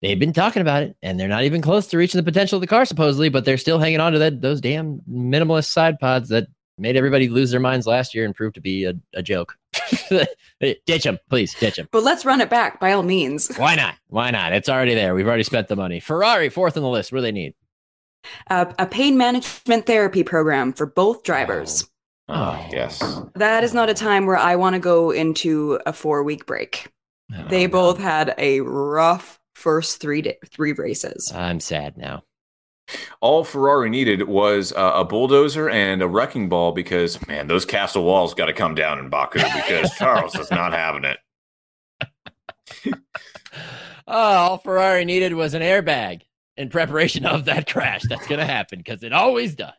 they've 0.01 0.19
been 0.19 0.33
talking 0.33 0.61
about 0.61 0.83
it 0.83 0.95
and 1.01 1.19
they're 1.19 1.27
not 1.27 1.43
even 1.43 1.61
close 1.61 1.87
to 1.87 1.97
reaching 1.97 2.19
the 2.19 2.29
potential 2.29 2.57
of 2.57 2.61
the 2.61 2.67
car 2.67 2.85
supposedly, 2.85 3.29
but 3.29 3.45
they're 3.45 3.57
still 3.57 3.79
hanging 3.79 3.99
on 3.99 4.11
to 4.11 4.19
that 4.19 4.41
those 4.41 4.59
damn 4.59 4.99
minimalist 5.09 5.71
side 5.71 5.97
pods 5.99 6.29
that 6.29 6.47
made 6.77 6.97
everybody 6.97 7.29
lose 7.29 7.51
their 7.51 7.59
minds 7.59 7.87
last 7.87 8.13
year 8.13 8.25
and 8.25 8.35
proved 8.35 8.55
to 8.55 8.61
be 8.61 8.83
a, 8.83 8.93
a 9.13 9.23
joke. 9.23 9.57
Ditch 10.59 11.03
them, 11.03 11.19
please 11.29 11.53
ditch 11.55 11.75
them. 11.75 11.87
But 11.91 12.03
let's 12.03 12.25
run 12.25 12.41
it 12.41 12.49
back 12.49 12.79
by 12.79 12.93
all 12.93 13.03
means. 13.03 13.53
Why 13.57 13.75
not? 13.75 13.95
Why 14.07 14.31
not? 14.31 14.53
It's 14.53 14.69
already 14.69 14.95
there. 14.95 15.13
We've 15.13 15.27
already 15.27 15.43
spent 15.43 15.67
the 15.67 15.75
money. 15.75 15.99
Ferrari, 15.99 16.49
fourth 16.49 16.77
on 16.77 16.83
the 16.83 16.89
list. 16.89 17.11
What 17.11 17.19
do 17.19 17.21
they 17.23 17.31
need? 17.31 17.53
Uh, 18.49 18.71
a 18.79 18.85
pain 18.85 19.17
management 19.17 19.85
therapy 19.85 20.23
program 20.23 20.71
for 20.71 20.85
both 20.85 21.23
drivers. 21.23 21.83
Oh, 21.83 21.92
yes. 22.29 23.21
That 23.35 23.63
is 23.63 23.73
not 23.73 23.89
a 23.89 23.93
time 23.93 24.25
where 24.25 24.37
I 24.37 24.55
want 24.55 24.73
to 24.75 24.79
go 24.79 25.11
into 25.11 25.79
a 25.85 25.93
four 25.93 26.23
week 26.23 26.45
break. 26.45 26.87
Oh, 27.35 27.45
They 27.47 27.67
no. 27.67 27.71
both 27.71 27.99
had 27.99 28.33
a 28.37 28.61
rough 28.61 29.39
first 29.55 29.99
three 30.01 30.21
day, 30.21 30.37
three 30.49 30.73
races. 30.73 31.31
I'm 31.33 31.59
sad 31.59 31.97
now. 31.97 32.23
All 33.21 33.43
Ferrari 33.45 33.89
needed 33.89 34.23
was 34.27 34.73
uh, 34.73 34.91
a 34.95 35.05
bulldozer 35.05 35.69
and 35.69 36.01
a 36.01 36.07
wrecking 36.07 36.49
ball 36.49 36.73
because, 36.73 37.25
man, 37.27 37.47
those 37.47 37.65
castle 37.65 38.03
walls 38.03 38.33
got 38.33 38.47
to 38.47 38.53
come 38.53 38.75
down 38.75 38.99
in 38.99 39.09
Baku 39.09 39.39
because 39.55 39.95
Charles 39.95 40.35
is 40.35 40.51
not 40.51 40.73
having 40.73 41.05
it. 41.05 41.17
Oh, 44.05 44.13
all 44.35 44.57
Ferrari 44.57 45.05
needed 45.05 45.33
was 45.33 45.53
an 45.53 45.61
airbag 45.61 46.23
in 46.57 46.67
preparation 46.69 47.25
of 47.25 47.45
that 47.45 47.69
crash. 47.69 48.01
That's 48.09 48.27
going 48.27 48.39
to 48.39 48.45
happen 48.45 48.79
because 48.79 49.01
it 49.01 49.13
always 49.13 49.55
does. 49.55 49.71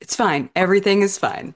It's 0.00 0.16
fine. 0.16 0.50
Everything 0.54 1.02
is 1.02 1.18
fine. 1.18 1.54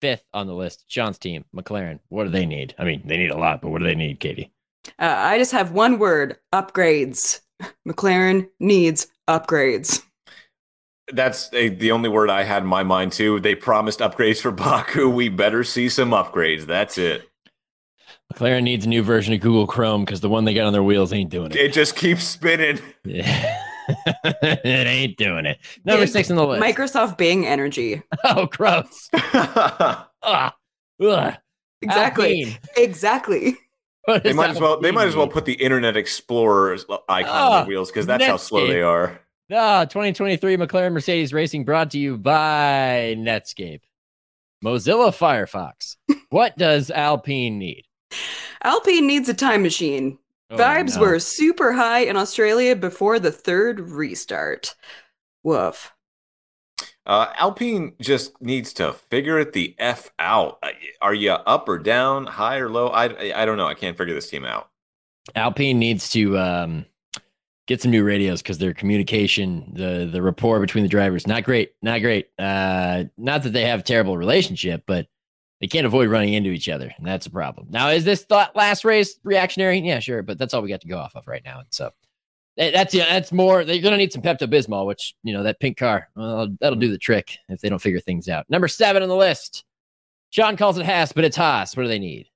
Fifth 0.00 0.24
on 0.32 0.46
the 0.46 0.54
list, 0.54 0.84
Sean's 0.86 1.18
team, 1.18 1.44
McLaren. 1.54 1.98
What 2.08 2.24
do 2.24 2.30
they 2.30 2.46
need? 2.46 2.74
I 2.78 2.84
mean, 2.84 3.02
they 3.04 3.16
need 3.16 3.30
a 3.30 3.36
lot, 3.36 3.60
but 3.60 3.70
what 3.70 3.78
do 3.80 3.84
they 3.84 3.96
need, 3.96 4.20
Katie? 4.20 4.52
Uh, 4.98 5.14
I 5.16 5.38
just 5.38 5.52
have 5.52 5.72
one 5.72 5.98
word 5.98 6.36
upgrades. 6.54 7.40
McLaren 7.86 8.48
needs 8.60 9.08
upgrades. 9.28 10.02
That's 11.12 11.52
a, 11.52 11.70
the 11.70 11.90
only 11.90 12.08
word 12.08 12.30
I 12.30 12.44
had 12.44 12.62
in 12.62 12.68
my 12.68 12.82
mind, 12.84 13.12
too. 13.12 13.40
They 13.40 13.54
promised 13.54 14.00
upgrades 14.00 14.40
for 14.40 14.50
Baku. 14.52 15.08
We 15.08 15.28
better 15.28 15.64
see 15.64 15.88
some 15.88 16.10
upgrades. 16.10 16.66
That's 16.66 16.98
it. 16.98 17.28
McLaren 18.32 18.62
needs 18.62 18.84
a 18.84 18.88
new 18.88 19.02
version 19.02 19.32
of 19.34 19.40
Google 19.40 19.66
Chrome 19.66 20.04
because 20.04 20.20
the 20.20 20.28
one 20.28 20.44
they 20.44 20.54
got 20.54 20.66
on 20.66 20.72
their 20.72 20.82
wheels 20.82 21.12
ain't 21.12 21.30
doing 21.30 21.50
it. 21.50 21.56
It 21.56 21.72
just 21.72 21.96
keeps 21.96 22.24
spinning. 22.24 22.78
it 23.88 24.86
ain't 24.86 25.16
doing 25.16 25.46
it. 25.46 25.58
Number 25.84 26.04
It's 26.04 26.12
six 26.12 26.30
in 26.30 26.36
the 26.36 26.46
list. 26.46 26.62
Microsoft 26.62 27.16
Bing 27.16 27.46
Energy. 27.46 28.02
oh, 28.24 28.46
gross. 28.46 29.08
Ah, 30.20 30.52
ugh. 31.00 31.34
Exactly. 31.80 32.58
Exactly. 32.76 33.56
They 34.24 34.32
might 34.32 34.50
as 34.50 34.60
well. 34.60 34.80
They 34.80 34.90
might 34.90 35.06
as 35.06 35.14
well 35.14 35.28
put 35.28 35.44
the 35.44 35.52
Internet 35.52 35.96
Explorer 35.96 36.76
icon 37.08 37.30
on 37.30 37.52
Ah, 37.52 37.62
the 37.62 37.68
wheels 37.68 37.88
because 37.90 38.04
that's 38.04 38.24
how 38.24 38.36
slow 38.36 38.66
they 38.66 38.82
are. 38.82 39.20
Ah, 39.52 39.84
2023 39.84 40.56
McLaren 40.56 40.92
Mercedes 40.92 41.32
Racing 41.32 41.64
brought 41.64 41.92
to 41.92 41.98
you 41.98 42.18
by 42.18 43.14
Netscape. 43.16 43.80
Mozilla 44.64 45.10
Firefox. 45.10 45.96
what 46.30 46.58
does 46.58 46.90
Alpine 46.90 47.58
need? 47.58 47.84
Alpine 48.64 49.06
needs 49.06 49.28
a 49.28 49.34
time 49.34 49.62
machine. 49.62 50.18
Oh, 50.50 50.56
Vibes 50.56 50.96
no. 50.96 51.02
were 51.02 51.18
super 51.18 51.72
high 51.72 52.00
in 52.00 52.16
Australia 52.16 52.74
before 52.74 53.18
the 53.18 53.32
third 53.32 53.80
restart. 53.80 54.74
Woof. 55.42 55.92
Uh, 57.04 57.32
Alpine 57.36 57.94
just 58.00 58.40
needs 58.42 58.72
to 58.74 58.92
figure 58.92 59.38
it 59.38 59.52
the 59.52 59.74
f 59.78 60.10
out. 60.18 60.58
Uh, 60.62 60.70
Are 61.00 61.14
you 61.14 61.32
up 61.32 61.68
or 61.68 61.78
down, 61.78 62.26
high 62.26 62.58
or 62.58 62.68
low? 62.68 62.88
I 62.88 63.04
I 63.34 63.44
don't 63.46 63.56
know. 63.56 63.66
I 63.66 63.74
can't 63.74 63.96
figure 63.96 64.14
this 64.14 64.28
team 64.30 64.44
out. 64.44 64.68
Alpine 65.34 65.78
needs 65.78 66.10
to 66.10 66.38
um, 66.38 66.86
get 67.66 67.80
some 67.80 67.90
new 67.90 68.04
radios 68.04 68.42
because 68.42 68.58
their 68.58 68.74
communication, 68.74 69.72
the 69.74 70.08
the 70.10 70.20
rapport 70.22 70.60
between 70.60 70.84
the 70.84 70.88
drivers, 70.88 71.26
not 71.26 71.44
great, 71.44 71.72
not 71.82 72.00
great. 72.02 72.28
Uh, 72.38 73.04
not 73.16 73.42
that 73.42 73.54
they 73.54 73.64
have 73.64 73.80
a 73.80 73.84
terrible 73.84 74.16
relationship, 74.18 74.84
but 74.86 75.06
they 75.60 75.66
can't 75.66 75.86
avoid 75.86 76.08
running 76.08 76.34
into 76.34 76.50
each 76.50 76.68
other, 76.68 76.92
and 76.96 77.06
that's 77.06 77.26
a 77.26 77.30
problem. 77.30 77.66
Now, 77.70 77.88
is 77.88 78.04
this 78.04 78.24
thought 78.24 78.54
last 78.54 78.84
race 78.84 79.18
reactionary? 79.24 79.78
Yeah, 79.80 79.98
sure, 79.98 80.22
but 80.22 80.38
that's 80.38 80.54
all 80.54 80.62
we 80.62 80.68
got 80.68 80.80
to 80.82 80.88
go 80.88 80.98
off 80.98 81.16
of 81.16 81.26
right 81.26 81.44
now. 81.44 81.58
And 81.58 81.68
so 81.70 81.90
eh, 82.58 82.70
that's 82.70 82.94
yeah, 82.94 83.06
that's 83.10 83.32
more. 83.32 83.64
They're 83.64 83.82
gonna 83.82 83.96
need 83.96 84.12
some 84.12 84.22
Pepto 84.22 84.46
Bismol, 84.46 84.86
which 84.86 85.14
you 85.24 85.32
know 85.32 85.42
that 85.42 85.60
pink 85.60 85.76
car. 85.76 86.08
Well, 86.14 86.48
that'll 86.60 86.78
do 86.78 86.90
the 86.90 86.98
trick 86.98 87.36
if 87.48 87.60
they 87.60 87.68
don't 87.68 87.80
figure 87.80 88.00
things 88.00 88.28
out. 88.28 88.48
Number 88.48 88.68
seven 88.68 89.02
on 89.02 89.08
the 89.08 89.16
list. 89.16 89.64
Sean 90.30 90.56
calls 90.56 90.78
it 90.78 90.84
Haas, 90.86 91.12
but 91.12 91.24
it's 91.24 91.36
Haas. 91.36 91.76
What 91.76 91.84
do 91.84 91.88
they 91.88 91.98
need? 91.98 92.28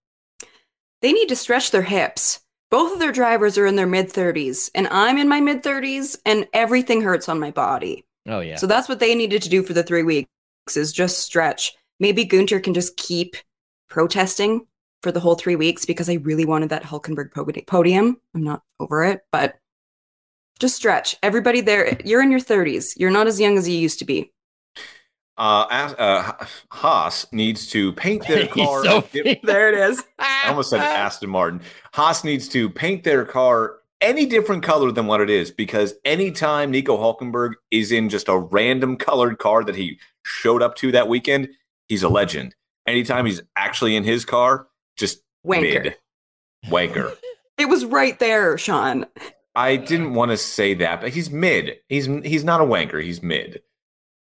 They 1.03 1.13
need 1.13 1.29
to 1.29 1.37
stretch 1.37 1.71
their 1.71 1.83
hips. 1.83 2.41
both 2.71 2.93
of 2.93 3.01
their 3.01 3.13
drivers 3.13 3.59
are 3.59 3.67
in 3.67 3.77
their 3.77 3.87
mid 3.87 4.09
30s, 4.09 4.71
and 4.75 4.89
I'm 4.89 5.19
in 5.19 5.29
my 5.29 5.41
mid 5.41 5.63
30s, 5.63 6.17
and 6.25 6.49
everything 6.55 7.03
hurts 7.03 7.29
on 7.29 7.39
my 7.39 7.51
body. 7.51 8.05
Oh 8.27 8.41
yeah. 8.41 8.57
So 8.57 8.67
that's 8.67 8.89
what 8.89 8.99
they 8.99 9.15
needed 9.15 9.43
to 9.43 9.49
do 9.49 9.63
for 9.63 9.75
the 9.75 9.83
three 9.83 10.03
weeks 10.03 10.29
is 10.75 10.93
just 10.93 11.19
stretch. 11.19 11.77
Maybe 12.03 12.25
Gunter 12.25 12.59
can 12.59 12.75
just 12.75 12.97
keep 12.97 13.37
protesting 13.89 14.67
for 15.05 15.13
the 15.13 15.21
whole 15.21 15.37
three 15.37 15.55
weeks 15.55 15.85
because 15.87 16.11
I 16.11 16.15
really 16.15 16.45
wanted 16.45 16.71
that 16.71 16.83
Hulkenberg 16.83 17.31
podium. 17.69 18.21
I'm 18.35 18.43
not 18.43 18.65
over 18.81 19.05
it, 19.05 19.21
but 19.31 19.55
just 20.59 20.75
stretch. 20.75 21.15
Everybody 21.23 21.61
there, 21.61 21.97
you're 22.05 22.21
in 22.21 22.33
your 22.33 22.41
30s. 22.41 22.95
You're 22.97 23.13
not 23.13 23.29
as 23.29 23.39
young 23.39 23.57
as 23.57 23.69
you 23.69 23.77
used 23.79 24.01
to 24.01 24.05
be. 24.05 24.33
Uh, 25.39 25.67
As- 25.71 25.95
uh, 25.95 26.45
Haas 26.73 27.27
needs 27.31 27.69
to 27.69 27.93
paint 27.93 28.27
their 28.27 28.47
car. 28.49 28.85
so 28.85 29.05
a 29.15 29.41
There 29.45 29.73
it 29.73 29.79
is. 29.79 30.03
I 30.19 30.49
almost 30.49 30.71
said 30.71 30.81
Aston 30.81 31.31
Martin. 31.31 31.61
Haas 31.95 32.25
needs 32.25 32.49
to 32.49 32.69
paint 32.69 33.05
their 33.05 33.25
car 33.25 33.77
any 34.01 34.27
different 34.27 34.65
color 34.65 34.91
than 34.91 35.07
what 35.07 35.21
it 35.21 35.31
is 35.31 35.53
because 35.53 35.95
anytime 36.05 36.73
Nico 36.73 36.97
Hulkenberg 36.99 37.53
is 37.71 37.93
in 37.93 38.09
just 38.09 38.29
a 38.29 38.37
random 38.37 38.97
colored 38.97 39.39
car 39.39 39.63
that 39.63 39.77
he 39.77 40.01
showed 40.25 40.63
up 40.63 40.75
to 40.77 40.91
that 40.91 41.07
weekend, 41.07 41.49
he's 41.89 42.03
a 42.03 42.09
legend. 42.09 42.55
Anytime 42.87 43.27
he's 43.27 43.43
actually 43.57 43.97
in 43.97 44.05
his 44.05 44.25
car, 44.25 44.67
just 44.97 45.23
Wanker. 45.47 45.85
mid. 45.85 45.97
Wanker. 46.67 47.17
It 47.59 47.69
was 47.69 47.85
right 47.85 48.19
there, 48.19 48.57
Sean. 48.57 49.07
I 49.55 49.77
didn't 49.77 50.15
want 50.15 50.31
to 50.31 50.37
say 50.37 50.73
that, 50.75 51.03
but 51.03 51.11
he's 51.11 51.31
mid. 51.31 51.77
He's 51.89 52.07
he's 52.07 52.45
not 52.45 52.61
a 52.63 52.65
wanker. 52.65 53.01
He's 53.01 53.23
mid. 53.23 53.63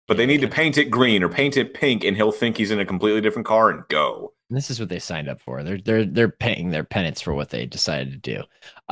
But 0.08 0.16
they 0.16 0.24
need 0.24 0.40
to 0.40 0.48
paint 0.48 0.78
it 0.78 0.86
green 0.86 1.22
or 1.22 1.28
paint 1.28 1.56
it 1.58 1.74
pink, 1.74 2.02
and 2.02 2.16
he'll 2.16 2.32
think 2.32 2.56
he's 2.56 2.70
in 2.70 2.80
a 2.80 2.86
completely 2.86 3.20
different 3.20 3.46
car 3.46 3.70
and 3.70 3.86
go. 3.88 4.32
This 4.48 4.70
is 4.70 4.80
what 4.80 4.88
they 4.88 4.98
signed 4.98 5.28
up 5.28 5.40
for. 5.40 5.62
They're 5.62 5.78
they're 5.78 6.06
they're 6.06 6.30
paying 6.30 6.70
their 6.70 6.84
penance 6.84 7.20
for 7.20 7.34
what 7.34 7.50
they 7.50 7.66
decided 7.66 8.10
to 8.12 8.16
do. 8.16 8.42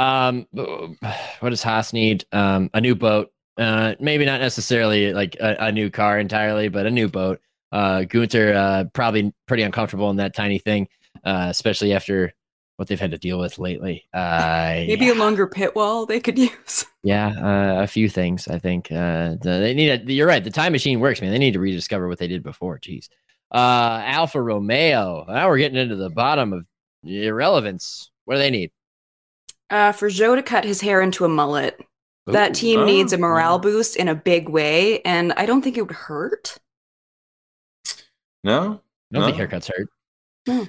Um, 0.00 0.46
what 1.40 1.50
does 1.50 1.62
Haas 1.62 1.94
need? 1.94 2.26
Um, 2.32 2.70
a 2.74 2.80
new 2.80 2.94
boat. 2.94 3.32
Uh, 3.56 3.94
maybe 3.98 4.26
not 4.26 4.40
necessarily 4.40 5.14
like 5.14 5.34
a, 5.40 5.56
a 5.58 5.72
new 5.72 5.90
car 5.90 6.18
entirely, 6.18 6.68
but 6.68 6.84
a 6.84 6.90
new 6.90 7.08
boat. 7.08 7.40
Uh, 7.72 8.04
Gunter 8.04 8.54
uh, 8.54 8.84
probably 8.92 9.32
pretty 9.46 9.62
uncomfortable 9.62 10.10
in 10.10 10.16
that 10.16 10.34
tiny 10.34 10.58
thing, 10.58 10.88
uh, 11.24 11.46
especially 11.50 11.92
after 11.94 12.32
what 12.76 12.88
they've 12.88 13.00
had 13.00 13.10
to 13.12 13.18
deal 13.18 13.38
with 13.38 13.58
lately. 13.58 14.04
Uh, 14.12 14.84
Maybe 14.86 15.06
yeah. 15.06 15.12
a 15.12 15.14
longer 15.14 15.46
pit 15.46 15.74
wall 15.74 16.04
they 16.06 16.20
could 16.20 16.38
use. 16.38 16.84
Yeah, 17.02 17.28
uh, 17.28 17.82
a 17.82 17.86
few 17.86 18.08
things. 18.08 18.48
I 18.48 18.58
think 18.58 18.90
uh, 18.92 19.36
they 19.42 19.72
need. 19.74 19.88
A, 20.08 20.12
you're 20.12 20.26
right. 20.26 20.44
The 20.44 20.50
time 20.50 20.72
machine 20.72 21.00
works, 21.00 21.20
man. 21.20 21.30
They 21.32 21.38
need 21.38 21.54
to 21.54 21.60
rediscover 21.60 22.06
what 22.08 22.18
they 22.18 22.28
did 22.28 22.42
before. 22.42 22.78
Jeez. 22.78 23.08
Uh, 23.52 24.02
Alfa 24.04 24.40
Romeo. 24.42 25.24
Now 25.28 25.48
we're 25.48 25.58
getting 25.58 25.78
into 25.78 25.96
the 25.96 26.10
bottom 26.10 26.52
of 26.52 26.66
irrelevance. 27.04 28.10
What 28.24 28.34
do 28.34 28.38
they 28.40 28.50
need? 28.50 28.70
Uh, 29.70 29.92
for 29.92 30.08
Joe 30.10 30.34
to 30.36 30.42
cut 30.42 30.64
his 30.64 30.80
hair 30.80 31.00
into 31.00 31.24
a 31.24 31.28
mullet, 31.28 31.80
that 32.26 32.54
team 32.54 32.80
Oh, 32.80 32.84
needs 32.84 33.12
a 33.12 33.18
morale 33.18 33.54
yeah. 33.56 33.62
boost 33.62 33.96
in 33.96 34.08
a 34.08 34.14
big 34.14 34.48
way, 34.48 35.00
and 35.02 35.32
I 35.36 35.46
don't 35.46 35.62
think 35.62 35.76
it 35.76 35.82
would 35.82 35.92
hurt. 35.96 36.56
No, 38.46 38.80
I 39.12 39.18
don't 39.18 39.34
think 39.34 39.50
haircuts 39.50 39.70
hurt. 39.74 39.88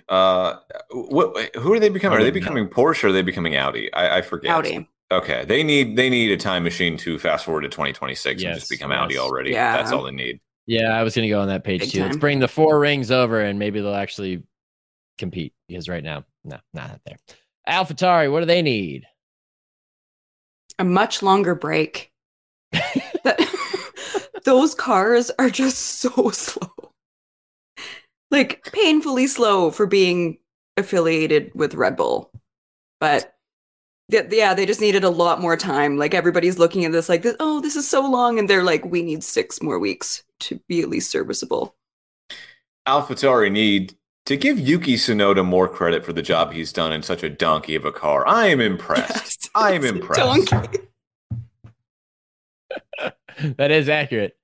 Uh, 0.09 0.57
what? 0.91 1.55
Who 1.55 1.71
are 1.73 1.79
they 1.79 1.89
becoming? 1.89 2.17
Are 2.17 2.23
they 2.23 2.31
wouldn't 2.31 2.43
know. 2.43 2.51
becoming 2.55 2.67
Porsche 2.67 3.03
or 3.03 3.07
are 3.07 3.11
they 3.11 3.21
becoming 3.21 3.55
Audi? 3.55 3.93
I, 3.93 4.17
I 4.17 4.21
forget. 4.23 4.49
Audi. 4.51 4.89
Okay, 5.11 5.45
they 5.45 5.63
need 5.63 5.95
they 5.95 6.09
need 6.09 6.31
a 6.31 6.37
time 6.37 6.63
machine 6.63 6.97
to 6.97 7.19
fast 7.19 7.45
forward 7.45 7.61
to 7.61 7.69
2026 7.69 8.43
and 8.43 8.55
just 8.55 8.69
become 8.69 8.91
Audi 8.91 9.17
already. 9.19 9.51
Yeah. 9.51 9.77
That's 9.77 9.91
all 9.91 10.03
they 10.03 10.11
need. 10.11 10.39
Yeah, 10.65 10.97
I 10.97 11.03
was 11.03 11.15
gonna 11.15 11.29
go 11.29 11.39
on 11.39 11.47
that 11.49 11.63
page 11.63 11.81
Big 11.81 11.91
too. 11.91 12.01
Let's 12.01 12.17
bring 12.17 12.39
the 12.39 12.47
four 12.47 12.79
rings 12.79 13.11
over, 13.11 13.39
and 13.39 13.59
maybe 13.59 13.79
they'll 13.79 13.93
actually 13.93 14.43
compete. 15.19 15.53
Because 15.67 15.87
right 15.87 16.03
now, 16.03 16.25
no, 16.43 16.57
not 16.73 16.99
there. 17.05 17.17
AlphaTauri, 17.69 18.31
what 18.31 18.39
do 18.41 18.47
they 18.47 18.61
need? 18.63 19.05
A 20.79 20.83
much 20.83 21.21
longer 21.21 21.53
break. 21.55 22.11
That- 23.23 23.39
Those 24.43 24.73
cars 24.75 25.29
are 25.39 25.49
just 25.49 25.77
so 25.99 26.29
slow. 26.33 26.71
Like 28.29 28.69
painfully 28.71 29.27
slow 29.27 29.71
for 29.71 29.85
being 29.85 30.37
affiliated 30.75 31.51
with 31.55 31.75
Red 31.75 31.95
Bull. 31.95 32.31
But 32.99 33.35
th- 34.11 34.27
yeah, 34.31 34.53
they 34.53 34.65
just 34.65 34.81
needed 34.81 35.03
a 35.03 35.09
lot 35.09 35.41
more 35.41 35.57
time. 35.57 35.97
Like 35.97 36.13
everybody's 36.13 36.59
looking 36.59 36.85
at 36.85 36.91
this 36.91 37.09
like, 37.09 37.25
oh, 37.39 37.61
this 37.61 37.75
is 37.75 37.89
so 37.89 38.01
long. 38.09 38.39
And 38.39 38.49
they're 38.49 38.63
like, 38.63 38.85
we 38.85 39.01
need 39.01 39.23
six 39.23 39.61
more 39.61 39.79
weeks 39.79 40.23
to 40.41 40.59
be 40.67 40.81
at 40.81 40.89
least 40.89 41.11
serviceable. 41.11 41.75
AlphaTauri 42.87 43.51
need 43.51 43.95
to 44.25 44.37
give 44.37 44.59
Yuki 44.59 44.95
Tsunoda 44.95 45.45
more 45.45 45.67
credit 45.67 46.05
for 46.05 46.13
the 46.13 46.21
job 46.21 46.51
he's 46.51 46.73
done 46.73 46.91
in 46.91 47.01
such 47.01 47.23
a 47.23 47.29
donkey 47.29 47.75
of 47.75 47.85
a 47.85 47.91
car. 47.91 48.27
I 48.27 48.47
am 48.47 48.61
impressed. 48.61 49.49
I 49.55 49.73
am 49.73 49.85
impressed. 49.85 50.49
donkey. 50.49 50.79
that 53.57 53.71
is 53.71 53.89
accurate. 53.89 54.37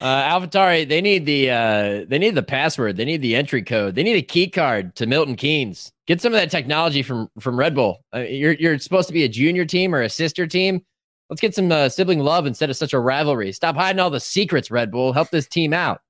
Uh, 0.00 0.22
AlphaTauri, 0.28 0.88
they 0.88 1.00
need 1.00 1.24
the 1.24 1.50
uh, 1.50 2.04
they 2.08 2.18
need 2.18 2.34
the 2.34 2.42
password. 2.42 2.96
They 2.96 3.04
need 3.04 3.22
the 3.22 3.34
entry 3.34 3.62
code. 3.62 3.94
They 3.94 4.02
need 4.02 4.16
a 4.16 4.22
key 4.22 4.48
card 4.48 4.94
to 4.96 5.06
Milton 5.06 5.36
Keynes. 5.36 5.90
Get 6.06 6.20
some 6.20 6.32
of 6.32 6.38
that 6.38 6.50
technology 6.50 7.02
from 7.02 7.30
from 7.40 7.58
Red 7.58 7.74
Bull. 7.74 8.04
Uh, 8.14 8.20
you're 8.20 8.52
you're 8.52 8.78
supposed 8.78 9.08
to 9.08 9.14
be 9.14 9.24
a 9.24 9.28
junior 9.28 9.64
team 9.64 9.94
or 9.94 10.02
a 10.02 10.10
sister 10.10 10.46
team. 10.46 10.82
Let's 11.30 11.40
get 11.40 11.54
some 11.54 11.72
uh, 11.72 11.88
sibling 11.88 12.20
love 12.20 12.46
instead 12.46 12.70
of 12.70 12.76
such 12.76 12.92
a 12.92 13.00
rivalry. 13.00 13.52
Stop 13.52 13.76
hiding 13.76 14.00
all 14.00 14.10
the 14.10 14.20
secrets, 14.20 14.70
Red 14.70 14.90
Bull. 14.90 15.12
Help 15.12 15.30
this 15.30 15.48
team 15.48 15.72
out. 15.72 16.00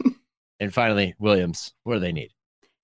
and 0.60 0.74
finally, 0.74 1.14
Williams. 1.18 1.72
What 1.84 1.94
do 1.94 2.00
they 2.00 2.12
need? 2.12 2.32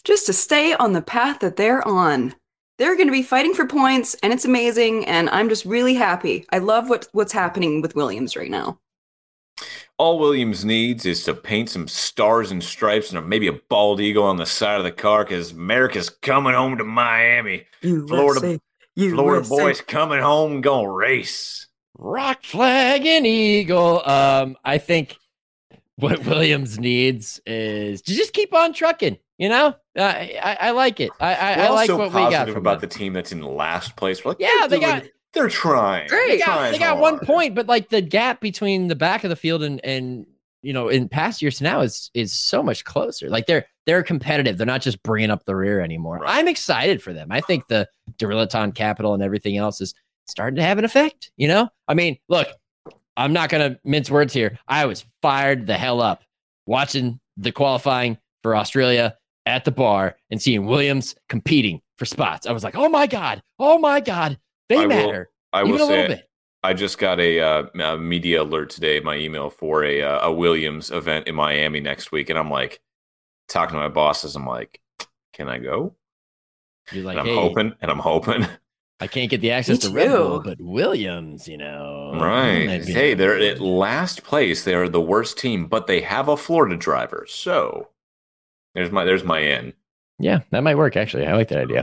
just 0.05 0.27
to 0.27 0.33
stay 0.33 0.75
on 0.75 0.93
the 0.93 1.03
path 1.03 1.41
that 1.41 1.57
they're 1.57 1.87
on. 1.87 2.35
They're 2.79 2.97
going 2.97 3.09
to 3.09 3.13
be 3.13 3.23
fighting 3.23 3.55
for 3.55 3.67
points, 3.67 4.15
and 4.23 4.33
it's 4.33 4.45
amazing. 4.45 5.07
And 5.07 5.31
I'm 5.31 5.49
just 5.49 5.65
really 5.65 5.95
happy. 5.95 6.45
I 6.51 6.59
love 6.59 6.89
what 6.89 7.09
what's 7.13 7.33
happening 7.33 7.81
with 7.81 7.97
Williams 7.97 8.37
right 8.37 8.51
now. 8.51 8.79
All 9.99 10.19
Williams 10.19 10.65
needs 10.65 11.07
is 11.07 11.23
to 11.25 11.35
paint 11.35 11.71
some 11.71 11.87
stars 11.87 12.51
and 12.51 12.63
stripes 12.63 13.13
and 13.13 13.29
maybe 13.29 13.47
a 13.47 13.53
bald 13.53 14.01
eagle 14.01 14.25
on 14.25 14.37
the 14.37 14.47
side 14.47 14.79
of 14.79 14.85
the 14.85 14.91
car 14.93 15.25
because 15.25 15.53
America's 15.53 16.11
coming 16.11 16.55
home 16.55 16.79
to 16.79 16.85
Miami. 16.85 17.65
Florida- 17.81 18.61
Florida 18.97 19.49
boys 19.49 19.81
coming 19.81 20.21
home 20.21 20.61
gonna 20.61 20.91
race. 20.91 21.67
Rock 21.97 22.43
flag 22.45 23.07
and 23.07 23.27
eagle. 23.27 24.03
Um, 24.09 24.57
I 24.65 24.79
think 24.79 25.17
what 25.97 26.25
Williams 26.27 26.79
needs 26.79 27.41
is 27.47 28.03
to 28.03 28.15
just 28.15 28.33
keep 28.33 28.53
on 28.53 28.73
trucking. 28.73 29.19
You 29.39 29.49
know, 29.49 29.75
uh, 29.99 30.01
I, 30.03 30.39
I 30.43 30.57
I 30.61 30.71
like 30.71 31.01
it. 31.01 31.11
I 31.21 31.35
I, 31.35 31.53
I 31.67 31.69
like 31.71 31.91
what 31.91 32.13
we 32.13 32.21
got 32.31 32.49
from 32.49 32.59
about 32.59 32.81
them. 32.81 32.89
the 32.89 32.95
team 32.97 33.13
that's 33.13 33.33
in 33.33 33.43
last 33.43 33.97
place. 33.97 34.25
We're 34.25 34.33
like, 34.33 34.41
Yeah, 34.41 34.49
they're 34.61 34.69
they 34.69 34.79
doing- 34.81 34.91
got- 35.01 35.05
They're 35.35 35.49
trying. 35.49 36.09
Great. 36.09 36.29
They 36.29 36.39
got, 36.39 36.45
trying 36.45 36.73
they 36.73 36.79
got 36.79 36.99
one 36.99 37.19
point, 37.19 37.55
but 37.55 37.67
like 37.67 37.89
the 37.89 38.01
gap 38.01 38.41
between 38.41 38.89
the 38.89 38.95
back 38.95 39.25
of 39.25 39.31
the 39.31 39.37
field 39.37 39.63
and 39.63 39.85
and 39.85 40.27
you 40.63 40.73
know 40.73 40.89
in 40.89 41.09
past 41.09 41.43
years 41.43 41.59
to 41.59 41.65
now 41.65 41.81
is 41.81 42.11
is 42.15 42.33
so 42.33 42.63
much 42.63 42.85
closer. 42.85 43.29
Like 43.29 43.47
they're 43.47 43.67
they're 43.87 44.03
competitive. 44.03 44.57
They're 44.57 44.67
not 44.67 44.81
just 44.81 45.03
bringing 45.03 45.31
up 45.31 45.45
the 45.45 45.57
rear 45.57 45.81
anymore. 45.81 46.19
Right. 46.19 46.39
I'm 46.39 46.49
excited 46.49 47.03
for 47.03 47.13
them. 47.13 47.29
I 47.31 47.41
think 47.41 47.67
the 47.69 47.89
Dorilton 48.19 48.75
capital 48.75 49.15
and 49.15 49.23
everything 49.23 49.57
else 49.57 49.81
is 49.81 49.95
starting 50.27 50.57
to 50.57 50.63
have 50.63 50.79
an 50.79 50.85
effect. 50.85 51.31
You 51.37 51.49
know, 51.49 51.69
I 51.89 51.95
mean, 51.95 52.17
look, 52.29 52.49
I'm 53.17 53.33
not 53.33 53.51
gonna 53.51 53.79
mince 53.85 54.11
words 54.11 54.33
here. 54.33 54.59
I 54.69 54.87
was 54.87 55.05
fired 55.21 55.67
the 55.67 55.77
hell 55.77 56.01
up 56.01 56.23
watching 56.67 57.21
the 57.37 57.53
qualifying 57.53 58.19
for 58.43 58.57
Australia 58.57 59.17
at 59.47 59.65
the 59.65 59.71
bar 59.71 60.17
and 60.31 60.41
seeing 60.41 60.67
Williams 60.67 61.15
competing 61.29 61.81
for 61.97 62.07
spots. 62.07 62.47
I 62.47 62.53
was 62.53 62.65
like, 62.65 62.77
oh 62.77 62.89
my 62.89 63.07
god, 63.07 63.43
oh 63.59 63.79
my 63.79 64.01
god, 64.01 64.39
they 64.69 64.77
I 64.77 64.81
will- 64.81 64.89
matter. 64.89 65.31
I 65.53 65.61
even 65.61 65.73
will 65.73 65.79
a 65.79 65.87
little 65.87 65.89
say, 66.05 66.09
bit. 66.09 66.29
I 66.65 66.73
just 66.73 66.99
got 66.99 67.21
a, 67.21 67.39
uh, 67.41 67.63
a 67.79 67.97
media 67.99 68.43
alert 68.43 68.71
today, 68.71 68.99
my 69.01 69.17
email 69.17 69.51
for 69.51 69.85
a 69.85 70.01
uh, 70.03 70.29
a 70.29 70.33
Williams 70.33 70.91
event 70.91 71.29
in 71.29 71.35
Miami 71.35 71.79
next 71.81 72.11
week, 72.11 72.31
and 72.31 72.39
I'm 72.39 72.51
like 72.51 72.81
talking 73.49 73.75
to 73.75 73.81
my 73.81 73.89
bosses. 73.89 74.35
I'm 74.35 74.47
like, 74.47 74.81
can 75.35 75.49
I 75.49 75.59
go? 75.59 75.95
You're 76.91 77.05
like, 77.05 77.19
and 77.19 77.21
I'm 77.21 77.27
hey, 77.27 77.35
hoping, 77.35 77.75
and 77.83 77.91
I'm 77.91 77.99
hoping. 77.99 78.47
I 79.01 79.07
can't 79.09 79.29
get 79.31 79.41
the 79.43 79.51
access 79.51 79.79
to 79.81 79.91
Red 79.91 80.09
Bull, 80.11 80.41
but 80.41 80.59
Williams, 80.61 81.47
you 81.49 81.59
know, 81.59 82.13
Right. 82.15 82.85
be- 82.87 82.93
Hey, 82.93 83.13
they're 83.15 83.39
at 83.39 83.61
last 83.61 84.23
place. 84.25 84.65
They 84.65 84.75
are 84.75 84.89
the 84.89 85.01
worst 85.01 85.37
team, 85.37 85.67
but 85.67 85.87
they 85.87 86.01
have 86.01 86.29
a 86.29 86.37
Florida 86.37 86.77
driver. 86.77 87.27
So 87.29 87.89
there's 88.75 88.91
my 88.91 89.05
there's 89.05 89.25
my 89.25 89.41
in. 89.41 89.75
Yeah, 90.19 90.41
that 90.51 90.63
might 90.63 90.77
work. 90.79 90.97
Actually, 90.97 91.27
I 91.27 91.35
like 91.35 91.49
that 91.49 91.59
idea. 91.61 91.83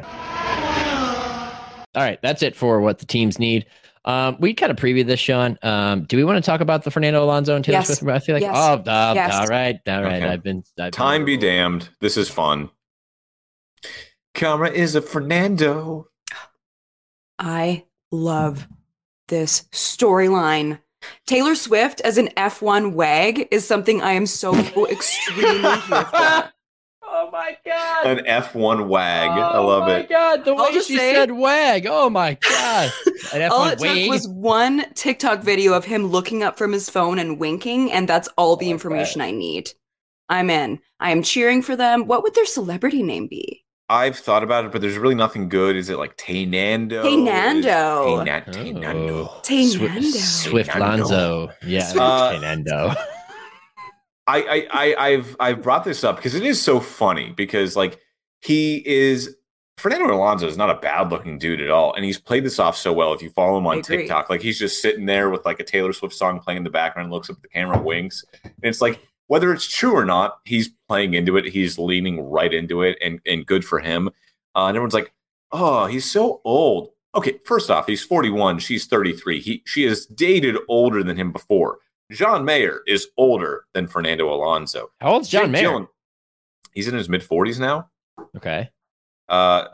All 1.95 2.01
right, 2.03 2.19
that's 2.21 2.41
it 2.43 2.55
for 2.55 2.79
what 2.81 2.99
the 2.99 3.05
teams 3.05 3.37
need. 3.39 3.65
Um, 4.05 4.37
we 4.39 4.53
kind 4.53 4.71
of 4.71 4.77
previewed 4.77 5.05
this, 5.05 5.19
Sean. 5.19 5.59
Um, 5.61 6.05
do 6.05 6.17
we 6.17 6.23
want 6.23 6.43
to 6.43 6.49
talk 6.49 6.59
about 6.61 6.83
the 6.83 6.89
Fernando 6.91 7.23
Alonso 7.23 7.55
and 7.55 7.63
Taylor 7.63 7.79
Yes. 7.79 7.99
Swift? 7.99 8.15
I 8.15 8.19
feel 8.19 8.35
like, 8.35 8.41
Yes. 8.41 8.55
oh, 8.55 8.91
uh, 8.91 9.13
Yes. 9.15 9.35
all 9.35 9.47
right, 9.47 9.79
all 9.87 10.01
right. 10.03 10.23
Okay. 10.23 10.27
I've 10.27 10.41
been 10.43 10.63
I've 10.79 10.91
Time 10.91 11.23
be 11.25 11.37
damned. 11.37 11.89
This 11.99 12.17
is 12.17 12.29
fun. 12.29 12.69
Camera 14.33 14.71
is 14.71 14.95
a 14.95 15.01
Fernando. 15.01 16.07
I 17.37 17.85
love 18.11 18.67
this 19.27 19.63
storyline. 19.71 20.79
Taylor 21.27 21.55
Swift 21.55 21.99
as 22.01 22.17
an 22.17 22.29
F1 22.37 22.93
wag 22.93 23.47
is 23.51 23.67
something 23.67 24.01
I 24.01 24.13
am 24.13 24.25
so 24.25 24.53
extremely 24.89 25.61
here 25.81 26.05
for. 26.05 26.51
Oh 27.21 27.29
my 27.31 27.39
my 27.39 27.57
god! 27.65 28.05
An 28.19 28.25
F1 28.25 28.87
wag. 28.87 29.29
I 29.29 29.57
love 29.59 29.87
it. 29.89 29.91
Oh 29.91 29.95
my 30.01 30.03
god, 30.03 30.45
the 30.45 30.53
I'll 30.53 30.65
way 30.67 30.73
just 30.73 30.87
she 30.87 30.97
say- 30.97 31.13
said 31.13 31.31
wag. 31.31 31.85
Oh 31.89 32.09
my 32.09 32.35
god. 32.35 32.91
An 33.33 33.49
all 33.51 33.65
F1 33.67 33.73
it 33.73 33.79
wag. 33.79 33.97
took 34.03 34.09
was 34.09 34.27
one 34.27 34.85
TikTok 34.93 35.41
video 35.41 35.73
of 35.73 35.85
him 35.85 36.07
looking 36.07 36.43
up 36.43 36.57
from 36.57 36.71
his 36.71 36.89
phone 36.89 37.19
and 37.19 37.39
winking, 37.39 37.91
and 37.91 38.07
that's 38.07 38.27
all 38.37 38.55
the 38.55 38.65
like 38.67 38.71
information 38.73 39.21
I 39.21 39.31
need. 39.31 39.71
I'm 40.29 40.49
in. 40.49 40.79
I 40.99 41.11
am 41.11 41.23
cheering 41.23 41.61
for 41.61 41.75
them. 41.75 42.07
What 42.07 42.23
would 42.23 42.35
their 42.35 42.45
celebrity 42.45 43.03
name 43.03 43.27
be? 43.27 43.63
I've 43.89 44.17
thought 44.17 44.41
about 44.43 44.63
it, 44.63 44.71
but 44.71 44.79
there's 44.79 44.97
really 44.97 45.15
nothing 45.15 45.49
good. 45.49 45.75
Is 45.75 45.89
it 45.89 45.97
like 45.97 46.15
Taynando? 46.15 47.03
Taynando. 47.03 48.25
Tayna- 48.25 48.45
Taynando. 48.45 49.09
Oh. 49.27 49.41
Taynando. 49.43 49.69
Swift, 49.73 50.13
Swift 50.15 50.69
Taynando. 50.69 50.79
Lonzo. 50.79 51.49
Yeah, 51.67 51.83
Swift- 51.83 51.99
Uh, 52.01 52.31
Taynando. 52.33 52.95
I, 54.27 54.41
I, 54.43 54.67
I, 54.71 55.07
I've, 55.07 55.35
I've 55.39 55.61
brought 55.61 55.83
this 55.83 56.03
up 56.03 56.15
because 56.17 56.35
it 56.35 56.45
is 56.45 56.61
so 56.61 56.79
funny 56.79 57.33
because 57.35 57.75
like 57.75 57.99
he 58.41 58.83
is 58.85 59.35
Fernando 59.81 60.13
Alonso 60.13 60.47
is 60.47 60.57
not 60.57 60.69
a 60.69 60.75
bad 60.75 61.09
looking 61.09 61.39
dude 61.39 61.59
at 61.59 61.71
all, 61.71 61.95
and 61.95 62.05
he's 62.05 62.19
played 62.19 62.45
this 62.45 62.59
off 62.59 62.77
so 62.77 62.93
well. 62.93 63.13
If 63.13 63.21
you 63.23 63.31
follow 63.31 63.57
him 63.57 63.65
on. 63.65 63.81
TikTok, 63.81 64.29
like 64.29 64.41
he's 64.41 64.59
just 64.59 64.79
sitting 64.79 65.07
there 65.07 65.31
with 65.31 65.43
like 65.43 65.59
a 65.59 65.63
Taylor 65.63 65.91
Swift 65.91 66.13
song 66.13 66.39
playing 66.39 66.57
in 66.57 66.63
the 66.63 66.69
background, 66.69 67.11
looks 67.11 67.31
up 67.31 67.37
at 67.37 67.41
the 67.41 67.47
camera, 67.47 67.81
winks, 67.81 68.23
and 68.43 68.53
it's 68.61 68.79
like 68.79 69.01
whether 69.25 69.51
it's 69.51 69.65
true 69.65 69.95
or 69.95 70.05
not, 70.05 70.39
he's 70.45 70.69
playing 70.87 71.15
into 71.15 71.35
it. 71.35 71.45
He's 71.45 71.79
leaning 71.79 72.21
right 72.21 72.53
into 72.53 72.83
it, 72.83 72.97
and 73.01 73.19
and 73.25 73.45
good 73.45 73.65
for 73.65 73.79
him. 73.79 74.09
Uh, 74.55 74.65
and 74.65 74.75
everyone's 74.75 74.93
like, 74.93 75.13
"Oh, 75.51 75.87
he's 75.87 76.09
so 76.09 76.41
old." 76.45 76.89
Okay, 77.15 77.39
first 77.45 77.71
off, 77.71 77.87
he's 77.87 78.03
41. 78.03 78.59
She's 78.59 78.85
33. 78.85 79.41
He 79.41 79.63
she 79.65 79.85
is 79.85 80.05
dated 80.05 80.57
older 80.67 81.03
than 81.03 81.17
him 81.17 81.31
before. 81.31 81.79
John 82.11 82.45
Mayer 82.45 82.81
is 82.87 83.07
older 83.17 83.65
than 83.73 83.87
Fernando 83.87 84.33
Alonso. 84.33 84.91
How 84.99 85.13
old's 85.13 85.29
John 85.29 85.43
Jake 85.45 85.51
Mayer? 85.51 85.69
Gyllen- 85.69 85.87
he's 86.73 86.87
in 86.87 86.95
his 86.95 87.09
mid 87.09 87.21
40s 87.21 87.59
now. 87.59 87.89
Okay. 88.35 88.69
Uh, 89.29 89.67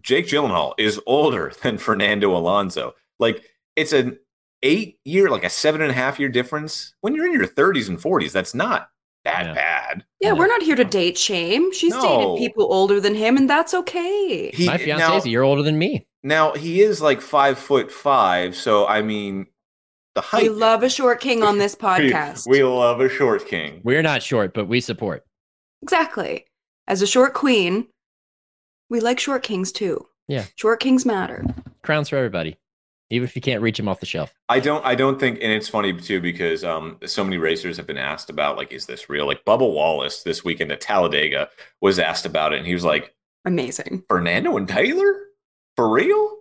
Jake 0.00 0.26
Gyllenhaal 0.26 0.74
is 0.78 1.00
older 1.06 1.52
than 1.62 1.78
Fernando 1.78 2.36
Alonso. 2.36 2.94
Like 3.18 3.44
it's 3.76 3.92
an 3.92 4.18
eight 4.62 4.98
year, 5.04 5.28
like 5.30 5.44
a 5.44 5.50
seven 5.50 5.82
and 5.82 5.90
a 5.90 5.94
half 5.94 6.18
year 6.18 6.28
difference. 6.28 6.94
When 7.00 7.14
you're 7.14 7.26
in 7.26 7.32
your 7.32 7.46
30s 7.46 7.88
and 7.88 7.98
40s, 7.98 8.32
that's 8.32 8.54
not 8.54 8.88
that 9.24 9.46
Yeah. 9.46 9.54
bad. 9.54 10.04
Yeah, 10.20 10.30
No. 10.30 10.36
we're 10.36 10.46
not 10.46 10.62
here 10.62 10.76
to 10.76 10.84
date 10.84 11.16
shame. 11.18 11.72
She's 11.72 11.92
No. 11.94 12.02
dated 12.02 12.38
people 12.38 12.72
older 12.72 13.00
than 13.00 13.14
him, 13.14 13.36
and 13.36 13.48
that's 13.48 13.72
okay. 13.74 14.50
He, 14.52 14.66
My 14.66 14.76
fiance 14.78 15.02
now, 15.06 15.16
is 15.16 15.24
a 15.24 15.30
year 15.30 15.42
older 15.42 15.62
than 15.62 15.78
me. 15.78 16.06
now 16.22 16.52
he 16.54 16.80
is 16.82 17.00
like 17.02 17.20
five 17.20 17.58
foot 17.58 17.90
five, 17.90 18.54
so 18.56 18.86
I 18.86 19.00
mean 19.02 19.46
the 20.14 20.20
height. 20.20 20.44
We 20.44 20.48
love 20.48 20.82
a 20.82 20.88
short 20.90 21.20
king 21.20 21.42
on 21.42 21.58
this 21.58 21.76
we, 21.80 21.86
podcast. 21.86 22.46
we 22.48 22.62
love 22.62 23.00
a 23.00 23.08
short 23.08 23.46
king. 23.46 23.80
We're 23.84 24.02
not 24.02 24.22
short, 24.22 24.54
but 24.54 24.66
we 24.66 24.80
support. 24.80 25.24
exactly. 25.82 26.46
As 26.86 27.00
a 27.02 27.06
short 27.06 27.32
queen, 27.34 27.86
we 28.90 29.00
like 29.00 29.18
short 29.18 29.42
kings 29.42 29.72
too. 29.72 30.06
Yeah. 30.28 30.44
Short 30.56 30.80
kings 30.80 31.06
matter. 31.06 31.44
Crowns 31.82 32.08
for 32.10 32.16
everybody, 32.16 32.56
even 33.10 33.24
if 33.26 33.34
you 33.34 33.40
can't 33.42 33.62
reach 33.62 33.76
them 33.78 33.88
off 33.88 34.00
the 34.00 34.06
shelf. 34.06 34.34
I 34.48 34.60
don't 34.60 34.84
I 34.84 34.94
don't 34.94 35.18
think 35.18 35.38
and 35.42 35.50
it's 35.50 35.68
funny 35.68 35.92
too 35.98 36.20
because 36.20 36.62
um 36.62 36.98
so 37.06 37.24
many 37.24 37.38
racers 37.38 37.76
have 37.78 37.86
been 37.86 37.96
asked 37.98 38.28
about 38.30 38.56
like 38.58 38.72
is 38.72 38.84
this 38.86 39.08
real? 39.08 39.26
Like 39.26 39.44
Bubba 39.46 39.60
Wallace 39.60 40.22
this 40.22 40.44
weekend 40.44 40.72
at 40.72 40.80
Talladega 40.82 41.48
was 41.80 41.98
asked 41.98 42.26
about 42.26 42.52
it 42.52 42.58
and 42.58 42.66
he 42.66 42.74
was 42.74 42.84
like 42.84 43.14
Amazing. 43.46 44.04
Fernando 44.08 44.56
and 44.56 44.68
Taylor? 44.68 45.14
For 45.76 45.88
real? 45.90 46.38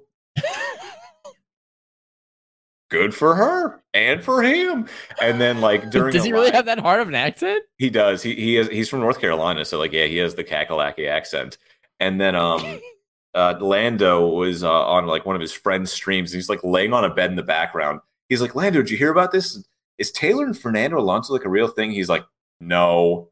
Good 2.93 3.15
for 3.15 3.33
her 3.33 3.81
and 3.95 4.23
for 4.23 4.43
him. 4.43 4.87
And 5.19 5.41
then 5.41 5.61
like 5.61 5.89
during 5.89 6.13
Does 6.13 6.23
he 6.23 6.31
really 6.31 6.51
have 6.51 6.67
that 6.67 6.77
hard 6.77 7.01
of 7.01 7.07
an 7.07 7.15
accent? 7.15 7.63
he 7.79 7.89
does. 7.89 8.21
He 8.21 8.35
he 8.35 8.57
is 8.57 8.69
he's 8.69 8.87
from 8.87 8.99
North 8.99 9.19
Carolina, 9.19 9.65
so 9.65 9.79
like 9.79 9.91
yeah, 9.91 10.05
he 10.05 10.17
has 10.17 10.35
the 10.35 10.43
Kakalaki 10.43 11.09
accent. 11.09 11.57
And 11.99 12.21
then 12.21 12.35
um 12.35 12.79
uh 13.33 13.55
Lando 13.59 14.27
was 14.27 14.63
uh, 14.63 14.71
on 14.71 15.07
like 15.07 15.25
one 15.25 15.35
of 15.35 15.41
his 15.41 15.51
friend's 15.51 15.91
streams 15.91 16.31
and 16.31 16.37
he's 16.37 16.49
like 16.49 16.63
laying 16.63 16.93
on 16.93 17.03
a 17.03 17.11
bed 17.11 17.31
in 17.31 17.35
the 17.35 17.41
background. 17.41 17.99
He's 18.29 18.41
like, 18.41 18.53
Lando, 18.53 18.83
did 18.83 18.91
you 18.91 18.97
hear 18.97 19.11
about 19.11 19.31
this? 19.31 19.67
Is 19.97 20.11
Taylor 20.11 20.45
and 20.45 20.55
Fernando 20.55 20.99
Alonso 20.99 21.33
like 21.33 21.45
a 21.45 21.49
real 21.49 21.69
thing? 21.69 21.89
He's 21.89 22.09
like, 22.09 22.25
No. 22.59 23.29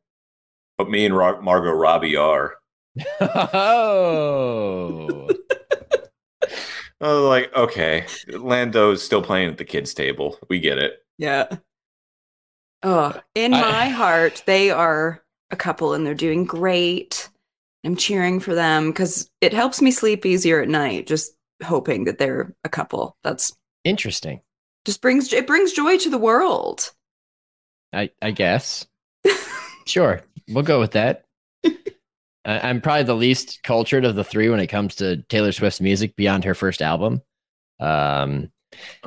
But 0.79 0.89
me 0.89 1.05
and 1.05 1.15
Ra- 1.15 1.39
Margot 1.39 1.69
Robbie 1.69 2.15
are. 2.15 2.55
oh. 3.21 5.29
I 7.01 7.07
was 7.13 7.23
like, 7.23 7.53
okay, 7.55 8.05
Lando's 8.27 9.01
still 9.03 9.21
playing 9.23 9.49
at 9.49 9.57
the 9.57 9.65
kids' 9.65 9.93
table. 9.93 10.37
We 10.49 10.59
get 10.59 10.77
it. 10.77 11.03
Yeah. 11.17 11.47
Oh, 12.83 13.19
in 13.35 13.53
I- 13.53 13.61
my 13.61 13.89
heart, 13.89 14.43
they 14.45 14.69
are 14.71 15.23
a 15.49 15.55
couple 15.55 15.93
and 15.93 16.05
they're 16.05 16.13
doing 16.13 16.45
great. 16.45 17.29
I'm 17.83 17.95
cheering 17.95 18.39
for 18.39 18.53
them 18.53 18.91
because 18.91 19.29
it 19.41 19.53
helps 19.53 19.81
me 19.81 19.89
sleep 19.91 20.25
easier 20.25 20.61
at 20.61 20.69
night. 20.69 21.07
Just 21.07 21.33
hoping 21.63 22.03
that 22.05 22.19
they're 22.19 22.53
a 22.63 22.69
couple. 22.69 23.17
That's 23.23 23.55
Interesting. 23.83 24.41
just 24.85 25.01
brings 25.01 25.33
it 25.33 25.47
brings 25.47 25.73
joy 25.73 25.97
to 25.97 26.09
the 26.11 26.17
world. 26.19 26.91
I, 27.93 28.11
I 28.21 28.31
guess. 28.31 28.85
Sure. 29.87 30.21
We'll 30.47 30.63
go 30.63 30.79
with 30.79 30.91
that. 30.91 31.25
I'm 32.45 32.81
probably 32.81 33.03
the 33.03 33.15
least 33.15 33.61
cultured 33.63 34.03
of 34.05 34.15
the 34.15 34.23
three 34.23 34.49
when 34.49 34.59
it 34.59 34.67
comes 34.67 34.95
to 34.95 35.17
Taylor 35.23 35.51
Swift's 35.51 35.81
music 35.81 36.15
beyond 36.15 36.43
her 36.43 36.55
first 36.55 36.81
album. 36.81 37.21
Um, 37.79 38.51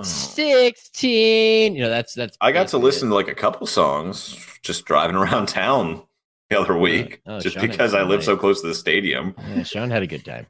16. 0.02 1.74
You 1.74 1.82
know, 1.82 1.88
that's, 1.90 2.14
that's, 2.14 2.36
I 2.40 2.52
got 2.52 2.68
to 2.68 2.78
listen 2.78 3.08
it. 3.08 3.10
to 3.10 3.14
like 3.14 3.28
a 3.28 3.34
couple 3.34 3.66
songs 3.66 4.36
just 4.62 4.84
driving 4.84 5.16
around 5.20 5.46
town 5.48 6.02
the 6.50 6.60
other 6.60 6.76
week, 6.78 7.22
Oh, 7.26 7.40
just 7.40 7.54
Sean 7.56 7.66
because 7.66 7.94
I 7.94 8.02
live 8.02 8.20
night. 8.20 8.24
so 8.26 8.36
close 8.36 8.60
to 8.60 8.68
the 8.68 8.74
stadium. 8.74 9.34
Yeah, 9.54 9.62
Sean 9.62 9.90
had 9.90 10.02
a 10.02 10.06
good 10.06 10.24
time. 10.24 10.46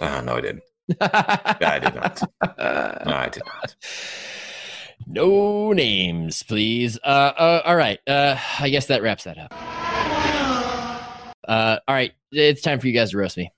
Oh, 0.00 0.20
no, 0.20 0.36
I 0.36 0.40
didn't. 0.40 0.62
I 1.00 1.78
did 1.82 1.94
not. 1.94 2.22
No, 3.06 3.12
I 3.16 3.28
did 3.28 3.42
not. 3.46 3.76
No 5.06 5.72
names, 5.72 6.42
please. 6.42 6.98
Uh, 7.04 7.32
uh 7.36 7.62
all 7.64 7.76
right. 7.76 7.98
Uh 8.06 8.36
I 8.60 8.70
guess 8.70 8.86
that 8.86 9.02
wraps 9.02 9.24
that 9.24 9.36
up. 9.38 9.52
Uh 11.46 11.78
all 11.86 11.94
right. 11.94 12.12
It's 12.32 12.62
time 12.62 12.78
for 12.80 12.86
you 12.86 12.92
guys 12.92 13.10
to 13.10 13.18
roast 13.18 13.36
me. 13.36 13.50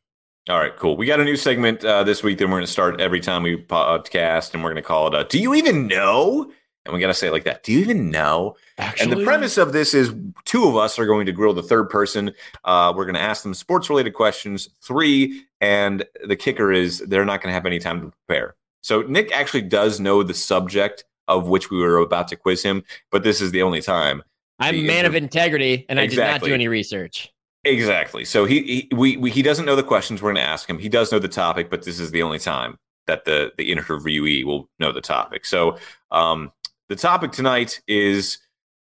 All 0.49 0.59
right, 0.59 0.75
cool. 0.77 0.97
We 0.97 1.05
got 1.05 1.21
a 1.21 1.25
new 1.25 1.37
segment 1.37 1.85
uh, 1.85 2.05
this 2.05 2.23
week 2.23 2.39
that 2.39 2.47
we're 2.47 2.53
going 2.53 2.63
to 2.65 2.73
start 2.73 3.03
every 3.03 3.21
time 3.21 3.43
we 3.43 3.63
podcast, 3.63 4.55
and 4.55 4.65
we're 4.65 4.71
going 4.71 4.83
to 4.83 4.87
call 4.87 5.07
it 5.09 5.15
uh, 5.15 5.25
"Do 5.25 5.39
you 5.39 5.55
even 5.55 5.87
know?" 5.87 6.51
And 6.87 6.95
we 6.95 7.01
got 7.01 7.09
to 7.09 7.15
say 7.15 7.29
it 7.29 7.33
like 7.33 7.45
that. 7.45 7.65
Do 7.65 7.73
you 7.73 7.81
even 7.81 8.11
know? 8.11 8.57
Actually, 8.79 9.13
And 9.13 9.21
the 9.21 9.25
premise 9.25 9.59
of 9.59 9.75
this 9.75 9.93
is 9.93 10.15
two 10.47 10.67
of 10.67 10.75
us 10.75 10.99
are 10.99 11.05
going 11.05 11.27
to 11.27 11.33
grill 11.33 11.53
the 11.53 11.63
third 11.63 11.91
person. 11.91 12.33
Uh, 12.65 12.95
we're 12.97 13.05
going 13.05 13.15
to 13.15 13.21
ask 13.21 13.43
them 13.43 13.53
sports 13.53 13.91
related 13.91 14.15
questions, 14.15 14.71
three, 14.81 15.45
and 15.61 16.03
the 16.27 16.35
kicker 16.35 16.73
is 16.73 17.01
they're 17.01 17.27
not 17.27 17.43
going 17.43 17.51
to 17.51 17.55
have 17.55 17.67
any 17.67 17.79
time 17.79 18.01
to 18.01 18.13
prepare. 18.27 18.55
So 18.81 19.03
Nick 19.03 19.31
actually 19.33 19.63
does 19.63 20.01
know 20.01 20.23
the 20.23 20.33
subject 20.33 21.05
of 21.27 21.49
which 21.49 21.71
we 21.71 21.79
were 21.79 21.99
about 21.99 22.29
to 22.29 22.37
quiz 22.37 22.63
him, 22.63 22.85
but 23.11 23.23
this 23.23 23.43
is 23.43 23.51
the 23.51 23.61
only 23.61 23.83
time. 23.83 24.23
I'm 24.59 24.75
a 24.75 24.83
man 24.83 25.05
of 25.05 25.15
integrity 25.15 25.85
and 25.91 26.01
I 26.01 26.07
did 26.07 26.19
not 26.19 26.41
do 26.41 26.55
any 26.55 26.69
research. 26.69 27.31
Exactly. 27.69 28.25
So 28.25 28.45
he, 28.47 28.63
he 28.63 28.97
we, 28.97 29.17
we 29.19 29.31
he 29.31 29.43
doesn't 29.43 29.67
know 29.67 29.77
the 29.77 29.83
questions 29.83 30.23
we're 30.23 30.33
going 30.33 30.43
to 30.43 30.49
ask 30.49 30.69
him. 30.69 30.79
He 30.79 30.89
does 30.89 31.13
know 31.13 31.19
the 31.19 31.29
topic, 31.29 31.69
but 31.71 31.83
this 31.83 32.01
is 32.01 32.11
the 32.11 32.23
only 32.23 32.39
time 32.39 32.79
that 33.07 33.25
the 33.25 33.53
the 33.59 33.71
interviewee 33.71 34.45
will 34.45 34.71
know 34.79 34.91
the 34.91 35.01
topic. 35.01 35.45
So 35.45 35.77
um, 36.11 36.51
the 36.89 36.97
topic 36.97 37.33
tonight 37.33 37.81
is 37.87 38.39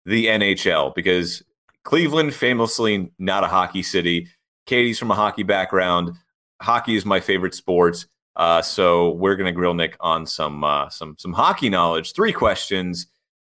the 0.05 0.25
NHL 0.25 0.93
because 0.95 1.43
Cleveland, 1.83 2.33
famously 2.33 3.11
not 3.19 3.43
a 3.43 3.47
hockey 3.47 3.83
city. 3.83 4.27
Katie's 4.65 4.99
from 4.99 5.11
a 5.11 5.15
hockey 5.15 5.43
background. 5.43 6.11
Hockey 6.61 6.95
is 6.95 7.05
my 7.05 7.19
favorite 7.19 7.53
sport. 7.53 8.05
Uh, 8.35 8.61
so 8.61 9.11
we're 9.11 9.35
going 9.35 9.45
to 9.45 9.51
grill 9.51 9.73
Nick 9.75 9.95
on 10.01 10.25
some 10.25 10.63
uh, 10.63 10.89
some 10.89 11.15
some 11.17 11.31
hockey 11.33 11.69
knowledge. 11.69 12.13
Three 12.13 12.33
questions, 12.33 13.07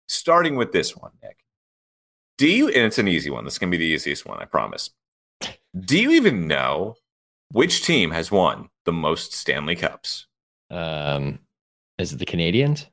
starting 0.09 0.57
with 0.57 0.73
this 0.73 0.97
one, 0.97 1.13
Nick. 1.23 1.37
Do 2.37 2.49
you? 2.49 2.69
And 2.69 2.87
it's 2.87 2.99
an 2.99 3.07
easy 3.07 3.31
one. 3.31 3.45
This 3.45 3.59
can 3.59 3.71
be 3.71 3.77
the 3.77 3.85
easiest 3.85 4.27
one, 4.27 4.39
I 4.41 4.47
promise. 4.47 4.91
Do 5.79 5.99
you 5.99 6.11
even 6.13 6.47
know 6.47 6.97
which 7.53 7.85
team 7.85 8.11
has 8.11 8.31
won 8.31 8.69
the 8.85 8.93
most 8.93 9.33
Stanley 9.33 9.77
Cups? 9.77 10.27
Um 10.71 11.41
is 11.99 12.13
it 12.13 12.19
the 12.19 12.27
Canadiens? 12.27 12.87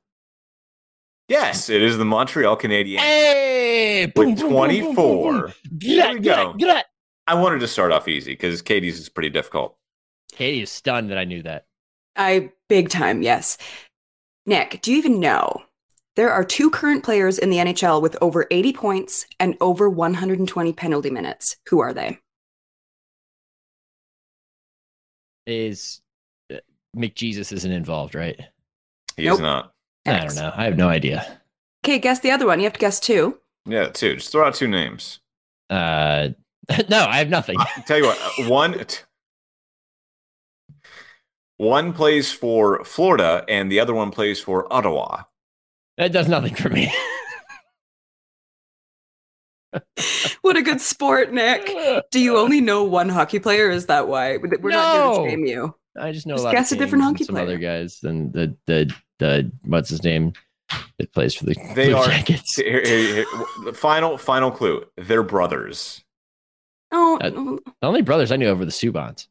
Yes, 1.30 1.70
it 1.70 1.82
is 1.82 1.98
the 1.98 2.06
Montreal 2.06 2.58
Canadiens 2.58 3.00
Hey, 3.00 4.12
with 4.16 4.40
24. 4.40 5.54
There 5.72 6.14
we 6.14 6.20
go. 6.20 6.54
Get 6.54 6.86
I 7.28 7.34
wanted 7.34 7.60
to 7.60 7.68
start 7.68 7.92
off 7.92 8.08
easy 8.08 8.32
because 8.32 8.62
Katie's 8.62 9.00
is 9.00 9.10
pretty 9.10 9.30
difficult. 9.30 9.78
Katie 10.32 10.62
is 10.62 10.72
stunned 10.72 11.10
that 11.10 11.18
I 11.18 11.26
knew 11.26 11.44
that. 11.44 11.66
I 12.16 12.52
big 12.70 12.90
time, 12.90 13.22
yes. 13.22 13.58
Nick, 14.46 14.80
do 14.82 14.92
you 14.92 14.98
even 14.98 15.20
know 15.20 15.64
there 16.16 16.32
are 16.32 16.46
two 16.46 16.70
current 16.70 17.04
players 17.04 17.38
in 17.38 17.50
the 17.50 17.58
NHL 17.58 18.02
with 18.02 18.18
over 18.22 18.48
80 18.50 18.74
points 18.74 19.26
and 19.40 19.58
over 19.60 19.90
120 19.90 20.74
penalty 20.74 21.10
minutes? 21.10 21.58
Who 21.68 21.80
are 21.80 21.94
they? 21.94 22.20
Is 25.48 26.02
uh, 26.54 26.58
McJesus 26.96 27.52
isn't 27.52 27.72
involved, 27.72 28.14
right? 28.14 28.40
He 29.16 29.26
Nope. 29.26 29.34
is 29.36 29.40
not. 29.40 29.74
I 30.06 30.20
don't 30.20 30.36
know. 30.36 30.54
I 30.56 30.66
have 30.66 30.78
no 30.78 30.90
idea. 30.90 31.40
Okay, 31.86 31.98
guess 32.00 32.20
the 32.20 32.32
other 32.32 32.46
one. 32.46 32.60
You 32.60 32.66
have 32.66 32.74
to 32.74 32.80
guess 32.80 33.00
two. 33.00 33.40
Yeah, 33.66 33.88
two. 33.88 34.16
Just 34.16 34.32
throw 34.32 34.46
out 34.46 34.54
two 34.56 34.68
names. 34.68 35.20
Uh 35.70 36.30
no, 36.90 37.00
I 37.06 37.18
have 37.18 37.30
nothing. 37.30 37.56
I'll 37.60 37.84
tell 37.84 37.98
you 37.98 38.04
what, 38.06 38.20
uh, 38.22 38.50
one 38.50 38.86
t- 38.86 38.98
one 41.58 41.94
plays 41.94 42.32
for 42.32 42.84
Florida 42.84 43.44
and 43.50 43.72
the 43.72 43.80
other 43.80 43.94
one 43.94 44.12
plays 44.12 44.40
for 44.40 44.72
Ottawa. 44.72 45.24
That 45.98 46.12
does 46.12 46.28
nothing 46.28 46.56
for 46.56 46.70
me. 46.70 46.94
What 50.42 50.56
a 50.56 50.62
good 50.62 50.80
sport, 50.82 51.34
Nick. 51.34 51.70
Do 52.12 52.20
you 52.20 52.38
only 52.38 52.62
know 52.62 52.84
one 52.84 53.10
hockey 53.10 53.40
player? 53.40 53.70
Is 53.70 53.88
that 53.88 54.08
why? 54.08 54.38
We're 54.38 54.48
not 54.48 54.62
here 54.62 54.70
No. 54.72 55.24
to 55.26 55.30
shame 55.30 55.46
you. 55.46 55.76
I 56.00 56.12
just 56.12 56.26
know 56.28 56.36
Just 56.36 56.44
a 56.44 56.46
lot 56.46 56.54
guess 56.54 56.72
of 56.72 56.78
a 56.78 56.80
different 56.80 57.04
Kings 57.04 57.08
and 57.10 57.16
hockey 57.18 57.24
some 57.26 57.36
player. 57.36 57.46
other 57.46 57.58
guys 57.58 58.00
than 58.00 58.32
the 58.32 58.56
the 58.68 58.94
the 59.20 59.52
what's 59.66 59.90
his 59.90 60.04
name 60.04 60.32
that 61.00 61.12
plays 61.12 61.34
for 61.34 61.46
the 61.46 61.56
They 61.76 61.88
Blue 61.90 61.98
are- 61.98 62.06
Jackets. 62.08 62.56
Here- 62.58 62.82
here- 62.86 63.14
here- 63.16 63.26
the 63.66 63.74
final 63.74 64.18
final 64.18 64.52
clue. 64.52 64.86
They're 64.96 65.24
brothers. 65.24 66.04
Oh, 66.92 67.18
Uh, 67.22 67.32
oh, 67.36 67.60
The 67.82 67.88
only 67.88 68.02
brothers 68.04 68.32
I 68.32 68.38
knew 68.38 68.48
over 68.48 68.64
the 68.64 68.72
Subbans, 68.72 69.28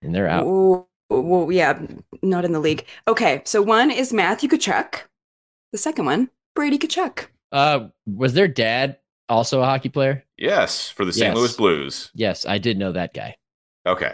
and 0.00 0.14
they're 0.14 0.28
out. 0.28 0.44
oh, 0.46 0.86
well, 1.10 1.52
yeah, 1.52 1.78
not 2.22 2.44
in 2.46 2.52
the 2.52 2.60
league. 2.60 2.86
Okay, 3.06 3.42
so 3.44 3.60
one 3.60 3.90
is 3.90 4.12
Matthew 4.12 4.48
Tkachuk. 4.48 5.02
The 5.72 5.78
second 5.78 6.06
one, 6.06 6.30
Brady 6.54 6.78
Tkachuk. 6.78 7.26
Uh, 7.52 7.88
was 8.06 8.32
their 8.32 8.48
dad 8.48 8.96
also 9.28 9.60
a 9.60 9.64
hockey 9.64 9.88
player? 9.88 10.24
Yes, 10.38 10.88
for 10.90 11.04
the 11.04 11.12
St. 11.12 11.26
Yes. 11.28 11.36
Louis 11.36 11.52
Blues. 11.56 12.10
Yes, 12.14 12.46
I 12.46 12.58
did 12.58 12.78
know 12.78 12.92
that 12.92 13.14
guy. 13.14 13.36
Okay, 13.86 14.12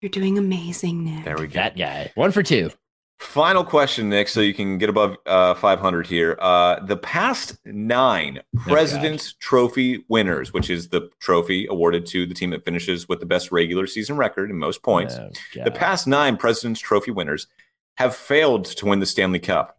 You're 0.00 0.10
doing 0.10 0.38
amazing, 0.38 1.04
Nick. 1.04 1.24
there 1.24 1.36
we 1.36 1.46
go. 1.48 1.54
That 1.54 1.76
guy. 1.76 2.10
One 2.14 2.30
for 2.32 2.42
two. 2.42 2.70
Final 3.18 3.64
question, 3.64 4.08
Nick, 4.08 4.28
so 4.28 4.40
you 4.40 4.54
can 4.54 4.78
get 4.78 4.88
above 4.88 5.16
uh, 5.26 5.52
500 5.54 6.06
here. 6.06 6.38
Uh, 6.40 6.78
the 6.86 6.96
past 6.96 7.58
nine 7.64 8.40
President's 8.58 9.32
Trophy 9.40 10.04
winners, 10.08 10.52
which 10.52 10.70
is 10.70 10.88
the 10.90 11.10
trophy 11.20 11.66
awarded 11.68 12.06
to 12.06 12.26
the 12.26 12.34
team 12.34 12.50
that 12.50 12.64
finishes 12.64 13.08
with 13.08 13.18
the 13.18 13.26
best 13.26 13.50
regular 13.50 13.88
season 13.88 14.16
record 14.16 14.50
and 14.50 14.58
most 14.60 14.84
points. 14.84 15.16
Oh, 15.16 15.30
The 15.64 15.72
past 15.72 16.06
nine 16.06 16.36
President's 16.36 16.78
Trophy 16.80 17.10
winners 17.10 17.48
have 17.96 18.14
failed 18.14 18.66
to 18.66 18.86
win 18.86 19.00
the 19.00 19.06
Stanley 19.06 19.40
Cup. 19.40 19.76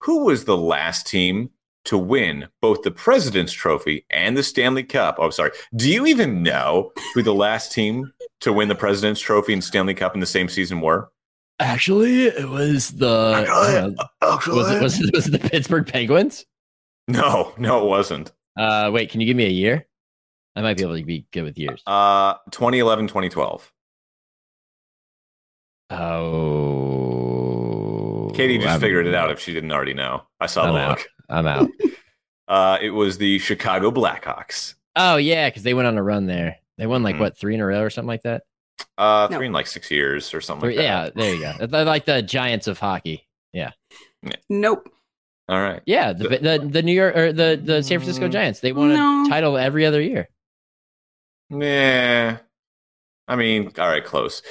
Who 0.00 0.24
was 0.24 0.44
the 0.44 0.56
last 0.56 1.06
team 1.06 1.50
to 1.86 1.96
win 1.98 2.46
both 2.60 2.82
the 2.82 2.90
President's 2.90 3.52
Trophy 3.52 4.04
and 4.10 4.36
the 4.36 4.42
Stanley 4.42 4.82
Cup? 4.84 5.16
Oh, 5.18 5.30
sorry. 5.30 5.50
Do 5.74 5.90
you 5.90 6.06
even 6.06 6.42
know 6.42 6.92
who 7.14 7.22
the 7.22 7.34
last 7.34 7.72
team 7.72 8.12
to 8.40 8.52
win 8.52 8.68
the 8.68 8.74
President's 8.74 9.20
Trophy 9.20 9.52
and 9.52 9.64
Stanley 9.64 9.94
Cup 9.94 10.14
in 10.14 10.20
the 10.20 10.26
same 10.26 10.48
season 10.48 10.80
were? 10.80 11.10
Actually, 11.58 12.26
it 12.26 12.48
was 12.50 12.90
the 12.90 13.08
uh, 13.08 13.90
was 14.46 14.70
it 14.70 14.82
was 14.82 15.00
it, 15.00 15.14
was 15.14 15.26
it 15.26 15.30
the 15.30 15.48
Pittsburgh 15.48 15.86
Penguins? 15.86 16.44
No, 17.08 17.54
no, 17.56 17.82
it 17.84 17.88
wasn't. 17.88 18.32
Uh, 18.58 18.90
wait, 18.92 19.10
can 19.10 19.20
you 19.20 19.26
give 19.26 19.36
me 19.36 19.46
a 19.46 19.50
year? 19.50 19.86
I 20.54 20.60
might 20.62 20.76
be 20.76 20.82
able 20.82 20.96
to 20.98 21.04
be 21.04 21.26
good 21.32 21.42
with 21.44 21.56
years. 21.58 21.82
Uh, 21.86 22.34
2011, 22.50 23.06
2012. 23.08 23.72
Oh, 26.66 28.30
Katie 28.34 28.56
just 28.58 28.68
I'm- 28.68 28.80
figured 28.80 29.06
it 29.06 29.14
out 29.14 29.30
if 29.30 29.38
she 29.40 29.52
didn't 29.52 29.70
already 29.72 29.94
know. 29.94 30.24
I 30.40 30.46
saw 30.46 30.64
I'm 30.66 30.74
the 30.74 30.80
out. 30.80 30.98
look. 30.98 31.08
I'm 31.28 31.46
out. 31.46 31.68
Uh, 32.48 32.78
it 32.80 32.90
was 32.90 33.18
the 33.18 33.40
Chicago 33.40 33.90
Blackhawks. 33.90 34.74
Oh 34.94 35.16
yeah, 35.16 35.48
because 35.48 35.64
they 35.64 35.74
went 35.74 35.88
on 35.88 35.98
a 35.98 36.02
run 36.02 36.26
there. 36.26 36.58
They 36.78 36.86
won 36.86 37.02
like 37.02 37.16
Mhm. 37.16 37.18
what 37.18 37.36
three 37.36 37.54
in 37.56 37.60
a 37.60 37.66
row 37.66 37.80
or 37.82 37.90
something 37.90 38.06
like 38.06 38.22
that. 38.22 38.44
Uh, 38.96 39.26
No. 39.28 39.36
three 39.38 39.46
in 39.46 39.52
like 39.52 39.66
six 39.66 39.90
years 39.90 40.32
or 40.32 40.40
something 40.40 40.68
Three- 40.68 40.76
like 40.76 40.84
yeah, 40.84 41.10
there 41.12 41.34
you 41.34 41.40
go. 41.40 41.66
They're 41.66 41.84
like 41.84 42.04
the 42.04 42.22
Giants 42.22 42.68
of 42.68 42.78
hockey. 42.78 43.26
Yeah. 43.52 43.72
Nope. 44.48 44.88
All 45.48 45.60
right. 45.60 45.82
Yeah, 45.86 46.12
the 46.12 46.28
the, 46.28 46.68
the 46.70 46.82
New 46.82 46.92
York 46.92 47.16
or 47.16 47.32
the 47.32 47.60
the 47.60 47.82
San 47.82 47.98
Francisco 47.98 48.28
Mm, 48.28 48.32
Giants. 48.32 48.60
They 48.60 48.72
won 48.72 48.94
no. 48.94 49.24
a 49.26 49.28
title 49.28 49.56
every 49.56 49.84
other 49.84 50.00
year. 50.00 50.28
Nah. 51.50 52.36
I 53.28 53.36
mean, 53.36 53.72
all 53.78 53.88
right, 53.88 54.04
close. 54.04 54.42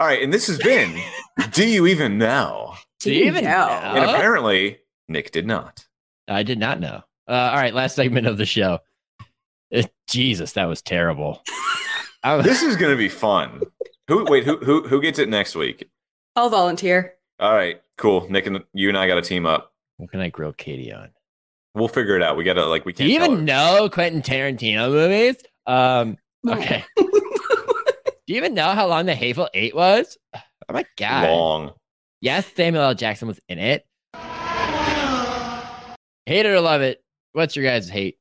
All 0.00 0.06
right, 0.06 0.22
and 0.22 0.32
this 0.32 0.46
has 0.46 0.58
been 0.58 0.98
Do 1.52 1.66
You 1.68 1.86
Even 1.86 2.18
Know? 2.18 2.74
Do 3.00 3.12
you 3.12 3.24
even 3.26 3.44
know? 3.44 3.50
know? 3.50 3.92
And 3.94 4.04
apparently, 4.10 4.78
Nick 5.08 5.32
did 5.32 5.46
not. 5.46 5.85
I 6.28 6.42
did 6.42 6.58
not 6.58 6.80
know. 6.80 7.02
Uh, 7.28 7.32
all 7.32 7.56
right, 7.56 7.74
last 7.74 7.96
segment 7.96 8.26
of 8.26 8.38
the 8.38 8.46
show. 8.46 8.78
Uh, 9.74 9.82
Jesus, 10.08 10.52
that 10.52 10.66
was 10.66 10.82
terrible. 10.82 11.42
This 12.42 12.60
is 12.62 12.74
going 12.74 12.90
to 12.90 12.96
be 12.98 13.08
fun. 13.08 13.60
Who? 14.08 14.24
Wait, 14.24 14.42
who? 14.42 14.56
Who? 14.56 14.82
Who 14.88 15.00
gets 15.00 15.20
it 15.20 15.28
next 15.28 15.54
week? 15.54 15.88
I'll 16.34 16.48
volunteer. 16.50 17.14
All 17.38 17.54
right, 17.54 17.80
cool. 17.98 18.28
Nick 18.28 18.46
and 18.48 18.64
you 18.72 18.88
and 18.88 18.98
I 18.98 19.06
got 19.06 19.14
to 19.14 19.22
team 19.22 19.46
up. 19.46 19.72
what 19.98 20.10
can 20.10 20.18
I 20.18 20.28
grill 20.28 20.52
Katie 20.52 20.92
on? 20.92 21.10
We'll 21.76 21.86
figure 21.86 22.16
it 22.16 22.22
out. 22.24 22.36
We 22.36 22.42
got 22.42 22.54
to 22.54 22.66
like 22.66 22.84
we 22.84 22.92
Do 22.92 23.04
can't. 23.04 23.10
you 23.10 23.16
even 23.24 23.36
her. 23.38 23.42
know 23.44 23.88
Quentin 23.92 24.22
Tarantino 24.22 24.90
movies? 24.90 25.36
Um, 25.68 26.16
No. 26.42 26.54
okay. 26.54 26.84
Do 26.96 27.04
you 28.26 28.36
even 28.38 28.54
know 28.54 28.70
how 28.70 28.88
long 28.88 29.06
the 29.06 29.14
Hateful 29.14 29.48
Eight 29.54 29.76
was? 29.76 30.18
Oh 30.34 30.40
my 30.72 30.84
god! 30.98 31.28
long? 31.30 31.72
Yes, 32.20 32.44
Samuel 32.56 32.82
L. 32.82 32.94
Jackson 32.94 33.28
was 33.28 33.38
in 33.48 33.60
it. 33.60 33.86
Hate 36.26 36.44
it 36.44 36.48
or 36.48 36.60
love 36.60 36.82
it. 36.82 37.04
What's 37.34 37.54
your 37.54 37.64
guys' 37.64 37.88
hate? 37.88 38.18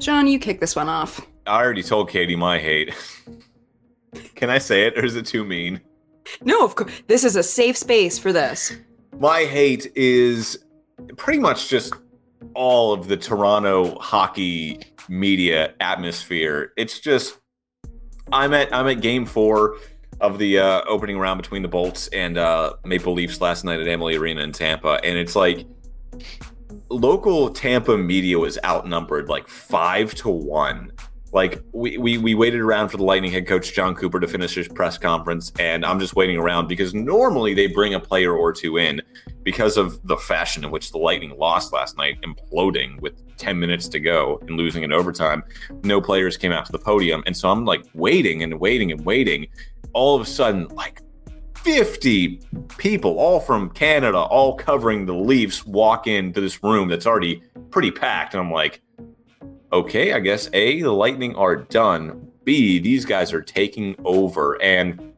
Sean, 0.00 0.26
you 0.26 0.40
kick 0.40 0.58
this 0.58 0.74
one 0.74 0.88
off. 0.88 1.24
I 1.46 1.62
already 1.62 1.84
told 1.84 2.10
Katie 2.10 2.34
my 2.34 2.58
hate. 2.58 2.92
Can 4.34 4.50
I 4.50 4.58
say 4.58 4.86
it, 4.86 4.98
or 4.98 5.04
is 5.04 5.14
it 5.14 5.24
too 5.24 5.44
mean? 5.44 5.80
No, 6.42 6.64
of 6.64 6.74
course. 6.74 6.90
This 7.06 7.22
is 7.22 7.36
a 7.36 7.42
safe 7.44 7.76
space 7.76 8.18
for 8.18 8.32
this. 8.32 8.76
My 9.16 9.44
hate 9.44 9.92
is 9.94 10.58
pretty 11.16 11.38
much 11.38 11.68
just 11.68 11.94
all 12.54 12.92
of 12.92 13.06
the 13.06 13.16
Toronto 13.16 13.96
hockey 14.00 14.80
media 15.08 15.74
atmosphere. 15.78 16.72
It's 16.76 16.98
just 16.98 17.38
I'm 18.32 18.52
at 18.54 18.74
I'm 18.74 18.88
at 18.88 19.00
game 19.00 19.24
four 19.24 19.76
of 20.20 20.38
the 20.38 20.58
uh, 20.58 20.82
opening 20.88 21.16
round 21.18 21.40
between 21.40 21.62
the 21.62 21.68
Bolts 21.68 22.08
and 22.08 22.38
uh, 22.38 22.74
Maple 22.84 23.12
Leafs 23.12 23.40
last 23.40 23.64
night 23.64 23.78
at 23.78 23.86
Amalie 23.86 24.16
Arena 24.16 24.42
in 24.42 24.50
Tampa, 24.50 25.00
and 25.04 25.16
it's 25.16 25.36
like 25.36 25.64
local 26.90 27.50
Tampa 27.50 27.96
media 27.96 28.38
was 28.38 28.58
outnumbered 28.64 29.28
like 29.28 29.48
five 29.48 30.14
to 30.16 30.28
one. 30.28 30.92
Like 31.30 31.62
we, 31.72 31.98
we 31.98 32.16
we 32.16 32.34
waited 32.34 32.60
around 32.60 32.88
for 32.88 32.96
the 32.96 33.04
Lightning 33.04 33.30
head 33.30 33.46
coach 33.46 33.74
Jon 33.74 33.94
Cooper 33.94 34.18
to 34.18 34.26
finish 34.26 34.54
his 34.54 34.66
press 34.66 34.96
conference, 34.96 35.52
and 35.58 35.84
I'm 35.84 36.00
just 36.00 36.16
waiting 36.16 36.38
around 36.38 36.68
because 36.68 36.94
normally 36.94 37.52
they 37.52 37.66
bring 37.66 37.92
a 37.92 38.00
player 38.00 38.34
or 38.34 38.50
two 38.50 38.78
in 38.78 39.02
because 39.42 39.76
of 39.76 40.00
the 40.06 40.16
fashion 40.16 40.64
in 40.64 40.70
which 40.70 40.90
the 40.90 40.96
Lightning 40.96 41.36
lost 41.36 41.70
last 41.70 41.98
night, 41.98 42.18
imploding 42.22 42.98
with 43.02 43.36
10 43.36 43.58
minutes 43.58 43.88
to 43.88 44.00
go 44.00 44.38
and 44.40 44.52
losing 44.52 44.84
in 44.84 44.92
overtime. 44.92 45.42
No 45.84 46.00
players 46.00 46.38
came 46.38 46.52
out 46.52 46.64
to 46.64 46.72
the 46.72 46.78
podium, 46.78 47.22
and 47.26 47.36
so 47.36 47.50
I'm 47.50 47.66
like 47.66 47.84
waiting 47.92 48.42
and 48.42 48.58
waiting 48.58 48.90
and 48.90 49.04
waiting. 49.04 49.48
All 49.92 50.16
of 50.16 50.22
a 50.22 50.26
sudden, 50.26 50.66
like 50.68 51.02
50 51.62 52.40
people, 52.78 53.18
all 53.18 53.40
from 53.40 53.70
Canada, 53.70 54.18
all 54.18 54.56
covering 54.56 55.06
the 55.06 55.14
Leafs, 55.14 55.66
walk 55.66 56.06
into 56.06 56.40
this 56.40 56.62
room 56.62 56.88
that's 56.88 57.06
already 57.06 57.42
pretty 57.70 57.90
packed, 57.90 58.34
and 58.34 58.40
I'm 58.40 58.50
like 58.50 58.82
okay, 59.72 60.12
I 60.12 60.20
guess 60.20 60.48
A, 60.52 60.80
the 60.82 60.92
Lightning 60.92 61.34
are 61.36 61.56
done. 61.56 62.30
B, 62.44 62.78
these 62.78 63.04
guys 63.04 63.32
are 63.32 63.42
taking 63.42 63.94
over. 64.04 64.60
And 64.62 65.12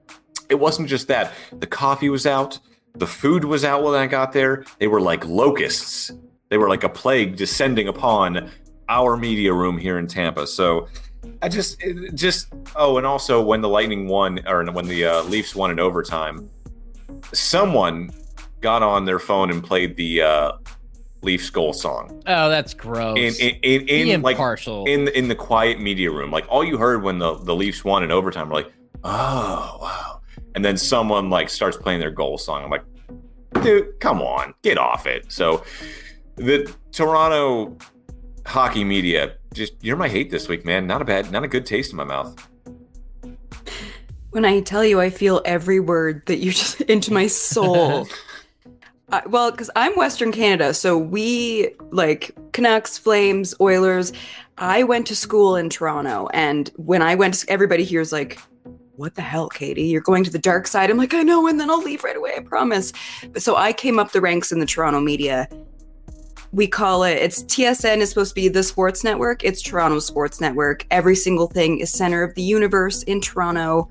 it 0.49 0.57
wasn't 0.57 0.89
just 0.89 1.09
that. 1.09 1.33
The 1.59 1.67
coffee 1.67 2.09
was 2.09 2.27
out, 2.27 2.59
the 2.95 3.07
food 3.07 3.45
was 3.45 3.65
out 3.65 3.85
when 3.85 3.95
I 3.95 4.07
got 4.07 4.33
there. 4.33 4.65
They 4.79 4.89
were 4.89 5.01
like 5.01 5.25
locusts. 5.25 6.11
They 6.49 6.59
were 6.59 6.69
like 6.69 6.83
a 6.83 6.89
plague 6.89 7.37
descending 7.37 7.87
upon 7.87 8.51
our 8.89 9.17
media 9.17 9.55
room 9.55 9.79
here 9.79 9.99
in 9.99 10.09
Tampa. 10.09 10.49
So 10.49 10.89
I 11.43 11.49
just, 11.49 11.83
just, 12.15 12.53
oh, 12.77 12.99
and 12.99 13.07
also 13.07 13.43
when 13.43 13.61
the 13.61 13.69
Lightning 13.69 14.09
won, 14.09 14.41
or 14.47 14.65
when 14.73 14.87
the 14.87 15.05
uh, 15.05 15.23
Leafs 15.25 15.55
won 15.55 15.71
in 15.71 15.79
overtime, 15.81 16.49
someone 17.33 18.11
got 18.61 18.83
on 18.83 19.05
their 19.05 19.19
phone 19.19 19.51
and 19.51 19.63
played 19.63 19.97
the 19.97 20.23
uh, 20.23 20.53
Leafs 21.23 21.51
goal 21.51 21.73
song. 21.73 22.23
Oh, 22.27 22.49
that's 22.49 22.75
gross. 22.75 23.19
In, 23.19 23.35
in, 23.63 23.83
in, 23.83 24.09
in 24.09 24.23
like, 24.23 24.37
impartial. 24.37 24.85
in 24.87 25.09
in 25.09 25.29
the 25.29 25.35
quiet 25.35 25.81
media 25.81 26.11
room. 26.11 26.31
Like 26.31 26.47
all 26.49 26.65
you 26.65 26.79
heard 26.79 27.03
when 27.03 27.19
the, 27.19 27.35
the 27.35 27.55
Leafs 27.55 27.85
won 27.85 28.03
in 28.03 28.11
overtime 28.11 28.49
were 28.49 28.55
like, 28.55 28.73
oh 29.05 29.79
wow. 29.81 30.21
And 30.55 30.65
then 30.65 30.77
someone 30.77 31.31
like 31.31 31.49
starts 31.49 31.77
playing 31.77 32.01
their 32.01 32.11
goal 32.11 32.39
song. 32.39 32.65
I'm 32.65 32.71
like, 32.71 32.85
dude, 33.63 34.01
come 34.01 34.23
on, 34.23 34.55
get 34.63 34.79
off 34.79 35.07
it. 35.07 35.31
So 35.31 35.63
the 36.37 36.75
Toronto 36.93 37.77
hockey 38.47 38.85
media, 38.85 39.37
just 39.55 39.73
you're 39.83 39.97
my 39.97 40.09
hate 40.09 40.31
this 40.31 40.49
week, 40.49 40.65
man. 40.65 40.87
Not 40.87 41.03
a 41.03 41.05
bad, 41.05 41.31
not 41.31 41.45
a 41.45 41.49
good 41.49 41.67
taste 41.67 41.91
in 41.91 41.97
my 41.97 42.05
mouth. 42.05 42.49
When 44.31 44.45
I 44.45 44.61
tell 44.61 44.85
you, 44.85 45.01
I 45.01 45.11
feel 45.11 45.43
every 45.45 45.81
word 45.81 46.25
that 46.27 46.37
you 46.37 46.51
just 46.53 46.81
into 46.83 47.13
my 47.13 47.27
soul. 47.27 48.09
Uh, 49.13 49.21
well, 49.27 49.51
because 49.51 49.69
I'm 49.75 49.97
Western 49.97 50.31
Canada, 50.31 50.73
so 50.73 50.97
we 50.97 51.75
like 51.91 52.31
Canucks, 52.53 52.97
Flames, 52.97 53.57
Oilers. 53.61 54.13
I 54.59 54.85
went 54.85 55.09
to 55.09 55.17
school 55.17 55.57
in 55.57 55.69
Toronto, 55.69 56.29
and 56.33 56.71
when 56.77 57.03
I 57.03 57.17
went, 57.17 57.45
everybody 57.49 57.83
here's 57.83 58.13
like, 58.13 58.39
"What 58.95 59.17
the 59.17 59.23
hell, 59.23 59.49
Katie? 59.49 59.83
You're 59.83 60.01
going 60.01 60.23
to 60.23 60.31
the 60.31 60.39
dark 60.39 60.69
side." 60.69 60.91
I'm 60.91 60.97
like, 60.97 61.13
"I 61.13 61.25
know," 61.25 61.49
and 61.49 61.59
then 61.59 61.71
I'll 61.71 61.83
leave 61.83 62.05
right 62.05 62.17
away. 62.17 62.35
I 62.37 62.41
promise. 62.41 62.93
But 63.33 63.43
so 63.43 63.57
I 63.57 63.73
came 63.73 63.99
up 63.99 64.13
the 64.13 64.21
ranks 64.21 64.53
in 64.53 64.61
the 64.61 64.67
Toronto 64.67 65.01
media. 65.01 65.49
We 66.53 66.67
call 66.67 67.05
it 67.05 67.13
it's 67.13 67.45
TSN 67.45 67.99
is 67.99 68.09
supposed 68.09 68.31
to 68.31 68.35
be 68.35 68.49
the 68.49 68.63
sports 68.63 69.05
network. 69.05 69.45
It's 69.45 69.63
Toronto 69.63 69.99
Sports 70.01 70.41
Network. 70.41 70.85
Every 70.91 71.15
single 71.15 71.47
thing 71.47 71.79
is 71.79 71.93
center 71.93 72.23
of 72.23 72.35
the 72.35 72.43
universe 72.43 73.03
in 73.05 73.21
Toronto. 73.21 73.91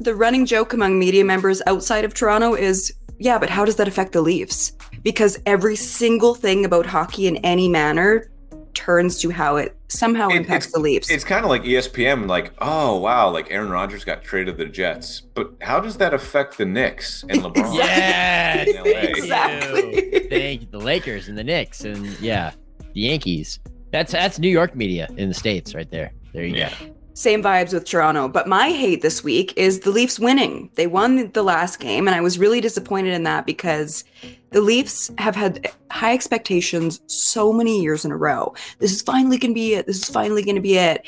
The 0.00 0.14
running 0.14 0.46
joke 0.46 0.72
among 0.72 0.98
media 0.98 1.24
members 1.24 1.62
outside 1.66 2.04
of 2.04 2.12
Toronto 2.12 2.54
is, 2.54 2.92
yeah, 3.18 3.38
but 3.38 3.50
how 3.50 3.64
does 3.64 3.76
that 3.76 3.86
affect 3.86 4.12
the 4.12 4.20
Leafs? 4.20 4.72
Because 5.02 5.38
every 5.46 5.76
single 5.76 6.34
thing 6.34 6.64
about 6.64 6.86
hockey 6.86 7.28
in 7.28 7.36
any 7.38 7.68
manner 7.68 8.31
turns 8.74 9.18
to 9.20 9.30
how 9.30 9.56
it 9.56 9.76
somehow 9.88 10.28
It- 10.28 10.36
impacts 10.36 10.72
the 10.72 10.78
Leafs. 10.80 11.10
It's 11.10 11.24
kind 11.24 11.44
of 11.44 11.50
like 11.50 11.62
ESPN, 11.62 12.28
like, 12.28 12.52
oh 12.60 12.96
wow, 12.98 13.28
like 13.30 13.50
Aaron 13.50 13.70
Rodgers 13.70 14.04
got 14.04 14.22
traded 14.22 14.56
to 14.58 14.64
the 14.64 14.70
Jets, 14.70 15.20
but 15.20 15.50
how 15.60 15.80
does 15.80 15.96
that 15.98 16.14
affect 16.14 16.58
the 16.58 16.64
Knicks 16.64 17.24
and 17.28 17.40
LeBron? 17.42 17.76
Yeah. 17.76 18.64
Exactly. 18.84 20.26
Thank 20.28 20.70
the 20.70 20.78
Lakers 20.78 21.28
and 21.28 21.36
the 21.36 21.44
Knicks 21.44 21.84
and 21.84 22.06
yeah, 22.20 22.52
the 22.94 23.00
Yankees. 23.00 23.58
That's 23.90 24.12
that's 24.12 24.38
New 24.38 24.48
York 24.50 24.74
media 24.74 25.08
in 25.16 25.28
the 25.28 25.34
states 25.34 25.74
right 25.74 25.90
there. 25.90 26.12
There 26.32 26.44
you 26.44 26.56
Yeah. 26.56 26.72
go. 26.80 26.94
Same 27.14 27.42
vibes 27.42 27.72
with 27.72 27.84
Toronto. 27.84 28.28
But 28.28 28.48
my 28.48 28.70
hate 28.70 29.02
this 29.02 29.22
week 29.22 29.52
is 29.56 29.80
the 29.80 29.90
Leafs 29.90 30.18
winning. 30.18 30.70
They 30.74 30.86
won 30.86 31.30
the 31.32 31.42
last 31.42 31.78
game, 31.78 32.08
and 32.08 32.14
I 32.14 32.20
was 32.20 32.38
really 32.38 32.60
disappointed 32.60 33.12
in 33.12 33.24
that 33.24 33.44
because 33.44 34.04
the 34.50 34.60
Leafs 34.60 35.10
have 35.18 35.36
had 35.36 35.70
high 35.90 36.14
expectations 36.14 37.00
so 37.06 37.52
many 37.52 37.82
years 37.82 38.04
in 38.04 38.12
a 38.12 38.16
row. 38.16 38.54
This 38.78 38.92
is 38.92 39.02
finally 39.02 39.38
going 39.38 39.52
to 39.52 39.54
be 39.54 39.74
it. 39.74 39.86
This 39.86 39.98
is 39.98 40.08
finally 40.08 40.42
going 40.42 40.56
to 40.56 40.62
be 40.62 40.78
it. 40.78 41.06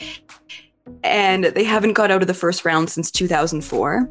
And 1.02 1.44
they 1.44 1.64
haven't 1.64 1.94
got 1.94 2.10
out 2.10 2.20
of 2.20 2.28
the 2.28 2.34
first 2.34 2.64
round 2.64 2.90
since 2.90 3.10
2004. 3.10 4.10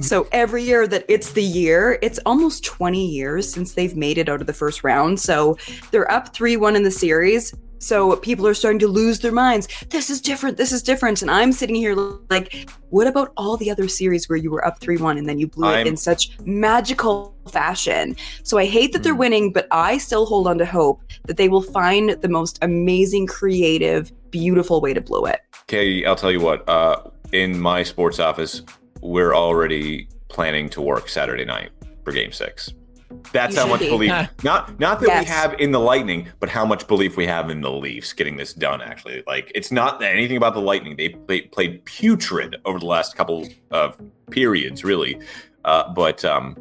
So 0.00 0.28
every 0.30 0.62
year 0.62 0.86
that 0.86 1.04
it's 1.08 1.32
the 1.32 1.42
year, 1.42 1.98
it's 2.02 2.20
almost 2.24 2.64
20 2.64 3.04
years 3.04 3.52
since 3.52 3.74
they've 3.74 3.96
made 3.96 4.16
it 4.16 4.28
out 4.28 4.40
of 4.40 4.46
the 4.46 4.52
first 4.52 4.84
round. 4.84 5.18
So 5.18 5.58
they're 5.90 6.10
up 6.10 6.32
3 6.32 6.56
1 6.56 6.76
in 6.76 6.84
the 6.84 6.90
series. 6.90 7.52
So 7.78 8.16
people 8.16 8.46
are 8.46 8.54
starting 8.54 8.78
to 8.80 8.88
lose 8.88 9.20
their 9.20 9.32
minds. 9.32 9.68
This 9.90 10.10
is 10.10 10.20
different. 10.20 10.56
This 10.56 10.72
is 10.72 10.82
different. 10.82 11.22
And 11.22 11.30
I'm 11.30 11.52
sitting 11.52 11.76
here 11.76 11.94
like, 12.30 12.68
what 12.90 13.06
about 13.06 13.32
all 13.36 13.56
the 13.56 13.70
other 13.70 13.88
series 13.88 14.28
where 14.28 14.36
you 14.36 14.50
were 14.50 14.64
up 14.66 14.80
3 14.80 14.96
1 14.96 15.18
and 15.18 15.28
then 15.28 15.38
you 15.38 15.46
blew 15.46 15.68
I'm- 15.68 15.86
it 15.86 15.90
in 15.90 15.96
such 15.96 16.30
magical 16.44 17.34
fashion? 17.50 18.16
So 18.42 18.58
I 18.58 18.66
hate 18.66 18.92
that 18.92 19.02
they're 19.02 19.12
Hmm. 19.12 19.18
winning, 19.20 19.52
but 19.52 19.66
I 19.70 19.98
still 19.98 20.26
hold 20.26 20.46
on 20.46 20.58
to 20.58 20.66
hope 20.66 21.00
that 21.26 21.36
they 21.36 21.48
will 21.48 21.62
find 21.62 22.10
the 22.20 22.28
most 22.28 22.58
amazing, 22.62 23.26
creative, 23.26 24.12
beautiful 24.30 24.80
way 24.80 24.92
to 24.94 25.00
blow 25.00 25.24
it. 25.26 25.40
Okay, 25.64 26.04
I'll 26.04 26.16
tell 26.16 26.32
you 26.32 26.40
what. 26.40 26.68
Uh, 26.68 26.96
in 27.32 27.58
my 27.60 27.82
sports 27.82 28.18
office, 28.18 28.62
we're 29.02 29.34
already 29.34 30.08
planning 30.28 30.68
to 30.70 30.80
work 30.80 31.08
Saturday 31.08 31.44
night 31.44 31.70
for 32.04 32.12
Game 32.12 32.32
Six. 32.32 32.72
That's 33.32 33.54
You 33.56 33.62
how 33.62 33.68
much 33.68 33.80
be. 33.80 33.88
belief. 33.88 34.12
Not 34.44 34.78
not 34.78 35.00
that 35.00 35.20
we 35.20 35.24
have 35.26 35.54
in 35.58 35.70
the 35.72 35.80
Lightning, 35.80 36.28
but 36.40 36.48
how 36.48 36.64
much 36.64 36.86
belief 36.86 37.16
we 37.16 37.26
have 37.26 37.50
in 37.50 37.60
the 37.60 37.70
Leafs 37.70 38.12
getting 38.12 38.36
this 38.36 38.52
done. 38.52 38.80
Actually, 38.82 39.22
like 39.26 39.50
it's 39.54 39.70
not 39.72 40.02
anything 40.02 40.36
about 40.36 40.54
the 40.54 40.60
Lightning. 40.60 40.96
They 40.96 41.10
played, 41.10 41.50
played 41.52 41.84
putrid 41.84 42.56
over 42.64 42.78
the 42.78 42.86
last 42.86 43.16
couple 43.16 43.46
of 43.70 43.98
periods, 44.30 44.84
really. 44.84 45.20
Uh, 45.64 45.92
but 45.92 46.24
um, 46.24 46.56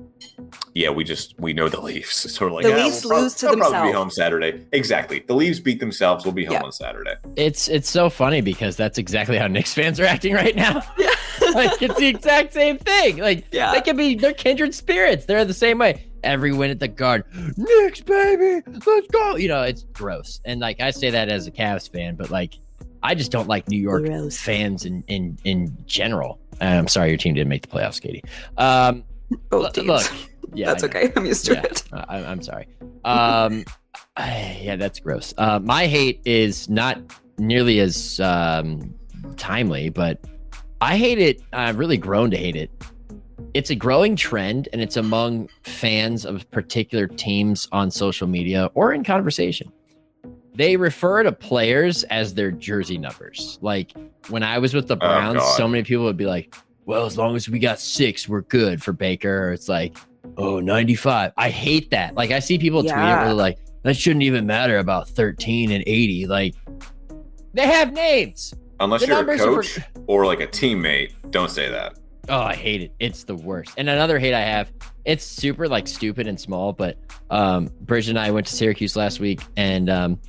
yeah, 0.73 0.89
we 0.89 1.03
just 1.03 1.39
we 1.39 1.53
know 1.53 1.69
the 1.69 1.79
Leafs. 1.79 2.25
So 2.37 2.45
we're 2.45 2.51
like, 2.51 2.63
The 2.63 2.69
yeah, 2.71 2.85
Leafs 2.85 3.03
we'll 3.03 3.11
prob- 3.11 3.21
lose 3.23 3.35
to 3.35 3.45
they'll 3.47 3.55
probably 3.57 3.89
be 3.89 3.93
home 3.95 4.09
Saturday. 4.09 4.65
Exactly. 4.71 5.23
The 5.27 5.35
Leafs 5.35 5.59
beat 5.59 5.79
themselves. 5.79 6.25
We'll 6.25 6.33
be 6.33 6.45
home 6.45 6.53
Yeah. 6.55 6.63
on 6.63 6.71
Saturday. 6.71 7.15
It's 7.35 7.67
it's 7.67 7.89
so 7.89 8.09
funny 8.09 8.41
because 8.41 8.75
that's 8.75 8.97
exactly 8.97 9.37
how 9.37 9.47
Knicks 9.47 9.73
fans 9.73 9.99
are 9.99 10.05
acting 10.05 10.33
right 10.33 10.55
now. 10.55 10.81
Yeah. 10.97 11.09
Like 11.57 11.81
it's 11.81 11.95
the 11.99 12.07
exact 12.07 12.53
same 12.53 12.77
thing. 12.77 13.17
Like 13.17 13.45
Yeah. 13.51 13.73
they 13.73 13.81
can 13.81 13.97
be 13.97 14.15
they're 14.15 14.33
kindred 14.33 14.73
spirits. 14.73 15.25
They're 15.25 15.43
the 15.45 15.53
same 15.53 15.79
way. 15.79 16.03
Every 16.23 16.51
win 16.51 16.71
at 16.71 16.79
the 16.79 16.87
guard, 16.87 17.23
Knicks 17.57 18.01
baby, 18.01 18.61
let's 18.85 19.07
go. 19.11 19.35
You 19.35 19.47
know, 19.49 19.61
it's 19.63 19.83
gross. 19.93 20.39
And 20.45 20.59
like 20.59 20.79
I 20.81 20.91
say 20.91 21.09
that 21.11 21.29
as 21.29 21.47
a 21.47 21.51
Cavs 21.51 21.91
fan, 21.91 22.15
but 22.15 22.29
like 22.31 22.53
I 23.03 23.13
just 23.15 23.31
don't 23.31 23.47
like 23.47 23.67
New 23.69 23.79
York 23.79 24.05
Gross. 24.05 24.37
fans 24.39 24.85
in 24.85 25.03
in 25.07 25.37
in 25.43 25.77
general. 25.85 26.39
I'm 26.59 26.87
sorry 26.87 27.09
your 27.09 27.17
team 27.17 27.35
didn't 27.35 27.49
make 27.49 27.61
the 27.61 27.67
playoffs, 27.67 28.01
Katie. 28.01 28.23
Um, 28.57 29.03
Both 29.49 29.61
look, 29.61 29.73
teams. 29.75 29.87
look, 29.87 30.11
yeah, 30.55 30.65
That's 30.67 30.83
okay. 30.85 31.11
I'm 31.15 31.25
used 31.25 31.45
to 31.45 31.53
Yeah. 31.53 31.61
it. 31.63 31.83
I, 31.93 32.17
I'm 32.25 32.41
sorry. 32.41 32.67
Um, 33.05 33.63
yeah, 34.17 34.75
that's 34.75 34.99
gross. 34.99 35.33
Uh, 35.37 35.59
my 35.59 35.85
hate 35.85 36.19
is 36.25 36.67
not 36.67 36.99
nearly 37.37 37.79
as 37.79 38.19
um, 38.19 38.95
timely, 39.35 39.89
but 39.89 40.19
I 40.81 40.97
hate 40.97 41.19
it. 41.19 41.41
I've 41.53 41.79
really 41.79 41.97
grown 41.97 42.29
to 42.31 42.37
hate 42.37 42.55
it. 42.55 42.71
It's 43.53 43.69
a 43.69 43.75
growing 43.75 44.15
trend, 44.15 44.69
and 44.71 44.81
it's 44.81 44.97
among 44.97 45.49
fans 45.63 46.25
of 46.25 46.49
particular 46.51 47.07
teams 47.07 47.67
on 47.71 47.89
social 47.89 48.27
media 48.27 48.69
or 48.75 48.93
in 48.93 49.03
conversation. 49.03 49.71
They 50.53 50.75
refer 50.77 51.23
to 51.23 51.31
players 51.31 52.03
as 52.05 52.33
their 52.33 52.51
jersey 52.51 52.97
numbers. 52.97 53.59
Like 53.61 53.93
when 54.29 54.43
I 54.43 54.57
was 54.59 54.73
with 54.73 54.87
the 54.87 54.95
oh, 54.95 54.99
Browns, 54.99 55.39
God. 55.39 55.57
so 55.57 55.67
many 55.67 55.83
people 55.83 56.05
would 56.05 56.17
be 56.17 56.25
like, 56.25 56.55
well, 56.85 57.05
as 57.05 57.17
long 57.17 57.35
as 57.35 57.49
we 57.49 57.59
got 57.59 57.79
six, 57.79 58.27
we're 58.27 58.41
good 58.41 58.81
for 58.81 58.91
Baker. 58.91 59.49
Or 59.49 59.53
it's 59.53 59.69
like, 59.69 59.97
oh, 60.37 60.59
95. 60.59 61.31
I 61.37 61.49
hate 61.49 61.91
that. 61.91 62.15
Like 62.15 62.31
I 62.31 62.39
see 62.39 62.57
people 62.57 62.81
tweet 62.81 62.93
it 62.93 62.95
where 62.95 63.33
like, 63.33 63.59
that 63.83 63.95
shouldn't 63.95 64.23
even 64.23 64.45
matter 64.45 64.79
about 64.79 65.09
13 65.09 65.71
and 65.71 65.83
80. 65.85 66.27
Like 66.27 66.55
they 67.53 67.67
have 67.67 67.93
names. 67.93 68.53
Unless 68.79 69.01
The 69.01 69.07
you're 69.07 69.15
a 69.15 69.19
numbers 69.19 69.41
are 69.41 69.45
coach 69.45 69.79
or 70.07 70.25
like 70.25 70.39
a 70.39 70.47
teammate, 70.47 71.13
don't 71.31 71.49
say 71.51 71.69
that. 71.69 71.97
Oh, 72.29 72.41
I 72.41 72.55
hate 72.55 72.81
it. 72.81 72.91
It's 72.99 73.23
the 73.23 73.35
worst. 73.35 73.71
And 73.77 73.89
another 73.89 74.19
hate 74.19 74.33
I 74.33 74.41
have, 74.41 74.71
it's 75.05 75.23
super 75.23 75.67
like 75.67 75.87
stupid 75.87 76.27
and 76.27 76.39
small, 76.39 76.73
but 76.73 76.97
um 77.29 77.69
Bridget 77.81 78.11
and 78.11 78.19
I 78.19 78.31
went 78.31 78.47
to 78.47 78.53
Syracuse 78.53 78.95
last 78.95 79.19
week 79.19 79.41
and 79.55 79.89
um 79.89 80.19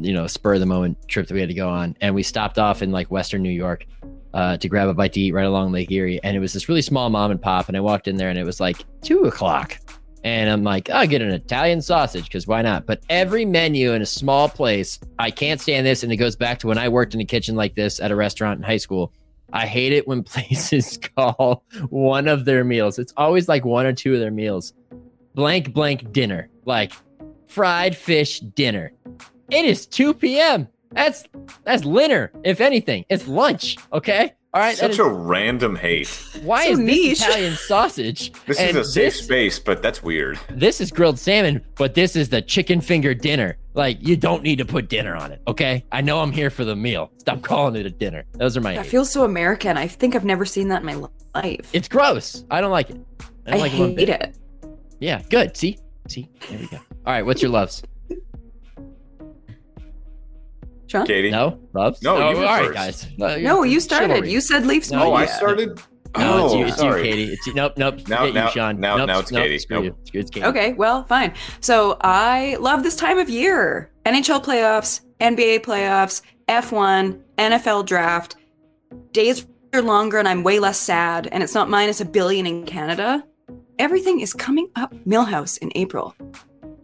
you 0.00 0.12
know, 0.12 0.26
spur 0.26 0.54
of 0.54 0.60
the 0.60 0.66
moment 0.66 0.98
trip 1.08 1.28
that 1.28 1.34
we 1.34 1.40
had 1.40 1.48
to 1.48 1.54
go 1.54 1.68
on. 1.68 1.96
And 2.00 2.14
we 2.14 2.22
stopped 2.22 2.58
off 2.58 2.82
in 2.82 2.90
like 2.90 3.10
Western 3.10 3.42
New 3.42 3.50
York 3.50 3.86
uh 4.32 4.56
to 4.56 4.68
grab 4.68 4.88
a 4.88 4.94
bite 4.94 5.12
to 5.14 5.20
eat 5.20 5.32
right 5.32 5.46
along 5.46 5.72
Lake 5.72 5.90
Erie. 5.90 6.20
And 6.22 6.36
it 6.36 6.40
was 6.40 6.52
this 6.52 6.68
really 6.68 6.82
small 6.82 7.10
mom 7.10 7.30
and 7.30 7.42
pop. 7.42 7.68
And 7.68 7.76
I 7.76 7.80
walked 7.80 8.08
in 8.08 8.16
there 8.16 8.30
and 8.30 8.38
it 8.38 8.44
was 8.44 8.60
like 8.60 8.84
two 9.02 9.24
o'clock. 9.24 9.78
And 10.24 10.48
I'm 10.48 10.62
like, 10.62 10.88
I'll 10.88 11.06
get 11.06 11.20
an 11.20 11.30
Italian 11.30 11.82
sausage 11.82 12.24
because 12.24 12.46
why 12.46 12.62
not? 12.62 12.86
But 12.86 13.02
every 13.10 13.44
menu 13.44 13.92
in 13.92 14.00
a 14.00 14.06
small 14.06 14.48
place, 14.48 14.98
I 15.18 15.30
can't 15.30 15.60
stand 15.60 15.86
this. 15.86 16.02
And 16.02 16.10
it 16.10 16.16
goes 16.16 16.34
back 16.34 16.58
to 16.60 16.66
when 16.66 16.78
I 16.78 16.88
worked 16.88 17.14
in 17.14 17.20
a 17.20 17.26
kitchen 17.26 17.54
like 17.54 17.74
this 17.74 18.00
at 18.00 18.10
a 18.10 18.16
restaurant 18.16 18.58
in 18.58 18.62
high 18.62 18.78
school. 18.78 19.12
I 19.52 19.66
hate 19.66 19.92
it 19.92 20.08
when 20.08 20.22
places 20.24 20.98
call 21.16 21.62
one 21.90 22.26
of 22.26 22.46
their 22.46 22.64
meals. 22.64 22.98
It's 22.98 23.12
always 23.18 23.48
like 23.48 23.66
one 23.66 23.84
or 23.84 23.92
two 23.92 24.14
of 24.14 24.20
their 24.20 24.30
meals. 24.30 24.72
Blank, 25.34 25.74
blank 25.74 26.10
dinner. 26.10 26.48
Like 26.64 26.94
fried 27.46 27.94
fish 27.94 28.40
dinner. 28.40 28.92
It 29.50 29.66
is 29.66 29.86
2 29.86 30.14
p.m. 30.14 30.68
That's 30.92 31.24
that's 31.64 31.82
dinner, 31.82 32.32
if 32.44 32.62
anything. 32.62 33.04
It's 33.10 33.28
lunch. 33.28 33.76
Okay. 33.92 34.32
All 34.54 34.60
right. 34.60 34.76
Such 34.76 34.92
is- 34.92 34.98
a 35.00 35.04
random 35.08 35.74
hate. 35.74 36.08
why 36.42 36.66
so 36.66 36.70
is 36.72 36.78
niche. 36.78 37.18
this 37.18 37.22
Italian 37.28 37.54
sausage? 37.56 38.32
This 38.46 38.60
and 38.60 38.70
is 38.70 38.76
a 38.76 38.84
safe 38.84 39.12
this- 39.14 39.24
space, 39.24 39.58
but 39.58 39.82
that's 39.82 40.02
weird. 40.02 40.38
this 40.50 40.80
is 40.80 40.90
grilled 40.92 41.18
salmon, 41.18 41.60
but 41.76 41.94
this 41.94 42.14
is 42.14 42.28
the 42.28 42.40
chicken 42.40 42.80
finger 42.80 43.14
dinner. 43.14 43.56
Like 43.74 43.98
you 44.06 44.16
don't 44.16 44.42
need 44.44 44.58
to 44.58 44.64
put 44.64 44.88
dinner 44.88 45.16
on 45.16 45.32
it, 45.32 45.42
okay? 45.48 45.84
I 45.90 46.00
know 46.00 46.20
I'm 46.20 46.30
here 46.30 46.50
for 46.50 46.64
the 46.64 46.76
meal. 46.76 47.10
Stop 47.18 47.42
calling 47.42 47.74
it 47.74 47.84
a 47.86 47.90
dinner. 47.90 48.24
Those 48.34 48.56
are 48.56 48.60
my. 48.60 48.74
That 48.74 48.82
hates. 48.82 48.90
feels 48.92 49.10
so 49.10 49.24
American. 49.24 49.76
I 49.76 49.88
think 49.88 50.14
I've 50.14 50.24
never 50.24 50.44
seen 50.44 50.68
that 50.68 50.80
in 50.82 50.86
my 50.86 51.08
life. 51.34 51.68
it's 51.72 51.88
gross. 51.88 52.44
I 52.52 52.60
don't 52.60 52.70
like 52.70 52.90
it. 52.90 53.00
I 53.20 53.24
I 53.48 53.50
don't 53.50 53.60
like 53.60 53.72
hate 53.72 53.96
bit. 53.96 54.08
it. 54.10 54.36
Yeah, 55.00 55.22
good. 55.28 55.56
See, 55.56 55.76
see, 56.06 56.28
there 56.48 56.58
we 56.60 56.66
go. 56.68 56.76
All 56.76 57.12
right, 57.12 57.26
what's 57.26 57.42
your 57.42 57.50
loves? 57.50 57.82
Sean? 61.00 61.06
Katie? 61.06 61.30
No 61.30 61.58
loves. 61.74 62.02
No, 62.02 62.16
Oh, 62.16 62.30
you 62.30 62.36
went 62.36 62.48
all 62.48 62.56
right, 62.56 62.64
first. 62.74 63.08
guys. 63.18 63.42
No, 63.42 63.62
you 63.62 63.80
started. 63.80 64.08
Chivalry. 64.08 64.30
You 64.32 64.40
said 64.40 64.66
Leafs. 64.66 64.90
No, 64.90 65.02
Oh, 65.04 65.14
I 65.14 65.20
media. 65.22 65.34
started. 65.36 65.80
No, 66.16 66.32
oh, 66.42 66.44
it's 66.46 66.54
you. 66.54 66.66
It's 66.66 66.76
sorry. 66.76 67.02
you, 67.02 67.08
oh, 67.08 67.10
Katie. 67.16 67.32
It's 67.32 67.46
you. 67.48 67.54
Nope, 67.54 67.72
nope. 67.76 67.94
Now- 68.08 68.18
Forget 68.18 68.34
now- 68.34 68.44
you, 68.46 68.50
Sean. 68.52 68.80
now- 68.80 68.96
nope, 68.98 69.06
now 69.08 69.18
it's 69.18 69.32
nope, 69.32 69.42
Katie. 69.42 69.58
Screw 69.58 69.76
Nope. 69.76 69.84
you. 69.84 69.96
Screw- 70.04 70.20
It's 70.20 70.30
Katie. 70.30 70.46
Okay, 70.46 70.72
well, 70.74 71.04
fine. 71.04 71.32
So 71.60 71.96
I 72.02 72.56
love 72.60 72.82
this 72.84 72.94
time 72.94 73.18
of 73.18 73.28
year. 73.28 73.90
NHL 74.06 74.40
playoffs, 74.40 75.00
NBA 75.20 75.58
playoffs, 75.60 76.22
F1, 76.48 77.20
NFL 77.36 77.82
draft. 77.84 78.36
Days 79.12 79.46
are 79.74 79.82
longer 79.82 80.18
and 80.18 80.28
I'm 80.28 80.44
way 80.44 80.60
less 80.60 80.78
sad, 80.78 81.28
and 81.32 81.42
it's 81.42 81.54
not 81.54 81.68
minus 81.68 82.00
a 82.00 82.04
billion 82.04 82.46
in 82.46 82.64
Canada. 82.64 83.24
Everything 83.80 84.20
is 84.20 84.32
coming 84.32 84.68
up 84.76 84.94
Milhouse 85.04 85.58
in 85.58 85.72
April. 85.74 86.14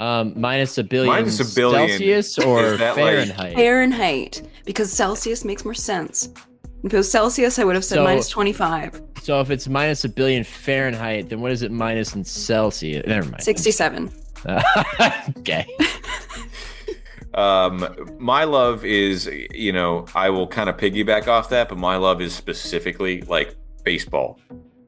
Um, 0.00 0.32
minus 0.34 0.78
a 0.78 0.82
billion. 0.82 1.14
Minus 1.14 1.38
a 1.40 1.54
billion. 1.54 1.88
Celsius 1.90 2.38
or 2.38 2.64
Is 2.64 2.78
that 2.78 2.96
like- 2.96 3.04
Fahrenheit? 3.04 3.54
Fahrenheit, 3.54 4.42
because 4.64 4.90
Celsius 4.90 5.44
makes 5.44 5.62
more 5.64 5.74
sense. 5.74 6.30
If 6.82 6.94
it 6.94 6.96
was 6.96 7.10
Celsius, 7.10 7.58
I 7.58 7.64
would 7.64 7.74
have 7.74 7.84
said 7.84 7.96
So- 7.96 8.04
minus 8.04 8.28
25. 8.28 9.02
So 9.22 9.38
if 9.40 9.50
it's 9.50 9.68
minus 9.68 10.02
a 10.04 10.08
billion 10.08 10.42
Fahrenheit, 10.42 11.28
then 11.28 11.42
what 11.42 11.52
is 11.52 11.60
it 11.62 11.70
minus 11.70 12.14
in 12.14 12.24
Celsius? 12.24 13.06
Never 13.06 13.28
mind. 13.28 13.42
67. 13.42 14.10
okay. 15.38 15.66
Um, 17.34 18.16
my 18.18 18.42
love 18.42 18.84
is, 18.84 19.30
you 19.52 19.72
know, 19.72 20.04
I 20.16 20.30
will 20.30 20.48
kind 20.48 20.68
of 20.68 20.76
piggyback 20.76 21.28
off 21.28 21.48
that, 21.50 21.68
but 21.68 21.78
my 21.78 21.94
love 21.96 22.20
is 22.20 22.34
specifically 22.34 23.22
like 23.22 23.54
baseball. 23.84 24.40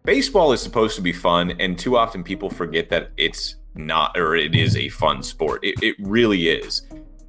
baseball 0.04 0.52
is 0.52 0.60
supposed 0.60 0.96
to 0.96 1.02
be 1.02 1.12
fun, 1.12 1.52
and 1.60 1.78
too 1.78 1.96
often 1.96 2.24
people 2.24 2.50
forget 2.50 2.88
that 2.88 3.10
it's 3.16 3.56
not, 3.74 4.16
or 4.16 4.36
it 4.36 4.54
is 4.54 4.76
a 4.76 4.88
fun 4.88 5.22
sport. 5.22 5.64
It, 5.64 5.82
it 5.82 5.96
really 5.98 6.48
is. 6.48 6.82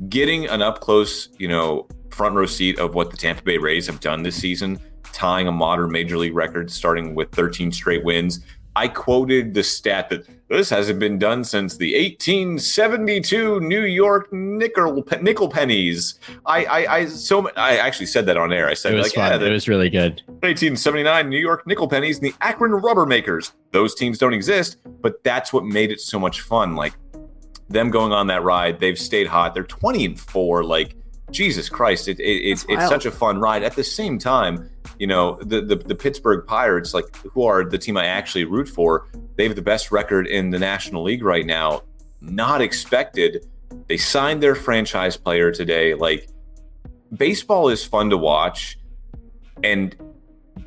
Getting 0.10 0.48
an 0.48 0.62
up 0.62 0.82
close, 0.82 1.30
you 1.38 1.48
know, 1.48 1.88
front 2.10 2.36
row 2.36 2.46
seat 2.46 2.80
of 2.80 2.94
what 2.94 3.12
the 3.12 3.18
Tampa 3.18 3.44
Bay 3.44 3.58
Rays 3.58 3.88
have 3.88 4.00
done 4.00 4.24
this 4.24 4.36
season, 4.36 4.80
tying 5.12 5.48
a 5.48 5.52
modern 5.52 5.92
major 5.92 6.18
league 6.18 6.36
record, 6.36 6.72
starting 6.72 7.16
with 7.16 7.32
13 7.32 7.72
straight 7.72 8.04
wins. 8.04 8.42
I 8.76 8.88
quoted 8.88 9.54
the 9.54 9.64
stat 9.64 10.10
that 10.10 10.28
this 10.50 10.70
hasn't 10.70 11.00
been 11.00 11.20
done 11.20 11.44
since 11.44 11.78
the 11.78 11.94
1872 11.94 13.60
New 13.62 13.84
York 13.84 14.32
nickel 14.34 15.04
nickel 15.22 15.50
pennies. 15.50 16.20
I 16.46 16.66
I, 16.66 16.96
I 16.98 17.06
so 17.06 17.50
I 17.56 17.78
actually 17.78 18.08
said 18.08 18.26
that 18.26 18.38
on 18.38 18.52
air. 18.52 18.68
I 18.68 18.74
said 18.74 18.94
It 18.94 18.98
was 18.98 19.08
like 19.08 19.14
fun. 19.16 19.32
yeah, 19.32 19.38
the 19.38 19.48
it 19.48 19.52
was 19.52 19.68
really 19.68 19.90
good. 19.90 20.22
1879 20.28 21.30
New 21.30 21.40
York 21.40 21.68
nickel 21.68 21.88
pennies 21.88 22.18
and 22.18 22.26
the 22.26 22.34
Akron 22.42 22.72
rubber 22.72 23.06
makers. 23.06 23.54
Those 23.72 23.94
teams 23.96 24.18
don't 24.18 24.34
exist, 24.34 24.78
but 25.02 25.24
that's 25.24 25.54
what 25.54 25.66
made 25.66 25.92
it 25.92 26.00
so 26.00 26.20
much 26.20 26.42
fun. 26.42 26.76
Like 26.76 26.94
them 27.70 27.90
going 27.90 28.12
on 28.12 28.28
that 28.28 28.44
ride, 28.44 28.80
they've 28.80 29.00
stayed 29.00 29.28
hot. 29.28 29.54
They're 29.54 29.64
20 29.64 30.06
and 30.06 30.20
four. 30.20 30.64
Like 30.64 30.96
Jesus 31.34 31.68
Christ, 31.68 32.08
it, 32.08 32.20
it, 32.20 32.24
it's 32.24 32.66
it's 32.70 32.88
such 32.88 33.06
a 33.06 33.12
fun 33.12 33.40
ride. 33.40 33.64
At 33.64 33.76
the 33.76 33.84
same 33.84 34.18
time, 34.18 34.70
you 35.00 35.08
know 35.08 35.38
the, 35.42 35.62
the 35.62 35.76
the 35.76 35.96
Pittsburgh 35.96 36.46
Pirates, 36.48 36.94
like 36.94 37.16
who 37.18 37.44
are 37.44 37.66
the 37.66 37.78
team 37.78 37.98
I 37.98 38.06
actually 38.06 38.46
root 38.46 38.70
for, 38.70 39.08
they 39.36 39.44
have 39.46 39.56
the 39.56 39.62
best 39.62 39.92
record 39.92 40.28
in 40.28 40.52
the 40.52 40.60
National 40.60 41.04
League 41.04 41.24
right 41.24 41.46
now. 41.46 41.82
Not 42.22 42.62
expected. 42.62 43.46
They 43.88 43.98
signed 43.98 44.42
their 44.42 44.56
franchise 44.56 45.18
player 45.18 45.52
today. 45.52 45.96
Like 45.96 46.30
baseball 47.16 47.70
is 47.70 47.84
fun 47.84 48.10
to 48.12 48.18
watch, 48.18 48.78
and 49.64 49.96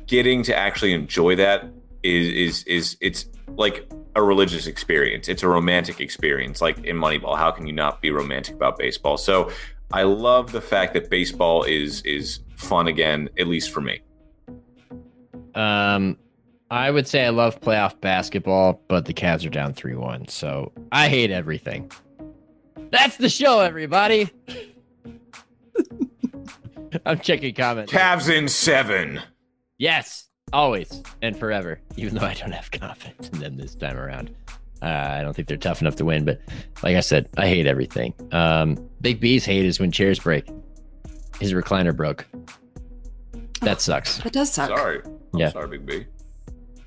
getting 0.05 0.43
to 0.43 0.55
actually 0.55 0.93
enjoy 0.93 1.35
that 1.37 1.65
is 2.03 2.27
is 2.27 2.63
is 2.63 2.97
it's 3.01 3.25
like 3.55 3.89
a 4.15 4.23
religious 4.23 4.67
experience. 4.67 5.29
It's 5.29 5.43
a 5.43 5.47
romantic 5.47 6.01
experience. 6.01 6.61
Like 6.61 6.83
in 6.83 6.97
Moneyball, 6.97 7.37
how 7.37 7.51
can 7.51 7.67
you 7.67 7.73
not 7.73 8.01
be 8.01 8.11
romantic 8.11 8.55
about 8.55 8.77
baseball? 8.77 9.17
So 9.17 9.51
I 9.91 10.03
love 10.03 10.51
the 10.51 10.61
fact 10.61 10.93
that 10.93 11.09
baseball 11.09 11.63
is 11.63 12.01
is 12.01 12.39
fun 12.55 12.87
again, 12.87 13.29
at 13.39 13.47
least 13.47 13.71
for 13.71 13.81
me. 13.81 14.01
Um, 15.55 16.17
I 16.69 16.91
would 16.91 17.07
say 17.07 17.25
I 17.25 17.29
love 17.29 17.59
playoff 17.61 17.99
basketball, 18.01 18.81
but 18.87 19.05
the 19.05 19.13
Cavs 19.13 19.45
are 19.45 19.49
down 19.49 19.73
3 19.73 19.95
1. 19.95 20.27
So 20.27 20.71
I 20.91 21.07
hate 21.07 21.31
everything. 21.31 21.91
That's 22.91 23.17
the 23.17 23.29
show, 23.29 23.61
everybody. 23.61 24.29
I'm 27.05 27.19
checking 27.19 27.53
comments. 27.53 27.91
Cavs 27.91 28.33
in 28.33 28.47
seven. 28.47 29.21
Yes, 29.77 30.27
always 30.53 31.03
and 31.21 31.37
forever, 31.37 31.79
even 31.95 32.15
though 32.15 32.25
I 32.25 32.33
don't 32.33 32.51
have 32.51 32.71
confidence 32.71 33.29
in 33.29 33.39
them 33.39 33.57
this 33.57 33.75
time 33.75 33.97
around. 33.97 34.33
Uh, 34.81 34.85
I 34.85 35.21
don't 35.21 35.35
think 35.35 35.47
they're 35.47 35.57
tough 35.57 35.81
enough 35.81 35.95
to 35.97 36.05
win, 36.05 36.23
but 36.23 36.39
like 36.83 36.95
I 36.95 37.01
said, 37.01 37.29
I 37.37 37.47
hate 37.47 37.65
everything. 37.65 38.13
Um, 38.31 38.86
Big 39.01 39.19
B's 39.19 39.45
hate 39.45 39.65
is 39.65 39.79
when 39.79 39.91
chairs 39.91 40.19
break. 40.19 40.47
His 41.39 41.53
recliner 41.53 41.95
broke. 41.95 42.25
That 43.61 43.81
sucks. 43.81 44.17
That 44.19 44.33
does 44.33 44.51
suck. 44.51 44.69
Sorry. 44.69 45.01
I'm 45.05 45.39
Yeah. 45.39 45.51
sorry, 45.51 45.67
Big 45.77 45.85
B. 45.85 46.05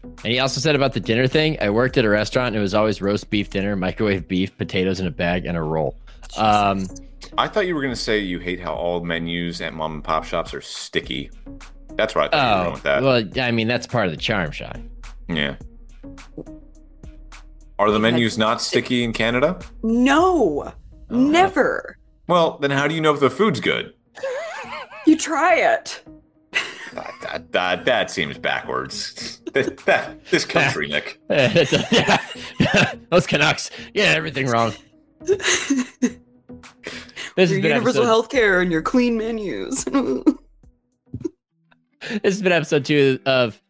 And 0.03 0.33
he 0.33 0.39
also 0.39 0.61
said 0.61 0.75
about 0.75 0.93
the 0.93 1.01
dinner 1.01 1.27
thing. 1.27 1.59
I 1.61 1.71
worked 1.71 1.97
at 1.99 2.05
a 2.05 2.09
restaurant 2.09 2.49
and 2.49 2.57
it 2.57 2.61
was 2.61 2.75
always 2.75 3.01
roast 3.03 3.31
beef 3.31 3.51
dinner, 3.51 3.77
microwave 3.77 4.27
beef, 4.29 4.57
potatoes 4.57 4.99
in 5.01 5.07
a 5.07 5.11
bag, 5.11 5.47
and 5.47 5.57
a 5.57 5.63
roll. 5.63 5.97
Um, 6.37 6.87
I 7.39 7.49
thought 7.49 7.67
you 7.67 7.75
were 7.75 7.83
gonna 7.83 7.95
say 7.97 8.19
you 8.19 8.39
hate 8.39 8.61
how 8.61 8.73
all 8.75 9.03
menus 9.05 9.61
at 9.61 9.75
mom 9.75 9.95
and 9.95 10.05
pop 10.05 10.25
shops 10.25 10.55
are 10.55 10.61
sticky. 10.61 11.31
That's 11.97 12.15
what 12.15 12.33
I 12.33 12.37
thought 12.37 12.59
you 12.59 12.65
were 12.65 12.69
oh, 12.69 12.73
with 12.73 12.83
that. 12.85 13.03
well, 13.03 13.45
I 13.47 13.51
mean 13.51 13.69
that's 13.69 13.87
part 13.87 14.07
of 14.07 14.11
the 14.13 14.17
charm, 14.17 14.51
Sean. 14.53 14.89
yeah. 15.29 15.57
Are 17.79 17.91
the 17.91 17.99
menus 17.99 18.37
not 18.39 18.61
sticky 18.61 19.05
in 19.05 19.13
Canada? 19.13 19.59
No, 19.83 20.73
Oh. 21.11 21.17
never. 21.17 21.97
Well, 22.31 22.59
then 22.61 22.71
how 22.71 22.87
do 22.87 22.95
you 22.95 23.01
know 23.01 23.13
if 23.13 23.19
the 23.19 23.29
food's 23.29 23.59
good? 23.59 23.93
You 25.05 25.17
try 25.17 25.57
it. 25.57 26.05
That, 26.93 27.13
that, 27.23 27.53
that, 27.53 27.85
that 27.87 28.11
seems 28.13 28.39
backwards. 28.39 29.41
that, 29.53 29.79
that- 29.79 30.25
this 30.27 30.45
country, 30.45 30.87
Nick. 30.87 31.19
yeah. 31.29 32.23
Those 33.11 33.27
Canucks, 33.27 33.73
yeah, 33.95 34.13
everything 34.17 34.47
wrong. 34.47 34.73
This 35.21 35.93
has 37.37 37.51
your 37.51 37.59
universal 37.59 38.05
health 38.05 38.29
care 38.29 38.61
and 38.61 38.71
your 38.71 38.83
clean 38.83 39.19
menus. 39.19 39.85
This 39.85 40.25
has 42.23 42.43
been 42.43 42.53
episode 42.53 42.85
two 42.85 43.19
of 43.27 43.61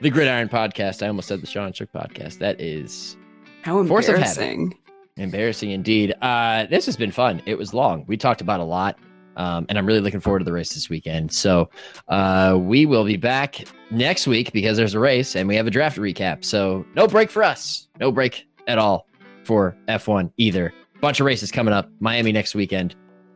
the 0.00 0.10
Gridiron 0.10 0.48
Podcast. 0.48 1.04
I 1.04 1.08
almost 1.08 1.28
said 1.28 1.40
the 1.40 1.46
Sean 1.46 1.72
Shook 1.72 1.92
Podcast. 1.92 2.38
That 2.38 2.60
is 2.60 3.16
How 3.62 3.84
Force 3.84 4.08
of 4.08 4.18
habit. 4.18 4.74
Embarrassing. 5.18 5.70
Indeed. 5.70 6.14
Uh, 6.20 6.66
this 6.66 6.86
has 6.86 6.96
been 6.96 7.10
fun. 7.10 7.42
It 7.46 7.56
was 7.56 7.74
long. 7.74 8.04
We 8.06 8.16
talked 8.16 8.40
about 8.40 8.60
a 8.60 8.64
lot, 8.64 8.98
um, 9.36 9.66
and 9.68 9.78
I'm 9.78 9.86
really 9.86 10.00
looking 10.00 10.20
forward 10.20 10.40
to 10.40 10.44
the 10.44 10.52
race 10.52 10.74
this 10.74 10.88
weekend. 10.88 11.32
So 11.32 11.70
uh, 12.08 12.56
we 12.60 12.86
will 12.86 13.04
be 13.04 13.16
back 13.16 13.64
next 13.90 14.26
week 14.26 14.52
because 14.52 14.76
there's 14.76 14.94
a 14.94 15.00
race 15.00 15.36
and 15.36 15.48
we 15.48 15.56
have 15.56 15.66
a 15.66 15.70
draft 15.70 15.96
recap. 15.98 16.44
So 16.44 16.84
no 16.94 17.06
break 17.06 17.30
for 17.30 17.42
us. 17.42 17.88
No 18.00 18.12
break 18.12 18.46
at 18.66 18.78
all 18.78 19.06
for 19.44 19.76
F1 19.88 20.32
either. 20.36 20.72
Bunch 21.00 21.20
of 21.20 21.26
races 21.26 21.50
coming 21.50 21.72
up. 21.72 21.88
Miami 22.00 22.32
next 22.32 22.54
weekend. 22.54 22.94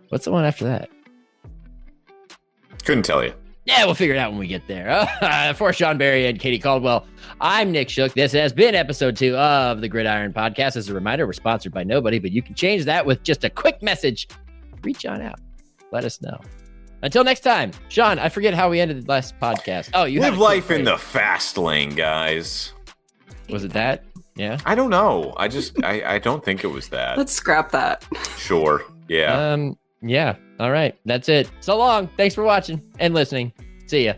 What's 0.09 0.24
the 0.24 0.32
one 0.32 0.44
after 0.44 0.64
that? 0.64 0.90
Couldn't 2.84 3.04
tell 3.04 3.24
you. 3.24 3.32
Yeah, 3.64 3.84
we'll 3.84 3.94
figure 3.94 4.14
it 4.14 4.18
out 4.18 4.30
when 4.32 4.40
we 4.40 4.47
get 4.47 4.66
there. 4.66 5.09
Uh, 5.22 5.52
for 5.52 5.72
Sean 5.72 5.97
Barry 5.98 6.26
and 6.26 6.39
Katie 6.39 6.59
Caldwell, 6.59 7.06
I'm 7.40 7.70
Nick 7.70 7.89
Shook. 7.89 8.12
This 8.14 8.32
has 8.32 8.52
been 8.52 8.74
episode 8.74 9.16
two 9.16 9.36
of 9.36 9.80
the 9.80 9.89
Gridiron 9.89 10.32
Podcast. 10.32 10.76
As 10.76 10.89
a 10.89 10.94
reminder, 10.94 11.26
we're 11.26 11.32
sponsored 11.32 11.72
by 11.72 11.84
nobody, 11.84 12.18
but 12.18 12.32
you 12.32 12.43
can 12.43 12.55
change 12.55 12.84
that 12.86 13.06
with 13.06 13.22
just 13.22 13.44
a 13.44 13.51
quick 13.51 13.80
message. 13.82 14.28
Reach 14.82 15.06
on 15.06 15.22
out. 15.22 15.39
Let 15.93 16.05
us 16.05 16.20
know. 16.20 16.40
Until 17.02 17.22
next 17.24 17.40
time, 17.40 17.70
Sean, 17.89 18.18
I 18.18 18.28
forget 18.28 18.52
how 18.52 18.68
we 18.68 18.80
ended 18.80 19.05
the 19.05 19.10
last 19.10 19.39
podcast. 19.40 19.90
Oh, 19.94 20.05
you 20.05 20.20
Live 20.20 20.39
life 20.39 20.70
in 20.72 20.82
the 20.84 20.98
fast 20.98 21.56
lane, 21.56 21.94
guys. 21.94 22.72
Was 23.48 23.62
it 23.64 23.72
that? 23.72 24.05
Yeah. 24.34 24.59
I 24.66 24.74
don't 24.74 24.90
know. 24.90 25.34
I 25.36 25.47
just, 25.48 25.82
I, 25.84 26.14
I 26.14 26.18
don't 26.18 26.44
think 26.44 26.64
it 26.64 26.68
was 26.68 26.89
that. 26.89 27.16
Let's 27.16 27.32
scrap 27.32 27.70
that. 27.72 28.05
Sure. 28.39 28.82
Yeah. 29.09 29.52
Um. 29.52 29.76
Yeah. 30.01 30.34
All 30.62 30.70
right. 30.70 30.97
That's 31.05 31.28
it. 31.28 31.51
So 31.59 31.76
long. 31.76 32.09
Thanks 32.16 32.36
for 32.36 32.44
watching 32.44 32.80
and 33.01 33.12
listening. 33.14 33.52
See 33.86 34.05
ya. 34.05 34.14